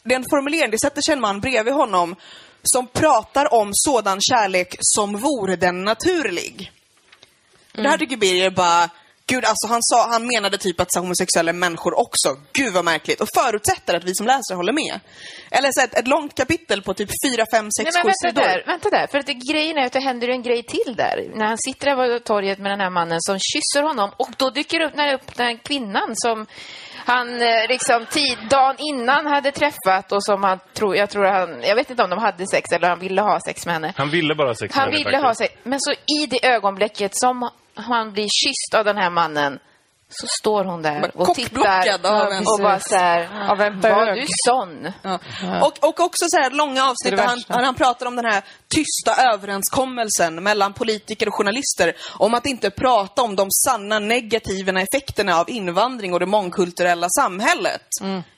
den 0.03 0.25
formuleringen, 0.29 0.71
det 0.71 0.79
sätter 0.79 1.01
sig 1.01 1.13
en 1.13 1.21
man 1.21 1.39
bredvid 1.39 1.73
honom 1.73 2.15
som 2.63 2.87
pratar 2.87 3.53
om 3.53 3.69
sådan 3.73 4.21
kärlek 4.21 4.75
som 4.79 5.17
vore 5.17 5.55
den 5.55 5.83
naturlig. 5.83 6.71
Det 7.73 7.89
här 7.89 7.97
tycker 7.97 8.17
Birger 8.17 8.49
bara, 8.49 8.89
gud 9.33 9.45
alltså 9.45 9.67
han 9.67 9.79
sa, 9.81 10.07
han 10.11 10.27
menade 10.33 10.57
typ 10.57 10.79
att 10.79 10.91
så 10.93 10.99
homosexuella 10.99 11.49
är 11.49 11.53
människor 11.53 11.99
också. 11.99 12.29
Gud 12.53 12.73
vad 12.73 12.85
märkligt. 12.85 13.21
Och 13.21 13.27
förutsätter 13.35 13.93
att 13.97 14.03
vi 14.03 14.15
som 14.15 14.25
läsare 14.27 14.55
håller 14.55 14.73
med. 14.73 14.99
Eller 15.51 15.69
så 15.71 15.81
ett, 15.81 15.93
ett 15.99 16.07
långt 16.07 16.35
kapitel 16.37 16.81
på 16.81 16.93
typ 16.93 17.09
4, 17.25 17.45
5, 17.53 17.69
6, 17.71 17.93
Nej 17.93 17.93
7 17.93 17.97
men 17.97 18.03
vänta 18.03 18.13
sidor. 18.13 18.41
där, 18.41 18.63
vänta 18.65 18.89
där. 18.89 19.07
För 19.11 19.17
att 19.19 19.25
det, 19.25 19.33
grejen 19.33 19.77
är 19.77 19.85
att 19.85 19.93
det 19.93 19.99
händer 19.99 20.27
en 20.29 20.43
grej 20.43 20.63
till 20.63 20.95
där. 20.95 21.31
När 21.35 21.45
han 21.45 21.57
sitter 21.57 21.85
där 21.85 21.95
på 21.95 22.23
torget 22.23 22.59
med 22.59 22.71
den 22.71 22.79
här 22.79 22.89
mannen 22.89 23.17
som 23.21 23.37
kysser 23.39 23.83
honom 23.83 24.09
och 24.17 24.29
då 24.37 24.49
dyker 24.49 24.79
upp, 24.81 24.95
när 24.95 25.07
det 25.07 25.15
upp 25.15 25.35
den 25.35 25.45
här 25.45 25.57
kvinnan 25.63 26.09
som 26.13 26.45
han 27.05 27.41
eh, 27.41 27.67
liksom 27.69 28.05
tid, 28.05 28.37
dagen 28.49 28.75
innan 28.79 29.25
hade 29.25 29.51
träffat 29.51 30.11
och 30.11 30.23
som 30.23 30.43
han 30.43 30.59
tror, 30.73 30.95
jag 30.95 31.09
tror 31.09 31.25
han, 31.25 31.61
jag 31.63 31.75
vet 31.75 31.89
inte 31.89 32.03
om 32.03 32.09
de 32.09 32.19
hade 32.19 32.47
sex 32.47 32.71
eller 32.71 32.89
han 32.89 32.99
ville 32.99 33.21
ha 33.21 33.39
sex 33.47 33.65
med 33.65 33.73
henne. 33.75 33.93
Han 33.97 34.09
ville 34.09 34.35
bara 34.35 34.47
ha 34.47 34.55
sex 34.55 34.75
med 34.75 34.83
Han 34.83 34.93
henne, 34.93 35.03
ville 35.03 35.17
ha 35.17 35.23
faktiskt. 35.23 35.51
sex, 35.51 35.61
men 35.63 35.79
så 35.81 35.91
i 35.91 36.25
det 36.25 36.47
ögonblicket 36.47 37.11
som 37.13 37.49
han 37.75 38.13
blir 38.13 38.27
kysst 38.31 38.73
av 38.75 38.85
den 38.85 38.97
här 38.97 39.09
mannen 39.09 39.59
så 40.13 40.27
står 40.39 40.63
hon 40.65 40.81
där 40.81 41.11
och 41.17 41.35
tittar 41.35 41.87
av 42.05 42.31
en- 42.31 42.47
och 42.47 42.59
bara 42.61 42.79
så 42.79 42.95
här, 42.95 43.49
Av 43.51 43.61
en 43.61 43.81
var 43.81 44.05
bög. 44.05 44.21
du 44.21 44.25
sån? 44.45 44.91
Ja. 45.03 45.19
Och, 45.61 45.89
och 45.89 45.99
också 45.99 46.25
så 46.27 46.37
här 46.41 46.51
långa 46.51 46.83
avsnitt 46.85 47.17
där 47.17 47.27
han, 47.27 47.63
han, 47.63 47.75
pratar 47.75 48.05
om 48.05 48.15
den 48.15 48.25
här 48.25 48.43
tysta 48.75 49.33
överenskommelsen 49.33 50.43
mellan 50.43 50.73
politiker 50.73 51.27
och 51.27 51.35
journalister 51.35 51.95
om 52.17 52.33
att 52.33 52.45
inte 52.45 52.69
prata 52.69 53.21
om 53.21 53.35
de 53.35 53.47
sanna 53.51 53.99
negativa 53.99 54.81
effekterna 54.81 55.39
av 55.39 55.49
invandring 55.49 56.13
och 56.13 56.19
det 56.19 56.25
mångkulturella 56.25 57.07
samhället. 57.09 57.87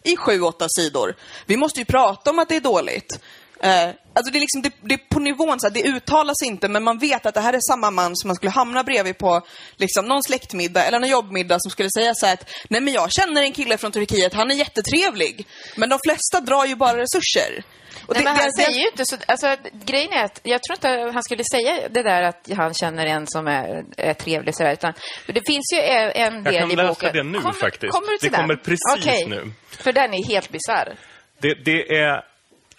I 0.04 0.18
sju, 0.18 0.42
åtta 0.42 0.66
sidor. 0.70 1.16
Vi 1.46 1.58
måste 1.58 1.80
ju 1.80 1.86
prata 1.86 2.30
om 2.30 2.40
att 2.40 2.50
det 2.50 2.56
är 2.56 2.62
dåligt. 2.62 3.20
Eh, 3.64 3.90
alltså 4.14 4.32
det 4.32 4.38
är 4.38 4.40
liksom, 4.40 4.62
det, 4.62 4.72
det 4.82 4.94
är 4.94 5.00
på 5.10 5.20
nivån 5.20 5.60
så 5.60 5.68
här, 5.68 5.74
det 5.74 5.84
uttalas 5.84 6.42
inte 6.44 6.68
men 6.70 6.84
man 6.84 6.98
vet 7.00 7.26
att 7.26 7.34
det 7.34 7.42
här 7.42 7.54
är 7.54 7.60
samma 7.72 7.92
man 7.92 8.16
som 8.16 8.28
man 8.28 8.36
skulle 8.36 8.50
hamna 8.52 8.84
bredvid 8.84 9.18
på 9.18 9.42
liksom, 9.78 10.06
någon 10.08 10.24
släktmiddag 10.24 10.84
eller 10.86 11.00
någon 11.00 11.10
jobbmiddag 11.10 11.58
som 11.60 11.72
skulle 11.72 11.90
säga 11.98 12.14
så 12.16 12.26
här 12.26 12.34
att 12.34 12.50
nej 12.70 12.82
men 12.82 12.94
jag 12.94 13.12
känner 13.12 13.42
en 13.42 13.52
kille 13.52 13.78
från 13.78 13.92
Turkiet, 13.92 14.34
han 14.34 14.52
är 14.52 14.56
jättetrevlig. 14.56 15.48
Men 15.76 15.90
de 15.90 16.00
flesta 16.06 16.40
drar 16.42 16.66
ju 16.66 16.76
bara 16.76 16.98
resurser. 16.98 17.64
Och 18.08 18.16
Nej, 18.16 18.24
det- 18.24 18.24
men 18.24 18.36
han 18.36 18.46
det- 18.58 18.64
säger 18.64 18.80
ju 18.80 18.88
inte 18.88 19.06
så... 19.06 19.16
Alltså, 19.28 19.56
grejen 19.86 20.14
är 20.14 20.24
att 20.24 20.40
jag 20.44 20.64
tror 20.64 20.76
inte 20.78 21.12
han 21.14 21.24
skulle 21.24 21.44
säga 21.52 21.90
det 21.90 22.04
där 22.04 22.22
att 22.24 22.50
han 22.58 22.74
känner 22.74 23.06
en 23.06 23.28
som 23.28 23.48
är, 23.48 23.84
är 23.98 24.14
trevlig 24.14 24.56
sådär, 24.56 24.74
utan 24.74 24.94
för 25.26 25.34
det 25.34 25.42
finns 25.48 25.66
ju 25.74 25.80
en, 25.80 26.44
del 26.44 26.54
Jag 26.54 26.62
kan 26.62 26.72
i 26.72 26.76
läsa 26.76 26.88
boken. 26.90 27.14
det 27.14 27.24
nu 27.24 27.40
kommer, 27.40 27.54
faktiskt. 27.54 27.92
Kommer 27.94 28.08
du 28.12 28.18
till 28.18 28.32
Det 28.32 28.36
kommer 28.38 28.56
den? 28.56 28.64
precis 28.64 28.96
Okej. 29.00 29.26
nu. 29.28 29.52
För 29.70 29.92
den 29.94 30.14
är 30.14 30.28
helt 30.28 30.50
bisarr. 30.52 30.98
Det, 31.42 31.54
det 31.66 31.98
är 31.98 32.33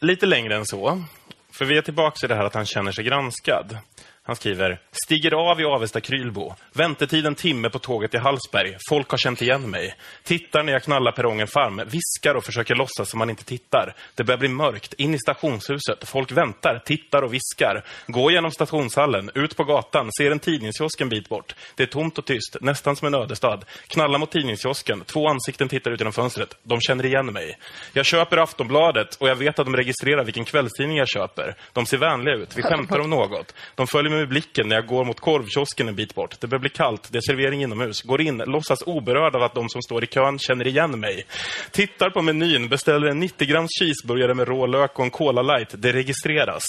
lite 0.05 0.27
längre 0.27 0.57
än 0.57 0.67
så. 0.67 1.03
För 1.51 1.65
vi 1.65 1.79
är 1.79 1.83
tillbaka 1.83 2.27
i 2.27 2.29
det 2.29 2.35
här 2.35 2.45
att 2.45 2.55
han 2.55 2.67
känner 2.67 2.93
sig 2.93 3.05
granskad. 3.05 3.79
Han 4.27 4.37
skriver, 4.37 4.79
stiger 5.05 5.51
av 5.51 5.61
i 5.61 5.65
Avesta 5.65 6.01
Krylbo. 6.01 6.55
Väntetid 6.73 7.27
en 7.27 7.35
timme 7.35 7.71
på 7.71 7.79
tåget 7.79 8.15
i 8.15 8.19
Hallsberg. 8.19 8.77
Folk 8.89 9.11
har 9.11 9.19
känt 9.19 9.43
igen 9.43 9.71
mig. 9.71 9.95
Tittar 10.23 10.63
när 10.63 10.73
jag 10.73 10.83
knallar 10.83 11.13
perrongen 11.13 11.47
fram. 11.47 11.77
Viskar 11.77 12.35
och 12.35 12.45
försöker 12.45 12.75
låtsas 12.75 13.11
som 13.11 13.19
man 13.19 13.31
inte 13.31 13.45
tittar. 13.45 13.95
Det 14.15 14.25
börjar 14.25 14.39
bli 14.39 14.49
mörkt. 14.49 14.95
In 14.95 15.15
i 15.15 15.19
stationshuset. 15.19 16.09
Folk 16.09 16.33
väntar, 16.33 16.83
tittar 16.85 17.23
och 17.23 17.35
viskar. 17.35 17.85
Går 18.07 18.33
genom 18.33 18.51
stationshallen, 18.51 19.31
ut 19.35 19.57
på 19.57 19.65
gatan, 19.65 20.11
ser 20.19 20.31
en 20.31 20.39
tidningskiosk 20.39 21.01
en 21.01 21.09
bit 21.09 21.29
bort. 21.29 21.55
Det 21.75 21.83
är 21.83 21.87
tomt 21.87 22.19
och 22.19 22.25
tyst, 22.25 22.57
nästan 22.61 22.97
som 22.97 23.07
en 23.07 23.15
ödestad. 23.15 23.65
Knallar 23.87 24.19
mot 24.19 24.31
tidningskiosken. 24.31 25.05
Två 25.07 25.29
ansikten 25.29 25.69
tittar 25.69 25.91
ut 25.91 26.01
genom 26.01 26.13
fönstret. 26.13 26.57
De 26.63 26.81
känner 26.81 27.07
igen 27.07 27.27
mig. 27.27 27.59
Jag 27.93 28.07
köper 28.07 28.37
Aftonbladet 28.37 29.15
och 29.15 29.29
jag 29.29 29.37
vet 29.37 29.59
att 29.59 29.67
de 29.67 29.77
registrerar 29.77 30.25
vilken 30.25 30.45
kvällstidning 30.45 30.97
jag 30.97 31.09
köper. 31.09 31.55
De 31.73 31.87
ser 31.87 31.99
vänliga 31.99 32.35
ut. 32.35 32.57
Vi 32.57 32.63
skämtar 32.63 32.99
om 32.99 33.11
något. 33.11 33.55
De 33.75 33.87
följer 33.87 34.14
mig 34.15 34.23
med 34.23 34.29
blicken 34.29 34.69
när 34.69 34.77
jag 34.77 34.87
går 34.87 35.05
mot 35.05 35.21
korvkiosken 35.21 35.89
en 35.89 35.95
bit 35.95 36.15
bort. 36.15 36.41
Det 36.41 36.47
börjar 36.47 36.61
bli 36.61 36.71
kallt. 36.71 37.09
Det 37.13 37.19
är 37.19 37.23
servering 37.23 37.63
inomhus. 37.63 38.03
Går 38.03 38.21
in, 38.21 38.37
låtsas 38.37 38.83
oberörd 38.87 39.37
av 39.37 39.43
att 39.43 39.55
de 39.55 39.69
som 39.69 39.83
står 39.83 40.05
i 40.05 40.07
kön 40.07 40.39
känner 40.39 40.67
igen 40.67 41.01
mig. 41.01 41.27
Tittar 41.71 42.11
på 42.11 42.23
menyn, 42.23 42.69
beställer 42.69 43.07
en 43.07 43.19
90 43.19 43.49
grams 43.49 43.71
cheeseburgare 43.81 44.35
med 44.35 44.49
rå 44.49 44.67
lök 44.67 44.99
och 44.99 45.05
en 45.05 45.11
Cola 45.11 45.43
light. 45.43 45.75
Det 45.79 45.93
registreras. 45.93 46.63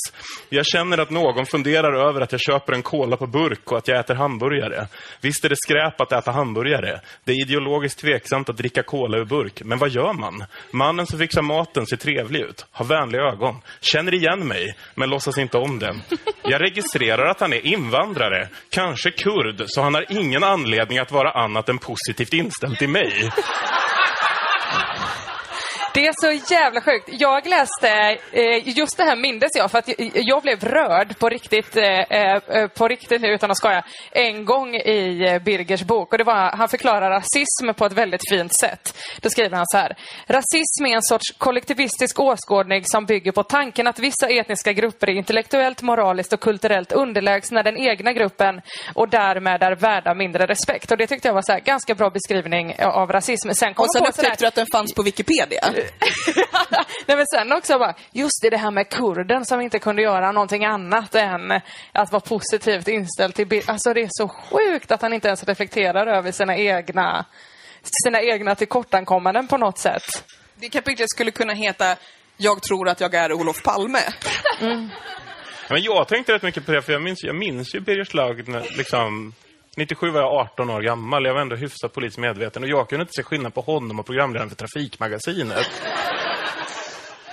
Jag 0.49 0.65
känner 0.65 0.97
att 0.97 1.09
någon 1.09 1.45
funderar 1.45 2.09
över 2.09 2.21
att 2.21 2.31
jag 2.31 2.41
köper 2.41 2.73
en 2.73 2.81
cola 2.81 3.17
på 3.17 3.27
burk 3.27 3.71
och 3.71 3.77
att 3.77 3.87
jag 3.87 3.99
äter 3.99 4.15
hamburgare. 4.15 4.87
Visst 5.21 5.45
är 5.45 5.49
det 5.49 5.55
skräp 5.55 6.01
att 6.01 6.11
äta 6.11 6.31
hamburgare. 6.31 7.01
Det 7.23 7.31
är 7.31 7.41
ideologiskt 7.41 7.99
tveksamt 7.99 8.49
att 8.49 8.57
dricka 8.57 8.83
cola 8.83 9.17
ur 9.17 9.25
burk. 9.25 9.61
Men 9.63 9.77
vad 9.77 9.89
gör 9.89 10.13
man? 10.13 10.43
Mannen 10.71 11.07
som 11.07 11.19
fixar 11.19 11.41
maten 11.41 11.85
ser 11.85 11.97
trevlig 11.97 12.39
ut, 12.39 12.65
har 12.71 12.85
vänliga 12.85 13.21
ögon, 13.21 13.55
känner 13.81 14.13
igen 14.13 14.47
mig, 14.47 14.75
men 14.95 15.09
låtsas 15.09 15.37
inte 15.37 15.57
om 15.57 15.79
det. 15.79 15.95
Jag 16.43 16.61
registrerar 16.61 17.25
att 17.35 17.41
han 17.41 17.53
är 17.53 17.65
invandrare, 17.65 18.47
kanske 18.69 19.11
kurd, 19.11 19.63
så 19.67 19.81
han 19.81 19.93
har 19.93 20.05
ingen 20.09 20.43
anledning 20.43 20.97
att 20.97 21.11
vara 21.11 21.31
annat 21.31 21.69
än 21.69 21.77
positivt 21.77 22.33
inställd 22.33 22.77
till 22.77 22.89
mig. 22.89 23.31
Det 25.95 26.07
är 26.07 26.13
så 26.21 26.53
jävla 26.53 26.81
sjukt. 26.81 27.09
Jag 27.11 27.47
läste, 27.47 28.17
eh, 28.31 28.77
just 28.77 28.97
det 28.97 29.03
här 29.03 29.15
mindes 29.15 29.49
jag, 29.55 29.71
för 29.71 29.79
att 29.79 29.89
jag, 30.13 30.41
blev 30.41 30.63
rörd 30.63 31.19
på 31.19 31.29
riktigt, 31.29 31.77
eh, 31.77 31.99
eh, 31.99 32.67
på 32.67 32.87
riktigt 32.87 33.21
nu 33.21 33.27
utan 33.27 33.51
att 33.51 33.57
skoja, 33.57 33.83
en 34.11 34.45
gång 34.45 34.75
i 34.75 35.39
Birgers 35.45 35.83
bok. 35.83 36.11
Och 36.11 36.17
det 36.17 36.23
var, 36.23 36.57
han 36.57 36.69
förklarar 36.69 37.09
rasism 37.09 37.73
på 37.77 37.85
ett 37.85 37.93
väldigt 37.93 38.29
fint 38.29 38.59
sätt. 38.59 38.97
Då 39.21 39.29
skriver 39.29 39.55
han 39.55 39.65
så 39.67 39.77
här. 39.77 39.97
Rasism 40.27 40.85
är 40.85 40.95
en 40.95 41.03
sorts 41.03 41.31
kollektivistisk 41.37 42.19
åskådning 42.19 42.83
som 42.85 43.05
bygger 43.05 43.31
på 43.31 43.43
tanken 43.43 43.87
att 43.87 43.99
vissa 43.99 44.29
etniska 44.29 44.73
grupper 44.73 45.09
är 45.09 45.13
intellektuellt, 45.13 45.81
moraliskt 45.81 46.33
och 46.33 46.39
kulturellt 46.39 46.91
underlägsna 46.91 47.63
den 47.63 47.77
egna 47.77 48.13
gruppen 48.13 48.61
och 48.93 49.09
därmed 49.09 49.63
är 49.63 49.75
värda 49.75 50.13
mindre 50.13 50.45
respekt. 50.45 50.91
Och 50.91 50.97
det 50.97 51.07
tyckte 51.07 51.27
jag 51.27 51.33
var 51.33 51.41
så 51.41 51.51
här, 51.51 51.59
ganska 51.59 51.95
bra 51.95 52.09
beskrivning 52.09 52.75
av 52.79 53.11
rasism. 53.11 53.49
Sen 53.53 53.73
kom 53.73 53.83
Och 53.83 53.91
sen 53.91 54.05
upptäckte 54.05 54.43
du 54.43 54.47
att 54.47 54.55
den 54.55 54.67
fanns 54.71 54.93
på 54.93 55.01
Wikipedia. 55.01 55.84
Nej 57.05 57.17
men 57.17 57.25
sen 57.27 57.51
också 57.51 57.79
bara, 57.79 57.95
just 58.11 58.41
det, 58.41 58.49
det 58.49 58.57
här 58.57 58.71
med 58.71 58.89
kurden 58.89 59.45
som 59.45 59.61
inte 59.61 59.79
kunde 59.79 60.01
göra 60.01 60.31
någonting 60.31 60.65
annat 60.65 61.15
än 61.15 61.51
att 61.91 62.11
vara 62.11 62.19
positivt 62.19 62.87
inställd 62.87 63.35
till 63.35 63.47
bild. 63.47 63.69
Alltså 63.69 63.93
det 63.93 64.01
är 64.01 64.09
så 64.09 64.27
sjukt 64.27 64.91
att 64.91 65.01
han 65.01 65.13
inte 65.13 65.27
ens 65.27 65.43
reflekterar 65.43 66.07
över 66.07 66.31
sina 66.31 66.57
egna, 66.57 67.25
sina 68.03 68.21
egna 68.21 68.55
tillkortakommanden 68.55 69.47
på 69.47 69.57
något 69.57 69.77
sätt. 69.79 70.03
Det 70.55 70.69
kapitlet 70.69 71.09
skulle 71.09 71.31
kunna 71.31 71.53
heta 71.53 71.95
Jag 72.37 72.61
tror 72.61 72.89
att 72.89 73.01
jag 73.01 73.13
är 73.13 73.33
Olof 73.33 73.63
Palme. 73.63 73.99
Men 75.69 75.83
jag 75.83 76.07
tänkte 76.07 76.33
rätt 76.33 76.43
mycket 76.43 76.65
på 76.65 76.71
det, 76.71 76.81
för 76.81 76.93
jag 76.93 77.01
minns, 77.01 77.23
jag 77.23 77.35
minns 77.35 77.75
ju 77.75 77.79
Birger 77.79 78.05
Schlaug 78.05 78.47
när, 78.47 78.77
liksom... 78.77 79.33
97 79.75 80.11
var 80.11 80.21
jag 80.21 80.33
18 80.33 80.69
år 80.69 80.81
gammal. 80.81 81.25
Jag 81.25 81.33
var 81.33 81.41
ändå 81.41 81.55
hyfsat 81.55 81.93
politiskt 81.93 82.19
medveten. 82.19 82.63
Och 82.63 82.69
jag 82.69 82.89
kunde 82.89 83.03
inte 83.03 83.13
se 83.15 83.23
skillnad 83.23 83.53
på 83.53 83.61
honom 83.61 83.99
och 83.99 84.05
programledaren 84.05 84.49
för 84.49 84.55
Trafikmagasinet. 84.55 85.67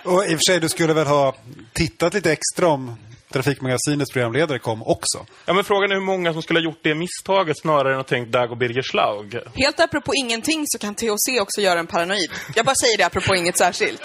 Och 0.05 0.25
i 0.25 0.35
och 0.35 0.39
för 0.39 0.53
sig, 0.53 0.61
du 0.61 0.69
skulle 0.69 0.93
väl 0.93 1.07
ha 1.07 1.37
tittat 1.73 2.15
lite 2.15 2.33
extra 2.33 2.69
om 2.69 2.97
Trafikmagasinets 3.33 4.13
programledare 4.13 4.59
kom 4.59 4.83
också. 4.83 5.27
Ja, 5.45 5.53
men 5.53 5.65
frågan 5.65 5.91
är 5.91 5.95
hur 5.95 6.03
många 6.03 6.33
som 6.33 6.43
skulle 6.43 6.59
ha 6.59 6.65
gjort 6.65 6.81
det 6.83 6.95
misstaget 6.95 7.61
snarare 7.61 7.95
än 7.95 8.01
att 8.01 8.09
tänkt 8.09 8.33
där 8.33 8.47
går 8.47 8.57
Birger 8.57 8.83
Schlaug. 8.83 9.39
Helt 9.55 9.81
apropå 9.81 10.13
ingenting 10.15 10.65
så 10.67 10.79
kan 10.79 10.95
THC 10.95 11.41
också 11.41 11.61
göra 11.61 11.79
en 11.81 11.87
paranoid. 11.87 12.31
Jag 12.55 12.67
bara 12.67 12.75
säger 12.75 12.99
det 12.99 13.07
apropå 13.07 13.35
inget 13.35 13.59
särskilt. 13.59 14.03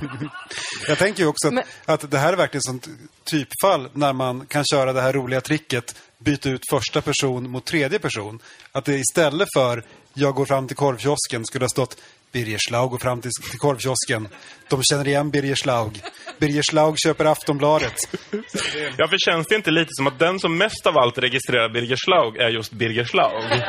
Jag 0.88 0.98
tänker 0.98 1.22
ju 1.22 1.28
också 1.28 1.48
att, 1.48 1.64
att 2.02 2.10
det 2.10 2.18
här 2.18 2.32
är 2.32 2.36
verkligen 2.36 2.62
sånt 2.62 2.88
typfall 3.24 3.88
när 3.92 4.12
man 4.12 4.46
kan 4.46 4.64
köra 4.64 4.92
det 4.92 5.00
här 5.00 5.12
roliga 5.12 5.40
tricket 5.40 5.94
byta 6.24 6.48
ut 6.48 6.62
första 6.70 7.00
person 7.00 7.50
mot 7.50 7.64
tredje 7.64 7.98
person. 7.98 8.38
Att 8.72 8.84
det 8.84 8.94
istället 8.94 9.48
för 9.56 9.84
jag 10.14 10.34
går 10.34 10.44
fram 10.44 10.66
till 10.66 10.76
korvkiosken 10.76 11.44
skulle 11.44 11.64
ha 11.64 11.68
stått 11.68 11.96
Birger 12.32 12.58
Schlaug 12.58 12.90
går 12.90 12.98
fram 12.98 13.20
till, 13.20 13.30
till 13.50 13.58
korvkiosken. 13.58 14.28
De 14.68 14.82
känner 14.82 15.08
igen 15.08 15.30
Birger 15.30 15.54
Schlaug. 15.54 16.02
Birger 16.38 16.62
Schlaug 16.62 16.94
köper 16.98 17.24
Aftonbladet. 17.24 17.94
Ja, 18.96 19.08
för 19.08 19.30
känns 19.30 19.46
det 19.46 19.54
inte 19.54 19.70
lite 19.70 19.88
som 19.90 20.06
att 20.06 20.18
den 20.18 20.40
som 20.40 20.58
mest 20.58 20.86
av 20.86 20.98
allt 20.98 21.18
registrerar 21.18 21.68
Birger 21.68 21.96
Schlaug 21.96 22.36
är 22.36 22.48
just 22.48 22.72
Birger 22.72 23.04
Schlaug? 23.04 23.62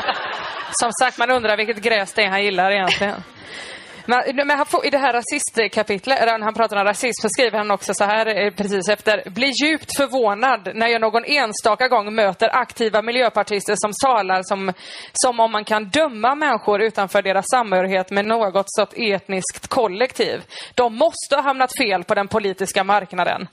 Som 0.71 0.91
sagt, 1.01 1.17
man 1.17 1.31
undrar 1.31 1.57
vilket 1.57 1.83
gräs 1.83 2.13
det 2.13 2.21
är 2.21 2.29
han 2.29 2.43
gillar 2.43 2.71
egentligen. 2.71 3.23
Men, 4.11 4.47
men 4.47 4.57
han 4.57 4.65
får, 4.65 4.85
I 4.85 4.89
det 4.89 4.97
här 4.97 5.13
rasistkapitlet, 5.13 6.19
där 6.19 6.39
han 6.39 6.53
pratar 6.53 6.77
om 6.77 6.83
rasism, 6.83 7.21
så 7.21 7.29
skriver 7.29 7.57
han 7.57 7.71
också 7.71 7.93
så 7.93 8.03
här 8.03 8.45
eh, 8.45 8.53
precis 8.53 8.89
efter. 8.89 9.29
Blir 9.29 9.63
djupt 9.63 9.97
förvånad 9.97 10.71
när 10.75 10.87
jag 10.87 11.01
någon 11.01 11.25
enstaka 11.25 11.87
gång 11.87 12.15
möter 12.15 12.55
aktiva 12.55 13.01
miljöpartister 13.01 13.75
som 13.77 13.91
talar 14.03 14.41
som, 14.43 14.73
som 15.13 15.39
om 15.39 15.51
man 15.51 15.65
kan 15.65 15.89
döma 15.89 16.35
människor 16.35 16.81
utanför 16.81 17.21
deras 17.21 17.45
samhörighet 17.51 18.11
med 18.11 18.25
något 18.25 18.65
sådant 18.67 18.93
etniskt 18.97 19.67
kollektiv. 19.67 20.41
De 20.75 20.95
måste 20.95 21.35
ha 21.35 21.41
hamnat 21.41 21.71
fel 21.77 22.03
på 22.03 22.15
den 22.15 22.27
politiska 22.27 22.83
marknaden. 22.83 23.47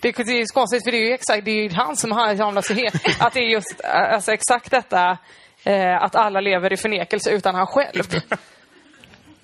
Det, 0.00 0.12
det 0.12 0.32
är 0.32 0.38
ju 0.38 0.46
så 0.46 0.54
konstigt, 0.54 0.84
för 0.84 0.90
det 0.90 0.98
är 0.98 1.06
ju 1.06 1.14
exakt, 1.14 1.44
det 1.44 1.50
är 1.50 1.62
ju 1.62 1.70
han 1.70 1.96
som 1.96 2.12
har 2.12 2.34
hamnat 2.34 2.66
så 2.66 2.74
helt. 2.74 3.20
Att 3.20 3.32
det 3.32 3.40
är 3.40 3.50
just 3.50 3.80
eh, 3.84 4.14
alltså, 4.14 4.32
exakt 4.32 4.70
detta, 4.70 5.18
eh, 5.64 6.02
att 6.02 6.14
alla 6.14 6.40
lever 6.40 6.72
i 6.72 6.76
förnekelse 6.76 7.30
utan 7.30 7.54
han 7.54 7.66
själv. 7.66 8.02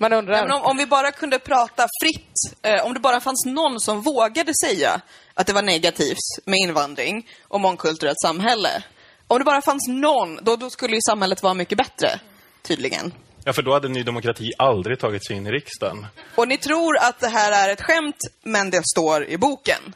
Man 0.01 0.13
undrar. 0.13 0.41
Men 0.41 0.51
om, 0.51 0.61
om 0.61 0.77
vi 0.77 0.85
bara 0.85 1.11
kunde 1.11 1.39
prata 1.39 1.87
fritt, 2.03 2.33
eh, 2.61 2.85
om 2.85 2.93
det 2.93 2.99
bara 2.99 3.19
fanns 3.19 3.45
någon 3.45 3.79
som 3.79 4.01
vågade 4.01 4.51
säga 4.65 5.01
att 5.33 5.47
det 5.47 5.53
var 5.53 5.61
negativt 5.61 6.45
med 6.45 6.59
invandring 6.59 7.29
och 7.47 7.61
mångkulturellt 7.61 8.21
samhälle. 8.21 8.83
Om 9.27 9.39
det 9.39 9.45
bara 9.45 9.61
fanns 9.61 9.87
någon, 9.87 10.39
då, 10.41 10.55
då 10.55 10.69
skulle 10.69 10.95
ju 10.95 11.01
samhället 11.01 11.43
vara 11.43 11.53
mycket 11.53 11.77
bättre, 11.77 12.19
tydligen. 12.61 13.13
Ja, 13.43 13.53
för 13.53 13.61
då 13.61 13.73
hade 13.73 13.87
Ny 13.87 14.03
Demokrati 14.03 14.51
aldrig 14.57 14.99
tagit 14.99 15.25
sig 15.27 15.35
in 15.35 15.47
i 15.47 15.51
riksdagen. 15.51 16.07
Och 16.35 16.47
ni 16.47 16.57
tror 16.57 16.97
att 16.97 17.19
det 17.19 17.29
här 17.29 17.51
är 17.51 17.73
ett 17.73 17.81
skämt, 17.81 18.17
men 18.43 18.69
det 18.69 18.81
står 18.95 19.25
i 19.25 19.37
boken. 19.37 19.93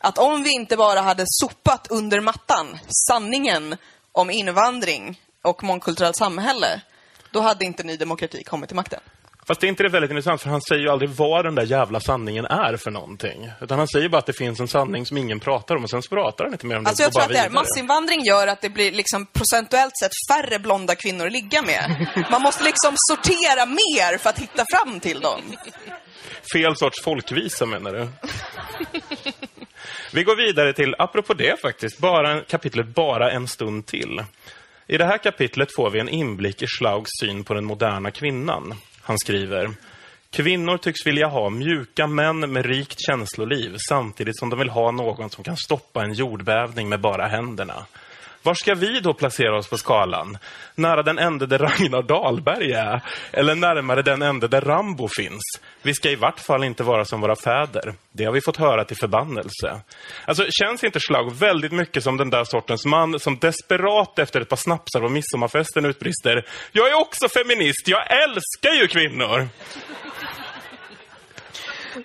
Att 0.00 0.18
om 0.18 0.42
vi 0.42 0.52
inte 0.52 0.76
bara 0.76 1.00
hade 1.00 1.24
sopat 1.26 1.86
under 1.90 2.20
mattan 2.20 2.78
sanningen 3.08 3.76
om 4.12 4.30
invandring 4.30 5.20
och 5.42 5.64
mångkulturellt 5.64 6.16
samhälle, 6.16 6.80
då 7.30 7.40
hade 7.40 7.64
inte 7.64 7.82
Ny 7.82 7.96
Demokrati 7.96 8.44
kommit 8.44 8.68
till 8.68 8.76
makten. 8.76 9.00
Fast 9.46 9.60
det 9.60 9.66
är 9.66 9.68
inte 9.68 9.82
det 9.82 9.88
väldigt 9.88 10.10
intressant, 10.10 10.42
för 10.42 10.50
han 10.50 10.60
säger 10.60 10.82
ju 10.82 10.88
aldrig 10.88 11.10
vad 11.10 11.44
den 11.44 11.54
där 11.54 11.62
jävla 11.62 12.00
sanningen 12.00 12.44
är 12.44 12.76
för 12.76 12.90
någonting. 12.90 13.50
Utan 13.60 13.78
han 13.78 13.88
säger 13.88 14.08
bara 14.08 14.18
att 14.18 14.26
det 14.26 14.32
finns 14.32 14.60
en 14.60 14.68
sanning 14.68 15.06
som 15.06 15.16
ingen 15.16 15.40
pratar 15.40 15.76
om, 15.76 15.82
och 15.84 15.90
sen 15.90 16.02
så 16.02 16.08
pratar 16.08 16.44
han 16.44 16.52
inte 16.52 16.66
mer 16.66 16.78
om 16.78 16.86
Alltså 16.86 17.00
det. 17.00 17.04
jag 17.04 17.12
går 17.12 17.20
tror 17.20 17.30
att 17.30 17.42
det 17.42 17.48
är, 17.48 17.50
massinvandring 17.50 18.24
gör 18.24 18.46
att 18.46 18.60
det 18.60 18.70
blir 18.70 18.92
liksom 18.92 19.26
procentuellt 19.26 19.92
sett 20.02 20.12
färre 20.32 20.58
blonda 20.58 20.94
kvinnor 20.94 21.26
att 21.26 21.32
ligga 21.32 21.62
med. 21.62 22.06
Man 22.30 22.42
måste 22.42 22.64
liksom 22.64 22.94
sortera 22.96 23.66
mer 23.66 24.18
för 24.18 24.30
att 24.30 24.38
hitta 24.38 24.64
fram 24.72 25.00
till 25.00 25.20
dem. 25.20 25.40
Fel 26.54 26.76
sorts 26.76 27.02
folkvisa 27.04 27.66
menar 27.66 27.92
du? 27.92 28.08
Vi 30.12 30.22
går 30.24 30.36
vidare 30.36 30.72
till, 30.72 30.94
apropå 30.98 31.34
det 31.34 31.60
faktiskt, 31.60 31.98
bara 31.98 32.40
kapitlet 32.40 32.86
Bara 32.86 33.30
en 33.30 33.48
stund 33.48 33.86
till. 33.86 34.24
I 34.86 34.96
det 34.98 35.04
här 35.04 35.18
kapitlet 35.18 35.68
får 35.76 35.90
vi 35.90 36.00
en 36.00 36.08
inblick 36.08 36.62
i 36.62 36.66
Schlaugs 36.66 37.10
syn 37.20 37.44
på 37.44 37.54
den 37.54 37.64
moderna 37.64 38.10
kvinnan. 38.10 38.74
Han 39.04 39.18
skriver 39.18 39.70
Kvinnor 40.30 40.76
tycks 40.78 41.06
vilja 41.06 41.26
ha 41.26 41.50
mjuka 41.50 42.06
män 42.06 42.52
med 42.52 42.66
rikt 42.66 42.98
känsloliv 43.06 43.76
samtidigt 43.88 44.38
som 44.38 44.50
de 44.50 44.58
vill 44.58 44.70
ha 44.70 44.90
någon 44.90 45.30
som 45.30 45.44
kan 45.44 45.56
stoppa 45.56 46.04
en 46.04 46.12
jordbävning 46.12 46.88
med 46.88 47.00
bara 47.00 47.26
händerna. 47.26 47.86
Var 48.44 48.54
ska 48.54 48.74
vi 48.74 49.00
då 49.00 49.14
placera 49.14 49.56
oss 49.56 49.68
på 49.68 49.76
skalan? 49.76 50.38
Nära 50.74 51.02
den 51.02 51.18
ände 51.18 51.46
där 51.46 51.58
Ragnar 51.58 52.02
Dahlberg 52.02 52.72
är? 52.72 53.02
Eller 53.32 53.54
närmare 53.54 54.02
den 54.02 54.22
ände 54.22 54.48
där 54.48 54.60
Rambo 54.60 55.08
finns? 55.16 55.42
Vi 55.82 55.94
ska 55.94 56.10
i 56.10 56.16
vart 56.16 56.40
fall 56.40 56.64
inte 56.64 56.82
vara 56.82 57.04
som 57.04 57.20
våra 57.20 57.36
fäder. 57.36 57.94
Det 58.12 58.24
har 58.24 58.32
vi 58.32 58.40
fått 58.40 58.56
höra 58.56 58.84
till 58.84 58.96
förbannelse. 58.96 59.80
Alltså, 60.24 60.46
känns 60.50 60.84
inte 60.84 61.00
Schlaug 61.00 61.32
väldigt 61.32 61.72
mycket 61.72 62.02
som 62.02 62.16
den 62.16 62.30
där 62.30 62.44
sortens 62.44 62.84
man 62.84 63.20
som 63.20 63.38
desperat 63.38 64.18
efter 64.18 64.40
ett 64.40 64.48
par 64.48 64.56
snapsar 64.56 65.00
på 65.00 65.08
midsommarfesten 65.08 65.84
utbrister 65.84 66.46
Jag 66.72 66.90
är 66.90 67.00
också 67.00 67.28
feminist, 67.28 67.88
jag 67.88 68.22
älskar 68.22 68.72
ju 68.80 68.86
kvinnor! 68.86 69.48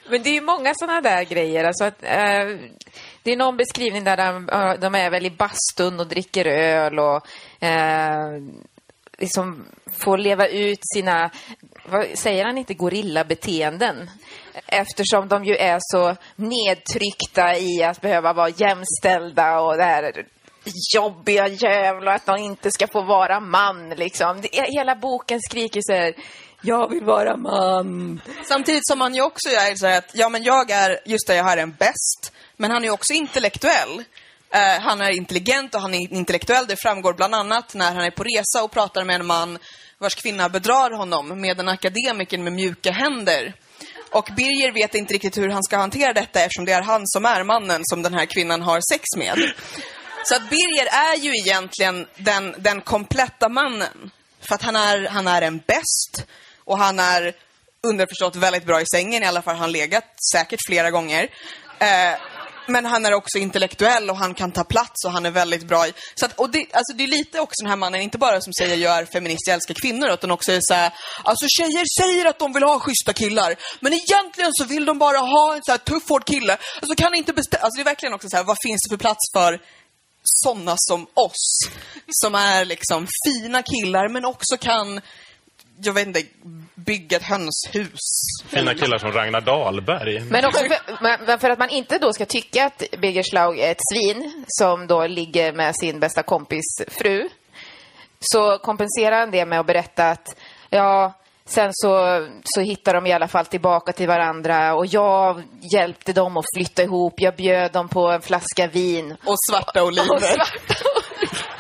Men 0.10 0.24
det 0.24 0.30
är 0.30 0.34
ju 0.34 0.42
många 0.42 0.74
sådana 0.76 1.02
där 1.02 1.24
grejer. 1.24 1.64
Alltså 1.64 1.84
att, 1.84 2.04
eh, 2.04 2.58
det 3.24 3.32
är 3.32 3.38
någon 3.38 3.58
beskrivning 3.58 4.04
där 4.04 4.18
de, 4.18 4.46
de 4.82 4.96
är 4.96 5.10
väl 5.10 5.26
i 5.26 5.32
bastun 5.32 6.00
och 6.00 6.08
dricker 6.08 6.46
öl 6.46 7.00
och 7.00 7.28
eh, 7.64 8.42
liksom 9.18 9.66
får 9.98 10.18
leva 10.18 10.48
ut 10.48 10.80
sina, 10.94 11.32
vad 11.86 12.06
säger 12.14 12.46
han 12.46 12.58
inte, 12.58 12.74
gorillabeteenden? 12.74 14.10
Eftersom 14.68 15.28
de 15.28 15.46
ju 15.46 15.56
är 15.56 15.78
så 15.82 16.16
nedtryckta 16.36 17.58
i 17.58 17.84
att 17.84 18.02
behöva 18.02 18.34
vara 18.34 18.50
jämställda 18.50 19.60
och 19.60 19.78
det 19.78 19.84
här 19.84 20.26
jobbiga 20.96 21.48
jävlar 21.48 22.16
att 22.16 22.26
de 22.26 22.38
inte 22.38 22.72
ska 22.72 22.88
få 22.88 23.02
vara 23.02 23.40
man 23.40 23.90
liksom. 23.90 24.42
Det, 24.42 24.50
hela 24.52 24.96
boken 24.96 25.40
skriker 25.42 25.82
så 25.84 25.94
här, 25.94 26.14
jag 26.62 26.90
vill 26.90 27.04
vara 27.04 27.38
man. 27.38 28.22
Samtidigt 28.48 28.88
som 28.88 29.00
man 29.00 29.16
ju 29.16 29.22
också 29.22 29.50
är 29.50 29.76
så 29.76 29.88
här 29.88 29.98
att, 29.98 30.12
ja 30.14 30.30
men 30.30 30.44
jag 30.44 30.72
är, 30.72 31.00
just 31.06 31.28
det, 31.28 31.36
jag 31.36 31.44
här 31.44 31.58
är 31.58 31.62
en 31.62 31.76
bäst. 31.80 32.34
Men 32.60 32.72
han 32.72 32.82
är 32.82 32.88
ju 32.88 32.92
också 32.92 33.14
intellektuell. 33.14 34.04
Eh, 34.54 34.82
han 34.82 35.02
är 35.02 35.10
intelligent 35.10 35.76
och 35.76 35.82
han 35.82 35.94
är 35.94 36.14
intellektuell. 36.14 36.68
Det 36.68 36.76
framgår 36.76 37.14
bland 37.14 37.36
annat 37.36 37.74
när 37.74 37.94
han 37.94 38.04
är 38.04 38.12
på 38.12 38.24
resa 38.24 38.64
och 38.64 38.72
pratar 38.72 39.04
med 39.04 39.16
en 39.16 39.26
man 39.26 39.58
vars 39.98 40.16
kvinna 40.16 40.50
bedrar 40.50 40.92
honom 40.92 41.42
med 41.42 41.60
en 41.60 41.68
akademiker 41.68 42.38
med 42.38 42.54
mjuka 42.54 42.92
händer. 42.92 43.54
Och 44.12 44.30
Birger 44.36 44.72
vet 44.72 44.96
inte 44.96 45.14
riktigt 45.14 45.38
hur 45.38 45.50
han 45.50 45.64
ska 45.64 45.78
hantera 45.78 46.14
detta 46.14 46.40
eftersom 46.40 46.66
det 46.66 46.72
är 46.72 46.82
han 46.82 47.02
som 47.06 47.26
är 47.26 47.44
mannen 47.44 47.82
som 47.84 48.02
den 48.02 48.14
här 48.14 48.26
kvinnan 48.26 48.62
har 48.62 48.82
sex 48.92 49.04
med. 49.18 49.54
Så 50.26 50.36
att 50.36 50.50
Birger 50.50 50.88
är 50.92 51.16
ju 51.16 51.32
egentligen 51.32 52.08
den, 52.18 52.56
den 52.58 52.82
kompletta 52.82 53.50
mannen. 53.50 54.12
För 54.42 54.56
att 54.56 54.62
han 54.62 54.76
är, 54.76 55.08
han 55.08 55.28
är 55.28 55.42
en 55.42 55.58
bäst 55.68 56.28
och 56.58 56.78
han 56.78 57.00
är 57.00 57.34
underförstått 57.84 58.36
väldigt 58.36 58.66
bra 58.66 58.82
i 58.82 58.86
sängen. 58.86 59.24
I 59.24 59.26
alla 59.26 59.42
fall 59.42 59.56
har 59.56 59.62
han 59.62 59.72
legat 59.72 60.06
säkert 60.34 60.60
flera 60.68 60.92
gånger. 60.92 61.30
Eh, 61.80 62.20
men 62.70 62.86
han 62.86 63.06
är 63.06 63.14
också 63.14 63.38
intellektuell 63.38 64.10
och 64.10 64.18
han 64.18 64.34
kan 64.34 64.52
ta 64.52 64.64
plats 64.64 65.06
och 65.06 65.12
han 65.12 65.26
är 65.26 65.32
väldigt 65.32 65.64
bra 65.68 65.88
i... 65.88 65.94
Så 66.16 66.26
att, 66.26 66.40
och 66.40 66.50
det, 66.50 66.60
alltså 66.60 66.94
det 66.94 67.04
är 67.04 67.08
lite 67.08 67.40
också 67.40 67.64
den 67.64 67.70
här 67.70 67.78
mannen, 67.78 68.02
inte 68.02 68.18
bara 68.18 68.42
som 68.42 68.54
säger 68.54 68.76
jag 68.76 68.98
är 68.98 69.06
feminist, 69.06 69.48
jag 69.48 69.54
älskar 69.54 69.74
kvinnor, 69.74 70.10
utan 70.10 70.32
också 70.32 70.52
är 70.52 70.60
så 70.62 70.74
här, 70.74 70.94
alltså 71.24 71.46
tjejer 71.50 71.86
säger 72.02 72.26
att 72.26 72.40
de 72.40 72.54
vill 72.54 72.64
ha 72.64 72.80
schyssta 72.80 73.14
killar, 73.14 73.56
men 73.80 73.94
egentligen 73.94 74.52
så 74.54 74.64
vill 74.64 74.86
de 74.86 75.00
bara 75.00 75.18
ha 75.18 75.56
en 75.56 75.64
så 75.64 75.72
här 75.72 75.78
tuff, 75.78 76.10
hård 76.10 76.26
kille. 76.26 76.58
Alltså 76.82 76.96
kan 76.96 77.16
inte 77.16 77.34
bestämma, 77.34 77.64
alltså 77.64 77.78
det 77.78 77.82
är 77.82 77.92
verkligen 77.94 78.14
också 78.14 78.30
så 78.30 78.38
här, 78.38 78.44
vad 78.44 78.58
finns 78.64 78.82
det 78.82 78.94
för 78.94 78.98
plats 78.98 79.32
för 79.34 79.62
sådana 80.24 80.76
som 80.78 81.08
oss? 81.14 81.60
Som 82.10 82.36
är 82.36 82.66
liksom 82.66 83.08
fina 83.26 83.64
killar, 83.64 84.10
men 84.10 84.26
också 84.26 84.58
kan, 84.58 85.02
jag 85.82 85.94
vet 85.94 86.08
inte, 86.08 86.24
bygga 86.86 87.18
ett 87.18 87.24
hönshus. 87.24 88.00
Fina 88.48 88.74
killar 88.74 88.98
som 88.98 89.12
Ragnar 89.12 89.42
Dahlberg. 89.42 90.20
Men 90.20 90.46
också 90.46 90.60
för, 90.60 91.04
men- 91.26 91.40
för 91.40 91.50
att 91.50 91.60
man 91.60 91.70
inte 91.70 91.98
då 91.98 92.14
ska 92.14 92.26
tycka 92.26 92.66
att 92.66 92.84
Birger 93.02 93.24
Schlaug 93.24 93.60
är 93.60 93.72
ett 93.72 93.82
svin 93.94 94.46
som 94.48 94.88
då 94.88 95.08
ligger 95.08 95.54
med 95.54 95.76
sin 95.76 96.00
bästa 96.00 96.24
kompis 96.24 96.64
fru 96.88 97.30
så 98.20 98.58
kompenserar 98.58 99.20
han 99.20 99.32
det 99.32 99.46
med 99.46 99.60
att 99.60 99.66
berätta 99.68 100.10
att 100.10 100.36
ja, 100.70 101.14
sen 101.46 101.70
så, 101.74 102.28
så 102.44 102.62
hittar 102.62 102.94
de 102.94 103.06
i 103.08 103.14
alla 103.14 103.28
fall 103.28 103.46
tillbaka 103.46 103.92
till 103.92 104.08
varandra 104.08 104.76
och 104.76 104.86
jag 104.86 105.44
hjälpte 105.74 106.14
dem 106.14 106.38
att 106.38 106.46
flytta 106.58 106.84
ihop. 106.84 107.14
Jag 107.18 107.36
bjöd 107.36 107.72
dem 107.72 107.88
på 107.90 108.08
en 108.08 108.22
flaska 108.22 108.68
vin. 108.68 109.16
Och 109.26 109.36
svarta 109.50 109.84
oliver. 109.84 110.14
Och 110.16 110.22
svarta 110.22 110.76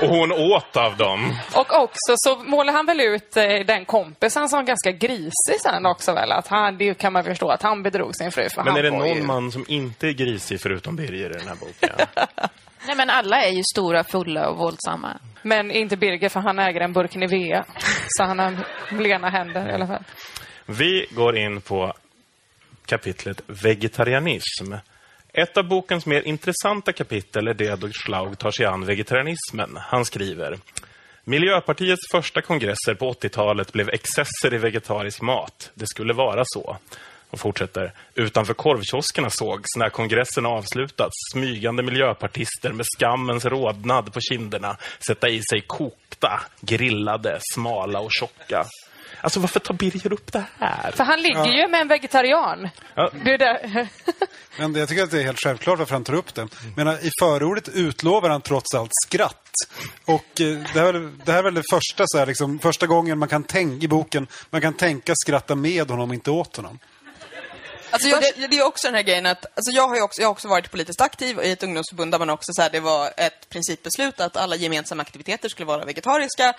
Och 0.01 0.07
hon 0.07 0.31
åt 0.31 0.77
av 0.77 0.97
dem. 0.97 1.35
Och 1.55 1.73
också 1.83 2.13
så 2.15 2.35
målar 2.35 2.73
han 2.73 2.85
väl 2.85 2.99
ut 3.01 3.37
eh, 3.37 3.43
den 3.67 3.85
kompisen 3.85 4.49
som 4.49 4.65
ganska 4.65 4.91
grisig 4.91 5.59
sen 5.63 5.85
också 5.85 6.13
väl? 6.13 6.31
Att 6.31 6.47
han, 6.47 6.77
det 6.77 6.93
kan 6.97 7.13
man 7.13 7.23
förstå 7.23 7.49
att 7.49 7.61
han 7.61 7.83
bedrog 7.83 8.15
sin 8.15 8.31
fru. 8.31 8.49
För 8.49 8.63
Men 8.63 8.67
han 8.67 8.77
är 8.77 8.83
det 8.83 8.89
var 8.91 9.05
ju- 9.05 9.15
någon 9.15 9.25
man 9.27 9.51
som 9.51 9.65
inte 9.67 10.07
är 10.07 10.11
grisig 10.13 10.61
förutom 10.61 10.95
Birger 10.95 11.29
i 11.29 11.33
den 11.39 11.47
här 11.47 11.55
boken? 11.55 12.07
Nej 12.87 12.95
men 12.95 13.09
alla 13.09 13.41
är 13.41 13.51
ju 13.51 13.61
stora, 13.73 14.03
fulla 14.03 14.49
och 14.49 14.57
våldsamma. 14.57 15.19
Men 15.41 15.71
inte 15.71 15.97
Birger 15.97 16.29
för 16.29 16.39
han 16.39 16.59
äger 16.59 16.81
en 16.81 16.93
burk 16.93 17.15
Nivea. 17.15 17.65
Så 18.07 18.23
han 18.23 18.39
har 18.39 18.57
lena 19.01 19.29
händer 19.29 19.69
i 19.69 19.73
alla 19.73 19.87
fall. 19.87 20.03
Vi 20.65 21.05
går 21.11 21.37
in 21.37 21.61
på 21.61 21.93
kapitlet 22.85 23.41
vegetarianism. 23.47 24.73
Ett 25.39 25.57
av 25.57 25.67
bokens 25.67 26.05
mer 26.05 26.21
intressanta 26.21 26.93
kapitel 26.93 27.47
är 27.47 27.53
det 27.53 27.75
då 27.75 27.89
Schlaug 27.89 28.37
tar 28.37 28.51
sig 28.51 28.65
an 28.65 28.85
vegetarianismen. 28.85 29.77
Han 29.81 30.05
skriver 30.05 30.57
Miljöpartiets 31.23 32.11
första 32.11 32.41
kongresser 32.41 32.93
på 32.93 33.13
80-talet 33.13 33.73
blev 33.73 33.89
excesser 33.89 34.53
i 34.53 34.57
vegetarisk 34.57 35.21
mat. 35.21 35.71
Det 35.73 35.87
skulle 35.87 36.13
vara 36.13 36.43
så. 36.45 36.77
Och 37.29 37.39
fortsätter. 37.39 37.91
Utanför 38.15 38.53
korvkioskerna 38.53 39.29
sågs, 39.29 39.75
när 39.77 39.89
kongressen 39.89 40.45
avslutats, 40.45 41.15
smygande 41.33 41.83
miljöpartister 41.83 42.73
med 42.73 42.85
skammens 42.97 43.45
rodnad 43.45 44.13
på 44.13 44.19
kinderna 44.21 44.77
sätta 45.07 45.29
i 45.29 45.41
sig 45.49 45.61
kokta, 45.61 46.41
grillade, 46.61 47.39
smala 47.53 47.99
och 47.99 48.11
tjocka. 48.11 48.65
Alltså 49.21 49.39
varför 49.39 49.59
tar 49.59 49.73
Birger 49.73 50.13
upp 50.13 50.31
det 50.31 50.43
här? 50.59 50.91
För 50.91 51.03
han 51.03 51.21
ligger 51.21 51.45
ju 51.45 51.67
med 51.67 51.81
en 51.81 51.87
vegetarian. 51.87 52.69
Ja. 52.95 53.11
Det 53.23 53.33
är 53.33 53.37
där. 53.37 53.87
Men 54.57 54.75
jag 54.75 54.89
tycker 54.89 55.03
att 55.03 55.11
det 55.11 55.19
är 55.19 55.23
helt 55.23 55.39
självklart 55.43 55.79
varför 55.79 55.93
han 55.93 56.03
tar 56.03 56.13
upp 56.13 56.33
det. 56.33 56.47
Men 56.75 56.87
eh, 56.87 56.93
i 56.93 57.11
förordet 57.19 57.69
utlovar 57.69 58.29
han 58.29 58.41
trots 58.41 58.75
allt 58.75 58.91
skratt. 59.07 59.51
Och 60.05 60.41
eh, 60.41 60.57
det 60.73 60.79
här 60.79 60.87
är 60.87 60.93
väl 60.93 61.11
det, 61.25 61.31
här 61.31 61.39
är 61.39 61.43
väl 61.43 61.53
det 61.53 61.63
första, 61.71 62.03
så 62.07 62.17
här, 62.17 62.25
liksom, 62.25 62.59
första 62.59 62.87
gången 62.87 63.17
man 63.17 63.29
kan 63.29 63.43
tänka 63.43 63.85
i 63.85 63.87
boken, 63.87 64.27
man 64.49 64.61
kan 64.61 64.73
tänka 64.73 65.13
skratta 65.15 65.55
med 65.55 65.89
honom, 65.89 66.13
inte 66.13 66.31
åt 66.31 66.55
honom. 66.55 66.79
Alltså 67.91 68.07
jag, 68.09 68.23
det 68.49 68.57
är 68.59 68.65
också 68.65 68.87
den 68.87 68.95
här 68.95 69.01
grejen 69.01 69.25
att, 69.25 69.45
alltså 69.45 69.71
jag 69.71 69.87
har 69.87 69.95
ju 69.95 70.01
också, 70.01 70.21
jag 70.21 70.27
har 70.27 70.31
också 70.31 70.47
varit 70.47 70.71
politiskt 70.71 71.01
aktiv 71.01 71.39
i 71.43 71.51
ett 71.51 71.63
ungdomsförbund 71.63 72.11
där 72.11 72.19
man 72.19 72.29
också 72.29 72.53
så 72.53 72.61
här, 72.61 72.69
det 72.69 72.79
var 72.79 73.09
ett 73.17 73.49
principbeslut 73.49 74.19
att 74.19 74.37
alla 74.37 74.55
gemensamma 74.55 75.01
aktiviteter 75.03 75.49
skulle 75.49 75.65
vara 75.65 75.85
vegetariska. 75.85 76.53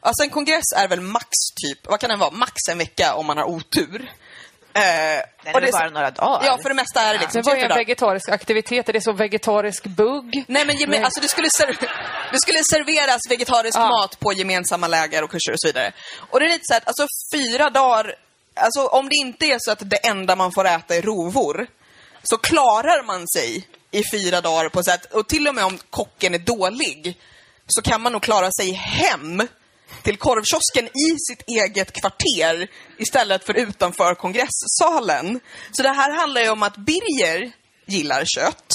Alltså 0.00 0.22
en 0.22 0.30
kongress 0.30 0.72
är 0.76 0.88
väl 0.88 1.00
max 1.00 1.28
typ, 1.62 1.86
vad 1.86 2.00
kan 2.00 2.10
den 2.10 2.18
vara? 2.18 2.30
Max 2.30 2.52
en 2.70 2.78
vecka 2.78 3.14
om 3.14 3.26
man 3.26 3.36
har 3.38 3.44
otur. 3.44 4.12
Eh, 4.74 4.82
Den 4.82 5.54
är 5.54 5.60
väl 5.60 5.72
bara 5.72 5.90
några 5.90 6.10
dagar? 6.10 6.46
Ja, 6.46 6.58
för 6.62 6.68
det 6.68 6.74
mesta 6.74 7.00
är 7.02 7.14
det 7.14 7.20
liksom 7.20 7.42
Det 7.42 7.50
var 7.50 7.56
ju 7.56 7.62
en 7.62 7.76
vegetarisk 7.76 8.28
aktivitet. 8.28 8.86
Det 8.86 8.96
är 8.96 9.00
så 9.00 9.12
vegetarisk 9.12 9.84
bugg. 9.84 10.44
Nej 10.48 10.66
men 10.66 10.76
geme- 10.76 11.04
alltså 11.04 11.20
det 11.20 11.28
skulle, 11.28 11.48
det 12.32 12.38
skulle 12.38 12.58
serveras 12.58 13.20
vegetarisk 13.30 13.78
Ja. 13.78 13.88
mat 13.88 14.20
på 14.20 14.32
gemensamma 14.32 14.86
läger 14.88 15.24
och 15.24 15.30
kurser 15.30 15.52
och 15.52 15.60
så 15.60 15.68
vidare. 15.68 15.92
Och 16.30 16.40
det 16.40 16.46
är 16.46 16.48
lite 16.50 16.62
så 16.64 16.74
att, 16.76 16.86
alltså 16.88 17.06
fyra 17.34 17.70
dagar, 17.70 18.14
alltså 18.56 18.86
om 18.86 19.08
det 19.08 19.16
inte 19.16 19.46
är 19.46 19.58
så 19.60 19.70
att 19.70 19.90
det 19.90 19.96
enda 19.96 20.36
man 20.36 20.52
får 20.52 20.66
äta 20.66 20.96
är 20.96 21.02
rovor, 21.02 21.66
så 22.22 22.36
klarar 22.36 23.06
man 23.06 23.28
sig 23.28 23.68
i 23.90 24.02
fyra 24.12 24.40
dagar 24.40 24.68
på 24.68 24.82
sätt, 24.82 25.12
och 25.12 25.28
till 25.28 25.48
och 25.48 25.54
med 25.54 25.64
om 25.64 25.78
kocken 25.90 26.34
är 26.34 26.38
dålig, 26.38 27.18
så 27.66 27.82
kan 27.82 28.02
man 28.02 28.12
nog 28.12 28.22
klara 28.22 28.50
sig 28.60 28.72
hem 28.72 29.42
till 30.02 30.16
korvkiosken 30.16 30.86
i 30.86 31.16
sitt 31.28 31.42
eget 31.46 31.92
kvarter 32.00 32.70
istället 32.98 33.44
för 33.44 33.54
utanför 33.54 34.14
kongresssalen. 34.14 35.40
Så 35.72 35.82
det 35.82 35.88
här 35.92 36.10
handlar 36.10 36.40
ju 36.40 36.48
om 36.48 36.62
att 36.62 36.76
Birger 36.76 37.52
gillar 37.86 38.24
kött. 38.24 38.72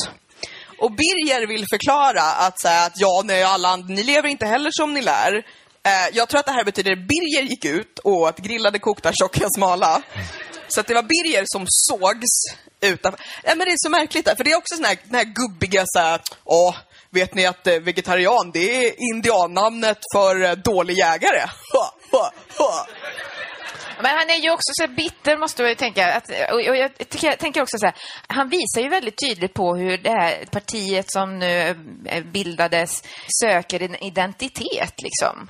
Och 0.77 0.91
Birger 0.91 1.47
vill 1.47 1.65
förklara 1.71 2.21
att, 2.21 2.61
så 2.61 2.67
här, 2.67 2.87
att 2.87 2.93
ja, 2.95 3.21
nej, 3.25 3.43
alla 3.43 3.75
ni 3.75 4.03
lever 4.03 4.29
inte 4.29 4.45
heller 4.45 4.71
som 4.73 4.93
ni 4.93 5.01
lär. 5.01 5.45
Eh, 5.85 6.09
jag 6.13 6.29
tror 6.29 6.39
att 6.39 6.45
det 6.45 6.51
här 6.51 6.63
betyder 6.63 6.95
Birger 6.95 7.41
gick 7.41 7.65
ut 7.65 7.99
och 7.99 8.13
åt 8.13 8.39
grillade, 8.39 8.79
kokta, 8.79 9.11
tjocka, 9.13 9.47
smala. 9.55 10.01
Så 10.67 10.79
att 10.79 10.87
det 10.87 10.93
var 10.93 11.03
Birger 11.03 11.43
som 11.45 11.65
sågs 11.67 12.57
utanför. 12.81 13.19
Ja, 13.43 13.55
men 13.55 13.67
det 13.67 13.71
är 13.71 13.75
så 13.77 13.89
märkligt 13.89 14.25
där, 14.25 14.35
för 14.35 14.43
det 14.43 14.51
är 14.51 14.57
också 14.57 14.75
sån 14.75 14.85
här, 14.85 14.97
den 15.03 15.15
här 15.15 15.23
gubbiga 15.23 15.83
så 15.85 15.99
här, 15.99 16.21
åh, 16.43 16.75
vet 17.09 17.35
ni 17.35 17.45
att 17.45 17.67
eh, 17.67 17.79
vegetarian, 17.79 18.51
det 18.53 18.85
är 18.85 18.93
indiannamnet 19.13 19.97
för 20.13 20.43
eh, 20.43 20.51
dålig 20.51 20.97
jägare. 20.97 21.41
Ha, 21.73 21.93
ha, 22.11 22.31
ha. 22.57 22.87
Men 24.01 24.17
han 24.17 24.29
är 24.29 24.35
ju 24.35 24.51
också 24.51 24.71
så 24.73 24.87
bitter, 24.87 25.37
måste 25.37 25.61
man 25.61 25.69
ju 25.69 25.75
tänka. 25.75 26.13
Att, 26.13 26.29
och, 26.51 26.69
och 26.69 26.75
jag 26.75 26.97
tycker, 26.97 27.27
jag 27.27 27.39
tänker 27.39 27.61
också 27.61 27.77
så 27.77 27.85
här, 27.85 27.95
han 28.27 28.49
visar 28.49 28.81
ju 28.81 28.89
väldigt 28.89 29.19
tydligt 29.27 29.53
på 29.53 29.75
hur 29.75 29.97
det 29.97 30.09
här 30.09 30.45
partiet 30.51 31.11
som 31.11 31.39
nu 31.39 31.75
eh, 32.05 32.23
bildades 32.23 33.03
söker 33.41 33.81
en 33.81 34.03
identitet, 34.03 35.01
liksom. 35.01 35.49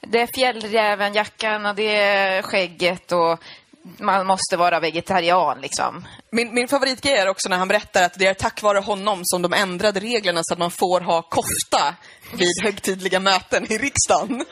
Det 0.00 0.20
är 0.20 0.26
fjällrävenjackan 0.34 1.66
och 1.66 1.74
det 1.74 1.96
är 1.96 2.42
skägget 2.42 3.12
och 3.12 3.42
man 3.82 4.26
måste 4.26 4.56
vara 4.56 4.80
vegetarian, 4.80 5.60
liksom. 5.60 6.06
Min, 6.30 6.54
min 6.54 6.68
favoritgrej 6.68 7.14
är 7.14 7.28
också 7.28 7.48
när 7.48 7.56
han 7.56 7.68
berättar 7.68 8.02
att 8.02 8.14
det 8.18 8.26
är 8.26 8.34
tack 8.34 8.62
vare 8.62 8.78
honom 8.78 9.20
som 9.24 9.42
de 9.42 9.52
ändrade 9.52 10.00
reglerna 10.00 10.40
så 10.42 10.54
att 10.54 10.58
man 10.58 10.70
får 10.70 11.00
ha 11.00 11.22
kofta 11.22 11.94
vid 12.32 12.64
högtidliga 12.64 13.20
möten 13.20 13.72
i 13.72 13.78
riksdagen. 13.78 14.44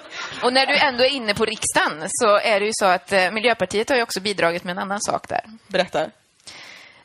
Och 0.43 0.53
när 0.53 0.67
du 0.67 0.79
ändå 0.79 1.05
är 1.05 1.11
inne 1.11 1.35
på 1.35 1.45
riksdagen 1.45 2.09
så 2.09 2.39
är 2.39 2.61
det 2.61 2.67
ju 2.67 2.73
så 2.75 2.87
att 2.87 3.13
eh, 3.13 3.31
Miljöpartiet 3.31 3.89
har 3.89 3.97
ju 3.97 4.03
också 4.03 4.21
bidragit 4.21 4.65
med 4.65 4.73
en 4.73 4.79
annan 4.79 5.01
sak 5.01 5.29
där. 5.29 5.41
Berätta. 5.67 6.11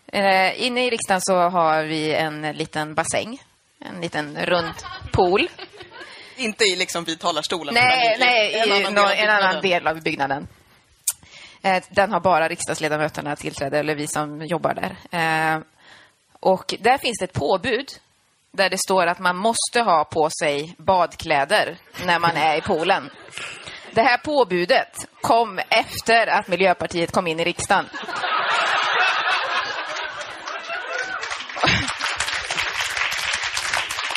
Eh, 0.08 0.64
inne 0.64 0.86
i 0.86 0.90
riksdagen 0.90 1.22
så 1.22 1.36
har 1.36 1.84
vi 1.84 2.14
en 2.14 2.42
liten 2.42 2.96
bassäng. 2.96 3.42
En 3.80 4.02
liten 4.02 4.46
rund 4.46 4.74
pool. 5.12 5.50
Inte 6.36 6.64
i 6.64 6.76
liksom 6.76 7.04
vid 7.04 7.20
talarstolen. 7.20 7.74
Nej, 7.74 8.16
i 8.16 8.20
nej, 8.20 8.52
i 8.54 8.60
en 8.60 8.72
en 8.72 8.86
annan 8.86 8.98
annan, 8.98 9.04
del 9.06 9.08
av 9.08 9.12
en 9.18 9.30
annan 9.30 9.62
byggnaden. 9.62 9.62
del 9.62 9.88
av 9.88 10.02
byggnaden. 10.02 10.48
Eh, 11.62 11.84
Den 11.90 12.12
har 12.12 12.20
bara 12.20 12.48
riksdagsledamöterna 12.48 13.36
tillträde, 13.36 13.80
eller 13.80 13.96
vi 13.96 14.08
som 14.08 14.46
jobbar 14.46 14.74
där. 14.74 14.96
Eh, 15.56 15.62
Och 16.40 16.76
där 16.80 16.98
finns 16.98 17.18
det 17.20 17.26
ett 17.26 17.34
påbud 17.34 17.88
där 18.52 18.70
det 18.70 18.78
står 18.78 19.08
att 19.08 19.20
man 19.20 19.38
måste 19.38 19.82
ha 19.82 20.04
på 20.04 20.30
sig 20.44 20.76
badkläder 20.78 21.78
när 22.06 22.20
man 22.20 22.38
är 22.38 22.58
i 22.58 22.62
poolen. 22.62 23.10
Det 23.92 24.02
här 24.02 24.18
påbudet 24.18 25.08
kom 25.22 25.60
efter 25.70 26.28
att 26.28 26.48
Miljöpartiet 26.48 27.12
kom 27.12 27.28
in 27.28 27.40
i 27.40 27.44
riksdagen. 27.44 27.86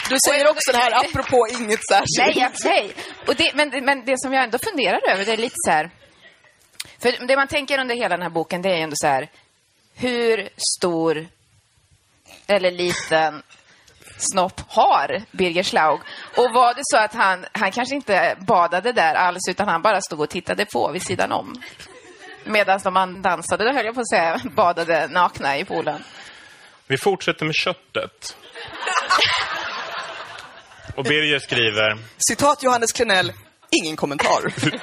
Du 0.09 0.17
säger 0.29 0.51
också 0.51 0.73
det 0.73 0.79
här 0.79 1.05
apropå 1.05 1.47
inget 1.51 1.81
särskilt. 1.91 2.19
Nej, 2.19 2.39
jag, 2.39 2.53
nej. 2.65 2.95
Och 3.27 3.35
det, 3.35 3.55
men, 3.55 3.85
men 3.85 4.05
det 4.05 4.15
som 4.19 4.33
jag 4.33 4.45
ändå 4.45 4.59
funderar 4.59 5.01
över, 5.11 5.25
det 5.25 5.33
är 5.33 5.37
lite 5.37 5.57
så 5.67 5.71
här... 5.71 5.91
För 6.99 7.27
det 7.27 7.37
man 7.37 7.49
tänker 7.49 7.79
under 7.79 7.95
hela 7.95 8.17
den 8.17 8.23
här 8.23 8.31
boken, 8.31 8.63
det 8.63 8.69
är 8.69 8.77
ju 8.77 8.83
ändå 8.83 8.97
så 8.97 9.07
här... 9.07 9.29
Hur 9.95 10.49
stor 10.79 11.27
eller 12.47 12.71
liten 12.71 13.43
snopp 14.19 14.61
har 14.69 15.23
Birger 15.31 15.63
Schlaug? 15.63 16.01
Och 16.37 16.53
var 16.55 16.75
det 16.75 16.83
så 16.85 16.97
att 16.97 17.15
han, 17.15 17.47
han 17.53 17.73
kanske 17.73 17.95
inte 17.95 18.37
badade 18.41 18.93
där 18.93 19.15
alls, 19.15 19.49
utan 19.49 19.69
han 19.69 19.83
bara 19.83 20.01
stod 20.01 20.21
och 20.21 20.31
tittade 20.31 20.67
på 20.67 20.91
vid 20.93 21.07
sidan 21.07 21.33
om? 21.33 21.63
Medan 22.45 22.81
de 22.85 23.23
dansade, 23.23 23.65
då 23.65 23.73
höll 23.73 23.85
jag 23.85 23.95
på 23.95 24.01
att 24.01 24.09
säga, 24.09 24.41
badade 24.45 25.09
nakna 25.09 25.59
i 25.59 25.65
poolen. 25.65 26.05
Vi 26.87 26.99
fortsätter 26.99 27.45
med 27.45 27.55
köttet. 27.55 28.37
Och 30.95 31.05
Birger 31.05 31.39
skriver... 31.39 31.99
Citat 32.29 32.63
Johannes 32.63 32.93
Klenell, 32.93 33.33
ingen 33.83 33.97
kommentar. 33.97 34.55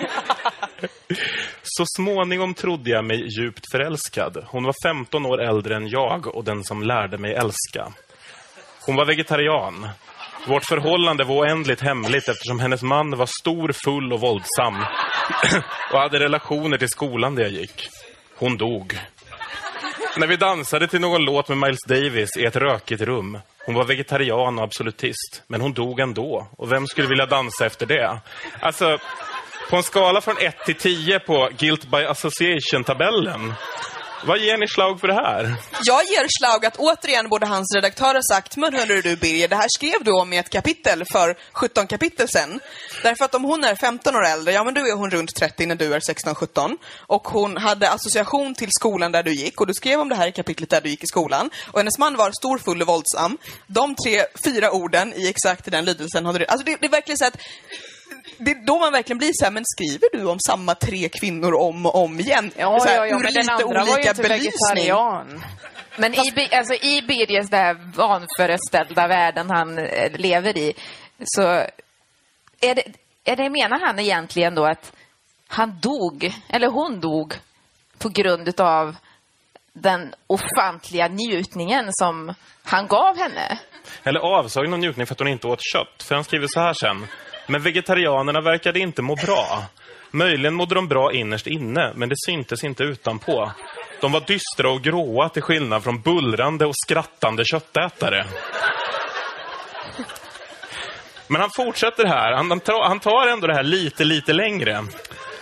Så 1.64 1.86
småningom 1.86 2.54
trodde 2.54 2.90
jag 2.90 3.06
mig 3.06 3.28
djupt 3.40 3.72
förälskad. 3.72 4.46
Hon 4.48 4.64
var 4.64 4.76
15 4.84 5.26
år 5.26 5.42
äldre 5.42 5.76
än 5.76 5.88
jag 5.88 6.36
och 6.36 6.44
den 6.44 6.64
som 6.64 6.84
lärde 6.84 7.18
mig 7.18 7.34
älska. 7.34 7.94
Hon 8.86 8.96
var 8.96 9.06
vegetarian. 9.06 9.90
Vårt 10.48 10.66
förhållande 10.66 11.24
var 11.24 11.36
oändligt 11.36 11.82
hemligt 11.82 12.30
eftersom 12.30 12.60
hennes 12.60 12.82
man 12.82 13.18
var 13.18 13.30
stor, 13.42 13.72
full 13.86 14.14
och 14.14 14.20
våldsam. 14.20 14.76
och 15.94 16.00
hade 16.00 16.20
relationer 16.20 16.78
till 16.78 16.90
skolan 16.90 17.36
där 17.36 17.44
jag 17.44 17.52
gick. 17.52 17.90
Hon 18.36 18.58
dog. 18.58 19.00
När 20.18 20.28
vi 20.28 20.36
dansade 20.36 20.88
till 20.88 21.02
någon 21.02 21.26
låt 21.26 21.50
med 21.50 21.58
Miles 21.58 21.84
Davis 21.88 22.38
i 22.38 22.46
ett 22.46 22.56
rökigt 22.56 23.02
rum. 23.02 23.40
Hon 23.66 23.76
var 23.76 23.86
vegetarian 23.86 24.58
och 24.58 24.64
absolutist, 24.64 25.44
men 25.48 25.62
hon 25.62 25.74
dog 25.74 26.00
ändå. 26.00 26.48
Och 26.58 26.72
vem 26.72 26.88
skulle 26.88 27.08
vilja 27.08 27.26
dansa 27.26 27.66
efter 27.66 27.86
det? 27.86 28.20
Alltså, 28.60 28.98
på 29.70 29.76
en 29.76 29.84
skala 29.84 30.22
från 30.22 30.38
1 30.38 30.56
till 30.66 30.76
10 30.76 31.20
på 31.20 31.50
Guilt 31.58 31.92
by 31.92 31.98
Association-tabellen. 31.98 33.54
Vad 34.26 34.40
ger 34.40 34.58
ni 34.58 34.68
slag 34.68 35.00
för 35.00 35.08
det 35.08 35.14
här? 35.14 35.56
Jag 35.84 36.04
ger 36.04 36.28
slag 36.40 36.66
att 36.66 36.78
återigen 36.78 37.30
borde 37.30 37.46
hans 37.46 37.76
redaktör 37.76 38.14
ha 38.14 38.22
sagt, 38.32 38.58
men 38.58 38.74
hörru 38.74 39.02
du 39.02 39.16
Birger, 39.16 39.48
det 39.48 39.56
här 39.56 39.68
skrev 39.70 40.04
du 40.04 40.12
om 40.12 40.34
i 40.34 40.38
ett 40.38 40.50
kapitel 40.50 41.04
för 41.12 41.38
17 41.54 41.88
kapitel 41.88 42.28
sen. 42.28 42.60
Därför 43.04 43.26
att 43.26 43.36
om 43.36 43.44
hon 43.44 43.64
är 43.64 43.76
15 43.76 44.16
år 44.16 44.26
äldre, 44.26 44.54
ja 44.54 44.64
men 44.64 44.74
då 44.74 44.82
är 44.82 44.96
hon 44.96 45.12
runt 45.12 45.36
30 45.36 45.66
när 45.66 45.76
du 45.76 45.94
är 45.94 46.00
16-17. 46.00 46.78
Och 47.00 47.28
hon 47.28 47.58
hade 47.58 47.90
association 47.90 48.56
till 48.56 48.70
skolan 48.72 49.12
där 49.12 49.24
du 49.24 49.34
gick 49.34 49.62
och 49.62 49.68
du 49.68 49.74
skrev 49.74 50.00
om 50.00 50.10
det 50.10 50.16
här 50.16 50.28
i 50.28 50.32
kapitlet 50.32 50.70
där 50.70 50.82
du 50.82 50.90
gick 50.90 51.04
i 51.04 51.08
skolan. 51.08 51.50
Och 51.72 51.80
hennes 51.80 52.00
man 52.00 52.16
var 52.16 52.32
stor, 52.32 52.58
full 52.58 52.82
och 52.82 52.88
våldsam. 52.88 53.38
De 53.68 53.96
tre, 53.96 54.24
fyra 54.46 54.72
orden 54.72 55.14
i 55.14 55.28
exakt 55.28 55.72
den 55.72 55.86
lydelsen 55.86 56.26
hade 56.26 56.40
du... 56.40 56.46
Alltså 56.46 56.66
det, 56.66 56.78
det 56.82 56.86
är 56.86 56.92
verkligen 56.92 57.18
så 57.18 57.26
att 57.26 57.38
det 58.44 58.52
är 58.52 58.66
då 58.66 58.80
man 58.80 58.92
verkligen 58.92 59.18
blir 59.18 59.32
så 59.34 59.46
här, 59.46 59.52
men 59.52 59.64
skriver 59.66 60.18
du 60.18 60.26
om 60.26 60.40
samma 60.48 60.76
tre 60.76 61.10
kvinnor 61.10 61.54
om 61.54 61.86
och 61.86 61.96
om 62.04 62.20
igen? 62.20 62.52
Ja, 62.58 62.80
så 62.80 62.88
här, 62.88 62.96
ja, 62.96 63.08
ja, 63.08 63.20
men 63.20 63.34
den 63.34 63.50
andra 63.50 63.80
var 63.80 63.86
ju 63.88 63.94
olika 63.94 64.10
inte 64.10 64.22
belysning. 64.22 64.52
vegetarian. 64.76 65.44
Men 65.98 66.14
i, 66.14 66.32
Bi- 66.32 66.56
alltså, 66.56 66.74
i 66.74 67.02
Birgers 67.08 67.50
den 67.50 67.60
här 67.60 67.78
vanföreställda 67.96 69.08
världen 69.08 69.50
han 69.50 69.78
eh, 69.78 70.12
lever 70.12 70.58
i, 70.58 70.74
så 71.24 71.42
är 72.62 72.76
det, 72.76 72.84
är 73.24 73.36
det, 73.36 73.50
menar 73.50 73.80
han 73.86 74.00
egentligen 74.00 74.56
då 74.56 74.66
att 74.66 74.92
han 75.48 75.80
dog, 75.82 76.34
eller 76.50 76.68
hon 76.68 77.00
dog, 77.00 77.34
på 77.98 78.10
grund 78.10 78.60
av 78.62 78.96
den 79.74 80.14
ofantliga 80.28 81.08
njutningen 81.08 81.86
som 81.92 82.34
han 82.64 82.88
gav 82.88 83.18
henne? 83.18 83.60
Eller 84.04 84.20
avsaknad 84.20 84.74
av 84.74 84.80
njutning 84.80 85.06
för 85.08 85.14
att 85.16 85.20
hon 85.20 85.28
inte 85.28 85.48
åt 85.48 85.62
kött. 85.74 86.04
För 86.04 86.16
han 86.16 86.24
skriver 86.24 86.48
så 86.48 86.60
här 86.60 86.74
sen. 86.74 87.08
Men 87.48 87.62
vegetarianerna 87.62 88.42
verkade 88.42 88.80
inte 88.80 89.02
må 89.02 89.16
bra. 89.16 89.64
Möjligen 90.12 90.54
mådde 90.54 90.76
de 90.76 90.88
bra 90.88 91.14
innerst 91.14 91.48
inne, 91.48 91.94
men 91.96 92.10
det 92.10 92.16
syntes 92.26 92.64
inte 92.64 92.84
utanpå. 92.84 93.52
De 94.02 94.12
var 94.12 94.24
dystra 94.28 94.72
och 94.72 94.82
gråa 94.82 95.30
till 95.30 95.42
skillnad 95.42 95.84
från 95.84 96.02
bullrande 96.02 96.66
och 96.66 96.76
skrattande 96.86 97.46
köttätare. 97.46 98.26
Men 101.28 101.42
han 101.42 101.50
fortsätter 101.56 102.06
här. 102.06 102.34
Han, 102.34 102.50
han, 102.50 102.60
tar, 102.60 103.00
tar 103.00 103.28
ändå 103.28 103.48
det 103.48 103.54
här 103.54 103.64
lite, 103.64 104.04
lite 104.04 104.34
längre. 104.34 104.84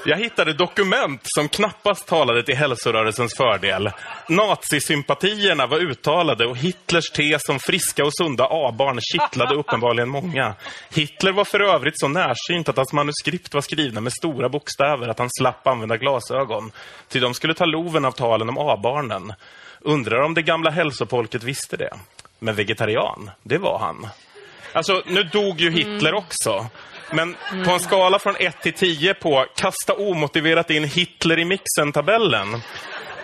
Jag 0.06 0.18
hittade 0.18 0.54
dokument 0.54 1.22
som 1.24 1.50
knappast 1.50 2.08
talade 2.08 2.44
till 2.44 2.56
hälsorörelsens 2.56 3.34
fördel. 3.38 3.92
Nazisympatierna 4.30 5.68
var 5.68 5.78
uttalade 5.78 6.46
och 6.46 6.58
Hitlers 6.58 7.10
tes 7.10 7.50
om 7.50 7.60
friska 7.60 8.06
och 8.06 8.16
sunda 8.16 8.48
A-barn 8.50 9.00
kittlade 9.02 9.56
uppenbarligen 9.56 10.10
många. 10.10 10.54
Hitler 10.90 11.32
var 11.32 11.46
för 11.46 11.60
övrigt 11.60 12.00
så 12.00 12.08
närsynt 12.08 12.70
att 12.70 12.78
hans 12.78 12.94
manuskript 12.94 13.54
var 13.54 13.62
skrivna 13.62 14.02
med 14.02 14.14
stora 14.14 14.50
bokstäver 14.50 15.08
att 15.08 15.20
han 15.20 15.30
slapp 15.40 15.68
använda 15.68 15.98
glasögon. 15.98 16.72
Till 17.08 17.22
de 17.22 17.34
skulle 17.34 17.54
ta 17.54 17.66
loven 17.66 18.06
av 18.06 18.12
talen 18.12 18.50
om 18.50 18.58
A-barnen. 18.58 19.34
Undrar 19.82 20.22
om 20.22 20.34
det 20.34 20.42
gamla 20.42 20.70
hälsopolket 20.72 21.44
visste 21.44 21.78
det. 21.78 21.94
Men 22.40 22.56
vegetarian, 22.56 23.30
det 23.44 23.58
var 23.58 23.80
han. 23.80 24.08
Alltså, 24.74 25.04
nu 25.06 25.24
dog 25.24 25.62
ju 25.62 25.72
Hitler 25.72 26.14
också. 26.14 26.70
Men 27.14 27.36
på 27.66 27.72
en 27.72 27.80
skala 27.80 28.20
från 28.20 28.36
1 28.40 28.62
till 28.62 28.74
10 28.74 29.14
på 29.14 29.46
kasta 29.56 29.94
omotiverat 29.94 30.70
in 30.70 30.84
Hitler 30.84 31.40
i 31.40 31.46
mixen-tabellen. 31.46 32.62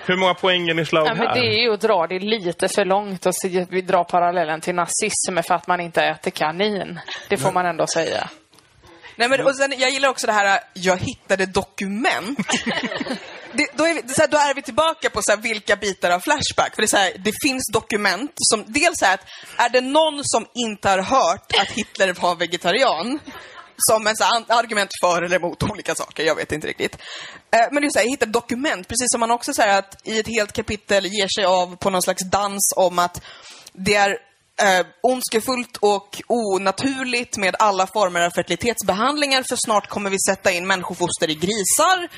Hur 0.06 0.16
många 0.18 0.34
poäng 0.34 0.70
är 0.70 0.74
ni 0.74 0.86
slag 0.86 1.08
Ja, 1.08 1.14
men 1.14 1.28
här? 1.28 1.34
det 1.36 1.48
är 1.48 1.62
ju 1.62 1.74
att 1.74 1.82
dra 1.82 2.08
det 2.08 2.20
lite 2.20 2.68
för 2.68 2.86
långt 2.86 3.26
och 3.26 3.36
se- 3.36 3.66
vi 3.70 3.82
drar 3.82 4.04
parallellen 4.04 4.62
till 4.62 4.76
nazism 4.76 5.44
för 5.48 5.54
att 5.56 5.68
man 5.68 5.80
inte 5.80 6.04
äter 6.04 6.32
kanin. 6.32 7.00
Det 7.30 7.38
får 7.38 7.52
man 7.52 7.66
ändå 7.66 7.88
säga. 7.88 8.30
Nej, 9.16 9.30
men, 9.30 9.46
och 9.46 9.56
sen, 9.56 9.74
jag 9.78 9.90
gillar 9.90 10.10
också 10.10 10.28
det 10.28 10.34
här, 10.34 10.60
jag 10.74 10.98
hittade 10.98 11.46
dokument. 11.46 12.40
det, 13.54 13.68
då, 13.74 13.84
är 13.88 13.94
vi, 13.94 14.14
så 14.14 14.22
här, 14.22 14.28
då 14.28 14.38
är 14.38 14.54
vi 14.54 14.62
tillbaka 14.62 15.10
på 15.10 15.22
så 15.22 15.32
här, 15.32 15.38
vilka 15.42 15.76
bitar 15.76 16.12
av 16.12 16.20
Flashback. 16.20 16.76
För 16.76 16.82
det, 16.82 16.86
är 16.86 16.88
så 16.88 16.98
här, 16.98 17.12
det 17.20 17.34
finns 17.44 17.64
dokument 17.74 18.32
som, 18.38 18.64
dels 18.68 19.02
här, 19.02 19.14
att 19.14 19.26
är 19.58 19.70
det 19.70 19.82
någon 19.82 20.20
som 20.24 20.46
inte 20.56 20.90
har 20.90 21.02
hört 21.02 21.52
att 21.62 21.72
Hitler 21.72 22.14
var 22.14 22.36
vegetarian, 22.36 23.20
som 23.78 24.07
en 24.07 24.15
så 24.15 24.23
här, 24.23 24.43
argument 24.47 24.89
för 25.01 25.21
eller 25.21 25.36
emot 25.36 25.63
olika 25.63 25.95
saker, 25.95 26.23
jag 26.23 26.36
vet 26.36 26.51
inte 26.51 26.67
riktigt. 26.67 26.97
Eh, 27.51 27.67
men 27.71 27.82
det 27.82 27.88
är 27.88 27.89
så 27.89 27.99
här, 27.99 28.09
hitta 28.09 28.25
dokument, 28.25 28.88
precis 28.88 29.11
som 29.11 29.19
man 29.19 29.32
också 29.32 29.53
säger 29.53 29.78
att 29.78 30.07
i 30.07 30.19
ett 30.19 30.28
helt 30.28 30.53
kapitel 30.53 31.05
ger 31.05 31.28
sig 31.36 31.45
av 31.45 31.75
på 31.75 31.89
någon 31.89 32.01
slags 32.01 32.23
dans 32.30 32.73
om 32.75 32.99
att 32.99 33.21
det 33.73 33.95
är 33.95 34.09
eh, 34.61 34.86
ondskefullt 35.03 35.78
och 35.80 36.21
onaturligt 36.28 37.38
med 37.38 37.55
alla 37.59 37.88
former 37.88 38.21
av 38.21 38.30
fertilitetsbehandlingar 38.30 39.43
för 39.43 39.57
snart 39.65 39.88
kommer 39.88 40.09
vi 40.09 40.17
sätta 40.30 40.51
in 40.51 40.67
människofoster 40.67 41.30
i 41.30 41.36
grisar 41.36 42.09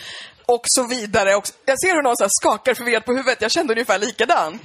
och 0.56 0.64
så 0.66 0.84
vidare. 0.88 1.36
Och 1.36 1.46
jag 1.66 1.80
ser 1.82 1.94
hur 1.96 2.02
någon 2.02 2.18
så 2.18 2.24
här 2.24 2.32
skakar 2.42 2.74
förvirrat 2.74 3.06
på 3.06 3.14
huvudet. 3.14 3.42
Jag 3.42 3.52
kände 3.52 3.74
ungefär 3.74 4.00
likadant. 4.00 4.64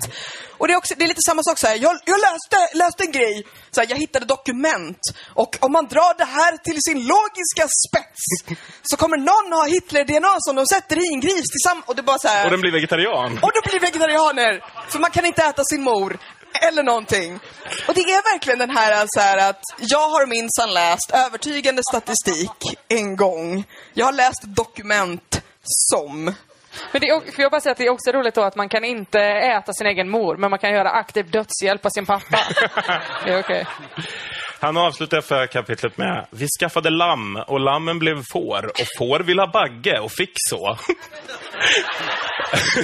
Och 0.59 0.67
det 0.67 0.73
är, 0.75 0.77
också, 0.77 0.95
det 0.97 1.05
är 1.05 1.09
lite 1.09 1.27
samma 1.27 1.43
sak 1.43 1.59
så 1.59 1.67
här. 1.67 1.77
Jag, 1.77 1.95
jag 2.05 2.21
läste, 2.21 2.57
läste 2.75 3.05
en 3.05 3.13
grej. 3.13 3.47
Så 3.71 3.81
här, 3.81 3.89
jag 3.91 3.97
hittade 3.97 4.27
dokument. 4.27 5.01
Och 5.35 5.57
om 5.61 5.73
man 5.73 5.87
drar 5.87 6.19
det 6.19 6.25
här 6.25 6.57
till 6.57 6.79
sin 6.89 6.99
logiska 7.15 7.65
spets 7.87 8.23
så 8.83 8.97
kommer 8.97 9.17
någon 9.17 9.53
ha 9.59 9.65
Hitler-DNA 9.67 10.35
som 10.39 10.57
de 10.57 10.67
sätter 10.67 10.97
i 11.05 11.07
en 11.15 11.21
gris 11.21 11.47
tillsammans. 11.55 11.85
Och 11.89 11.97
det 11.97 12.03
bara 12.03 12.19
så 12.19 12.29
här. 12.29 12.45
Och 12.45 12.51
den 12.51 12.61
blir 12.61 12.73
vegetarian. 12.73 13.33
Och 13.43 13.51
då 13.55 13.61
blir 13.71 13.81
vegetarianer! 13.81 14.65
För 14.89 14.99
man 14.99 15.11
kan 15.11 15.25
inte 15.25 15.43
äta 15.43 15.65
sin 15.65 15.83
mor. 15.83 16.19
Eller 16.61 16.83
någonting. 16.83 17.41
Och 17.89 17.95
det 17.95 18.01
är 18.01 18.33
verkligen 18.33 18.59
den 18.59 18.71
här, 18.71 19.07
så 19.09 19.21
här 19.21 19.51
att 19.51 19.63
jag 19.79 20.09
har 20.09 20.27
minsann 20.27 20.75
läst 20.75 21.11
övertygande 21.11 21.83
statistik 21.91 22.79
en 22.89 23.17
gång. 23.17 23.65
Jag 23.95 24.07
har 24.07 24.13
läst 24.13 24.43
dokument 24.43 25.44
som. 25.65 26.25
Men 26.93 27.01
det 27.01 27.09
är, 27.09 27.23
jag 27.37 27.51
bara 27.51 27.61
säga 27.61 27.73
att 27.73 27.79
det 27.79 27.87
är 27.87 27.93
också 27.93 28.13
roligt 28.13 28.35
då 28.35 28.43
att 28.43 28.57
man 28.57 28.69
kan 28.69 28.85
inte 28.85 29.21
äta 29.21 29.73
sin 29.73 29.87
egen 29.87 30.11
mor, 30.11 30.37
men 30.37 30.51
man 30.51 30.59
kan 30.59 30.73
göra 30.73 30.91
aktiv 30.91 31.31
dödshjälp 31.31 31.87
av 31.87 31.91
sin 31.91 32.07
pappa. 32.07 32.39
Det 33.25 33.31
är 33.31 33.41
okej. 33.41 33.67
Han 34.61 34.77
avslutar 34.77 35.21
för 35.21 35.47
kapitlet 35.47 35.99
med 35.99 36.27
Vi 36.31 36.47
skaffade 36.61 36.91
lamm 36.91 37.37
och 37.37 37.61
lammen 37.61 37.99
blev 37.99 38.23
får 38.33 38.67
och 38.67 38.87
får 38.99 39.21
vill 39.21 39.39
ha 39.39 39.47
bagge 39.47 39.99
och 39.99 40.13
fick 40.13 40.33
så. 40.37 40.79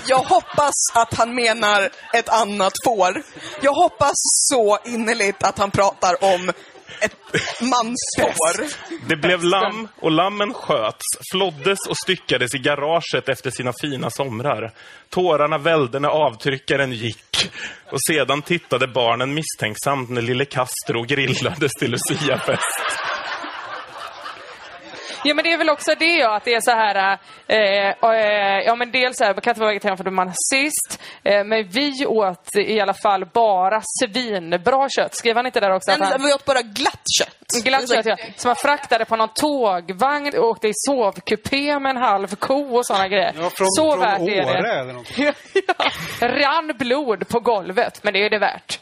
Jag 0.06 0.18
hoppas 0.18 0.74
att 0.94 1.14
han 1.14 1.34
menar 1.34 1.90
ett 2.14 2.28
annat 2.28 2.72
får. 2.84 3.22
Jag 3.60 3.72
hoppas 3.72 4.12
så 4.50 4.78
innerligt 4.84 5.42
att 5.42 5.58
han 5.58 5.70
pratar 5.70 6.24
om 6.34 6.52
ett 7.00 7.60
mansår. 7.60 8.64
Det 9.08 9.16
blev 9.16 9.42
lamm 9.42 9.88
och 9.96 10.10
lammen 10.10 10.54
sköts, 10.54 11.04
floddes 11.32 11.78
och 11.88 11.96
styckades 11.96 12.54
i 12.54 12.58
garaget 12.58 13.28
efter 13.28 13.50
sina 13.50 13.72
fina 13.80 14.10
somrar. 14.10 14.72
Tårarna 15.08 15.58
vällde 15.58 16.00
när 16.00 16.08
avtryckaren 16.08 16.92
gick. 16.92 17.50
Och 17.92 17.98
sedan 18.10 18.42
tittade 18.42 18.86
barnen 18.86 19.34
misstänksamt 19.34 20.10
när 20.10 20.22
lille 20.22 20.44
Castro 20.44 21.02
grillades 21.02 21.72
till 21.72 21.90
Luciafest. 21.90 23.09
Ja 25.24 25.34
men 25.34 25.44
det 25.44 25.52
är 25.52 25.58
väl 25.58 25.70
också 25.70 25.94
det 25.98 26.04
ja, 26.04 26.36
att 26.36 26.44
det 26.44 26.54
är 26.54 26.60
så 26.60 26.70
här, 26.70 27.18
eh, 27.46 28.10
eh, 28.10 28.62
ja 28.66 28.74
men 28.74 28.90
dels 28.90 29.16
så 29.16 29.24
här, 29.24 29.34
man 29.34 29.40
kan 29.40 29.50
inte 29.50 29.60
vara 29.60 29.70
vegetarian 29.70 29.96
för 29.96 30.04
att 30.04 30.12
man 30.12 30.28
är 30.28 30.32
nazist, 30.32 31.02
eh, 31.22 31.44
men 31.44 31.68
vi 31.68 32.06
åt 32.06 32.56
i 32.56 32.80
alla 32.80 32.94
fall 32.94 33.26
bara 33.26 33.82
svinbra 34.02 34.88
kött. 34.88 35.14
Skrev 35.14 35.36
han 35.36 35.46
inte 35.46 35.60
där 35.60 35.74
också? 35.74 35.90
Men 35.90 36.02
att 36.02 36.12
han... 36.12 36.22
vi 36.22 36.32
åt 36.32 36.44
bara 36.44 36.62
glatt 36.62 37.04
kött. 37.18 37.64
Glatt 37.64 37.94
kött, 37.94 38.06
ja. 38.06 38.16
Som 38.36 38.48
man 38.48 38.56
fraktade 38.56 39.04
på 39.04 39.16
någon 39.16 39.28
tågvagn 39.34 40.38
och 40.38 40.44
åkte 40.44 40.68
i 40.68 40.72
sovkupé 40.74 41.78
med 41.78 41.90
en 41.90 42.02
halv 42.02 42.36
ko 42.36 42.76
och 42.76 42.86
såna 42.86 43.08
grejer. 43.08 43.32
Ja, 43.36 43.50
från, 43.50 43.66
så 43.70 43.90
från 43.90 44.00
värt 44.00 44.20
är 44.20 44.44
Åre 44.44 44.62
det. 44.62 44.80
eller 44.80 44.92
något. 44.92 45.18
ja. 45.18 46.28
Rann 46.28 46.72
blod 46.78 47.28
på 47.28 47.40
golvet, 47.40 48.00
men 48.02 48.12
det 48.12 48.24
är 48.24 48.30
det 48.30 48.38
värt. 48.38 48.80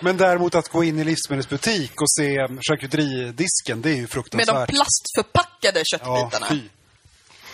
Men 0.00 0.16
däremot 0.16 0.54
att 0.54 0.68
gå 0.68 0.84
in 0.84 0.98
i 0.98 1.04
livsmedelsbutik 1.04 2.00
och 2.00 2.10
se 2.10 2.46
charkuteridisken, 2.68 3.82
det 3.82 3.90
är 3.90 3.94
ju 3.94 4.00
Med 4.00 4.10
fruktansvärt. 4.10 4.68
de 4.68 4.74
plastförpackade 4.74 5.78
ja, 5.78 5.84
köttbitarna. 5.84 6.46
fy. 6.48 6.60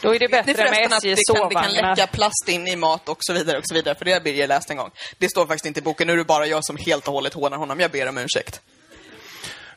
Då 0.02 0.14
är 0.14 0.18
det 0.18 0.28
bättre 0.28 0.46
med 0.46 0.56
förresten 0.56 0.92
att 0.92 1.04
SJs 1.04 1.18
det 1.26 1.34
kan, 1.34 1.48
det 1.48 1.54
kan 1.54 1.72
läcka 1.72 2.06
plast 2.06 2.48
in 2.48 2.66
i 2.68 2.76
mat 2.76 3.08
och 3.08 3.18
så 3.20 3.32
vidare 3.32 3.58
och 3.58 3.64
så 3.66 3.74
vidare? 3.74 3.94
För 3.94 4.04
det 4.04 4.12
har 4.12 4.20
Birger 4.20 4.46
läst 4.48 4.70
en 4.70 4.76
gång. 4.76 4.90
Det 5.18 5.28
står 5.28 5.46
faktiskt 5.46 5.66
inte 5.66 5.80
i 5.80 5.82
boken. 5.82 6.06
Nu 6.06 6.12
är 6.12 6.16
det 6.16 6.24
bara 6.24 6.46
jag 6.46 6.64
som 6.64 6.76
helt 6.76 7.08
och 7.08 7.14
hållet 7.14 7.34
hånar 7.34 7.56
honom. 7.56 7.80
Jag 7.80 7.90
ber 7.90 8.08
om 8.08 8.18
ursäkt. 8.18 8.60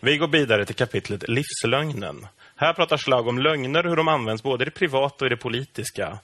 Vi 0.02 0.18
går 0.18 0.28
vidare 0.28 0.66
till 0.66 0.76
kapitlet 0.76 1.24
Livslögnen. 1.28 2.28
Här 2.56 2.74
pratar 2.74 2.98
Slag 2.98 3.28
om 3.28 3.40
lögner, 3.40 3.84
hur 3.84 3.96
de 3.96 4.08
används 4.08 4.44
både 4.44 4.64
i 4.64 4.66
det 4.66 4.72
privata 4.72 5.16
och 5.20 5.26
i 5.26 5.30
det 5.30 5.38
politiska. 5.38 6.20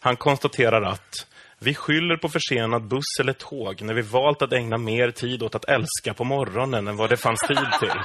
Han 0.00 0.16
konstaterar 0.16 0.82
att 0.82 1.26
vi 1.62 1.74
skyller 1.74 2.16
på 2.16 2.28
försenad 2.28 2.88
buss 2.88 3.20
eller 3.20 3.32
tåg 3.32 3.82
när 3.82 3.94
vi 3.94 4.02
valt 4.02 4.42
att 4.42 4.52
ägna 4.52 4.78
mer 4.78 5.10
tid 5.10 5.42
åt 5.42 5.54
att 5.54 5.64
älska 5.64 6.14
på 6.14 6.24
morgonen 6.24 6.88
än 6.88 6.96
vad 6.96 7.10
det 7.10 7.16
fanns 7.16 7.40
tid 7.40 7.68
till. 7.80 8.00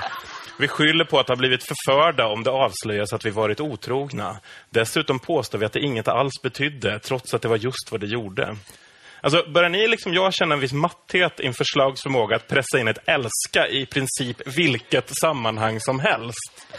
Vi 0.59 0.67
skyller 0.67 1.05
på 1.05 1.19
att 1.19 1.27
ha 1.27 1.35
blivit 1.35 1.63
förförda 1.63 2.27
om 2.27 2.43
det 2.43 2.51
avslöjas 2.51 3.13
att 3.13 3.25
vi 3.25 3.29
varit 3.29 3.59
otrogna. 3.59 4.39
Dessutom 4.69 5.19
påstår 5.19 5.59
vi 5.59 5.65
att 5.65 5.73
det 5.73 5.79
inget 5.79 6.07
alls 6.07 6.41
betydde, 6.41 6.99
trots 6.99 7.33
att 7.33 7.41
det 7.41 7.47
var 7.47 7.57
just 7.57 7.91
vad 7.91 7.99
det 7.99 8.07
gjorde. 8.07 8.55
Alltså, 9.21 9.51
börjar 9.51 9.69
ni 9.69 9.87
liksom 9.87 10.13
jag 10.13 10.33
känna 10.33 10.53
en 10.53 10.59
viss 10.61 10.73
matthet 10.73 11.39
inför 11.39 11.63
Slags 11.63 12.03
förmåga 12.03 12.35
att 12.35 12.47
pressa 12.47 12.79
in 12.79 12.87
ett 12.87 13.09
älska 13.09 13.67
i 13.67 13.85
princip 13.85 14.57
vilket 14.57 15.17
sammanhang 15.17 15.79
som 15.79 15.99
helst? 15.99 16.77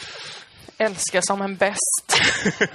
Älskar 0.79 1.21
som 1.21 1.43
en 1.43 1.57
bäst. 1.57 2.23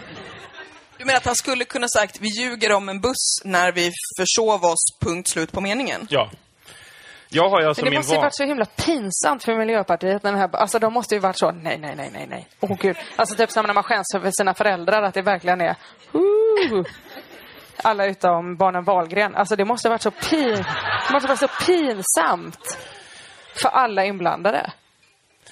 Du 1.02 1.06
menar 1.06 1.18
att 1.18 1.26
han 1.26 1.36
skulle 1.36 1.66
kunna 1.66 1.88
sagt 1.88 2.20
vi 2.22 2.28
ljuger 2.28 2.74
om 2.74 2.90
en 2.90 3.02
buss 3.02 3.42
när 3.44 3.72
vi 3.72 3.92
försov 4.20 4.64
oss, 4.64 4.86
punkt 5.00 5.30
slut 5.30 5.52
på 5.52 5.62
meningen? 5.62 6.08
Ja. 6.10 6.30
Jag 7.30 7.50
har 7.50 7.62
alltså 7.62 7.82
Men 7.82 7.86
det 7.86 7.90
min 7.92 8.00
måste 8.00 8.16
ju 8.16 8.22
varit 8.22 8.36
så 8.36 8.44
himla 8.44 8.66
pinsamt 8.66 9.44
för 9.44 9.56
Miljöpartiet. 9.56 10.22
Den 10.22 10.36
här, 10.36 10.56
alltså 10.56 10.80
de 10.80 10.94
måste 10.94 11.16
ju 11.16 11.22
varit 11.22 11.38
så, 11.38 11.52
nej, 11.52 11.78
nej, 11.78 11.96
nej, 11.96 12.10
nej, 12.14 12.28
nej. 12.30 12.48
Åh 12.60 12.78
gud. 12.80 12.98
Alltså 13.16 13.36
typ 13.36 13.52
som 13.52 13.66
när 13.66 13.74
man 13.74 13.84
skäms 13.84 14.16
över 14.16 14.32
sina 14.32 14.54
föräldrar, 14.54 15.04
att 15.04 15.14
det 15.14 15.22
verkligen 15.22 15.62
är, 15.62 15.76
uh, 16.16 16.86
alla 17.78 18.06
utom 18.06 18.56
barnen 18.56 18.84
Wahlgren. 18.84 19.36
Alltså 19.36 19.56
det 19.56 19.66
måste 19.66 19.88
ha 19.88 19.94
varit 19.94 20.02
så 20.02 20.12
pin, 20.12 20.66
det 21.08 21.14
måste 21.14 21.28
vara 21.28 21.38
så 21.38 21.48
pinsamt 21.66 22.78
för 23.62 23.70
alla 23.70 24.06
inblandade. 24.06 24.72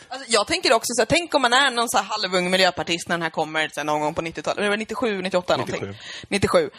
Alltså, 0.09 0.31
jag 0.31 0.47
tänker 0.47 0.73
också 0.73 0.93
så 0.93 1.01
här, 1.01 1.05
tänk 1.05 1.33
om 1.35 1.41
man 1.41 1.53
är 1.53 1.71
någon 1.71 1.89
så 1.89 1.97
här 1.97 2.05
halvung 2.05 2.51
miljöpartist 2.51 3.07
när 3.07 3.15
den 3.17 3.21
här 3.21 3.29
kommer 3.29 3.69
så 3.73 3.79
här, 3.79 3.85
någon 3.85 4.01
gång 4.01 4.13
på 4.13 4.21
90-talet, 4.21 4.57
det 4.57 4.69
var 4.69 4.77
97, 4.77 5.21
98 5.21 5.57
97. 5.57 5.79
någonting. 5.79 6.01
97. 6.27 6.69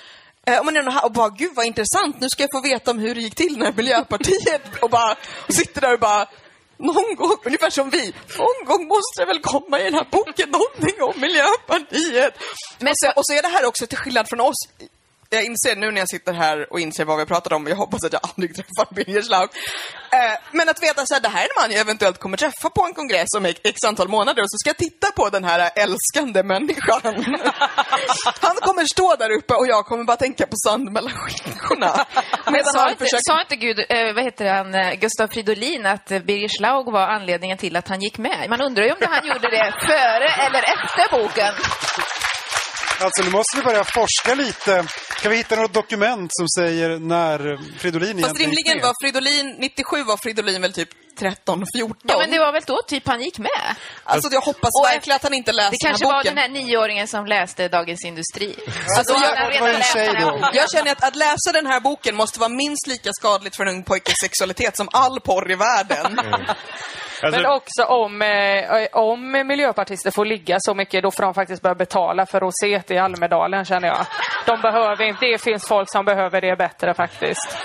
Eh, 0.47 0.61
om 0.61 0.67
man 0.67 0.77
är 0.77 1.05
och 1.05 1.13
bara, 1.13 1.29
gud 1.29 1.53
vad 1.55 1.67
intressant, 1.67 2.21
nu 2.21 2.29
ska 2.29 2.43
jag 2.43 2.51
få 2.53 2.61
veta 2.61 2.91
om 2.91 2.99
hur 2.99 3.15
det 3.15 3.21
gick 3.21 3.35
till 3.35 3.59
när 3.59 3.73
Miljöpartiet 3.73 4.63
och 4.83 4.91
bara 4.91 5.17
och 5.47 5.55
sitter 5.55 5.81
där 5.81 5.95
och 5.95 6.01
bara 6.01 6.29
någon 6.77 7.17
gång, 7.17 7.37
ungefär 7.45 7.71
som 7.71 7.91
vi, 7.91 8.15
någon 8.39 8.65
gång 8.65 8.89
måste 8.89 9.17
det 9.23 9.27
väl 9.27 9.41
komma 9.41 9.81
i 9.81 9.85
den 9.85 9.95
här 9.95 10.07
boken 10.11 10.51
någonting 10.51 11.03
om 11.03 11.21
Miljöpartiet. 11.21 12.35
Men 12.79 12.89
och, 12.91 12.97
så, 12.97 13.13
och 13.17 13.27
så 13.27 13.33
är 13.33 13.43
det 13.43 13.49
här 13.49 13.67
också 13.67 13.87
till 13.87 13.99
skillnad 13.99 14.29
från 14.29 14.41
oss. 14.41 14.57
Jag 15.33 15.45
inser 15.45 15.77
nu 15.77 15.91
när 15.91 16.01
jag 16.01 16.09
sitter 16.09 16.33
här 16.33 16.73
och 16.73 16.81
inser 16.81 17.05
vad 17.05 17.19
vi 17.19 17.27
pratat 17.27 17.53
om, 17.53 17.67
jag 17.67 17.77
hoppas 17.77 18.05
att 18.05 18.13
jag 18.13 18.23
aldrig 18.23 18.57
träffar 18.57 18.95
Birger 18.95 19.23
Schlaug. 19.23 19.49
Eh, 20.13 20.39
men 20.53 20.69
att 20.69 20.83
veta 20.83 21.07
så 21.07 21.15
här, 21.15 21.21
det 21.21 21.29
här 21.29 21.41
är 21.41 21.45
en 21.45 21.51
man 21.61 21.71
jag 21.71 21.81
eventuellt 21.81 22.19
kommer 22.19 22.37
träffa 22.37 22.71
på 22.71 22.85
en 22.87 22.95
kongress 22.95 23.29
om 23.37 23.45
x 23.45 23.85
antal 23.87 24.09
månader 24.09 24.43
och 24.43 24.51
så 24.51 24.57
ska 24.59 24.69
jag 24.69 24.77
titta 24.77 25.07
på 25.17 25.29
den 25.29 25.45
här 25.45 25.71
älskande 25.77 26.43
människan. 26.43 27.01
Han 28.41 28.57
kommer 28.57 28.85
stå 28.85 29.17
där 29.17 29.31
uppe 29.31 29.55
och 29.55 29.67
jag 29.67 29.85
kommer 29.85 30.05
bara 30.05 30.17
tänka 30.17 30.47
på 30.47 30.57
sand 30.67 30.93
mellan 30.93 31.13
skinkorna. 31.13 32.07
Medan 32.47 32.73
sa 32.73 32.91
inte, 32.91 33.05
försöker... 33.05 33.23
sa 33.23 33.41
inte 33.41 33.57
Gud, 33.57 33.79
eh, 33.89 34.15
vad 34.15 34.25
heter 34.25 34.55
han, 34.55 34.75
eh, 34.75 34.95
Gustav 34.95 35.29
Fridolin 35.29 35.87
att 35.87 36.09
Birger 36.09 36.49
Schlaug 36.59 36.93
var 36.93 37.07
anledningen 37.17 37.59
till 37.59 37.77
att 37.77 37.89
han 37.89 38.01
gick 38.01 38.19
med? 38.19 38.47
Man 38.49 38.61
undrar 38.61 38.85
ju 38.85 38.91
om 38.91 38.99
det 39.01 39.09
han 39.11 39.27
gjorde 39.29 39.51
det 39.51 39.75
före 39.89 40.29
eller 40.47 40.63
efter 40.75 41.05
boken. 41.19 41.55
Alltså 43.01 43.23
nu 43.23 43.31
måste 43.31 43.57
vi 43.57 43.63
börja 43.63 43.85
forska 43.85 44.35
lite. 44.35 44.85
Kan 45.23 45.31
vi 45.31 45.37
hitta 45.37 45.57
något 45.57 45.73
dokument 45.73 46.31
som 46.33 46.49
säger 46.49 46.99
när 46.99 47.59
Fridolin 47.79 48.23
Fast 48.23 48.39
rimligen 48.39 48.81
var 48.83 48.95
Fridolin, 49.03 49.57
97 49.59 50.03
var 50.03 50.17
Fridolin 50.23 50.63
väl 50.63 50.73
typ 50.73 50.89
13, 51.19 51.65
14. 51.77 51.97
Ja, 52.03 52.19
men 52.19 52.31
det 52.31 52.39
var 52.39 52.53
väl 52.53 52.63
då 52.67 52.83
typ 52.89 53.07
han 53.09 53.21
gick 53.21 53.39
med? 53.39 53.51
Alltså 54.05 54.33
jag 54.33 54.41
hoppas 54.41 54.71
Och 54.81 54.85
verkligen 54.87 55.17
att 55.17 55.23
han 55.23 55.35
inte 55.35 55.53
läste 55.53 55.71
Det 55.71 55.77
den 55.81 55.89
kanske 55.91 56.05
här 56.07 56.13
var 56.13 56.19
boken. 56.21 56.35
den 56.35 56.43
här 56.43 56.49
nioåringen 56.67 57.09
som 57.09 57.27
läste 57.27 57.69
Dagens 57.69 58.05
Industri. 58.05 58.57
Alltså, 58.99 59.13
jag- 59.15 59.53
det 59.53 59.61
var 60.25 60.33
boken. 60.33 60.51
Jag 60.53 60.71
känner 60.73 60.93
att 60.93 61.05
att 61.05 61.17
läsa 61.17 61.53
den 61.53 61.67
här 61.67 61.81
boken 61.81 62.17
måste 62.17 62.41
vara 62.41 62.49
minst 62.49 62.87
lika 62.87 63.11
skadligt 63.13 63.57
för 63.57 63.67
en 63.67 63.75
ung 63.75 63.85
pojkes 63.85 64.15
sexualitet 64.23 64.77
som 64.77 64.89
all 64.93 65.21
porr 65.21 65.51
i 65.51 65.55
världen. 65.55 66.21
Alltså, 67.23 67.41
Men 67.41 67.51
också 67.51 67.85
om, 67.85 68.23
eh, 68.23 68.87
om 68.93 69.33
miljöpartister 69.47 70.11
får 70.11 70.25
ligga 70.25 70.57
så 70.59 70.75
mycket, 70.75 71.03
då 71.03 71.11
får 71.11 71.23
de 71.23 71.35
faktiskt 71.35 71.63
börja 71.63 71.75
betala 71.75 72.27
för 72.27 72.41
roset 72.41 72.91
i 72.91 72.99
Almedalen, 72.99 73.65
känner 73.65 73.89
jag. 73.89 74.07
De 74.47 74.61
behöver 74.61 75.05
inte, 75.05 75.27
det 75.27 75.43
finns 75.43 75.69
folk 75.69 75.91
som 75.93 76.05
behöver 76.05 76.41
det 76.41 76.57
bättre 76.57 76.95
faktiskt. 76.95 77.59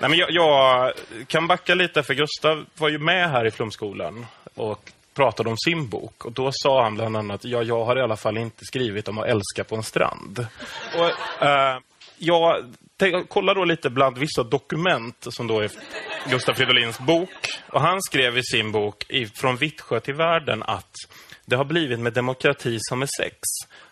Nej, 0.00 0.10
men 0.10 0.18
jag, 0.18 0.28
jag 0.30 0.92
kan 1.26 1.46
backa 1.46 1.74
lite, 1.74 2.02
för 2.02 2.14
Gustav 2.14 2.64
var 2.78 2.88
ju 2.88 2.98
med 2.98 3.30
här 3.30 3.46
i 3.46 3.50
Flumskolan 3.50 4.26
och 4.54 4.80
pratade 5.14 5.50
om 5.50 5.56
sin 5.56 5.88
bok. 5.88 6.24
Och 6.24 6.32
Då 6.32 6.50
sa 6.52 6.82
han 6.82 6.94
bland 6.94 7.16
annat, 7.16 7.44
ja, 7.44 7.62
jag 7.62 7.84
har 7.84 7.98
i 7.98 8.02
alla 8.02 8.16
fall 8.16 8.38
inte 8.38 8.64
skrivit 8.64 9.08
om 9.08 9.18
att 9.18 9.26
älska 9.26 9.64
på 9.64 9.76
en 9.76 9.82
strand. 9.82 10.46
Och, 10.94 11.46
eh, 11.46 11.78
jag 12.18 12.64
tänk- 12.96 13.34
då 13.34 13.64
lite 13.64 13.90
bland 13.90 14.18
vissa 14.18 14.42
dokument 14.42 15.26
som 15.28 15.46
då 15.46 15.60
är 15.60 15.70
Gustav 16.30 16.54
Fridolins 16.54 16.98
bok. 17.00 17.28
Och 17.72 17.80
Han 17.80 18.02
skrev 18.02 18.38
i 18.38 18.42
sin 18.42 18.72
bok 18.72 19.10
i, 19.10 19.26
Från 19.26 19.56
Vittsjö 19.56 20.00
till 20.00 20.14
världen 20.14 20.62
att 20.62 20.94
det 21.46 21.56
har 21.56 21.64
blivit 21.64 22.00
med 22.00 22.12
demokrati 22.12 22.76
som 22.80 22.98
med 22.98 23.08
sex. 23.18 23.36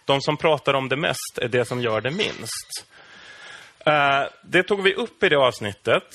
De 0.05 0.21
som 0.21 0.37
pratar 0.37 0.75
om 0.75 0.89
det 0.89 0.97
mest 0.97 1.39
är 1.43 1.49
det 1.49 1.65
som 1.65 1.81
gör 1.81 2.01
det 2.01 2.11
minst. 2.11 2.87
Eh, 3.87 4.23
det 4.43 4.63
tog 4.63 4.83
vi 4.83 4.95
upp 4.95 5.23
i 5.23 5.29
det 5.29 5.39
avsnittet. 5.39 6.09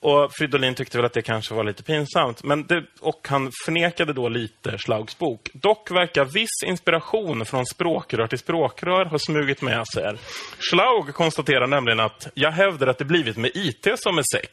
Och 0.00 0.32
Fridolin 0.32 0.74
tyckte 0.74 0.98
väl 0.98 1.04
att 1.04 1.12
det 1.12 1.22
kanske 1.22 1.54
var 1.54 1.64
lite 1.64 1.82
pinsamt. 1.82 2.44
Men 2.44 2.66
det, 2.66 2.84
och 3.00 3.26
han 3.28 3.50
förnekade 3.64 4.12
då 4.12 4.28
lite 4.28 4.78
Schlaugs 4.78 5.18
bok. 5.18 5.50
Dock 5.52 5.90
verkar 5.90 6.24
viss 6.24 6.62
inspiration 6.66 7.44
från 7.44 7.66
språkrör 7.66 8.26
till 8.26 8.38
språkrör 8.38 9.04
ha 9.04 9.18
smugit 9.18 9.62
med 9.62 9.86
sig. 9.94 10.04
här. 10.04 10.18
Schlaug 10.58 11.14
konstaterar 11.14 11.66
nämligen 11.66 12.00
att 12.00 12.28
jag 12.34 12.52
hävdar 12.52 12.86
att 12.86 12.98
det 12.98 13.04
blivit 13.04 13.36
med 13.36 13.50
IT 13.54 13.88
som 13.94 14.18
är 14.18 14.36
sex. 14.36 14.50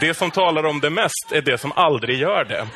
Det 0.00 0.14
som 0.14 0.30
talar 0.30 0.66
om 0.66 0.80
det 0.80 0.90
mest 0.90 1.32
är 1.32 1.42
det 1.42 1.58
som 1.58 1.72
aldrig 1.72 2.18
gör 2.18 2.44
det. 2.44 2.66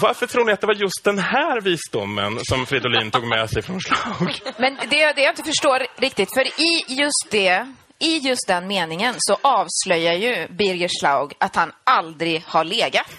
Varför 0.00 0.26
tror 0.26 0.44
ni 0.44 0.52
att 0.52 0.60
det 0.60 0.66
var 0.66 0.74
just 0.74 1.04
den 1.04 1.18
här 1.18 1.60
visdomen 1.60 2.38
som 2.42 2.66
Fridolin 2.66 3.10
tog 3.10 3.26
med 3.26 3.50
sig 3.50 3.62
från 3.62 3.80
Schlaug? 3.80 4.40
Men 4.58 4.76
det, 4.90 5.12
det 5.12 5.22
jag 5.22 5.32
inte 5.32 5.42
förstår 5.42 6.00
riktigt, 6.00 6.28
för 6.34 6.44
i 6.46 6.84
just 6.88 7.30
det, 7.30 7.72
i 8.00 8.18
just 8.18 8.46
den 8.46 8.66
meningen 8.66 9.14
så 9.18 9.36
avslöjar 9.42 10.14
ju 10.14 10.46
Birger 10.48 10.88
Schlaug 11.00 11.34
att 11.38 11.56
han 11.56 11.72
aldrig 11.84 12.42
har 12.46 12.64
legat. 12.64 13.12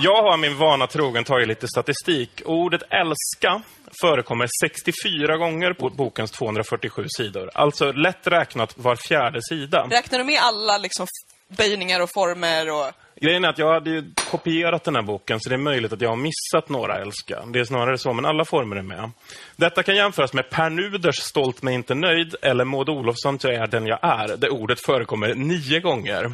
Jag 0.00 0.22
har 0.22 0.36
min 0.36 0.58
vana 0.58 0.86
trogen 0.86 1.24
tagit 1.24 1.48
lite 1.48 1.68
statistik. 1.68 2.42
Ordet 2.44 2.82
älska 2.82 3.62
förekommer 4.00 4.48
64 4.64 5.36
gånger 5.36 5.72
på 5.72 5.90
bokens 5.90 6.30
247 6.30 7.04
sidor. 7.08 7.50
Alltså 7.54 7.92
lätt 7.92 8.26
räknat 8.26 8.78
var 8.78 8.96
fjärde 8.96 9.42
sida. 9.42 9.86
Räknar 9.90 10.18
du 10.18 10.24
med 10.24 10.38
alla 10.40 10.78
liksom 10.78 11.06
böjningar 11.48 12.00
och 12.00 12.10
former 12.14 12.70
och... 12.70 12.92
Grejen 13.20 13.44
är 13.44 13.48
att 13.48 13.58
jag 13.58 13.72
hade 13.74 13.90
ju 13.90 14.04
kopierat 14.30 14.84
den 14.84 14.94
här 14.94 15.02
boken, 15.02 15.40
så 15.40 15.48
det 15.48 15.54
är 15.54 15.58
möjligt 15.58 15.92
att 15.92 16.00
jag 16.00 16.08
har 16.08 16.16
missat 16.16 16.68
några 16.68 16.96
älska. 16.98 17.44
Det 17.46 17.58
är 17.60 17.64
snarare 17.64 17.98
så, 17.98 18.12
men 18.12 18.24
alla 18.24 18.44
former 18.44 18.76
är 18.76 18.82
med. 18.82 19.10
Detta 19.56 19.82
kan 19.82 19.96
jämföras 19.96 20.32
med 20.32 20.50
Per 20.50 20.70
Nuders 20.70 21.16
Stolt 21.16 21.62
men 21.62 21.74
inte 21.74 21.94
nöjd, 21.94 22.34
eller 22.42 22.64
Maud 22.64 22.88
Olofssons 22.88 23.44
Jag 23.44 23.54
är 23.54 23.66
den 23.66 23.86
jag 23.86 23.98
är, 24.02 24.36
där 24.36 24.52
ordet 24.52 24.80
förekommer 24.80 25.34
nio 25.34 25.80
gånger. 25.80 26.32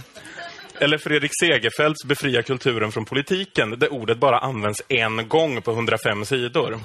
Eller 0.80 0.99
Fredrik 0.99 1.30
Segerfeldts 1.41 2.05
Befria 2.05 2.43
kulturen 2.43 2.93
från 2.93 3.05
politiken, 3.05 3.78
där 3.78 3.93
ordet 3.93 4.18
bara 4.18 4.39
används 4.39 4.82
en 4.89 5.28
gång 5.28 5.62
på 5.62 5.70
105 5.72 6.24
sidor. 6.24 6.78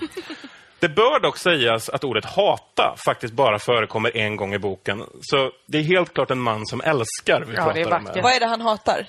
Det 0.80 0.89
bör 0.89 1.20
dock 1.20 1.38
sägas 1.38 1.89
att 1.89 2.04
ordet 2.04 2.26
hata 2.26 2.95
faktiskt 3.06 3.34
bara 3.34 3.60
förekommer 3.60 4.18
en 4.18 4.36
gång 4.36 4.54
i 4.54 4.60
boken. 4.60 5.04
Så 5.22 5.52
det 5.66 5.78
är 5.78 5.82
helt 5.84 6.14
klart 6.14 6.32
en 6.32 6.39
man 6.41 6.66
som 6.66 6.82
älskar 6.82 7.45
vi 7.47 7.56
Ja, 7.56 7.64
pratar 7.64 7.97
om. 7.97 8.06
här. 8.06 8.22
Vad 8.22 8.34
är 8.34 8.39
det 8.39 8.45
han 8.45 8.62
hatar? 8.62 9.08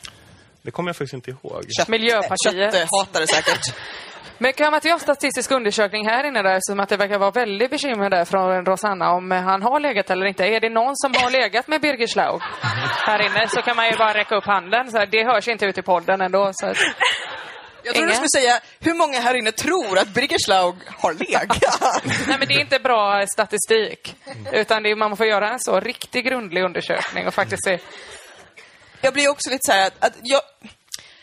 Det 0.63 0.71
kommer 0.71 0.89
jag 0.89 0.97
faktiskt 0.97 1.15
inte 1.15 1.31
ihåg. 1.31 1.65
Miljöpartiet. 1.89 2.75
Kötthatare 2.75 3.27
säkert. 3.27 3.61
Men 4.43 4.53
kan 4.53 4.67
man 4.67 4.75
inte 4.75 4.89
göra 4.89 4.95
en 4.95 5.01
statistisk 5.01 5.51
undersökning 5.51 6.09
här 6.09 6.25
inne 6.27 6.43
där, 6.43 6.59
som 6.61 6.81
att 6.81 6.89
det 6.89 6.97
verkar 6.97 7.19
vara 7.19 7.31
väldigt 7.31 7.71
bekymmer 7.71 8.11
där 8.11 8.25
från 8.25 8.67
Rosanna 8.67 9.13
om 9.13 9.31
han 9.31 9.63
har 9.63 9.81
legat 9.81 10.11
eller 10.11 10.27
inte. 10.27 10.45
Är 10.45 10.61
det 10.61 10.69
någon 10.69 10.97
som 10.97 11.15
har 11.15 11.31
legat 11.31 11.69
med 11.69 11.81
Birger 11.81 12.07
Schlaug 12.07 12.41
här 13.07 13.23
inne 13.27 13.49
så 13.49 13.63
kan 13.63 13.77
man 13.77 13.87
ju 13.91 13.97
bara 13.97 14.15
räcka 14.15 14.37
upp 14.37 14.45
handen. 14.45 14.91
Så 14.91 14.99
här, 14.99 15.07
det 15.07 15.25
hörs 15.25 15.49
inte 15.49 15.67
ut 15.67 15.79
i 15.79 15.83
podden 15.83 16.21
ändå. 16.21 16.51
Så 16.53 16.67
att, 16.67 16.77
Jag 17.83 17.95
tror 17.95 18.05
Inga? 18.07 18.21
du 18.21 18.29
skulle 18.29 18.43
säga, 18.43 18.61
hur 18.81 18.95
många 18.95 19.21
här 19.21 19.35
inne 19.35 19.53
tror 19.53 19.99
att 19.99 20.09
Birger 20.09 20.39
Schlaug 20.47 20.75
har 20.87 21.13
legat? 21.13 22.05
nej 22.29 22.37
men 22.39 22.49
det 22.49 22.55
är 22.55 22.61
inte 22.61 22.79
bra 22.79 23.27
statistik. 23.27 24.17
Utan 24.53 24.83
det 24.83 24.91
är, 24.91 24.97
man 24.97 25.17
får 25.17 25.27
göra 25.27 25.51
en 25.51 25.61
så 25.61 25.81
riktigt 25.81 26.25
grundlig 26.25 26.63
undersökning 26.63 27.27
och 27.27 27.35
faktiskt 27.35 27.65
se. 27.65 27.79
Jag 29.01 29.13
blir 29.13 29.29
också 29.29 29.51
lite 29.51 29.67
så 29.67 29.73
här 29.73 29.87
att, 29.87 30.05
att 30.05 30.15
jag, 30.23 30.41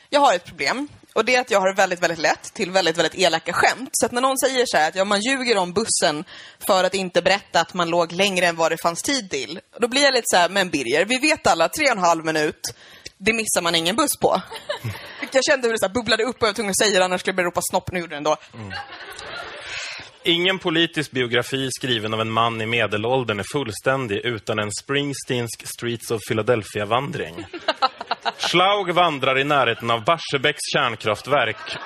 jag 0.09 0.19
har 0.19 0.34
ett 0.34 0.45
problem. 0.45 0.88
Och 1.13 1.25
det 1.25 1.36
är 1.36 1.41
att 1.41 1.51
jag 1.51 1.59
har 1.59 1.73
väldigt, 1.73 2.03
väldigt 2.03 2.19
lätt 2.19 2.53
till 2.53 2.71
väldigt, 2.71 2.97
väldigt 2.97 3.15
elaka 3.15 3.53
skämt. 3.53 3.89
Så 3.91 4.05
att 4.05 4.11
när 4.11 4.21
någon 4.21 4.38
säger 4.38 4.65
så 4.67 4.78
här 4.78 4.89
att 4.89 4.95
ja, 4.95 5.05
man 5.05 5.21
ljuger 5.21 5.57
om 5.57 5.73
bussen 5.73 6.23
för 6.67 6.84
att 6.84 6.93
inte 6.93 7.21
berätta 7.21 7.61
att 7.61 7.73
man 7.73 7.89
låg 7.89 8.11
längre 8.11 8.45
än 8.45 8.55
vad 8.55 8.71
det 8.71 8.78
fanns 8.82 9.01
tid 9.01 9.30
till. 9.30 9.59
Då 9.80 9.88
blir 9.88 10.01
jag 10.03 10.13
lite 10.13 10.25
så 10.25 10.38
här, 10.38 10.49
men 10.49 10.69
Birger, 10.69 11.05
vi 11.05 11.17
vet 11.17 11.47
alla, 11.47 11.69
tre 11.69 11.86
och 11.86 11.91
en 11.91 12.03
halv 12.03 12.25
minut, 12.25 12.61
det 13.17 13.34
missar 13.34 13.61
man 13.61 13.75
ingen 13.75 13.95
buss 13.95 14.17
på. 14.21 14.41
Jag 15.32 15.43
kände 15.43 15.67
hur 15.67 15.73
det 15.73 15.80
så 15.80 15.89
bubblade 15.89 16.23
upp 16.23 16.36
och 16.36 16.41
jag 16.41 16.47
var 16.47 16.53
tvungen 16.53 16.69
att 16.69 16.78
säga 16.78 16.99
det, 16.99 17.05
annars 17.05 17.21
skulle 17.21 17.32
jag 17.32 17.36
börja 17.36 17.47
ropa 17.47 17.61
snopp. 17.61 17.91
Nu 17.91 17.99
gjorde 17.99 18.13
det 18.13 18.17
ändå. 18.17 18.38
Ingen 20.28 20.59
politisk 20.59 21.11
biografi 21.11 21.69
skriven 21.71 22.13
av 22.13 22.21
en 22.21 22.32
man 22.32 22.61
i 22.61 22.65
medelåldern 22.65 23.39
är 23.39 23.45
fullständig 23.53 24.17
utan 24.25 24.59
en 24.59 24.71
Springsteensk 24.71 25.67
Streets 25.67 26.11
of 26.11 26.21
Philadelphia-vandring. 26.30 27.45
Schlaug 28.38 28.91
vandrar 28.91 29.39
i 29.39 29.43
närheten 29.43 29.91
av 29.91 30.03
Barsebäcks 30.03 30.61
kärnkraftverk 30.73 31.78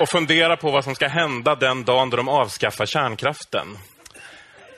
och 0.00 0.08
funderar 0.08 0.56
på 0.56 0.70
vad 0.70 0.84
som 0.84 0.94
ska 0.94 1.08
hända 1.08 1.54
den 1.54 1.84
dagen 1.84 2.10
då 2.10 2.16
de 2.16 2.28
avskaffar 2.28 2.86
kärnkraften. 2.86 3.66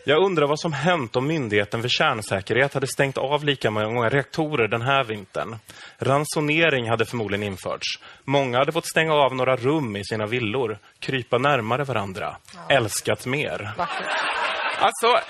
Jag 0.08 0.24
undrar 0.24 0.46
vad 0.46 0.60
som 0.60 0.72
hänt 0.72 1.16
om 1.16 1.26
Myndigheten 1.26 1.82
för 1.82 1.88
kärnsäkerhet 1.88 2.74
hade 2.74 2.86
stängt 2.86 3.18
av 3.18 3.44
lika 3.44 3.70
många 3.70 4.08
reaktorer 4.08 4.68
den 4.68 4.82
här 4.82 5.04
vintern. 5.04 5.56
Ransonering 5.98 6.88
hade 6.90 7.06
förmodligen 7.06 7.46
införts. 7.46 8.00
Många 8.24 8.58
hade 8.58 8.72
fått 8.72 8.86
stänga 8.86 9.14
av 9.14 9.34
några 9.34 9.56
rum 9.56 9.96
i 9.96 10.04
sina 10.04 10.26
villor, 10.26 10.78
krypa 10.98 11.38
närmare 11.38 11.84
varandra, 11.84 12.36
älskat 12.68 13.26
mer. 13.26 13.70
Alltså, 14.80 15.20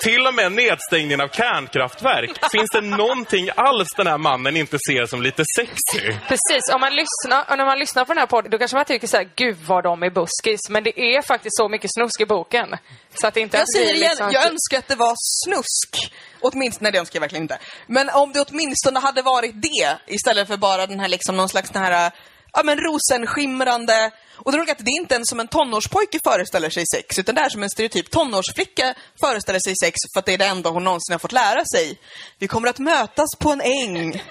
till 0.00 0.26
och 0.26 0.34
med 0.34 0.52
nedstängningen 0.52 1.20
av 1.20 1.28
kärnkraftverk. 1.28 2.50
Finns 2.52 2.70
det 2.72 2.80
någonting 2.80 3.48
alls 3.56 3.88
den 3.96 4.06
här 4.06 4.18
mannen 4.18 4.56
inte 4.56 4.78
ser 4.88 5.06
som 5.06 5.22
lite 5.22 5.44
sexy? 5.56 6.12
Precis, 6.28 6.74
om 6.74 6.80
man 6.80 6.92
lyssnar, 6.92 7.50
och 7.50 7.58
när 7.58 7.64
man 7.64 7.78
lyssnar 7.78 8.04
på 8.04 8.12
den 8.12 8.18
här 8.18 8.26
podden 8.26 8.50
då 8.50 8.58
kanske 8.58 8.76
man 8.76 8.84
tycker 8.84 9.06
så 9.06 9.16
här, 9.16 9.28
gud 9.36 9.56
vad 9.66 9.84
de 9.84 10.02
är 10.02 10.10
buskis. 10.10 10.60
Men 10.70 10.84
det 10.84 11.00
är 11.00 11.22
faktiskt 11.22 11.56
så 11.56 11.68
mycket 11.68 11.90
snusk 11.94 12.20
i 12.20 12.26
boken. 12.26 12.68
Så 13.14 13.26
att 13.26 13.34
det 13.34 13.40
inte 13.40 13.56
Jag 13.56 13.72
säger 13.72 13.94
igen, 13.94 14.08
liksom- 14.10 14.30
jag 14.32 14.46
önskar 14.46 14.78
att 14.78 14.88
det 14.88 14.96
var 14.96 15.14
snusk. 15.44 16.12
Åtminstone, 16.40 16.84
nej 16.84 16.92
det 16.92 16.98
önskar 16.98 17.16
jag 17.16 17.20
verkligen 17.20 17.42
inte. 17.42 17.58
Men 17.86 18.10
om 18.10 18.32
det 18.32 18.40
åtminstone 18.40 19.00
hade 19.00 19.22
varit 19.22 19.62
det, 19.62 19.96
istället 20.06 20.48
för 20.48 20.56
bara 20.56 20.86
den 20.86 21.00
här 21.00 21.08
liksom 21.08 21.36
någon 21.36 21.48
slags 21.48 21.70
den 21.70 21.82
här, 21.82 22.10
ja 22.52 22.62
men 22.62 22.78
rosenskimrande. 22.78 24.10
Och 24.36 24.52
det 24.52 24.58
är 24.58 24.72
att 24.72 24.78
det 24.78 24.90
är 24.90 25.00
inte 25.00 25.14
ens 25.14 25.28
som 25.28 25.40
en 25.40 25.48
tonårspojke 25.48 26.18
föreställer 26.24 26.70
sig 26.70 26.84
sex, 26.86 27.18
utan 27.18 27.34
det 27.34 27.40
är 27.40 27.48
som 27.48 27.62
en 27.62 27.70
stereotyp 27.70 28.10
tonårsflicka 28.10 28.94
föreställer 29.20 29.60
sig 29.60 29.74
sex 29.76 29.96
för 30.14 30.18
att 30.18 30.26
det 30.26 30.34
är 30.34 30.38
det 30.38 30.46
enda 30.46 30.70
hon 30.70 30.84
någonsin 30.84 31.12
har 31.12 31.18
fått 31.18 31.32
lära 31.32 31.64
sig. 31.64 31.98
Vi 32.38 32.48
kommer 32.48 32.68
att 32.68 32.78
mötas 32.78 33.28
på 33.38 33.50
en 33.50 33.60
äng. 33.60 34.22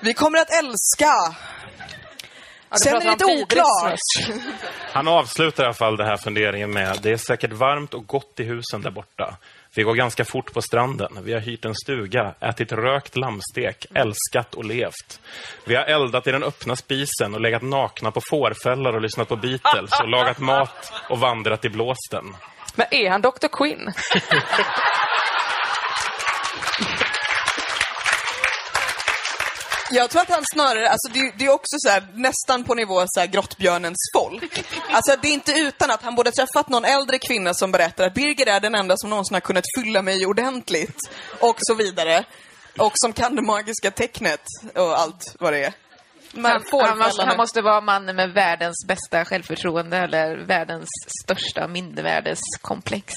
Vi 0.00 0.14
kommer 0.14 0.38
att 0.38 0.50
älska. 0.50 1.12
Ja, 2.70 2.76
Sen 2.76 2.94
är 2.94 3.00
det 3.00 3.10
lite 3.10 3.24
oklart. 3.24 3.98
Han 4.92 5.08
avslutar 5.08 5.62
i 5.62 5.66
alla 5.66 5.74
fall 5.74 5.96
den 5.96 6.06
här 6.06 6.16
funderingen 6.16 6.70
med 6.70 6.98
Det 7.02 7.10
är 7.10 7.16
säkert 7.16 7.52
varmt 7.52 7.94
och 7.94 8.06
gott 8.06 8.40
i 8.40 8.44
husen 8.44 8.82
där 8.82 8.90
borta. 8.90 9.36
Vi 9.78 9.84
går 9.84 9.94
ganska 9.94 10.24
fort 10.24 10.52
på 10.52 10.62
stranden. 10.62 11.18
Vi 11.22 11.32
har 11.32 11.40
hyrt 11.40 11.64
en 11.64 11.74
stuga, 11.74 12.34
ätit 12.40 12.72
rökt 12.72 13.16
lammstek, 13.16 13.86
älskat 13.94 14.54
och 14.54 14.64
levt. 14.64 15.20
Vi 15.64 15.74
har 15.74 15.84
eldat 15.84 16.26
i 16.26 16.30
den 16.30 16.42
öppna 16.42 16.76
spisen 16.76 17.34
och 17.34 17.40
legat 17.40 17.62
nakna 17.62 18.10
på 18.10 18.20
fårfällar 18.30 18.92
och 18.92 19.00
lyssnat 19.00 19.28
på 19.28 19.36
Beatles 19.36 20.00
och 20.00 20.08
lagat 20.08 20.38
mat 20.38 20.92
och 21.10 21.20
vandrat 21.20 21.64
i 21.64 21.68
blåsten. 21.68 22.36
Men 22.74 22.86
är 22.90 23.10
han 23.10 23.22
Dr. 23.22 23.48
Quinn? 23.52 23.92
Jag 29.90 30.10
tror 30.10 30.22
att 30.22 30.30
han 30.30 30.44
snarare, 30.52 30.88
alltså 30.88 31.08
det, 31.12 31.32
det 31.38 31.44
är 31.44 31.50
också 31.50 31.76
så 31.78 31.88
här, 31.88 32.08
nästan 32.14 32.64
på 32.64 32.74
nivå 32.74 33.04
så 33.06 33.20
här, 33.20 33.26
grottbjörnens 33.26 34.10
folk. 34.14 34.64
Alltså 34.90 35.16
det 35.22 35.28
är 35.28 35.32
inte 35.32 35.52
utan 35.52 35.90
att 35.90 36.02
han 36.02 36.14
borde 36.14 36.30
träffat 36.30 36.68
någon 36.68 36.84
äldre 36.84 37.18
kvinna 37.18 37.54
som 37.54 37.72
berättar 37.72 38.06
att 38.06 38.14
Birger 38.14 38.46
är 38.46 38.60
den 38.60 38.74
enda 38.74 38.96
som 38.96 39.10
någonsin 39.10 39.34
har 39.34 39.40
kunnat 39.40 39.64
fylla 39.78 40.02
mig 40.02 40.26
ordentligt. 40.26 40.98
Och 41.40 41.56
så 41.58 41.74
vidare. 41.74 42.24
Och 42.78 42.92
som 42.94 43.12
kan 43.12 43.36
det 43.36 43.42
magiska 43.42 43.90
tecknet 43.90 44.42
och 44.74 44.98
allt 44.98 45.36
vad 45.40 45.52
det 45.52 45.64
är. 45.64 45.72
Han, 46.34 46.62
han, 46.72 46.98
måste, 46.98 47.24
han 47.24 47.36
måste 47.36 47.62
vara 47.62 47.80
mannen 47.80 48.16
med 48.16 48.30
världens 48.30 48.86
bästa 48.86 49.24
självförtroende 49.24 49.96
eller 49.96 50.46
världens 50.46 50.88
största 51.24 51.68
mindervärdeskomplex. 51.68 53.14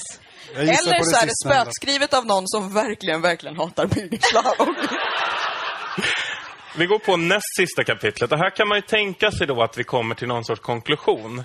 Eller 0.56 0.74
så 0.74 0.90
är 0.90 1.26
det 1.26 1.32
spökskrivet 1.46 2.14
av 2.14 2.26
någon 2.26 2.48
som 2.48 2.74
verkligen, 2.74 3.22
verkligen 3.22 3.56
hatar 3.56 3.86
Birger. 3.86 4.18
Vi 6.76 6.86
går 6.86 6.98
på 6.98 7.16
näst 7.16 7.56
sista 7.56 7.84
kapitlet. 7.84 8.32
Och 8.32 8.38
här 8.38 8.50
kan 8.50 8.68
man 8.68 8.78
ju 8.78 8.82
tänka 8.82 9.30
sig 9.30 9.46
då 9.46 9.62
att 9.62 9.78
vi 9.78 9.84
kommer 9.84 10.14
till 10.14 10.28
någon 10.28 10.44
sorts 10.44 10.60
konklusion. 10.60 11.42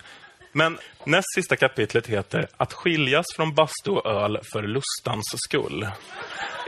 Men 0.51 0.77
näst 1.03 1.35
sista 1.35 1.55
kapitlet 1.55 2.07
heter 2.07 2.47
Att 2.57 2.73
skiljas 2.73 3.25
från 3.35 3.53
bastu 3.53 3.91
och 3.91 4.05
öl 4.05 4.39
för 4.53 4.63
lustans 4.63 5.23
skull. 5.47 5.87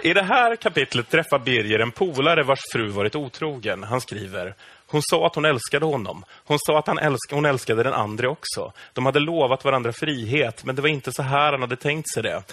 I 0.03 0.14
det 0.14 0.24
här 0.24 0.55
kapitlet 0.55 1.10
träffar 1.10 1.39
Birger 1.39 1.80
en 1.80 1.91
polare 1.91 2.43
vars 2.43 2.60
fru 2.74 2.88
varit 2.88 3.16
otrogen. 3.16 3.84
Han 3.84 4.01
skriver 4.01 4.55
Hon 4.88 5.01
sa 5.03 5.26
att 5.26 5.36
hon 5.36 5.45
älskade 5.45 5.86
honom. 5.86 6.24
Hon 6.45 6.57
sa 6.60 6.80
att 6.80 6.88
han 6.88 6.97
älsk 6.97 7.32
hon 7.32 7.45
älskade 7.45 7.84
den 7.84 7.93
andra 7.93 8.30
också. 8.30 8.74
De 8.93 9.05
hade 9.05 9.20
lovat 9.20 9.66
varandra 9.66 9.93
frihet, 9.93 10.66
men 10.66 10.76
det 10.76 10.82
var 10.82 10.89
inte 10.89 11.12
så 11.12 11.22
här 11.22 11.51
han 11.51 11.62
hade 11.62 11.76
tänkt 11.76 12.14
sig 12.14 12.24
det. 12.24 12.43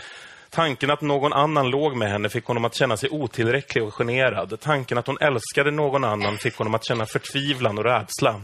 Tanken 0.51 0.91
att 0.91 1.01
någon 1.01 1.33
annan 1.33 1.71
låg 1.71 1.97
med 1.97 2.11
henne 2.11 2.29
fick 2.29 2.45
honom 2.45 2.65
att 2.65 2.75
känna 2.75 2.97
sig 2.97 3.11
otillräcklig 3.11 3.85
och 3.85 3.95
generad. 3.95 4.61
Tanken 4.61 4.99
att 4.99 5.07
hon 5.07 5.19
älskade 5.21 5.71
någon 5.71 6.05
annan 6.05 6.39
fick 6.39 6.57
honom 6.57 6.75
att 6.75 6.85
känna 6.85 7.07
förtvivlan 7.07 7.79
och 7.79 7.85
rädsla. 7.85 8.41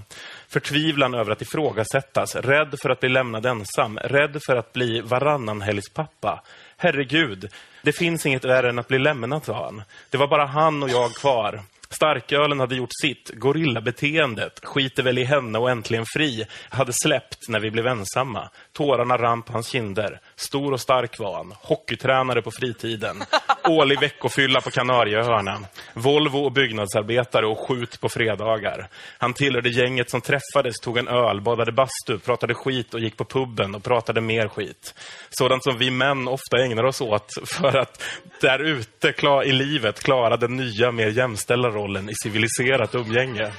Förtvivlan 0.49 1.15
över 1.15 1.33
att 1.33 1.43
ifrågasättas, 1.43 2.37
rädd 2.37 2.75
för 2.83 2.91
att 2.91 3.01
bli 3.01 3.09
lämnad 3.09 3.47
ensam, 3.47 3.99
rädd 3.99 4.39
för 4.47 4.57
att 4.57 4.73
bli 4.73 5.01
varannanhelgspappa. 5.01 6.43
Herregud, 6.77 7.49
det 7.83 7.93
finns 7.93 8.27
inget 8.27 8.45
värre 8.45 8.69
än 8.69 8.79
att 8.79 8.89
bli 8.89 8.99
lämnad, 8.99 9.45
sa 9.45 9.65
han. 9.65 9.83
Det 10.11 10.19
var 10.19 10.29
bara 10.29 10.47
han 10.47 10.83
och 10.83 10.91
jag 10.91 11.15
kvar. 11.15 11.63
Starkölen 11.95 12.61
hade 12.61 12.75
gjort 12.75 13.01
sitt. 13.03 13.31
Gorillabeteendet, 13.35 14.61
skiter 14.65 15.03
väl 15.03 15.19
i 15.19 15.25
henne 15.25 15.59
och 15.59 15.71
äntligen 15.71 16.05
fri, 16.07 16.47
hade 16.69 16.93
släppt 16.93 17.49
när 17.49 17.61
vi 17.61 17.71
blev 17.71 17.87
ensamma. 17.87 18.49
Tårarna 18.73 19.17
rann 19.17 19.43
på 19.43 19.53
hans 19.53 19.69
kinder. 19.69 20.21
Stor 20.43 20.73
och 20.73 20.81
stark 20.81 21.19
var 21.19 21.37
han. 21.37 21.55
Hockeytränare 21.61 22.43
på 22.43 22.51
fritiden. 22.51 23.23
Årlig 23.69 24.01
veckofylla 24.01 24.61
på 24.61 24.71
Kanarieöarna. 24.71 25.59
Volvo 25.95 26.39
och 26.39 26.53
byggnadsarbetare 26.53 27.47
och 27.47 27.59
skjut 27.59 28.01
på 28.01 28.09
fredagar. 28.09 28.89
Han 29.19 29.35
tillhörde 29.35 29.71
gänget 29.71 30.11
som 30.11 30.21
träffades, 30.21 30.81
tog 30.81 30.99
en 30.99 31.09
öl, 31.09 31.41
badade 31.41 31.73
bastu, 31.73 32.19
pratade 32.19 32.55
skit 32.55 32.95
och 32.95 33.01
gick 33.01 33.17
på 33.17 33.25
puben 33.25 33.75
och 33.75 33.85
pratade 33.85 34.21
mer 34.21 34.49
skit. 34.49 34.95
Sådant 35.31 35.65
som 35.65 35.79
vi 35.79 35.91
män 35.91 36.29
ofta 36.29 36.59
ägnar 36.65 36.85
oss 36.85 37.01
åt 37.01 37.31
för 37.47 37.79
att 37.79 38.03
där 38.41 38.59
ute 38.59 39.15
i 39.45 39.53
livet 39.53 40.03
klara 40.03 40.37
den 40.37 40.57
nya, 40.57 40.93
mer 40.93 41.09
jämställda 41.09 41.69
rollen 41.69 42.11
i 42.11 42.15
civiliserat 42.15 42.95
umgänge. 42.95 43.53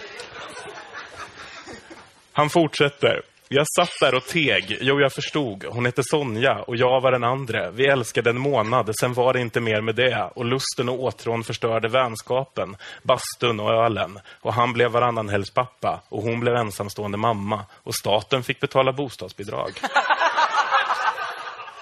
Han 2.34 2.49
fortsätter. 2.49 3.33
Jag 3.56 3.68
satt 3.68 4.00
där 4.00 4.16
och 4.16 4.26
teg. 4.26 4.78
Jo, 4.82 5.00
jag 5.00 5.14
förstod. 5.14 5.66
Hon 5.70 5.86
hette 5.86 6.04
Sonja 6.04 6.64
och 6.68 6.76
jag 6.76 7.02
var 7.02 7.12
den 7.12 7.24
andra. 7.24 7.72
Vi 7.72 7.88
älskade 7.88 8.30
en 8.30 8.40
månad, 8.40 8.92
sen 9.00 9.14
var 9.14 9.34
det 9.34 9.40
inte 9.40 9.62
mer 9.62 9.82
med 9.82 9.96
det. 9.96 10.32
Och 10.36 10.46
lusten 10.46 10.90
och 10.90 11.04
åtrån 11.04 11.44
förstörde 11.44 11.88
vänskapen, 11.88 12.76
bastun 13.04 13.60
och 13.60 13.70
ölen. 13.70 14.20
Och 14.42 14.54
han 14.54 14.74
blev 14.74 14.92
varannanhelgspappa 14.92 16.02
och 16.10 16.24
hon 16.24 16.40
blev 16.40 16.56
ensamstående 16.56 17.18
mamma. 17.18 17.66
Och 17.84 17.96
staten 17.96 18.44
fick 18.44 18.60
betala 18.60 18.94
bostadsbidrag. 18.94 19.72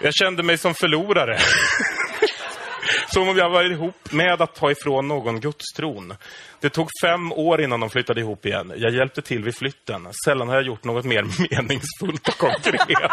Jag 0.02 0.14
kände 0.14 0.44
mig 0.44 0.58
som 0.58 0.74
förlorare. 0.74 1.38
Som 3.14 3.30
om 3.30 3.38
jag 3.38 3.50
var 3.50 3.72
ihop 3.72 4.12
med 4.12 4.42
att 4.42 4.56
ta 4.56 4.72
ifrån 4.72 5.08
någon 5.08 5.40
gudstron. 5.40 6.14
Det 6.60 6.70
tog 6.70 6.88
fem 7.04 7.32
år 7.32 7.62
innan 7.62 7.80
de 7.80 7.90
flyttade 7.90 8.20
ihop 8.22 8.46
igen. 8.46 8.74
Jag 8.78 8.94
hjälpte 8.94 9.22
till 9.22 9.44
vid 9.44 9.58
flytten. 9.58 10.08
Sällan 10.26 10.48
har 10.48 10.56
jag 10.56 10.66
gjort 10.66 10.84
något 10.84 11.06
mer 11.06 11.24
meningsfullt 11.52 12.28
och 12.28 12.38
konkret. 12.38 13.12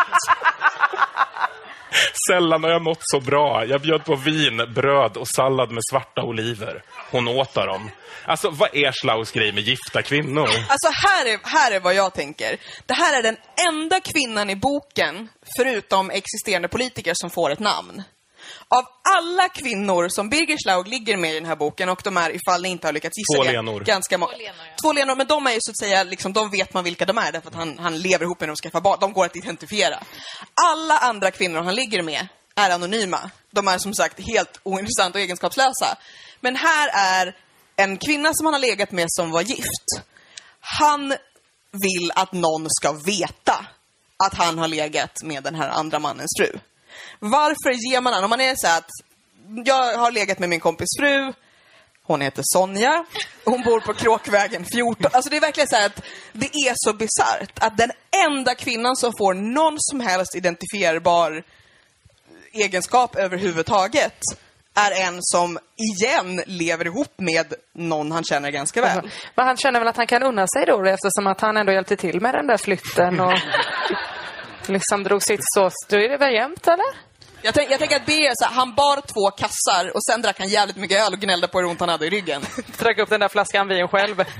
Sällan 2.28 2.64
har 2.64 2.70
jag 2.70 2.82
mått 2.82 2.98
så 3.00 3.20
bra. 3.20 3.64
Jag 3.64 3.80
bjöd 3.80 4.04
på 4.04 4.16
vin, 4.16 4.56
bröd 4.74 5.16
och 5.16 5.28
sallad 5.28 5.70
med 5.70 5.82
svarta 5.90 6.22
oliver. 6.22 6.82
Hon 7.10 7.28
åt 7.28 7.56
av 7.56 7.66
dem. 7.66 7.90
Alltså, 8.24 8.50
vad 8.50 8.68
är 8.76 8.92
Schlaus 8.92 9.32
grej 9.32 9.52
med 9.52 9.62
gifta 9.62 10.02
kvinnor? 10.02 10.48
Alltså 10.68 10.88
här 11.06 11.26
är, 11.26 11.38
här 11.42 11.72
är 11.72 11.80
vad 11.80 11.94
jag 11.94 12.14
tänker. 12.14 12.56
Det 12.86 12.94
här 12.94 13.18
är 13.18 13.22
den 13.22 13.36
enda 13.72 14.00
kvinnan 14.00 14.50
i 14.50 14.56
boken, 14.56 15.28
förutom 15.56 16.10
existerande 16.10 16.68
politiker, 16.68 17.12
som 17.14 17.30
får 17.30 17.50
ett 17.50 17.58
namn. 17.58 18.02
Av 18.70 18.84
alla 19.18 19.48
kvinnor 19.48 20.08
som 20.08 20.28
Birger 20.28 20.56
Schlaug 20.64 20.88
ligger 20.88 21.16
med 21.16 21.30
i 21.30 21.34
den 21.34 21.46
här 21.46 21.56
boken, 21.56 21.88
och 21.88 22.00
de 22.04 22.16
är, 22.16 22.30
ifall 22.30 22.62
ni 22.62 22.68
inte 22.68 22.86
har 22.86 22.92
lyckats 22.92 23.18
gissa 23.18 23.38
Två 23.38 23.44
det, 23.44 23.52
Lenor. 23.52 23.80
ganska 23.80 24.18
många. 24.18 24.32
Två 24.82 24.92
Lenor, 24.92 25.16
men 25.16 25.26
de 25.26 25.46
är 25.46 25.50
ju 25.52 25.58
så 25.60 25.70
att 25.70 25.78
säga, 25.78 26.04
liksom, 26.04 26.32
de 26.32 26.50
vet 26.50 26.74
man 26.74 26.84
vilka 26.84 27.04
de 27.04 27.18
är, 27.18 27.32
därför 27.32 27.48
att 27.48 27.54
han, 27.54 27.78
han 27.78 27.98
lever 27.98 28.24
ihop 28.24 28.40
med 28.40 28.48
dem 28.48 28.52
och 28.52 28.62
skaffar 28.62 28.80
barn. 28.80 28.98
De 29.00 29.12
går 29.12 29.24
att 29.24 29.36
identifiera. 29.36 30.02
Alla 30.54 30.98
andra 30.98 31.30
kvinnor 31.30 31.60
han 31.62 31.74
ligger 31.74 32.02
med 32.02 32.28
är 32.54 32.70
anonyma. 32.70 33.30
De 33.50 33.68
är 33.68 33.78
som 33.78 33.94
sagt 33.94 34.20
helt 34.20 34.60
ointressanta 34.62 35.18
och 35.18 35.22
egenskapslösa. 35.22 35.98
Men 36.40 36.56
här 36.56 36.90
är 36.94 37.36
en 37.76 37.98
kvinna 37.98 38.34
som 38.34 38.46
han 38.46 38.54
har 38.54 38.60
legat 38.60 38.92
med 38.92 39.06
som 39.08 39.30
var 39.30 39.42
gift. 39.42 40.02
Han 40.60 41.08
vill 41.72 42.12
att 42.14 42.32
någon 42.32 42.66
ska 42.70 42.92
veta 42.92 43.66
att 44.24 44.34
han 44.34 44.58
har 44.58 44.68
legat 44.68 45.22
med 45.22 45.42
den 45.42 45.54
här 45.54 45.68
andra 45.68 45.98
mannens 45.98 46.30
fru. 46.38 46.58
Varför 47.18 47.90
ger 47.92 48.00
man 48.00 48.12
den? 48.12 48.24
om 48.24 48.30
man 48.30 48.40
är 48.40 48.54
så 48.56 48.66
här 48.66 48.78
att 48.78 48.90
jag 49.64 49.98
har 49.98 50.10
legat 50.10 50.38
med 50.38 50.48
min 50.48 50.60
kompis 50.60 50.88
fru, 50.98 51.32
hon 52.02 52.20
heter 52.20 52.42
Sonja, 52.44 53.04
hon 53.44 53.62
bor 53.62 53.80
på 53.80 53.94
Kråkvägen 53.94 54.64
14. 54.64 55.10
Alltså 55.12 55.30
det 55.30 55.36
är 55.36 55.40
verkligen 55.40 55.68
så 55.68 55.76
här 55.76 55.86
att 55.86 56.02
det 56.32 56.46
är 56.46 56.72
så 56.74 56.92
bisarrt 56.92 57.58
att 57.58 57.76
den 57.76 57.90
enda 58.26 58.54
kvinnan 58.54 58.96
som 58.96 59.12
får 59.18 59.34
någon 59.34 59.76
som 59.78 60.00
helst 60.00 60.34
identifierbar 60.36 61.42
egenskap 62.52 63.16
överhuvudtaget 63.16 64.18
är 64.74 65.06
en 65.06 65.18
som 65.20 65.58
igen 65.76 66.42
lever 66.46 66.86
ihop 66.86 67.12
med 67.16 67.54
någon 67.74 68.12
han 68.12 68.24
känner 68.24 68.50
ganska 68.50 68.80
väl. 68.80 69.10
Men 69.34 69.46
han 69.46 69.56
känner 69.56 69.78
väl 69.78 69.88
att 69.88 69.96
han 69.96 70.06
kan 70.06 70.22
unna 70.22 70.46
sig 70.46 70.66
då 70.66 70.84
eftersom 70.84 71.26
att 71.26 71.40
han 71.40 71.56
ändå 71.56 71.72
hjälpte 71.72 71.96
till 71.96 72.20
med 72.20 72.34
den 72.34 72.46
där 72.46 72.56
flytten 72.56 73.20
och 73.20 73.38
liksom 74.68 75.02
drog 75.02 75.22
sitt 75.22 75.40
så. 75.42 75.70
Då 75.88 75.96
är 75.96 76.08
det 76.08 76.16
väl 76.16 76.34
jämnt 76.34 76.66
eller? 76.66 77.08
Jag, 77.42 77.54
tänk, 77.54 77.70
jag 77.70 77.78
tänker 77.78 77.96
att 77.96 78.06
Birger, 78.06 78.32
så 78.34 78.44
här, 78.44 78.54
han 78.54 78.74
bar 78.74 79.00
två 79.00 79.30
kassar 79.30 79.96
och 79.96 80.04
sen 80.04 80.22
drack 80.22 80.38
han 80.38 80.48
jävligt 80.48 80.76
mycket 80.76 81.06
öl 81.06 81.12
och 81.12 81.18
gnällde 81.18 81.48
på 81.48 81.58
hur 81.58 81.66
ont 81.66 81.80
han 81.80 81.88
hade 81.88 82.06
i 82.06 82.10
ryggen. 82.10 82.42
Drack 82.78 82.98
upp 82.98 83.08
den 83.10 83.20
där 83.20 83.28
flaskan 83.28 83.68
vin 83.68 83.88
själv. 83.88 84.24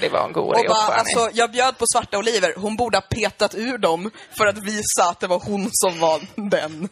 Det 0.00 0.08
var 0.08 0.26
en 0.26 0.32
god 0.32 0.54
Och 0.54 0.58
idé 0.58 0.68
bara, 0.68 0.94
alltså, 0.94 1.30
jag 1.32 1.52
bjöd 1.52 1.78
på 1.78 1.84
svarta 1.94 2.18
oliver. 2.18 2.54
Hon 2.56 2.76
borde 2.76 2.96
ha 2.96 3.02
petat 3.02 3.54
ur 3.54 3.78
dem 3.78 4.10
för 4.38 4.46
att 4.46 4.58
visa 4.58 5.04
att 5.10 5.20
det 5.20 5.26
var 5.26 5.38
hon 5.38 5.68
som 5.72 6.00
var 6.00 6.20
den. 6.50 6.88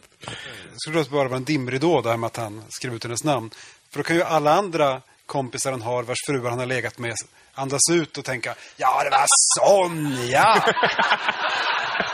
Det 0.71 0.77
skulle 0.77 1.03
då 1.03 1.09
bara 1.09 1.27
vara 1.27 1.37
en 1.37 1.43
dimridå 1.43 2.01
där 2.01 2.17
med 2.17 2.27
att 2.27 2.37
han 2.37 2.63
skrev 2.69 2.93
ut 2.93 3.03
hennes 3.03 3.23
namn. 3.23 3.51
För 3.91 3.99
då 3.99 4.03
kan 4.03 4.15
ju 4.15 4.23
alla 4.23 4.53
andra 4.53 5.01
kompisar 5.25 5.71
han 5.71 5.81
har 5.81 6.03
vars 6.03 6.17
fruar 6.27 6.49
han 6.49 6.59
har 6.59 6.65
legat 6.65 6.97
med 6.97 7.15
andas 7.53 7.81
ut 7.91 8.17
och 8.17 8.25
tänka 8.25 8.55
Ja, 8.77 9.03
det 9.03 9.09
var 9.09 9.25
Sonja! 9.59 10.63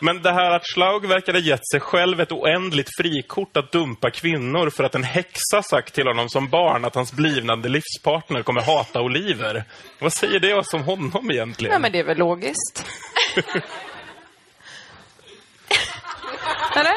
Men 0.00 0.22
det 0.22 0.32
här 0.32 0.50
att 0.50 0.62
Schlaug 0.74 1.06
verkade 1.06 1.38
gett 1.38 1.68
sig 1.72 1.80
själv 1.80 2.20
ett 2.20 2.32
oändligt 2.32 2.88
frikort 2.96 3.56
att 3.56 3.72
dumpa 3.72 4.10
kvinnor 4.10 4.70
för 4.70 4.84
att 4.84 4.94
en 4.94 5.04
häxa 5.04 5.62
sagt 5.62 5.94
till 5.94 6.06
honom 6.06 6.28
som 6.28 6.48
barn 6.48 6.84
att 6.84 6.94
hans 6.94 7.12
blivande 7.12 7.68
livspartner 7.68 8.42
kommer 8.42 8.60
hata 8.60 9.00
oliver. 9.00 9.64
Vad 10.00 10.12
säger 10.12 10.40
det 10.40 10.54
oss 10.54 10.74
om 10.74 10.82
honom 10.82 11.30
egentligen? 11.30 11.72
Ja, 11.72 11.78
men 11.78 11.92
det 11.92 11.98
är 11.98 12.04
väl 12.04 12.18
logiskt. 12.18 12.86
Eller? 16.76 16.94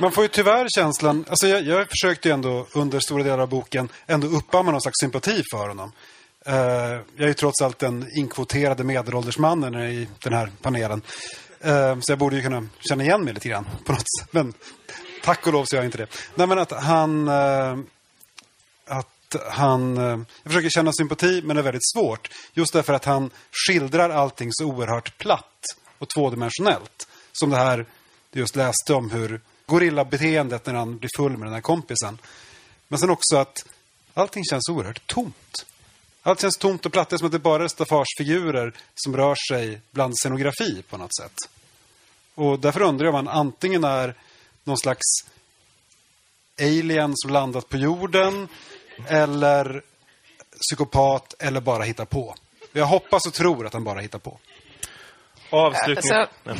Man 0.00 0.12
får 0.12 0.24
ju 0.24 0.28
tyvärr 0.28 0.66
känslan, 0.68 1.24
alltså 1.28 1.46
jag, 1.46 1.62
jag 1.62 1.88
försökte 1.88 2.28
ju 2.28 2.34
ändå 2.34 2.66
under 2.74 3.00
stora 3.00 3.22
delar 3.22 3.38
av 3.38 3.48
boken 3.48 3.88
ändå 4.06 4.26
uppamma 4.26 4.70
någon 4.70 4.80
slags 4.80 5.00
sympati 5.00 5.42
för 5.52 5.68
honom. 5.68 5.92
Eh, 6.46 6.54
jag 6.54 7.02
är 7.18 7.26
ju 7.26 7.34
trots 7.34 7.62
allt 7.62 7.78
den 7.78 8.06
inkvoterade 8.18 8.84
medelålders 8.84 9.38
mannen 9.38 9.74
i 9.74 10.08
den 10.22 10.32
här 10.32 10.50
panelen. 10.62 11.02
Eh, 11.60 12.00
så 12.00 12.12
jag 12.12 12.18
borde 12.18 12.36
ju 12.36 12.42
kunna 12.42 12.68
känna 12.88 13.04
igen 13.04 13.24
mig 13.24 13.34
lite 13.34 13.48
grann 13.48 13.66
på 13.84 13.92
något 13.92 14.04
sätt. 14.20 14.28
Men 14.30 14.54
tack 15.22 15.46
och 15.46 15.52
lov 15.52 15.64
så 15.64 15.76
gör 15.76 15.82
jag 15.82 15.88
inte 15.88 15.98
det. 15.98 16.06
Nej 16.34 16.46
men 16.46 16.58
att 16.58 16.72
han... 16.72 17.28
Eh, 17.28 17.78
att 18.86 19.36
han... 19.50 19.98
Eh, 19.98 20.04
jag 20.42 20.52
försöker 20.52 20.68
känna 20.68 20.92
sympati 20.92 21.42
men 21.42 21.56
det 21.56 21.60
är 21.60 21.64
väldigt 21.64 21.90
svårt. 21.94 22.30
Just 22.52 22.72
därför 22.72 22.92
att 22.92 23.04
han 23.04 23.30
skildrar 23.52 24.10
allting 24.10 24.48
så 24.52 24.64
oerhört 24.64 25.18
platt 25.18 25.64
och 25.98 26.08
tvådimensionellt. 26.08 27.08
Som 27.32 27.50
det 27.50 27.56
här 27.56 27.86
du 28.30 28.40
just 28.40 28.56
läste 28.56 28.94
om 28.94 29.10
hur 29.10 29.40
gorillabeteendet 29.66 30.66
när 30.66 30.74
han 30.74 30.98
blir 30.98 31.10
full 31.16 31.36
med 31.36 31.46
den 31.46 31.54
här 31.54 31.60
kompisen. 31.60 32.18
Men 32.88 32.98
sen 32.98 33.10
också 33.10 33.36
att 33.36 33.66
allting 34.14 34.44
känns 34.44 34.68
oerhört 34.68 35.06
tomt. 35.06 35.66
Allt 36.22 36.40
känns 36.40 36.56
tomt 36.58 36.86
och 36.86 36.92
platt. 36.92 37.08
Det 37.08 37.16
är 37.16 37.18
som 37.18 37.26
att 37.26 37.32
det 37.32 37.38
bara 37.38 37.64
är 37.64 37.68
staffagefigurer 37.68 38.72
som 38.94 39.16
rör 39.16 39.34
sig 39.48 39.80
bland 39.90 40.14
scenografi 40.18 40.82
på 40.90 40.96
något 40.96 41.16
sätt. 41.16 41.34
Och 42.34 42.58
därför 42.60 42.82
undrar 42.82 43.06
jag 43.06 43.14
om 43.14 43.26
han 43.26 43.36
antingen 43.38 43.84
är 43.84 44.14
någon 44.64 44.78
slags 44.78 45.04
alien 46.60 47.12
som 47.16 47.30
landat 47.32 47.68
på 47.68 47.76
jorden 47.76 48.48
eller 49.08 49.82
psykopat 50.60 51.34
eller 51.38 51.60
bara 51.60 51.82
hittar 51.82 52.04
på. 52.04 52.34
Jag 52.72 52.86
hoppas 52.86 53.26
och 53.26 53.34
tror 53.34 53.66
att 53.66 53.72
han 53.72 53.84
bara 53.84 54.00
hittar 54.00 54.18
på. 54.18 54.38
Avslutning. 55.50 55.96
Alltså- 56.12 56.32
Ja. 56.44 56.54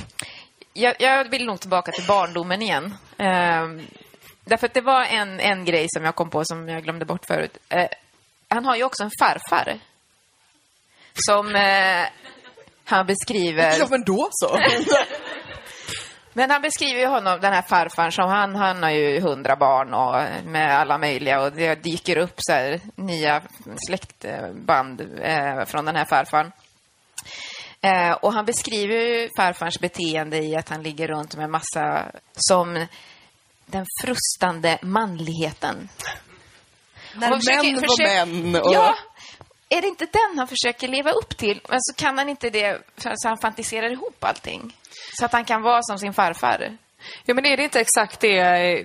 Jag, 0.72 0.94
jag 0.98 1.30
vill 1.30 1.44
nog 1.47 1.60
tillbaka 1.60 1.93
till 1.93 2.06
barndomen 2.06 2.62
igen. 2.62 2.94
Ehm, 3.16 3.86
därför 4.44 4.66
att 4.66 4.74
det 4.74 4.80
var 4.80 5.05
en, 5.05 5.40
en 5.40 5.64
grej 5.64 5.86
som 5.89 6.05
jag 6.05 6.14
kom 6.14 6.30
på 6.30 6.44
som 6.44 6.68
jag 6.68 6.82
glömde 6.82 7.05
bort 7.05 7.26
förut. 7.26 7.59
Eh, 7.68 7.86
han 8.49 8.65
har 8.65 8.77
ju 8.77 8.85
också 8.85 9.03
en 9.03 9.11
farfar. 9.20 9.79
Som 11.15 11.55
eh, 11.57 12.07
han 12.85 13.07
beskriver... 13.07 13.79
Ja, 13.79 13.87
men 13.91 14.05
då 14.05 14.29
så. 14.31 14.59
Men 16.33 16.51
han 16.51 16.62
beskriver 16.62 17.01
ju 17.01 17.07
honom, 17.07 17.41
den 17.41 17.53
här 17.53 17.62
farfaren, 17.62 18.12
som 18.12 18.29
han, 18.29 18.55
han 18.55 18.83
har 18.83 18.91
ju 18.91 19.20
hundra 19.20 19.57
barn 19.57 19.95
och 19.95 20.45
med 20.45 20.79
alla 20.79 20.99
möjliga 20.99 21.41
och 21.41 21.53
det 21.53 21.75
dyker 21.75 22.16
upp 22.16 22.35
så 22.37 22.53
här 22.53 22.81
nya 22.95 23.43
släktband 23.87 25.01
eh, 25.23 25.65
från 25.65 25.85
den 25.85 25.97
här 25.97 26.05
farfaren. 26.05 26.53
Eh, 27.81 28.12
och 28.12 28.33
han 28.33 28.45
beskriver 28.45 28.95
ju 28.95 29.29
farfarns 29.37 29.81
beteende 29.81 30.39
i 30.39 30.57
att 30.57 30.69
han 30.69 30.83
ligger 30.83 31.09
runt 31.09 31.37
med 31.37 31.51
massa 31.51 32.12
som 32.33 32.87
den 33.66 33.87
frustande 34.03 34.79
manligheten. 34.83 35.89
När 37.14 37.32
Och 37.32 37.39
försöker- 37.39 37.62
män 37.62 37.74
var 37.74 37.80
försöker- 37.97 38.26
män. 38.52 38.62
Och... 38.62 38.74
Ja, 38.74 38.94
är 39.68 39.80
det 39.82 39.89
inte 39.89 40.06
den 40.12 40.39
han 40.39 40.48
försöker 40.48 40.89
leva 40.89 41.10
upp 41.10 41.36
till? 41.36 41.60
Men 41.68 41.78
så 41.82 41.94
kan 41.94 42.18
han 42.18 42.28
inte 42.28 42.51
det, 42.51 42.78
så 42.97 43.28
han 43.28 43.39
fantiserar 43.39 43.90
ihop 43.93 44.24
allting. 44.24 44.72
Så 45.18 45.24
att 45.24 45.32
han 45.32 45.44
kan 45.44 45.62
vara 45.62 45.82
som 45.82 45.98
sin 45.98 46.12
farfar. 46.12 46.76
Ja, 47.24 47.35
men 47.35 47.47
är 47.47 47.56
det 47.56 47.62
inte 47.62 47.80
exakt 47.80 48.20
det, 48.20 48.43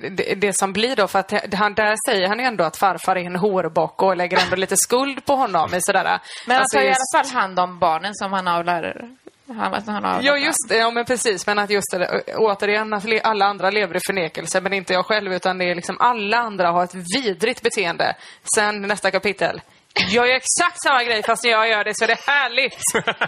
det, 0.10 0.36
det 0.36 0.54
som 0.58 0.74
blir 0.74 0.96
då? 0.96 1.08
För 1.08 1.20
att 1.20 1.54
han, 1.54 1.74
där 1.74 1.96
säger 2.10 2.28
han 2.28 2.40
ju 2.40 2.46
ändå 2.46 2.64
att 2.64 2.78
farfar 2.78 3.16
är 3.16 3.26
en 3.26 3.36
hårbock 3.36 4.02
och 4.04 4.18
lägger 4.18 4.40
ändå 4.44 4.56
lite 4.56 4.78
skuld 4.78 5.26
på 5.26 5.36
honom. 5.36 5.74
i 5.76 5.82
Sådär. 5.82 6.20
Men 6.48 6.58
Alltså, 6.58 6.78
han 6.78 6.84
tar 6.86 6.90
i 6.92 6.96
alla 6.96 7.24
fall 7.24 7.42
hand 7.42 7.60
om 7.60 7.80
barnen 7.80 8.16
som 8.16 8.34
han 8.34 8.48
avlar. 8.48 9.10
Han, 9.58 9.84
han 9.88 10.06
avlar 10.06 10.22
Ja, 10.24 10.38
just 10.38 10.70
det. 10.70 10.78
Ja, 10.78 10.92
men 10.92 11.06
precis. 11.06 11.48
Men 11.48 11.60
att 11.60 11.70
just 11.70 11.92
det, 11.92 12.06
ö- 12.06 12.22
återigen, 12.38 12.94
att 12.94 13.06
alla 13.24 13.46
andra 13.46 13.70
lever 13.70 13.96
i 13.96 14.00
förnekelse, 14.08 14.62
men 14.62 14.74
inte 14.74 14.94
jag 14.94 15.06
själv, 15.06 15.34
utan 15.34 15.58
det 15.58 15.66
är 15.66 15.76
liksom 15.76 15.98
alla 16.00 16.38
andra 16.38 16.68
har 16.72 16.84
ett 16.84 16.96
vidrigt 17.16 17.62
beteende. 17.62 18.16
Sen 18.56 18.82
nästa 18.82 19.12
kapitel. 19.12 19.62
Jag 20.10 20.28
gör 20.28 20.36
exakt 20.36 20.82
samma 20.84 21.04
grej 21.04 21.24
fast 21.24 21.44
när 21.44 21.52
jag 21.52 21.70
gör 21.70 21.84
det 21.84 21.92
så 21.98 22.04
är 22.04 22.08
det 22.08 22.20
härligt. 22.28 22.78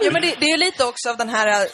Ja, 0.00 0.10
men 0.12 0.22
det, 0.22 0.34
det 0.40 0.46
är 0.46 0.58
lite 0.58 0.84
också 0.84 1.10
av 1.10 1.16
den 1.16 1.28
här... 1.28 1.46
eh, 1.48 1.66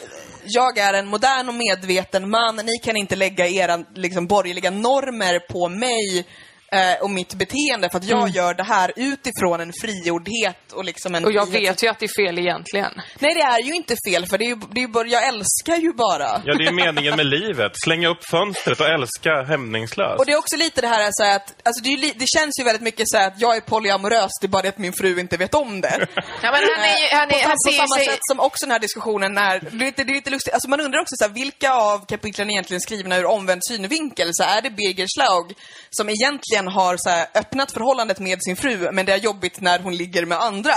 Jag 0.45 0.77
är 0.77 0.93
en 0.93 1.07
modern 1.07 1.47
och 1.49 1.55
medveten 1.55 2.29
man. 2.29 2.55
Ni 2.55 2.77
kan 2.83 2.97
inte 2.97 3.15
lägga 3.15 3.47
era 3.47 3.77
liksom, 3.95 4.27
borgerliga 4.27 4.69
normer 4.71 5.39
på 5.39 5.69
mig. 5.69 6.25
Eh, 6.73 7.01
och 7.01 7.09
mitt 7.09 7.33
beteende 7.33 7.89
för 7.89 7.97
att 7.97 8.03
jag 8.05 8.29
gör 8.29 8.53
det 8.53 8.63
här 8.63 8.91
utifrån 8.95 9.59
en 9.61 9.71
frigjordhet 9.81 10.73
och 10.73 10.85
liksom 10.85 11.15
en 11.15 11.17
Mm. 11.23 11.27
Och 11.27 11.33
jag 11.41 11.49
frihet. 11.51 11.71
vet 11.71 11.83
ju 11.83 11.87
att 11.87 11.99
det 11.99 12.05
är 12.05 12.25
fel 12.25 12.39
egentligen. 12.39 12.91
Nej, 13.19 13.33
det 13.33 13.41
är 13.41 13.59
ju 13.59 13.73
inte 13.73 13.95
fel 14.09 14.25
för 14.25 14.37
det 14.37 14.45
är 14.45 14.47
ju, 14.49 14.55
det 14.55 14.79
är 14.79 14.81
ju 14.81 14.87
bara, 14.87 15.07
jag 15.07 15.27
älskar 15.27 15.75
ju 15.85 15.93
bara. 15.93 16.41
Ja, 16.45 16.53
det 16.57 16.65
är 16.65 16.71
meningen 16.71 17.15
med 17.15 17.25
livet. 17.25 17.71
Slänga 17.83 18.07
upp 18.09 18.23
fönstret 18.31 18.79
och 18.79 18.87
älska 18.87 19.31
hämningslöst. 19.47 20.19
Och 20.19 20.25
det 20.25 20.31
är 20.31 20.37
också 20.37 20.57
lite 20.57 20.81
det 20.81 20.87
här 20.87 21.09
så 21.11 21.23
här 21.23 21.35
att, 21.35 21.55
alltså 21.67 21.83
det, 21.83 21.89
ju, 21.89 21.97
li- 21.97 22.13
det 22.15 22.25
känns 22.37 22.59
ju 22.59 22.63
väldigt 22.63 22.81
mycket 22.81 23.09
så 23.09 23.17
här 23.17 23.27
att 23.27 23.41
jag 23.41 23.55
är 23.57 23.61
polyamorös, 23.61 24.31
det 24.41 24.45
är 24.47 24.49
bara 24.49 24.61
det 24.61 24.69
att 24.69 24.77
min 24.77 24.93
fru 24.93 25.19
inte 25.19 25.37
vet 25.37 25.53
om 25.53 25.81
det. 25.81 26.07
Ja, 26.15 26.51
men 26.51 26.53
han 26.53 26.83
är 26.93 26.97
ju, 27.01 27.07
han 27.17 27.29
på, 27.29 27.35
är, 27.35 27.39
sam- 27.41 27.49
han 27.49 27.57
på 27.67 27.71
samma 27.73 27.95
sig... 27.95 28.05
sätt 28.05 28.19
som 28.31 28.39
också 28.39 28.65
den 28.65 28.71
här 28.71 28.79
diskussionen 28.79 29.33
när, 29.33 29.59
det 29.59 29.67
är 29.67 29.71
lite, 29.85 30.03
det 30.03 30.11
är 30.11 30.15
lite 30.15 30.29
lustigt, 30.29 30.53
alltså 30.53 30.69
man 30.69 30.81
undrar 30.81 30.99
också 31.01 31.15
så 31.17 31.23
här, 31.27 31.33
vilka 31.33 31.73
av 31.73 32.05
kapitlen 32.05 32.47
är 32.49 32.51
egentligen 32.51 32.81
skrivna 32.81 33.17
ur 33.17 33.25
omvänd 33.25 33.61
synvinkel? 33.67 34.29
Så 34.31 34.43
är 34.43 34.61
det 34.61 34.69
Birger 34.69 35.07
Schlaug 35.15 35.57
som 35.89 36.09
egentligen 36.09 36.56
har 36.67 36.97
så 36.97 37.09
här, 37.09 37.27
öppnat 37.35 37.71
förhållandet 37.71 38.19
med 38.19 38.43
sin 38.43 38.55
fru, 38.55 38.91
men 38.91 39.05
det 39.05 39.13
är 39.13 39.17
jobbigt 39.17 39.61
när 39.61 39.79
hon 39.79 39.95
ligger 39.95 40.25
med 40.25 40.41
andra? 40.41 40.73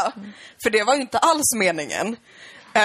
För 0.63 0.71
det 0.71 0.85
var 0.85 0.95
ju 0.95 1.01
inte 1.01 1.19
alls 1.19 1.55
meningen. 1.59 2.17
Eh, 2.73 2.83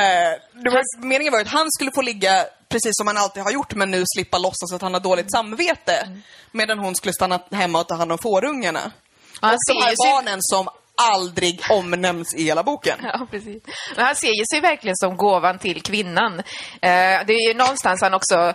var, 0.54 1.06
meningen 1.06 1.34
var 1.34 1.42
att 1.42 1.48
han 1.48 1.72
skulle 1.72 1.92
få 1.96 2.02
ligga 2.02 2.46
precis 2.70 2.92
som 2.92 3.08
han 3.08 3.18
alltid 3.18 3.44
har 3.44 3.52
gjort, 3.52 3.74
men 3.74 3.92
nu 3.92 4.04
slippa 4.16 4.38
låtsas 4.38 4.74
att 4.74 4.82
han 4.82 4.94
har 4.94 5.02
dåligt 5.02 5.32
samvete. 5.32 6.22
Medan 6.52 6.80
hon 6.80 6.96
skulle 6.96 7.14
stanna 7.14 7.40
hemma 7.52 7.80
och 7.80 7.88
ta 7.88 7.96
hand 7.96 8.12
om 8.12 8.18
fårungarna. 8.18 8.92
Han 9.42 9.54
och 9.54 9.60
de 9.68 9.86
här 9.86 9.96
barnen 9.98 10.40
som 10.42 10.68
aldrig 11.02 11.62
omnämns 11.70 12.36
i 12.36 12.44
hela 12.44 12.64
boken. 12.64 13.00
Ja, 13.04 13.28
precis. 13.32 13.64
Men 13.96 14.06
han 14.06 14.16
ser 14.16 14.34
ju 14.40 14.44
sig 14.52 14.62
verkligen 14.62 14.96
som 14.96 15.18
gåvan 15.18 15.60
till 15.60 15.82
kvinnan. 15.82 16.40
Eh, 16.82 17.20
det 17.28 17.34
är 17.34 17.48
ju 17.48 17.54
någonstans 17.54 18.02
han 18.02 18.14
också 18.14 18.54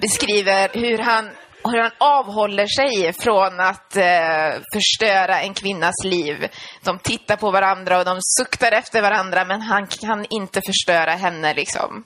beskriver 0.00 0.68
hur 0.74 0.98
han, 0.98 1.30
hur 1.64 1.78
han 1.78 1.92
avhåller 1.98 2.66
sig 2.66 3.12
från 3.12 3.60
att 3.60 3.96
eh, 3.96 4.60
förstöra 4.74 5.40
en 5.40 5.54
kvinnas 5.54 6.04
liv. 6.04 6.48
De 6.84 6.98
tittar 6.98 7.36
på 7.36 7.50
varandra 7.50 7.98
och 7.98 8.04
de 8.04 8.18
suktar 8.38 8.72
efter 8.72 9.02
varandra, 9.02 9.44
men 9.44 9.60
han 9.60 9.86
kan 9.86 10.26
inte 10.30 10.60
förstöra 10.66 11.10
henne 11.10 11.54
liksom. 11.54 12.04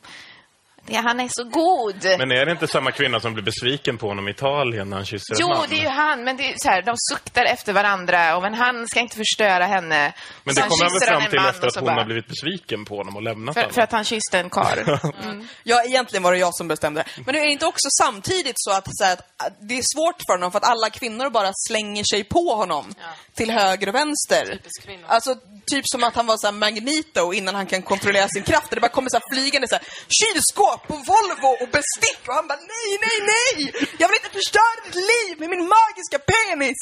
Det, 0.86 0.94
han 0.94 1.20
är 1.20 1.28
så 1.30 1.44
god. 1.44 2.04
Men 2.18 2.32
är 2.32 2.46
det 2.46 2.52
inte 2.52 2.66
samma 2.68 2.90
kvinna 2.92 3.20
som 3.20 3.34
blir 3.34 3.44
besviken 3.44 3.98
på 3.98 4.08
honom 4.08 4.28
i 4.28 4.30
Italien 4.30 4.90
när 4.90 4.96
han 4.96 5.06
kysser 5.06 5.34
en 5.34 5.38
Jo, 5.40 5.48
man? 5.48 5.66
det 5.70 5.76
är 5.76 5.82
ju 5.82 5.88
han, 5.88 6.24
men 6.24 6.36
det 6.36 6.42
är 6.52 6.54
så 6.58 6.68
här, 6.68 6.82
de 6.82 6.94
suktar 7.12 7.44
efter 7.44 7.72
varandra 7.72 8.36
och 8.36 8.42
men 8.42 8.54
han 8.54 8.88
ska 8.88 9.00
inte 9.00 9.16
förstöra 9.16 9.64
henne. 9.66 10.12
Men 10.44 10.54
Så 10.54 10.60
det 10.60 10.66
kommer 10.68 10.84
han 10.84 10.92
väl 11.00 11.08
fram 11.08 11.30
till 11.30 11.38
efter 11.50 11.66
att 11.66 11.74
hon 11.76 11.84
bara- 11.84 11.96
har 11.96 12.04
blivit 12.04 12.28
besviken 12.28 12.84
på 12.84 12.96
honom 12.96 13.16
och 13.16 13.22
lämnat 13.22 13.54
För, 13.54 13.60
honom. 13.60 13.74
för 13.74 13.82
att 13.82 13.92
han 13.92 14.04
kysste 14.04 14.38
en 14.38 14.50
karl. 14.50 14.78
Ja, 15.62 15.82
egentligen 15.84 16.22
var 16.22 16.32
det 16.32 16.38
jag 16.38 16.54
som 16.54 16.68
bestämde. 16.68 17.04
Men 17.24 17.34
det 17.34 17.40
är 17.40 17.44
inte 17.50 17.66
också 17.66 17.88
samtidigt 18.02 18.54
så 18.56 18.70
att, 18.72 18.84
så 18.90 19.04
här, 19.04 19.12
att 19.12 19.56
det 19.68 19.78
är 19.78 19.82
svårt 19.96 20.16
för 20.26 20.32
honom 20.32 20.52
för 20.52 20.58
att 20.58 20.64
alla 20.68 20.90
kvinnor 20.90 21.30
bara 21.30 21.50
slänger 21.68 22.04
sig 22.04 22.24
på 22.24 22.54
honom 22.54 22.94
till 23.34 23.50
höger 23.50 23.88
och 23.88 23.94
vänster. 23.94 24.58
Alltså, 25.06 25.34
typ 25.66 25.84
som 25.88 26.04
att 26.04 26.14
han 26.14 26.26
var 26.26 26.36
så 26.36 26.46
här 26.46 26.52
Magneto 26.52 27.32
innan 27.32 27.54
han 27.54 27.66
kan 27.66 27.82
kontrollera 27.82 28.28
sin 28.28 28.42
kraft. 28.42 28.70
Det 28.70 28.80
bara 28.80 28.88
kommer 28.88 29.10
så 29.10 29.16
här 29.16 29.34
flygande 29.34 29.68
så 29.68 29.74
här, 29.74 29.84
kylskåp 30.08 30.75
på 30.78 30.94
Volvo 30.94 31.50
och 31.62 31.68
bestick 31.68 32.20
och 32.28 32.34
han 32.34 32.48
bara 32.48 32.58
nej, 32.58 32.90
nej, 33.06 33.18
nej! 33.32 33.88
Jag 33.98 34.08
vill 34.08 34.18
inte 34.22 34.34
förstöra 34.40 34.76
ditt 34.84 34.94
liv 34.94 35.40
med 35.40 35.48
min 35.50 35.68
magiska 35.76 36.18
penis! 36.18 36.78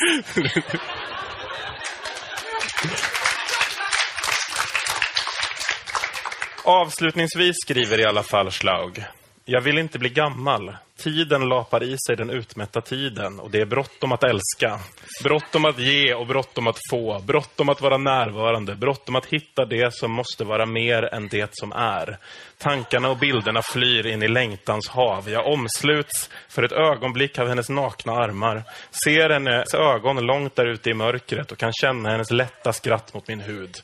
Avslutningsvis 6.65 7.57
skriver 7.63 8.01
i 8.01 8.05
alla 8.05 8.23
fall 8.23 8.51
Schlaug. 8.51 9.05
Jag 9.47 9.61
vill 9.61 9.79
inte 9.79 9.99
bli 9.99 10.09
gammal. 10.09 10.77
Tiden 10.97 11.49
lapar 11.49 11.83
i 11.83 11.97
sig 12.07 12.17
den 12.17 12.31
utmätta 12.31 12.81
tiden 12.81 13.41
och 13.41 13.51
det 13.51 13.61
är 13.61 13.67
bråttom 13.67 14.13
att 14.13 14.25
älska. 14.25 14.81
Bråttom 15.25 15.65
att 15.65 15.79
ge 15.79 16.15
och 16.15 16.27
bråttom 16.27 16.67
att 16.67 16.79
få. 16.91 17.21
Bråttom 17.27 17.69
att 17.69 17.81
vara 17.81 17.99
närvarande. 17.99 18.75
Bråttom 18.75 19.17
att 19.17 19.27
hitta 19.27 19.65
det 19.65 19.95
som 19.95 20.13
måste 20.13 20.45
vara 20.45 20.67
mer 20.67 21.15
än 21.15 21.29
det 21.29 21.51
som 21.53 21.73
är. 21.73 22.19
Tankarna 22.59 23.11
och 23.11 23.19
bilderna 23.19 23.63
flyr 23.63 24.07
in 24.07 24.23
i 24.23 24.29
längtans 24.29 24.89
hav. 24.89 25.31
Jag 25.31 25.47
omsluts 25.47 26.31
för 26.49 26.63
ett 26.63 26.73
ögonblick 26.73 27.39
av 27.39 27.49
hennes 27.49 27.69
nakna 27.69 28.13
armar. 28.13 28.63
Ser 29.05 29.31
hennes 29.31 29.75
ögon 29.75 30.27
långt 30.27 30.57
där 30.57 30.67
ute 30.67 30.91
i 30.91 30.95
mörkret 30.95 31.53
och 31.53 31.59
kan 31.59 31.73
känna 31.73 32.11
hennes 32.11 32.31
lätta 32.31 32.73
skratt 32.73 33.15
mot 33.15 33.29
min 33.29 33.41
hud. 33.41 33.77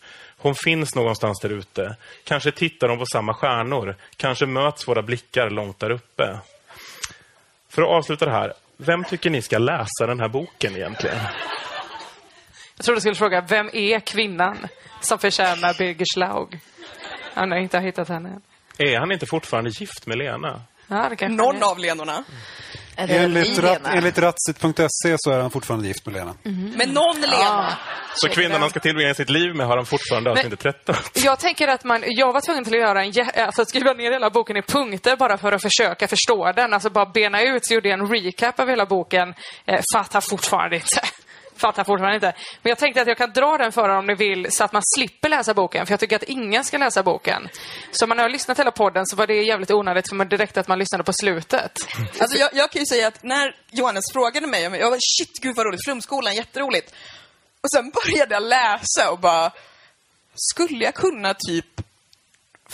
Hon 0.43 0.55
finns 0.55 0.95
någonstans 0.95 1.41
där 1.41 1.51
ute. 1.51 1.97
Kanske 2.25 2.53
tittar 2.53 2.89
de 2.89 2.99
på 2.99 3.07
samma 3.07 3.35
stjärnor. 3.35 3.97
Kanske 4.17 4.47
möts 4.47 4.89
våra 4.89 5.03
blickar 5.03 5.51
långt 5.51 5.79
där 5.79 5.91
uppe. 5.91 6.39
För 7.69 7.83
att 7.83 7.89
avsluta 7.89 8.25
det 8.25 8.33
här. 8.33 8.53
Vem 8.77 9.05
tycker 9.05 9.31
ni 9.31 9.43
ska 9.43 9.59
läsa 9.59 10.07
den 10.07 10.21
här 10.21 10.29
boken 10.29 10.77
egentligen? 10.77 11.17
Jag 12.77 12.85
trodde 12.85 12.97
du 12.97 13.01
skulle 13.01 13.15
fråga, 13.15 13.41
vem 13.49 13.71
är 13.73 14.01
kvinnan 14.01 14.67
som 15.01 15.19
förtjänar 15.19 15.79
Birger 15.79 16.07
Schlaug? 16.15 16.61
Han 17.35 17.51
har 17.51 17.59
inte 17.59 17.79
hittat 17.81 18.09
henne 18.09 18.29
än. 18.29 18.43
Är 18.79 18.99
han 18.99 19.12
inte 19.12 19.27
fortfarande 19.27 19.71
gift 19.71 20.07
med 20.07 20.19
Lena? 20.19 20.62
Ja, 20.87 21.11
Någon 21.29 21.62
av 21.62 21.79
Lenorna. 21.79 22.25
Enligt, 23.09 23.59
rat, 23.59 23.81
enligt 23.85 24.19
ratsit.se 24.19 25.17
så 25.19 25.31
är 25.31 25.41
han 25.41 25.51
fortfarande 25.51 25.89
gift 25.89 26.07
med 26.07 26.15
Lena. 26.15 26.35
Men 26.77 26.89
någon 26.91 27.21
Lena. 27.21 27.79
Så 28.15 28.29
kvinnan 28.29 28.61
han 28.61 28.71
ska 28.71 28.81
tillbringa 28.81 29.15
sitt 29.15 29.31
liv 29.31 29.55
med 29.55 29.67
har 29.67 29.77
han 29.77 29.87
fortfarande 29.87 30.31
alltså 30.31 30.45
inte 30.47 30.57
träffat? 30.57 31.11
Jag 31.25 31.39
tänker 31.39 31.69
att 31.69 31.85
man, 31.85 32.03
jag 32.07 32.33
var 32.33 32.41
tvungen 32.41 32.65
till 32.65 32.75
att 32.75 32.81
göra 32.81 33.05
en, 33.05 33.13
alltså 33.47 33.63
att 33.63 33.69
skriva 33.69 33.93
ner 33.93 34.13
hela 34.13 34.31
boken 34.31 34.57
i 34.57 34.63
punkter 34.63 35.17
bara 35.17 35.39
för 35.39 35.53
att 35.53 35.63
försöka 35.63 36.09
förstå 36.09 36.53
den. 36.53 36.75
Alltså 36.75 36.91
bara 36.91 37.07
bena 37.07 37.43
ut, 37.43 37.67
så 37.67 37.75
gjorde 37.75 37.89
jag 37.89 38.01
en 38.01 38.07
recap 38.07 38.61
av 38.61 38.69
hela 38.69 38.87
boken. 38.87 39.35
Eh, 39.67 39.81
fattar 39.95 40.21
fortfarande 40.21 40.77
inte. 40.77 41.01
Fattar 41.61 41.85
fortfarande 41.85 42.15
inte. 42.15 42.32
Men 42.62 42.70
jag 42.70 42.78
tänkte 42.78 43.03
att 43.03 43.09
jag 43.09 43.19
kan 43.19 43.32
dra 43.32 43.59
den 43.59 43.73
för 43.73 43.85
er 43.85 43.99
om 43.99 44.07
ni 44.07 44.15
vill 44.15 44.47
så 44.51 44.65
att 44.65 44.73
man 44.73 44.82
slipper 44.97 45.28
läsa 45.28 45.55
boken. 45.55 45.87
För 45.87 45.93
jag 45.93 46.01
tycker 46.01 46.16
att 46.16 46.23
ingen 46.23 46.65
ska 46.65 46.78
läsa 46.78 47.03
boken. 47.03 47.49
Så 47.91 48.05
om 48.05 48.09
man 48.09 48.19
har 48.19 48.28
lyssnat 48.28 48.59
hela 48.59 48.70
podden 48.70 49.07
så 49.07 49.16
var 49.16 49.27
det 49.27 49.43
jävligt 49.43 49.70
onödigt 49.70 50.09
för 50.09 50.16
man 50.16 50.28
direkt 50.28 50.57
att 50.57 50.69
man 50.69 50.78
lyssnade 50.78 51.05
på 51.05 51.12
slutet. 51.12 51.78
Alltså 52.20 52.39
jag, 52.39 52.51
jag 52.53 52.70
kan 52.70 52.81
ju 52.81 52.87
säga 52.87 53.09
att 53.09 53.23
när 53.23 53.57
Johannes 53.70 54.05
frågade 54.12 54.47
mig, 54.47 54.62
jag 54.62 54.91
var 54.91 54.99
shit 55.01 55.39
gud 55.43 55.57
vad 55.57 55.66
roligt, 55.66 55.85
Flumskolan, 55.85 56.35
jätteroligt. 56.35 56.95
Och 57.61 57.70
sen 57.70 57.91
började 58.05 58.35
jag 58.35 58.43
läsa 58.43 59.11
och 59.11 59.19
bara, 59.19 59.53
skulle 60.35 60.85
jag 60.85 60.95
kunna 60.95 61.35
typ 61.35 61.81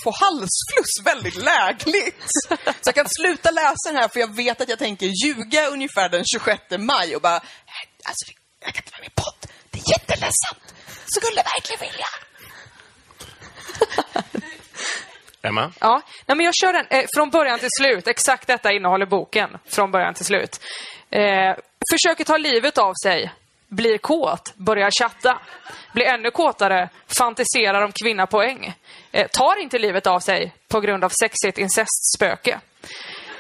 få 0.04 0.10
halsfluss 0.10 1.04
väldigt 1.04 1.36
lägligt? 1.36 2.24
Så 2.48 2.84
jag 2.84 2.94
kan 2.94 3.06
sluta 3.08 3.50
läsa 3.50 3.88
den 3.88 3.96
här 3.96 4.08
för 4.08 4.20
jag 4.20 4.36
vet 4.36 4.60
att 4.60 4.68
jag 4.68 4.78
tänker 4.78 5.06
ljuga 5.06 5.66
ungefär 5.66 6.08
den 6.08 6.24
26 6.24 6.62
maj 6.78 7.16
och 7.16 7.22
bara, 7.22 7.40
alltså 8.04 8.26
jag 8.66 8.74
kan 8.74 8.82
inte 8.84 8.92
vara 8.92 9.00
med 9.00 9.08
i 9.08 9.14
podd, 9.14 9.50
det 9.70 9.78
är 9.78 9.90
jätteledsamt. 9.94 10.74
Skulle 11.16 11.42
verkligen 11.42 11.80
vilja. 11.80 12.06
Emma? 15.42 15.72
Ja, 15.80 16.02
nej, 16.26 16.36
men 16.36 16.46
jag 16.46 16.54
kör 16.54 16.72
den 16.72 16.86
eh, 16.90 17.04
från 17.14 17.30
början 17.30 17.58
till 17.58 17.68
slut. 17.80 18.08
Exakt 18.08 18.46
detta 18.46 18.72
innehåller 18.72 19.06
boken. 19.06 19.58
Från 19.68 19.90
början 19.90 20.14
till 20.14 20.24
slut. 20.24 20.60
Eh, 21.10 21.54
försöker 21.92 22.24
ta 22.24 22.36
livet 22.36 22.78
av 22.78 22.92
sig. 23.02 23.32
Blir 23.68 23.98
kåt. 23.98 24.54
Börjar 24.56 24.90
chatta. 24.90 25.38
Blir 25.92 26.06
ännu 26.06 26.30
kåtare. 26.30 26.88
Fantiserar 27.18 27.82
om 27.82 27.92
kvinna 27.92 28.26
poäng. 28.26 28.74
Eh, 29.12 29.26
tar 29.26 29.62
inte 29.62 29.78
livet 29.78 30.06
av 30.06 30.20
sig 30.20 30.54
på 30.68 30.80
grund 30.80 31.04
av 31.04 31.08
sexigt 31.08 31.58
incestspöke. 31.58 32.60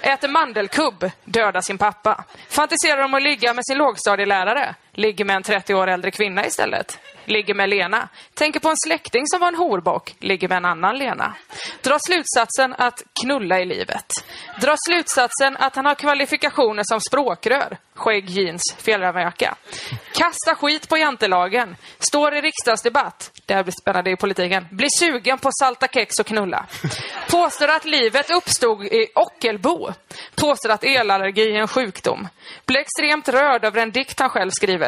Äter 0.02 0.28
mandelkubb, 0.28 1.10
dödar 1.24 1.60
sin 1.60 1.78
pappa. 1.78 2.24
Fantiserar 2.48 3.04
om 3.04 3.14
att 3.14 3.22
ligga 3.22 3.54
med 3.54 3.66
sin 3.66 3.78
lågstadielärare. 3.78 4.74
Ligger 4.96 5.24
med 5.24 5.36
en 5.36 5.42
30 5.42 5.74
år 5.74 5.86
äldre 5.86 6.10
kvinna 6.10 6.46
istället. 6.46 6.98
Ligger 7.24 7.54
med 7.54 7.68
Lena. 7.68 8.08
Tänker 8.34 8.60
på 8.60 8.68
en 8.68 8.76
släkting 8.86 9.26
som 9.26 9.40
var 9.40 9.48
en 9.48 9.54
horbock. 9.54 10.14
Ligger 10.18 10.48
med 10.48 10.56
en 10.56 10.64
annan 10.64 10.98
Lena. 10.98 11.34
Drar 11.82 11.98
slutsatsen 12.06 12.74
att 12.78 13.02
knulla 13.22 13.60
i 13.60 13.64
livet. 13.64 14.12
Drar 14.60 14.76
slutsatsen 14.88 15.56
att 15.56 15.76
han 15.76 15.86
har 15.86 15.94
kvalifikationer 15.94 16.82
som 16.86 17.00
språkrör. 17.00 17.78
Skägg, 17.94 18.30
jeans, 18.30 18.62
fjällrävenjacka. 18.78 19.56
Kastar 20.12 20.54
skit 20.54 20.88
på 20.88 20.96
jantelagen. 20.98 21.76
Står 21.98 22.34
i 22.34 22.40
riksdagsdebatt. 22.40 23.30
Det 23.46 23.54
här 23.54 23.62
blir 23.62 23.74
spännande 23.80 24.10
i 24.10 24.16
politiken. 24.16 24.66
Blir 24.70 24.88
sugen 24.98 25.38
på 25.38 25.50
salta 25.60 25.88
kex 25.88 26.18
och 26.20 26.26
knulla. 26.26 26.66
Påstår 27.30 27.68
att 27.68 27.84
livet 27.84 28.30
uppstod 28.30 28.84
i 28.84 29.06
Ockelbo. 29.14 29.92
Påstår 30.34 30.70
att 30.70 30.84
elallergi 30.84 31.56
är 31.56 31.60
en 31.60 31.68
sjukdom. 31.68 32.28
Blir 32.66 32.80
extremt 32.80 33.28
rörd 33.28 33.64
över 33.64 33.82
en 33.82 33.90
dikt 33.90 34.20
han 34.20 34.30
själv 34.30 34.50
skriver. 34.50 34.85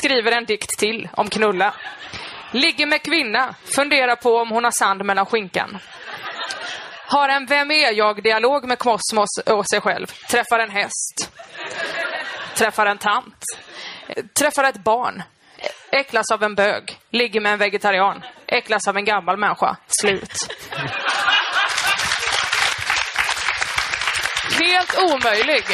Skriver 0.00 0.32
en 0.32 0.44
dikt 0.44 0.78
till 0.78 1.08
om 1.12 1.30
knulla. 1.30 1.74
Ligger 2.50 2.86
med 2.86 3.02
kvinna. 3.02 3.54
Funderar 3.76 4.16
på 4.16 4.36
om 4.36 4.50
hon 4.50 4.64
har 4.64 4.70
sand 4.70 5.04
mellan 5.04 5.26
skinkan. 5.26 5.78
Har 7.06 7.28
en 7.28 7.46
Vem 7.46 7.70
är 7.70 7.92
jag-dialog 7.92 8.64
med 8.64 8.78
Kosmos 8.78 9.38
och 9.46 9.68
sig 9.68 9.80
själv. 9.80 10.06
Träffar 10.06 10.58
en 10.58 10.70
häst. 10.70 11.32
Träffar 12.54 12.86
en 12.86 12.98
tant. 12.98 13.44
Träffar 14.38 14.64
ett 14.64 14.84
barn. 14.84 15.22
Äcklas 15.90 16.30
av 16.30 16.42
en 16.42 16.54
bög. 16.54 16.98
Ligger 17.10 17.40
med 17.40 17.52
en 17.52 17.58
vegetarian. 17.58 18.24
Äcklas 18.46 18.88
av 18.88 18.96
en 18.96 19.04
gammal 19.04 19.36
människa. 19.36 19.76
Slut. 19.86 20.32
Helt 24.60 24.98
omöjlig. 24.98 25.64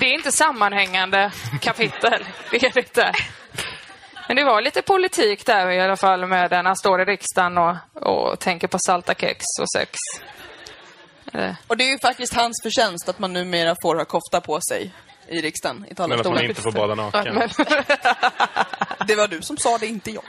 Det 0.00 0.06
är 0.06 0.14
inte 0.14 0.32
sammanhängande 0.32 1.32
kapitel. 1.60 2.24
Det 2.50 2.56
är 2.56 2.72
det 2.74 2.80
inte. 2.80 3.12
Men 4.28 4.36
det 4.36 4.44
var 4.44 4.62
lite 4.62 4.82
politik 4.82 5.46
där 5.46 5.70
i 5.70 5.80
alla 5.80 5.96
fall 5.96 6.26
med 6.26 6.50
när 6.50 6.64
han 6.64 6.76
står 6.76 7.00
i 7.00 7.04
riksdagen 7.04 7.58
och, 7.58 7.76
och 7.94 8.38
tänker 8.38 8.68
på 8.68 8.78
salta 8.78 9.14
kex 9.14 9.44
och 9.60 9.70
sex. 9.76 9.92
Eh, 11.32 11.54
Och 11.66 11.76
det 11.76 11.84
är 11.84 11.88
ju 11.92 11.98
faktiskt 11.98 12.34
hans 12.34 12.60
förtjänst 12.62 13.08
att 13.08 13.18
man 13.18 13.32
numera 13.32 13.76
får 13.82 13.96
ha 13.96 14.04
kofta 14.04 14.40
på 14.40 14.60
sig 14.70 14.92
i 15.28 15.40
riksdagen, 15.40 15.86
i 15.90 15.94
Men 15.98 16.12
att 16.20 16.26
man 16.26 16.44
inte 16.44 16.62
får 16.62 16.72
bada 16.72 16.94
naken. 16.94 17.34
Det 19.06 19.14
var 19.16 19.28
du 19.28 19.42
som 19.42 19.56
sa 19.56 19.78
det, 19.78 19.86
inte 19.86 20.10
jag. 20.10 20.24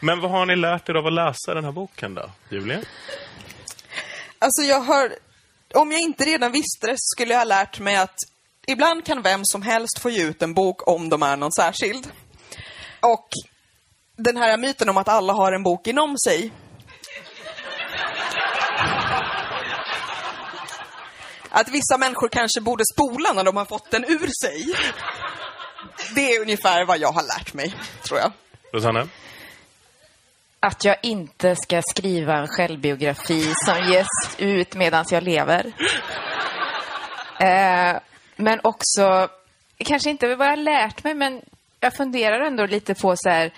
Men 0.00 0.20
vad 0.20 0.30
har 0.30 0.46
ni 0.46 0.56
lärt 0.56 0.88
er 0.88 0.94
av 0.94 1.06
att 1.06 1.12
läsa 1.12 1.54
den 1.54 1.64
här 1.64 1.72
boken 1.72 2.14
då, 2.14 2.30
Julia? 2.50 2.78
Alltså 4.38 4.62
jag 4.62 4.80
har... 4.80 5.12
Om 5.74 5.92
jag 5.92 6.00
inte 6.00 6.24
redan 6.24 6.52
visste 6.52 6.86
det 6.86 6.92
så 6.92 7.14
skulle 7.16 7.32
jag 7.32 7.40
ha 7.40 7.44
lärt 7.44 7.78
mig 7.80 7.96
att 7.96 8.14
ibland 8.66 9.04
kan 9.04 9.22
vem 9.22 9.40
som 9.44 9.62
helst 9.62 9.98
få 9.98 10.10
ge 10.10 10.22
ut 10.22 10.42
en 10.42 10.54
bok 10.54 10.88
om 10.88 11.08
de 11.08 11.22
är 11.22 11.36
någon 11.36 11.52
särskild. 11.52 12.08
Och 13.00 13.28
den 14.16 14.36
här 14.36 14.56
myten 14.56 14.88
om 14.88 14.96
att 14.96 15.08
alla 15.08 15.32
har 15.32 15.52
en 15.52 15.62
bok 15.62 15.86
inom 15.86 16.18
sig. 16.18 16.52
Att 21.50 21.68
vissa 21.68 21.98
människor 21.98 22.28
kanske 22.28 22.60
borde 22.60 22.84
spola 22.92 23.32
när 23.32 23.44
de 23.44 23.56
har 23.56 23.64
fått 23.64 23.90
den 23.90 24.04
ur 24.04 24.30
sig. 24.42 24.74
Det 26.14 26.34
är 26.34 26.40
ungefär 26.40 26.84
vad 26.84 26.98
jag 26.98 27.12
har 27.12 27.22
lärt 27.22 27.54
mig, 27.54 27.74
tror 28.02 28.20
jag. 28.20 28.32
Rosanna? 28.72 29.08
Att 30.60 30.84
jag 30.84 30.96
inte 31.02 31.56
ska 31.56 31.82
skriva 31.82 32.36
en 32.36 32.48
självbiografi 32.48 33.54
som 33.64 33.92
ges 33.92 34.06
ut 34.38 34.74
medan 34.74 35.04
jag 35.10 35.22
lever. 35.22 35.72
Eh, 37.40 37.96
men 38.36 38.60
också, 38.62 39.28
kanske 39.78 40.10
inte 40.10 40.34
vad 40.34 40.46
jag 40.46 40.52
har 40.52 40.56
lärt 40.56 41.04
mig, 41.04 41.14
men 41.14 41.42
jag 41.80 41.96
funderar 41.96 42.40
ändå 42.40 42.66
lite 42.66 42.94
på 42.94 43.14
så 43.16 43.30
här, 43.30 43.52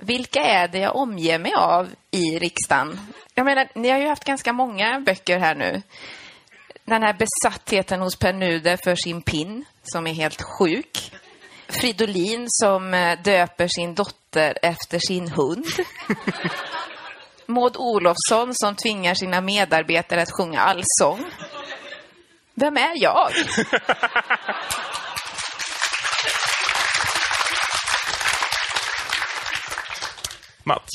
vilka 0.00 0.40
är 0.40 0.68
det 0.68 0.78
jag 0.78 0.96
omger 0.96 1.38
mig 1.38 1.52
av 1.56 1.90
i 2.10 2.38
riksdagen? 2.38 3.00
Jag 3.34 3.44
menar, 3.44 3.68
ni 3.74 3.88
har 3.88 3.98
ju 3.98 4.08
haft 4.08 4.24
ganska 4.24 4.52
många 4.52 5.00
böcker 5.00 5.38
här 5.38 5.54
nu. 5.54 5.82
Den 6.84 7.02
här 7.02 7.16
besattheten 7.18 8.00
hos 8.00 8.16
Per 8.16 8.32
Nuder 8.32 8.78
för 8.84 8.96
sin 8.96 9.22
pin, 9.22 9.64
som 9.82 10.06
är 10.06 10.12
helt 10.12 10.42
sjuk. 10.42 11.12
Fridolin 11.68 12.46
som 12.48 12.94
eh, 12.94 13.18
döper 13.22 13.68
sin 13.68 13.94
dotter 13.94 14.58
efter 14.62 14.98
sin 14.98 15.28
hund. 15.28 15.66
Maud 17.46 17.76
Olofsson 17.76 18.50
som 18.52 18.76
tvingar 18.76 19.14
sina 19.14 19.40
medarbetare 19.40 20.22
att 20.22 20.36
sjunga 20.38 20.60
allsång. 20.60 21.24
Vem 22.54 22.76
är 22.76 23.02
jag? 23.02 23.30
Mats? 30.64 30.90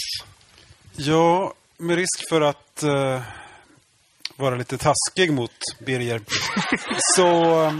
Ja, 0.95 1.53
med 1.77 1.95
risk 1.95 2.30
för 2.30 2.41
att 2.41 2.84
eh, 2.84 3.22
vara 4.36 4.56
lite 4.56 4.77
taskig 4.77 5.34
mot 5.34 5.52
Birger 5.80 6.22
så 7.15 7.27
eh, 7.64 7.73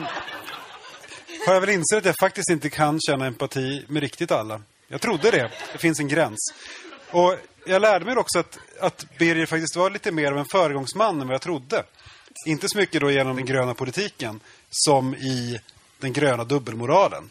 har 1.48 1.54
jag 1.54 1.62
väl 1.62 1.70
insett 1.70 1.98
att 1.98 2.06
jag 2.06 2.16
faktiskt 2.20 2.50
inte 2.50 2.70
kan 2.70 3.00
känna 3.02 3.26
empati 3.26 3.86
med 3.88 4.02
riktigt 4.02 4.32
alla. 4.32 4.62
Jag 4.88 5.02
trodde 5.02 5.32
det. 5.32 5.52
Det 5.72 5.78
finns 5.78 6.00
en 6.00 6.08
gräns. 6.08 6.54
Och 7.12 7.36
jag 7.66 7.82
lärde 7.82 8.06
mig 8.06 8.18
också 8.18 8.40
att, 8.40 8.60
att 8.80 9.06
Birger 9.18 9.46
faktiskt 9.46 9.76
var 9.76 9.90
lite 9.90 10.12
mer 10.12 10.32
av 10.32 10.38
en 10.38 10.46
föregångsman 10.52 11.22
än 11.22 11.28
vad 11.28 11.34
jag 11.34 11.42
trodde. 11.42 11.84
Inte 12.46 12.70
så 12.70 12.78
mycket 12.78 13.02
då 13.02 13.12
genom 13.12 13.36
den 13.36 13.46
gröna 13.46 13.74
politiken 13.74 14.40
som 14.70 15.16
i 15.16 15.60
den 16.00 16.14
gröna 16.14 16.44
dubbelmoralen. 16.44 17.30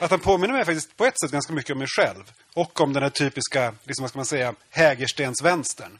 Att 0.00 0.10
han 0.10 0.20
påminner 0.20 0.54
mig 0.54 0.64
faktiskt 0.64 0.96
på 0.96 1.04
ett 1.04 1.20
sätt 1.20 1.30
ganska 1.30 1.52
mycket 1.52 1.72
om 1.72 1.78
mig 1.78 1.88
själv. 1.88 2.32
Och 2.54 2.80
om 2.80 2.92
den 2.92 3.02
här 3.02 3.10
typiska, 3.10 3.74
liksom, 3.84 4.02
vad 4.02 4.10
ska 4.10 4.18
man 4.18 4.26
säga, 4.26 4.54
Hägerstensvänstern. 4.70 5.98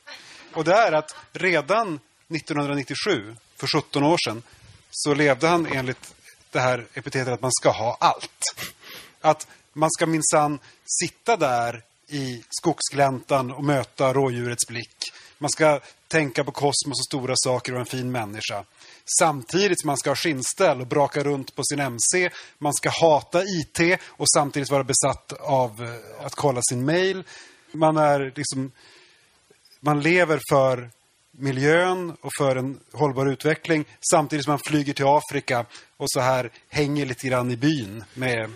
Och 0.53 0.65
det 0.65 0.75
är 0.75 0.93
att 0.93 1.17
redan 1.33 2.01
1997, 2.29 3.37
för 3.57 3.67
17 3.67 4.03
år 4.03 4.17
sedan, 4.25 4.43
så 4.91 5.15
levde 5.15 5.49
han 5.49 5.67
enligt 5.67 6.15
det 6.51 6.61
här 6.61 6.87
epitetet 6.95 7.35
att 7.35 7.43
man 7.43 7.53
ska 7.53 7.71
ha 7.71 7.97
allt. 8.01 8.71
Att 9.21 9.47
man 9.73 9.91
ska 9.91 10.07
minsann 10.07 10.59
sitta 10.85 11.37
där 11.37 11.83
i 12.09 12.43
skogsgläntan 12.51 13.51
och 13.51 13.65
möta 13.65 14.13
rådjurets 14.13 14.67
blick. 14.69 15.13
Man 15.39 15.51
ska 15.51 15.81
tänka 16.11 16.45
på 16.45 16.53
kosmos 16.53 17.01
och 17.01 17.05
stora 17.07 17.35
saker 17.37 17.73
och 17.73 17.75
vara 17.75 17.81
en 17.81 17.87
fin 17.87 18.13
människa. 18.13 18.65
Samtidigt 19.19 19.81
som 19.81 19.87
man 19.87 19.97
ska 19.97 20.11
ha 20.11 20.17
skinnställ 20.17 20.81
och 20.81 20.87
braka 20.87 21.25
runt 21.25 21.55
på 21.55 21.63
sin 21.65 21.81
MC. 21.81 22.31
Man 22.59 22.75
ska 22.75 22.91
hata 22.91 23.43
IT 23.43 24.01
och 24.07 24.31
samtidigt 24.31 24.71
vara 24.71 24.85
besatt 24.85 25.33
av 25.41 25.83
eh, 25.83 26.27
att 26.27 26.35
kolla 26.35 26.61
sin 26.63 26.85
mail. 26.85 27.25
Man 27.73 27.97
är 27.97 28.33
liksom... 28.37 28.73
Man 29.81 30.01
lever 30.01 30.41
för 30.51 30.91
miljön 31.31 32.17
och 32.21 32.31
för 32.39 32.57
en 32.57 32.81
hållbar 32.93 33.27
utveckling 33.27 33.85
samtidigt 34.11 34.45
som 34.45 34.51
man 34.51 34.61
flyger 34.67 34.93
till 34.93 35.07
Afrika 35.07 35.67
och 35.97 36.11
så 36.11 36.21
här 36.21 36.51
hänger 36.69 37.07
lite 37.07 37.27
grann 37.27 37.51
i 37.51 37.57
byn 37.57 38.05
med 38.15 38.51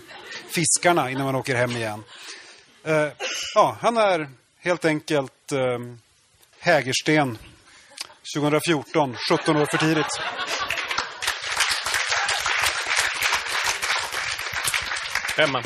fiskarna 0.55 1.10
innan 1.10 1.24
man 1.24 1.35
åker 1.35 1.55
hem 1.55 1.70
igen. 1.70 2.05
Uh, 2.89 3.09
ja, 3.55 3.76
han 3.81 3.97
är 3.97 4.28
helt 4.59 4.85
enkelt 4.85 5.52
uh, 5.52 5.97
Hägersten 6.65 7.39
2014, 8.36 9.16
17 9.31 9.57
år 9.57 9.66
för 9.66 9.78
tidigt. 9.78 10.07
Emma? 15.39 15.59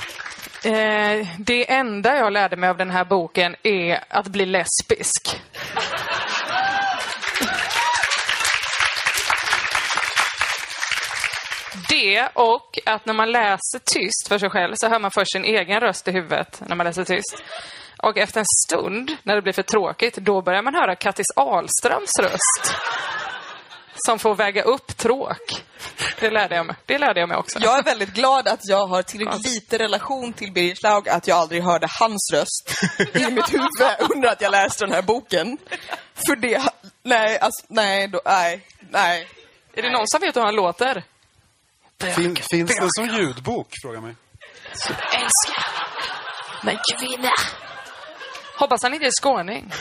eh, 0.65 1.29
det 1.39 1.73
enda 1.73 2.16
jag 2.16 2.33
lärde 2.33 2.57
mig 2.57 2.70
av 2.70 2.77
den 2.77 2.91
här 2.91 3.05
boken 3.05 3.57
är 3.62 4.05
att 4.09 4.27
bli 4.29 4.47
lesbisk. 4.47 5.41
Det 11.89 12.29
och 12.35 12.79
att 12.87 13.07
när 13.07 13.15
man 13.15 13.33
läser 13.33 13.79
tyst 13.95 14.29
för 14.29 14.39
sig 14.39 14.51
själv 14.51 14.75
så 14.77 14.89
hör 14.89 14.99
man 14.99 15.11
först 15.11 15.33
sin 15.33 15.45
egen 15.45 15.81
röst 15.81 16.09
i 16.09 16.12
huvudet 16.12 16.62
när 16.66 16.77
man 16.77 16.87
läser 16.87 17.05
tyst. 17.05 17.43
Och 18.03 18.16
efter 18.16 18.41
en 18.41 18.47
stund, 18.66 19.16
när 19.23 19.35
det 19.35 19.43
blir 19.43 19.53
för 19.53 19.62
tråkigt, 19.62 20.16
då 20.16 20.43
börjar 20.43 20.62
man 20.62 20.75
höra 20.75 20.97
Kattis 20.97 21.27
Ahlströms 21.37 22.19
röst. 22.20 22.75
Som 23.95 24.19
får 24.19 24.35
väga 24.35 24.62
upp 24.62 24.97
tråk. 24.97 25.65
Det 26.20 26.31
lärde 26.31 26.57
jag 26.57 26.66
mig, 26.66 26.77
det 26.87 26.99
lärde 26.99 27.20
jag 27.20 27.29
mig 27.29 27.39
också. 27.39 27.59
Jag 27.62 27.79
är 27.79 27.83
väldigt 27.83 28.15
glad 28.15 28.49
att 28.49 28.61
jag 28.62 28.87
har 28.87 29.03
tillräckligt 29.03 29.47
lite 29.47 29.79
relation 29.79 30.33
till 30.33 30.53
Birger 30.53 30.75
Schlaug 30.75 31.09
att 31.09 31.27
jag 31.29 31.39
aldrig 31.39 31.62
hörde 31.62 31.87
hans 32.01 32.31
röst 32.33 32.75
i 33.15 33.31
mitt 33.31 33.55
huvud 33.55 33.70
under 34.15 34.29
att 34.29 34.41
jag 34.41 34.51
läste 34.51 34.85
den 34.85 34.95
här 34.95 35.03
boken. 35.03 35.59
För 36.27 36.37
det, 36.37 36.62
nej, 37.03 37.39
alltså, 37.39 37.66
nej, 37.69 38.09
då, 38.09 38.20
nej, 38.25 38.66
nej. 38.91 39.29
Är 39.75 39.83
det 39.83 39.91
någon 39.91 40.09
som 40.09 40.20
vet 40.20 40.37
hur 40.37 40.43
han 40.43 40.55
låter? 40.55 41.05
Fin, 42.15 42.37
finns 42.51 42.77
det 42.77 42.89
som 42.91 43.07
ljudbok, 43.07 43.69
frågar 43.83 44.01
mig. 44.01 44.15
Älskar 45.12 45.79
men 46.62 46.77
kvinna. 46.99 47.31
Hoppas 48.59 48.82
han 48.82 48.94
inte 48.94 49.06
är 49.06 49.22
skåning. 49.22 49.72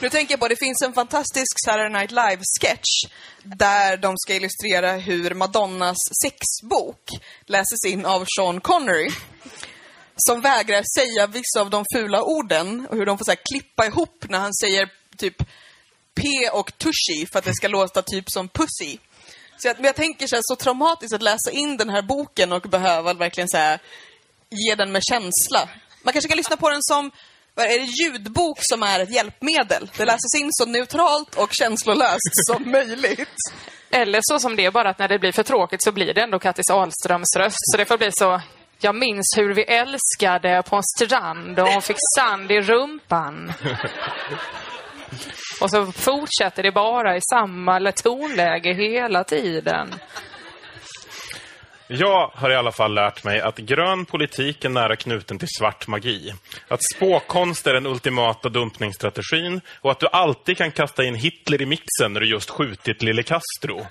Nu 0.00 0.08
tänker 0.08 0.32
jag 0.32 0.40
på, 0.40 0.48
det 0.48 0.56
finns 0.56 0.82
en 0.82 0.92
fantastisk 0.92 1.56
Saturday 1.64 1.92
Night 1.92 2.10
Live-sketch 2.10 3.12
där 3.42 3.96
de 3.96 4.14
ska 4.18 4.34
illustrera 4.34 4.92
hur 4.92 5.34
Madonnas 5.34 5.96
sexbok 6.22 7.02
läses 7.46 7.84
in 7.86 8.06
av 8.06 8.26
Sean 8.36 8.60
Connery. 8.60 9.10
Som 10.16 10.40
vägrar 10.40 10.84
säga 10.98 11.26
vissa 11.26 11.60
av 11.60 11.70
de 11.70 11.84
fula 11.94 12.22
orden 12.22 12.86
och 12.90 12.96
hur 12.96 13.06
de 13.06 13.18
får 13.18 13.24
så 13.24 13.30
här 13.30 13.38
klippa 13.50 13.86
ihop 13.86 14.24
när 14.28 14.38
han 14.38 14.54
säger 14.54 14.88
typ 15.16 15.36
P 16.14 16.50
och 16.52 16.78
tushy 16.78 17.26
för 17.32 17.38
att 17.38 17.44
det 17.44 17.54
ska 17.54 17.68
låta 17.68 18.02
typ 18.02 18.30
som 18.30 18.48
pussy. 18.48 18.98
Så 19.56 19.68
jag, 19.68 19.76
men 19.76 19.84
jag 19.84 19.96
tänker 19.96 20.26
så 20.26 20.36
här, 20.36 20.42
så 20.44 20.56
traumatiskt 20.56 21.14
att 21.14 21.22
läsa 21.22 21.50
in 21.50 21.76
den 21.76 21.88
här 21.88 22.02
boken 22.02 22.52
och 22.52 22.62
behöva 22.62 23.14
verkligen 23.14 23.48
så 23.48 23.56
här, 23.56 23.78
ge 24.50 24.74
den 24.74 24.92
med 24.92 25.02
känsla. 25.04 25.68
Man 26.02 26.12
kanske 26.12 26.28
kan 26.28 26.36
lyssna 26.36 26.56
på 26.56 26.70
den 26.70 26.82
som 26.82 27.10
är 27.64 27.78
det 27.78 27.84
ljudbok 27.84 28.58
som 28.60 28.82
är 28.82 29.00
ett 29.00 29.14
hjälpmedel? 29.14 29.90
Det 29.96 30.04
läses 30.04 30.34
in 30.40 30.48
så 30.52 30.66
neutralt 30.66 31.34
och 31.34 31.52
känslolöst 31.52 32.46
som 32.46 32.70
möjligt. 32.70 33.36
Eller 33.90 34.20
så 34.22 34.38
som 34.38 34.56
det 34.56 34.64
är, 34.64 34.70
bara 34.70 34.90
att 34.90 34.98
när 34.98 35.08
det 35.08 35.18
blir 35.18 35.32
för 35.32 35.42
tråkigt 35.42 35.82
så 35.82 35.92
blir 35.92 36.14
det 36.14 36.20
ändå 36.20 36.38
Kattis 36.38 36.70
Ahlströms 36.70 37.36
röst. 37.36 37.58
Så 37.60 37.76
det 37.76 37.84
får 37.84 37.98
bli 37.98 38.10
så, 38.12 38.40
jag 38.80 38.94
minns 38.94 39.34
hur 39.36 39.54
vi 39.54 39.62
älskade 39.62 40.62
på 40.62 40.76
en 40.76 40.82
strand 40.82 41.58
och 41.58 41.68
hon 41.68 41.82
fick 41.82 41.96
sand 42.18 42.50
i 42.50 42.60
rumpan. 42.60 43.52
Och 45.60 45.70
så 45.70 45.92
fortsätter 45.92 46.62
det 46.62 46.72
bara 46.72 47.16
i 47.16 47.20
samma 47.30 47.92
tonläge 47.92 48.72
hela 48.74 49.24
tiden. 49.24 49.94
Jag 51.90 52.30
har 52.34 52.50
i 52.50 52.56
alla 52.56 52.72
fall 52.72 52.94
lärt 52.94 53.24
mig 53.24 53.40
att 53.40 53.58
grön 53.58 54.04
politik 54.04 54.64
är 54.64 54.68
nära 54.68 54.96
knuten 54.96 55.38
till 55.38 55.48
svart 55.58 55.86
magi. 55.86 56.34
Att 56.68 56.80
spåkonst 56.94 57.66
är 57.66 57.74
den 57.74 57.86
ultimata 57.86 58.48
dumpningsstrategin 58.48 59.60
och 59.80 59.90
att 59.90 60.00
du 60.00 60.06
alltid 60.12 60.56
kan 60.58 60.70
kasta 60.70 61.04
in 61.04 61.14
Hitler 61.14 61.62
i 61.62 61.66
mixen 61.66 62.12
när 62.12 62.20
du 62.20 62.26
just 62.26 62.50
skjutit 62.50 63.02
lille 63.02 63.22
Castro. 63.22 63.86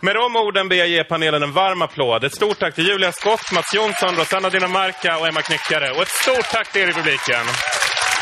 Med 0.00 0.14
de 0.14 0.36
orden 0.36 0.68
ber 0.68 0.76
jag 0.76 0.88
ge 0.88 1.04
panelen 1.04 1.42
en 1.42 1.52
varm 1.52 1.82
applåd. 1.82 2.24
Ett 2.24 2.34
stort 2.34 2.58
tack 2.58 2.74
till 2.74 2.88
Julia 2.88 3.12
Skott, 3.12 3.52
Mats 3.52 3.74
Jonsson, 3.74 4.16
Rosanna 4.16 4.50
Dinamarca 4.50 5.18
och 5.18 5.28
Emma 5.28 5.42
Knyckare. 5.42 5.90
Och 5.90 6.02
ett 6.02 6.08
stort 6.08 6.50
tack 6.50 6.72
till 6.72 6.82
er 6.82 6.88
i 6.88 6.92
publiken. 6.92 7.46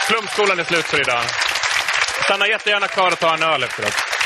Flumskolan 0.09 0.59
är 0.59 0.65
slut 0.65 0.85
för 0.85 1.01
idag. 1.01 1.23
Stanna 2.25 2.49
jättegärna 2.49 2.87
kvar 2.87 3.13
och 3.13 3.19
ta 3.19 3.35
en 3.35 3.43
öl 3.43 3.63
efteråt. 3.63 4.20